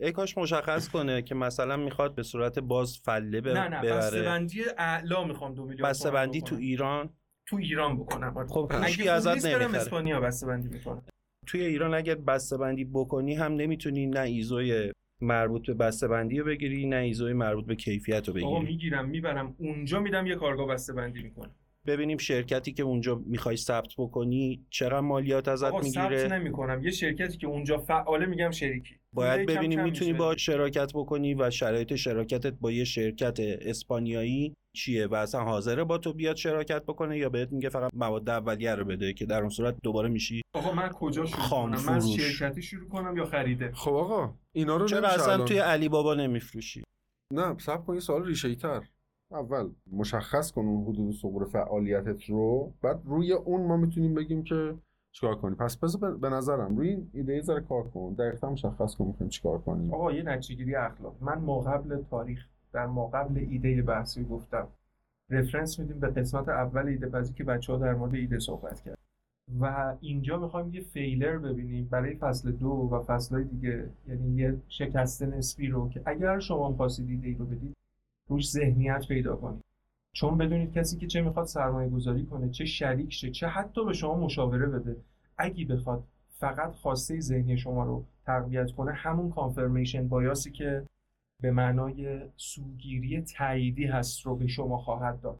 ای 0.00 0.12
کاش 0.12 0.38
مشخص 0.38 0.88
کنه 0.88 1.22
که 1.22 1.34
مثلا 1.34 1.76
می‌خواد 1.76 2.14
به 2.14 2.22
صورت 2.22 2.58
باز 2.58 2.98
فله 3.04 3.40
بر- 3.40 3.52
نه 3.52 3.68
نه 3.68 3.80
ببره. 3.80 3.96
بسته‌بندی 3.96 4.62
اعلا 4.78 5.24
می‌خوام 5.24 5.54
دو 5.54 5.64
میلیارد 5.64 5.90
بسته 5.90 6.08
تومن 6.10 6.26
بندی 6.26 6.42
تو. 6.42 6.56
ایران؟ 6.56 7.10
تو 7.46 7.56
ایران 7.56 7.96
بکنم 7.98 8.36
آره. 8.36 8.48
خب 8.48 8.72
اگه 8.82 9.10
ازت 9.10 9.46
نمی‌خره. 9.46 9.64
اسپانیا 9.80 10.20
بسته‌بندی 10.20 10.68
می‌کنم. 10.68 11.02
توی 11.46 11.60
ایران 11.62 11.94
اگر 11.94 12.14
بسته 12.14 12.56
بندی 12.56 12.84
بکنی 12.84 13.34
هم 13.34 13.52
نمی‌تونی 13.52 14.06
نه 14.06 14.20
ایزوی 14.20 14.92
مربوط 15.22 15.66
به 15.66 15.74
بسته 15.74 16.08
بندی 16.08 16.38
رو 16.38 16.44
بگیری 16.44 16.86
نه 16.86 16.96
ایزوی 16.96 17.32
مربوط 17.32 17.66
به 17.66 17.74
کیفیت 17.74 18.28
رو 18.28 18.44
آقا 18.44 18.54
بگیری. 18.58 18.72
می‌گیرم 18.72 19.08
می‌برم. 19.08 19.54
اونجا 19.58 20.00
میدم 20.00 20.26
یه 20.26 20.36
کارگاه 20.36 20.66
بسته‌بندی 20.66 21.22
می‌کنه 21.22 21.50
ببینیم 21.90 22.18
شرکتی 22.18 22.72
که 22.72 22.82
اونجا 22.82 23.22
می‌خوای 23.26 23.56
ثبت 23.56 23.88
بکنی 23.98 24.66
چقدر 24.70 25.00
مالیات 25.00 25.48
ازت 25.48 25.64
آقا 25.64 25.82
ثبت 25.82 26.10
می‌گیره؟ 26.10 26.28
نمی‌کنم. 26.38 26.84
یه 26.84 26.90
شرکتی 26.90 27.38
که 27.38 27.46
اونجا 27.46 27.78
فعاله 27.78 28.26
میگم 28.26 28.50
شریکی. 28.50 28.94
باید 29.12 29.46
ببینیم 29.46 29.78
کم 29.78 29.84
می‌تونی. 29.84 30.12
با 30.12 30.36
شراکت 30.36 30.92
بکنی 30.94 31.34
و 31.34 31.50
شرایط 31.50 31.94
شراکتت 31.94 32.52
با 32.60 32.72
یه 32.72 32.84
شرکت 32.84 33.36
اسپانیایی 33.40 34.54
چیه 34.76 35.06
و 35.06 35.14
اصلا 35.14 35.40
حاضره 35.40 35.84
با 35.84 35.98
تو 35.98 36.12
بیاد 36.12 36.36
شراکت 36.36 36.82
بکنه 36.82 37.18
یا 37.18 37.28
بهت 37.28 37.52
میگه 37.52 37.68
فقط 37.68 37.90
مواد 37.94 38.30
اولیه 38.30 38.74
رو 38.74 38.84
بده 38.84 39.12
که 39.12 39.26
در 39.26 39.40
اون 39.40 39.48
صورت 39.48 39.76
دوباره 39.82 40.08
میشی 40.08 40.40
آقا 40.54 40.72
من 40.72 40.88
کجا 40.88 41.26
شروع 41.26 41.42
خام 41.42 41.74
کنم؟ 41.74 41.94
من. 41.94 42.00
شرکتی 42.00 42.62
شروع 42.62 42.88
کنم 42.88 43.16
یا 43.16 43.24
خریده؟ 43.24 43.72
خب 43.72 43.92
آقا 43.92 44.34
اینا 44.52 44.76
رو 44.76 44.86
چرا 44.86 45.08
اصلا 45.08 45.44
توی 45.44 45.58
علی 45.58 45.88
بابا 45.88 46.14
نمیفروشی؟ 46.14 46.82
نه 47.32 47.58
سب 47.58 47.84
کن 47.84 47.94
یه 47.94 48.00
سوال 48.00 48.26
ریشه 48.26 48.54
تر. 48.54 48.88
اول 49.32 49.70
مشخص 49.92 50.52
کن 50.52 50.60
اون 50.66 50.84
حدود 50.84 51.14
سقور 51.14 51.44
فعالیتت 51.44 52.24
رو 52.24 52.72
بعد 52.82 53.00
روی 53.04 53.32
اون 53.32 53.66
ما 53.66 53.76
می‌تونیم 53.76 54.14
بگیم 54.14 54.42
که 54.42 54.74
چیکار 55.12 55.34
کنی 55.36 55.54
پس 55.54 55.76
بذار 55.76 56.16
به- 56.16 56.28
نظرم 56.28 56.76
روی 56.76 56.88
این 56.88 57.10
ایده 57.14 57.40
ذره 57.40 57.60
کار 57.60 57.88
کن. 57.88 58.14
دقیقا 58.14 58.50
مشخص 58.50 58.94
کن 58.94 59.06
می‌خوایم 59.06 59.30
چیکار 59.30 59.58
کنیم. 59.58 59.94
آقا 59.94 60.12
یه 60.12 60.22
نتیجهگیری 60.22 60.74
اخلاق. 60.74 61.16
من 61.20 61.38
ما 61.38 61.60
قبل 61.60 62.02
تاریخ 62.10 62.46
در 62.72 62.86
ما 62.86 63.06
قبل 63.06 63.38
ایده 63.50 63.82
بحثی 63.82 64.24
گفتم. 64.24 64.68
رفرنس 65.30 65.78
میدیم 65.78 66.00
به 66.00 66.06
قسمت 66.08 66.48
اول 66.48 66.86
ایده 66.86 67.08
پزی 67.08 67.32
که 67.34 67.44
بچه 67.44 67.72
ها 67.72 67.78
در 67.78 67.94
مورد 67.94 68.14
ایده 68.14 68.38
صحبت 68.38 68.80
کرد 68.80 68.98
و 69.60 69.96
اینجا 70.00 70.38
می‌خوایم 70.38 70.74
یه 70.74 70.80
فیلر 70.80 71.38
ببینیم 71.38 71.88
برای 71.90 72.14
فصل 72.14 72.50
دو 72.52 72.68
و 72.68 73.02
فصلهای 73.02 73.44
دیگه. 73.44 73.90
یعنی 74.08 74.36
یه 74.36 74.56
شکست 74.68 75.22
نسبی 75.22 75.68
رو 75.68 75.88
که 75.88 76.02
اگر 76.06 76.38
شما 76.38 76.72
خواستید 76.72 77.08
ایده 77.10 77.28
ای 77.28 77.34
رو 77.34 77.44
بدید 77.44 77.76
روش 78.30 78.50
ذهنیت 78.50 79.08
پیدا 79.08 79.36
کنید 79.36 79.64
چون 80.12 80.38
بدونید 80.38 80.72
کسی 80.72 80.98
که 80.98 81.06
چه 81.06 81.20
می‌خواد 81.20 81.46
سرمایه 81.46 81.88
گذاری 81.88 82.26
کنه 82.26 82.50
چه 82.50 82.64
شریک 82.64 83.12
شه 83.12 83.30
چه 83.30 83.46
حتی 83.46 83.84
به 83.84 83.92
شما 83.92 84.14
مشاوره 84.14 84.66
بده. 84.66 84.96
اگه 85.38 85.64
بخواد 85.64 86.04
فقط 86.28 86.72
خواسته 86.72 87.20
ذهنی 87.20 87.58
شما 87.58 87.84
رو 87.84 88.04
تقویت 88.26 88.70
کنه 88.70 88.92
همون 88.92 89.30
confirmation 89.30 90.08
bias 90.08 90.42
ی 90.42 90.50
که 90.50 90.86
به 91.42 91.50
معنای 91.50 92.20
سوگیری 92.36 93.20
تاییدی 93.20 93.84
هست 93.84 94.26
رو 94.26 94.36
به 94.36 94.46
شما 94.46 94.78
خواهد 94.78 95.20
داد. 95.20 95.38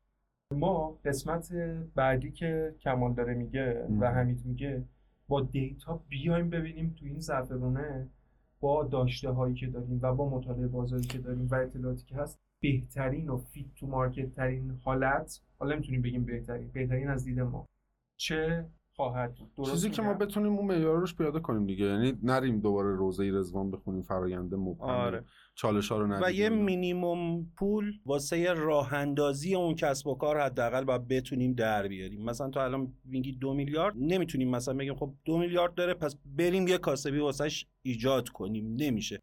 ما 0.54 0.98
قسمت 1.04 1.52
بعدی 1.94 2.30
که 2.30 2.74
کمال 2.80 3.14
داره 3.14 3.34
میگه 3.34 3.86
و. 4.00 4.06
حمید 4.06 4.46
میگه 4.46 4.84
با 5.28 5.40
data 5.40 6.00
بیایم 6.08 6.50
ببینیم 6.50 6.96
تو 6.98 7.06
این 7.06 7.20
زعفرونه 7.20 8.08
با 8.60 8.84
داشته 8.84 9.30
هایی 9.30 9.54
که 9.54 9.66
داریم 9.66 9.98
و 10.02 10.14
با 10.14 10.30
مطالعه 10.30 10.66
بازاری 10.66 11.06
که 11.06 11.18
داریم 11.18 11.48
و 11.50 11.54
اطلاعاتی 11.54 12.04
که 12.04 12.16
هست 12.16 12.38
بهترین 12.62 13.28
و 13.28 13.36
fit 13.38 13.74
to 13.76 13.86
market 13.86 14.34
ترین 14.34 14.78
حالت 14.84 15.40
حالا 15.58 15.74
نمی‌تونیم 15.74 16.02
بگیم 16.02 16.24
بهترین 16.24 16.70
بهترین 16.74 17.08
از 17.08 17.24
دید 17.24 17.40
ما. 17.40 17.66
چه 18.16 18.66
خواهد 18.96 19.34
بود؟ 19.34 19.50
درست 19.56 19.70
چیزی 19.70 19.90
که 19.90 20.02
ما؟ 20.02 20.14
بتونیم 20.14 20.52
اون 20.52 20.66
معیار 20.66 20.98
روش 20.98 21.14
پیاده 21.14 21.40
کنیم 21.40 21.66
دیگه. 21.66 21.84
یعنی 21.84 22.12
نریم 22.22 22.60
دوباره 22.60 22.96
روزه 22.96 23.30
رزوان 23.30 23.70
بخونیم 23.70 24.02
فراینده 24.02 24.56
مبهم 24.56 24.88
آره. 24.88 25.24
چالش 25.54 25.92
ها 25.92 25.98
رو 25.98 26.06
ندیدیم. 26.06 26.28
و 26.28 26.30
یه 26.30 26.48
مینیموم 26.48 27.52
پول 27.56 27.92
واسه 28.06 28.52
راه 28.52 28.94
اندازی 28.94 29.54
اون 29.54 29.74
کسب 29.74 30.06
و 30.06 30.14
کار 30.14 30.40
حداقل 30.40 30.84
باید 30.84 31.08
بتونیم 31.08 31.52
در 31.52 31.88
بیاریم. 31.88 32.24
مثلا 32.24 32.50
تو 32.50 32.60
الان 32.60 32.92
میگی 33.04 33.32
دو 33.32 33.54
میلیارد 33.54 33.94
نمی‌تونیم 33.98 34.50
مثلا 34.50 34.74
بگیم 34.74 34.94
خب 34.94 35.14
دو 35.24 35.38
میلیارد 35.38 35.74
داره 35.74 35.94
پس 35.94 36.16
بریم 36.24 36.68
یه 36.68 36.78
کاسبی 36.78 37.18
واسش 37.18 37.66
ایجاد 37.82 38.28
کنیم. 38.28 38.76
نمیشه. 38.76 39.20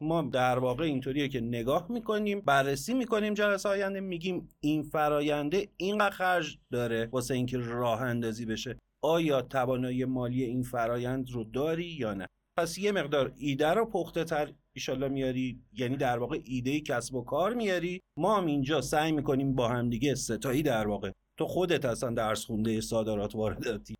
ما 0.00 0.22
در 0.22 0.58
واقع 0.58 0.84
اینطوریه 0.84 1.28
که 1.28 1.40
نگاه 1.40 1.86
می‌کنیم 1.92 2.40
بررسی 2.40 2.94
می‌کنیم 2.94 3.34
جلسه 3.34 3.68
آینده 3.68 4.00
میگیم 4.00 4.48
این 4.60 4.82
فراینده 4.82 5.68
اینقدر 5.76 6.14
خرج 6.14 6.58
داره 6.70 7.08
واسه 7.12 7.34
اینکه 7.34 7.58
راه 7.58 8.02
اندازی 8.02 8.46
بشه. 8.46 8.78
آیا 9.02 9.42
توانایی 9.42 10.04
مالی 10.04 10.44
این 10.44 10.62
فرایند 10.62 11.30
رو 11.30 11.44
داری 11.44 11.86
یا 11.86 12.14
نه؟ 12.14 12.26
پس 12.58 12.78
یه 12.78 12.92
مقدار 12.92 13.32
ایده 13.36 13.68
رو 13.68 13.84
پخته 13.84 14.24
تر 14.24 14.52
ایشالله 14.76 15.08
میاری 15.08 15.60
یعنی 15.72 15.96
در 15.96 16.18
واقع 16.18 16.38
ایده 16.44 16.80
کسب 16.80 17.14
و 17.14 17.24
کار 17.24 17.54
میاری. 17.54 18.00
ما 18.18 18.36
هم 18.36 18.46
اینجا 18.46 18.80
سعی 18.80 19.12
می‌کنیم 19.12 19.54
با 19.54 19.68
همدیگه 19.68 20.14
ستایی 20.14 20.62
در 20.62 20.88
واقع. 20.88 21.10
تو 21.38 21.46
خودت 21.46 21.84
اصلا 21.84 22.10
درس 22.10 22.44
خونده 22.44 22.80
صادرات 22.80 23.34
وارداتی 23.34 23.94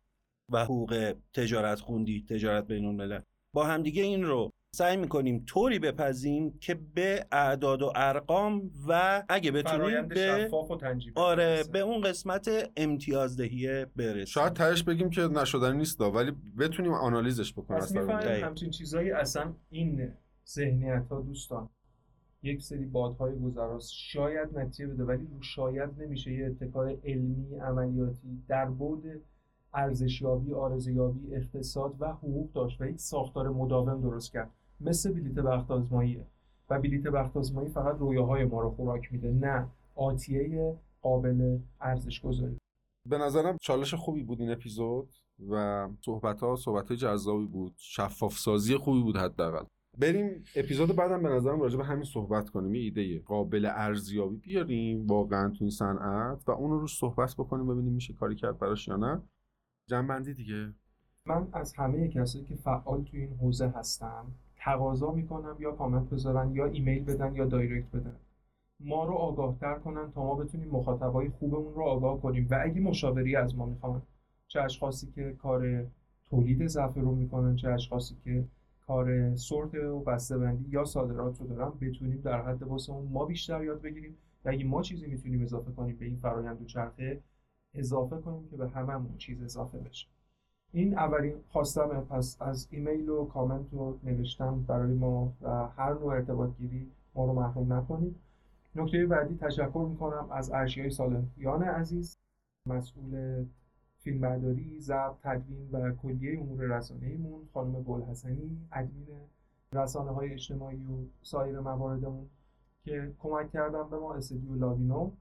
و 0.51 0.63
حقوق 0.63 1.13
تجارت 1.33 1.79
خوندی 1.79 2.25
تجارت 2.29 2.67
بین 2.67 2.85
الملل 2.85 3.21
با 3.55 3.63
همدیگه 3.65 4.03
این 4.03 4.23
رو 4.23 4.51
سعی 4.71 4.97
می‌کنیم 4.97 5.43
طوری 5.47 5.79
بپذیم 5.79 6.57
که 6.59 6.79
به 6.95 7.25
اعداد 7.31 7.81
و 7.81 7.91
ارقام 7.95 8.71
و 8.87 9.23
اگه 9.29 9.51
بتونیم 9.51 10.07
به 10.07 10.45
شفاف 10.47 10.71
و 10.71 10.79
آره 11.15 11.55
برسه. 11.55 11.71
به 11.71 11.79
اون 11.79 12.01
قسمت 12.01 12.71
امتیازدهی 12.77 13.85
برسیم 13.95 14.25
شاید 14.25 14.53
تهش 14.53 14.83
بگیم 14.83 15.09
که 15.09 15.21
نشدنی 15.21 15.77
نیست 15.77 16.01
ولی 16.01 16.31
بتونیم 16.59 16.93
آنالیزش 16.93 17.53
بکنیم 17.53 17.79
پس. 17.79 17.95
همچین 17.95 18.69
چیزایی 18.69 19.11
اصلا 19.11 19.53
این 19.69 20.11
ذهنیت 20.47 21.07
ها 21.11 21.21
دوستان 21.21 21.69
یک 22.43 22.61
سری 22.61 22.85
بادهای 22.85 23.35
گذراست 23.39 23.91
شاید 23.93 24.57
نتیجه 24.57 24.87
بده 24.87 25.03
ولی 25.03 25.27
رو 25.31 25.41
شاید 25.41 25.89
نمیشه 26.01 26.33
یه 26.33 26.45
اتکار 26.45 26.95
علمی 27.05 27.55
عملیاتی 27.55 28.43
در 28.47 28.65
بود 28.65 29.03
ارزشیابی 29.73 30.53
آرزویابی 30.53 31.35
اقتصاد 31.35 31.95
و 31.99 32.05
حقوق 32.07 32.51
داشت 32.51 32.81
و 32.81 32.85
یک 32.85 32.99
ساختار 32.99 33.49
مداوم 33.49 34.01
درست 34.01 34.31
کرد 34.31 34.49
مثل 34.81 35.13
بلیت 35.13 35.33
بخت 35.33 35.71
آزماییه 35.71 36.27
و 36.69 36.79
بلیت 36.79 37.03
بخت 37.03 37.37
آزمایی 37.37 37.69
فقط 37.69 37.97
رویاهای 37.97 38.45
ما 38.45 38.61
رو 38.61 38.69
خوراک 38.69 39.11
میده 39.11 39.31
نه 39.31 39.67
آتیه 39.95 40.75
قابل 41.01 41.59
ارزش 41.81 42.21
گذاری 42.21 42.57
به 43.09 43.17
نظرم 43.17 43.57
چالش 43.61 43.93
خوبی 43.93 44.23
بود 44.23 44.41
این 44.41 44.51
اپیزود 44.51 45.09
و 45.49 45.87
صحبت 46.05 46.39
ها 46.39 46.55
صحبت 46.55 46.87
های 46.87 46.97
جذابی 46.97 47.45
بود 47.45 47.73
شفاف 47.77 48.37
سازی 48.37 48.77
خوبی 48.77 49.01
بود 49.01 49.17
حداقل. 49.17 49.65
بریم 49.97 50.43
اپیزود 50.55 50.95
بعدم 50.95 51.23
به 51.23 51.29
نظرم 51.29 51.61
راجع 51.61 51.77
به 51.77 51.85
همین 51.85 52.03
صحبت 52.03 52.49
کنیم. 52.49 52.75
یه 52.75 52.81
ایده 52.81 53.19
قابل 53.19 53.69
ارزیابی 53.71 54.37
بیاریم 54.37 55.07
واقعا 55.07 55.49
تو 55.49 55.57
این 55.61 55.69
صنعت 55.69 56.49
و 56.49 56.51
اون 56.51 56.71
رو 56.71 56.79
روش 56.79 56.97
صحبت 56.97 57.33
بکنیم 57.33 57.67
ببینیم 57.67 57.93
میشه 57.93 58.13
کاری 58.13 58.35
کرد 58.35 58.59
براش 58.59 58.87
یا 58.87 58.95
نه. 58.95 59.21
جنبندی 59.87 60.33
دیگه. 60.33 60.73
من 61.25 61.47
از 61.53 61.73
همه 61.73 62.07
کسایی 62.07 62.45
که 62.45 62.55
فعال 62.55 63.03
تو 63.03 63.17
این 63.17 63.33
حوزه 63.33 63.67
هستم 63.67 64.31
تقاضا 64.59 65.11
می‌کنم 65.11 65.55
یا 65.59 65.71
کامنت 65.71 66.09
بذارن 66.09 66.55
یا 66.55 66.65
ایمیل 66.65 67.03
بدن 67.03 67.35
یا 67.35 67.45
دایرکت 67.45 67.95
بدن. 67.95 68.15
ما 68.79 69.05
رو 69.05 69.13
آگاهتر 69.13 69.75
کنن 69.75 70.11
تا 70.11 70.23
ما 70.23 70.35
بتونیم 70.35 70.69
مخاطبای 70.69 71.29
خوبمون 71.29 71.73
رو 71.73 71.83
آگاه 71.83 72.21
کنیم. 72.21 72.47
و 72.49 72.59
اگه 72.63 72.81
مشاوری 72.81 73.35
از 73.35 73.55
ما 73.55 73.65
می‌خوان 73.65 74.01
چه 74.47 74.61
اشخاصی 74.61 75.07
که 75.15 75.33
کار 75.33 75.85
تولید 76.29 76.67
ضعف 76.67 76.97
رو 76.97 77.15
می‌کنن 77.15 77.55
چه 77.55 77.69
اشخاصی 77.69 78.15
که 78.23 78.43
کار 78.87 79.35
سورت 79.35 79.73
و 79.75 80.03
بندی 80.39 80.69
یا 80.69 80.85
صادرات 80.85 81.41
رو 81.41 81.47
دارن 81.47 81.71
بتونیم 81.81 82.21
در 82.21 82.41
حد 82.41 82.63
واسمون 82.63 83.07
ما 83.11 83.25
بیشتر 83.25 83.63
یاد 83.63 83.81
بگیریم. 83.81 84.17
و 84.45 84.49
اگه 84.49 84.65
ما 84.65 84.81
چیزی 84.81 85.07
می‌تونیم 85.07 85.41
اضافه 85.41 85.71
کنیم 85.71 85.95
به 85.95 86.05
این 86.05 86.15
فرایند 86.15 86.61
و 86.61 86.65
چرخه 86.65 87.19
اضافه 87.73 88.17
کنیم 88.17 88.47
که 88.47 88.57
به 88.57 88.69
هممون 88.69 89.17
چیز 89.17 89.43
اضافه 89.43 89.77
بشه. 89.77 90.07
این 90.71 90.97
اولین 90.97 91.35
خواستم 91.49 92.07
پس 92.09 92.37
از 92.39 92.67
ایمیل 92.71 93.09
و 93.09 93.25
کامنت 93.25 93.73
و 93.73 93.97
نوشتن 94.03 94.63
برای 94.63 94.93
ما 94.93 95.33
و 95.41 95.67
هر 95.67 95.93
نوع 95.93 96.13
ارتباط 96.13 96.49
گیری 96.57 96.91
ما 97.15 97.25
رو 97.25 97.33
محروم 97.33 97.73
نکنید. 97.73 98.15
نکته 98.75 99.05
بعدی 99.05 99.35
تشکر 99.35 99.87
می‌کنم 99.89 100.27
از 100.31 100.51
ارشیای 100.51 100.89
سالمیان 100.89 101.63
عزیز 101.63 102.17
مسئول 102.65 103.45
فیلمبرداری، 103.97 104.79
ضبط، 104.79 105.15
تدوین 105.23 105.69
و 105.71 105.91
کلیه 105.91 106.39
امور 106.39 106.77
رسانه‌ایمون 106.77 107.41
خانم 107.53 107.83
بلحسنی 107.83 108.57
ادمین 108.71 109.07
رسانه 109.73 110.11
های 110.11 110.33
اجتماعی 110.33 110.85
و 110.85 110.97
سایر 111.21 111.59
مواردمون 111.59 112.29
که 112.83 113.11
کمک 113.19 113.51
کردن 113.51 113.89
به 113.89 113.97
ما 113.97 114.13
استودیو 114.13 114.55
لاوینو 114.55 115.11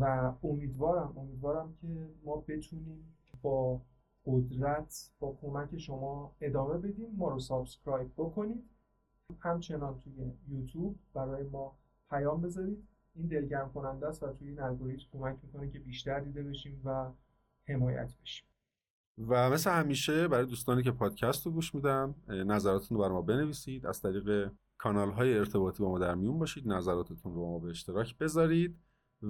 و 0.00 0.32
امیدوارم 0.42 1.14
امیدوارم 1.16 1.74
که 1.80 1.86
ما 2.24 2.36
بتونیم 2.36 3.14
با 3.42 3.80
قدرت 4.26 5.10
با 5.20 5.38
کمک 5.42 5.78
شما 5.78 6.36
ادامه 6.40 6.78
بدیم. 6.78 7.14
ما 7.16 7.28
رو 7.28 7.40
subscribe 7.40 8.12
بکنید. 8.16 8.64
همچنان 9.40 10.00
توی 10.00 10.32
یوتیوب 10.48 10.98
برای 11.14 11.42
ما 11.42 11.76
پیام 12.10 12.42
بذارید. 12.42 12.88
این 13.14 13.26
دلگرم 13.26 13.72
کننده 13.72 14.06
است 14.06 14.22
و 14.22 14.32
توی 14.32 14.48
این 14.48 14.60
الگوریتم 14.60 15.04
کمک 15.12 15.36
می‌کنه 15.42 15.70
که 15.70 15.78
بیشتر 15.78 16.20
دیده 16.20 16.42
بشیم 16.42 16.80
و 16.84 17.10
حمایت 17.68 18.14
بشیم. 18.22 18.46
و 19.28 19.50
مثل 19.50 19.70
همیشه 19.70 20.28
برای 20.28 20.46
دوستانی 20.46 20.82
که 20.82 20.90
پادکست 20.90 21.46
رو 21.46 21.52
گوش 21.52 21.74
میدن 21.74 22.14
نظراتتون 22.28 22.98
رو 22.98 23.04
بر 23.04 23.10
ما 23.10 23.22
بنویسید. 23.22 23.86
از 23.86 24.02
طریق 24.02 24.52
کانال 24.78 25.10
های 25.10 25.38
ارتباطی 25.38 25.82
با 25.82 25.88
ما 25.88 25.98
در 25.98 26.14
میون 26.14 26.38
باشید. 26.38 26.68
نظراتتون 26.68 27.34
رو 27.34 27.50
ما 27.50 27.58
به 27.58 27.68
اشتراک 27.68 28.18
بذارید. 28.18 28.78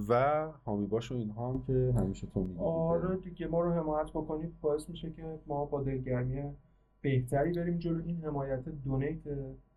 و 0.08 0.44
حامی 0.64 0.86
باش 0.86 1.12
و 1.12 1.14
اینها 1.14 1.52
هم 1.52 1.62
که 1.66 1.94
همیشه 1.96 2.26
تو 2.26 2.40
میگید 2.40 2.62
آره 2.62 3.16
دیگه 3.16 3.46
ما 3.46 3.60
رو 3.60 3.72
حمایت 3.72 4.10
بکنید. 4.10 4.60
باعث 4.60 4.88
میشه 4.88 5.12
که 5.12 5.38
ما 5.46 5.64
با 5.64 5.82
دلگرمی 5.82 6.42
بهتری 7.00 7.52
بریم 7.52 7.78
جلو. 7.78 8.02
این 8.04 8.24
حمایت 8.24 8.68
دونیت 8.68 9.22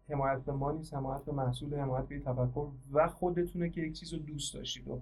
حمایت 0.10 0.41
به 0.45 0.52
ما 0.52 0.72
نیست 0.72 0.94
حمایت 0.94 1.26
به 1.26 1.31
محصول 1.31 1.76
حمایت 1.76 2.07
به 2.07 2.19
تفکر 2.19 2.68
و 2.91 3.07
خودتونه 3.07 3.69
که 3.69 3.81
یک 3.81 3.99
چیز 3.99 4.14
رو 4.14 4.19
دوست 4.19 4.53
داشتید 4.53 4.88
و 4.88 5.02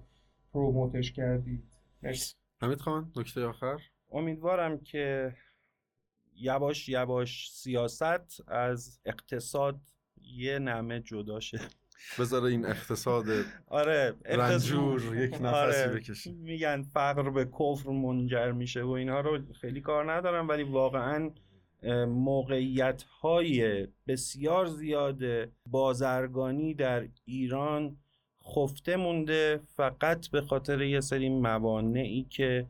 پروموتش 0.52 1.12
کردید. 1.12 1.64
مرسی. 2.02 2.34
حمید 2.62 2.80
خان 2.80 3.12
نکته 3.16 3.44
آخر؟ 3.46 3.78
امیدوارم 4.12 4.78
که 4.78 5.34
یواش 6.34 6.88
یواش 6.88 7.50
سیاست 7.52 8.48
از 8.48 9.00
اقتصاد 9.04 9.80
یه 10.22 10.58
نمه 10.58 11.00
جدا 11.00 11.40
شه 11.40 11.58
بذاره 12.18 12.50
این 12.50 12.66
اقتصاد 12.66 13.26
آره 13.66 14.14
رنجور 14.24 15.16
یک 15.16 15.34
نفسی 15.34 15.46
آره. 15.46 15.88
بکشه 15.88 16.32
میگن 16.32 16.82
فقر 16.82 17.30
به 17.30 17.44
کفر 17.44 17.90
منجر 17.90 18.52
میشه 18.52 18.82
و 18.82 18.90
اینها 18.90 19.20
رو 19.20 19.52
خیلی 19.60 19.80
کار 19.80 20.12
ندارم 20.12 20.48
ولی 20.48 20.62
واقعا 20.62 21.30
موقعیت 22.08 23.02
های 23.02 23.86
بسیار 24.06 24.66
زیاد 24.66 25.18
بازرگانی 25.66 26.74
در 26.74 27.08
ایران 27.24 27.96
خفته 28.54 28.96
مونده 28.96 29.60
فقط 29.76 30.28
به 30.28 30.40
خاطر 30.40 30.82
یه 30.82 31.00
سری 31.00 31.28
موانعی 31.28 32.24
که 32.24 32.68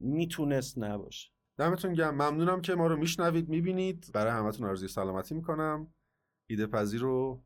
می‌تونست 0.00 0.78
نباشه. 0.78 1.30
دمتون 1.58 1.92
گرم. 1.92 2.14
ممنونم 2.14 2.60
که 2.60 2.74
ما 2.74 2.86
رو 2.86 2.96
میشنوید 2.96 3.48
می‌بینید. 3.48 4.10
برای 4.14 4.32
همتون 4.32 4.66
آرزوی 4.66 4.88
سلامتی 4.88 5.34
می‌کنم. 5.34 5.94
ایده 6.50 6.66
پذیر 6.66 7.00
رو 7.00 7.42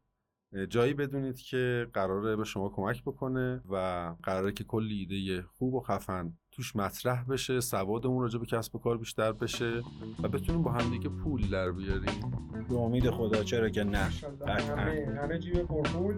جایی 0.68 0.94
بدونید 0.94 1.38
که 1.38 1.86
قراره 1.92 2.36
به 2.36 2.44
شما 2.44 2.68
کمک 2.68 3.02
بکنه 3.02 3.62
و 3.70 4.14
قراره 4.22 4.52
که 4.52 4.64
کلی 4.64 4.94
ایده 4.94 5.42
خوب 5.42 5.74
و 5.74 5.80
خفن 5.80 6.32
توش 6.52 6.76
مطرح 6.76 7.24
بشه 7.24 7.60
سوادمون 7.60 8.22
راجع 8.22 8.38
به 8.38 8.46
کسب 8.46 8.76
و 8.76 8.78
کار 8.78 8.98
بیشتر 8.98 9.32
بشه 9.32 9.82
و 10.22 10.28
بتونیم 10.28 10.62
با 10.62 10.72
هم 10.72 10.90
دیگه 10.90 11.08
پول 11.08 11.48
در 11.48 11.72
بیاریم. 11.72 12.20
به 12.68 12.76
امید 12.76 13.10
خدا 13.10 13.42
چرا 13.42 13.68
که 13.68 13.84
نه؟ 13.84 14.10
همه 14.46 15.18
همه 15.22 15.38
جیب 15.38 15.62
پرپول 15.62 16.14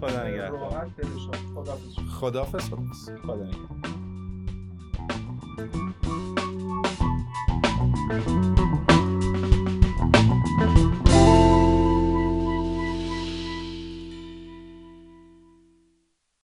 خدا 0.00 0.28
نگهدار. 0.28 0.90
خداحافظ 1.50 1.98
خداحافظ 2.20 2.70
خدا 3.22 3.44
نگهدار. 3.44 4.02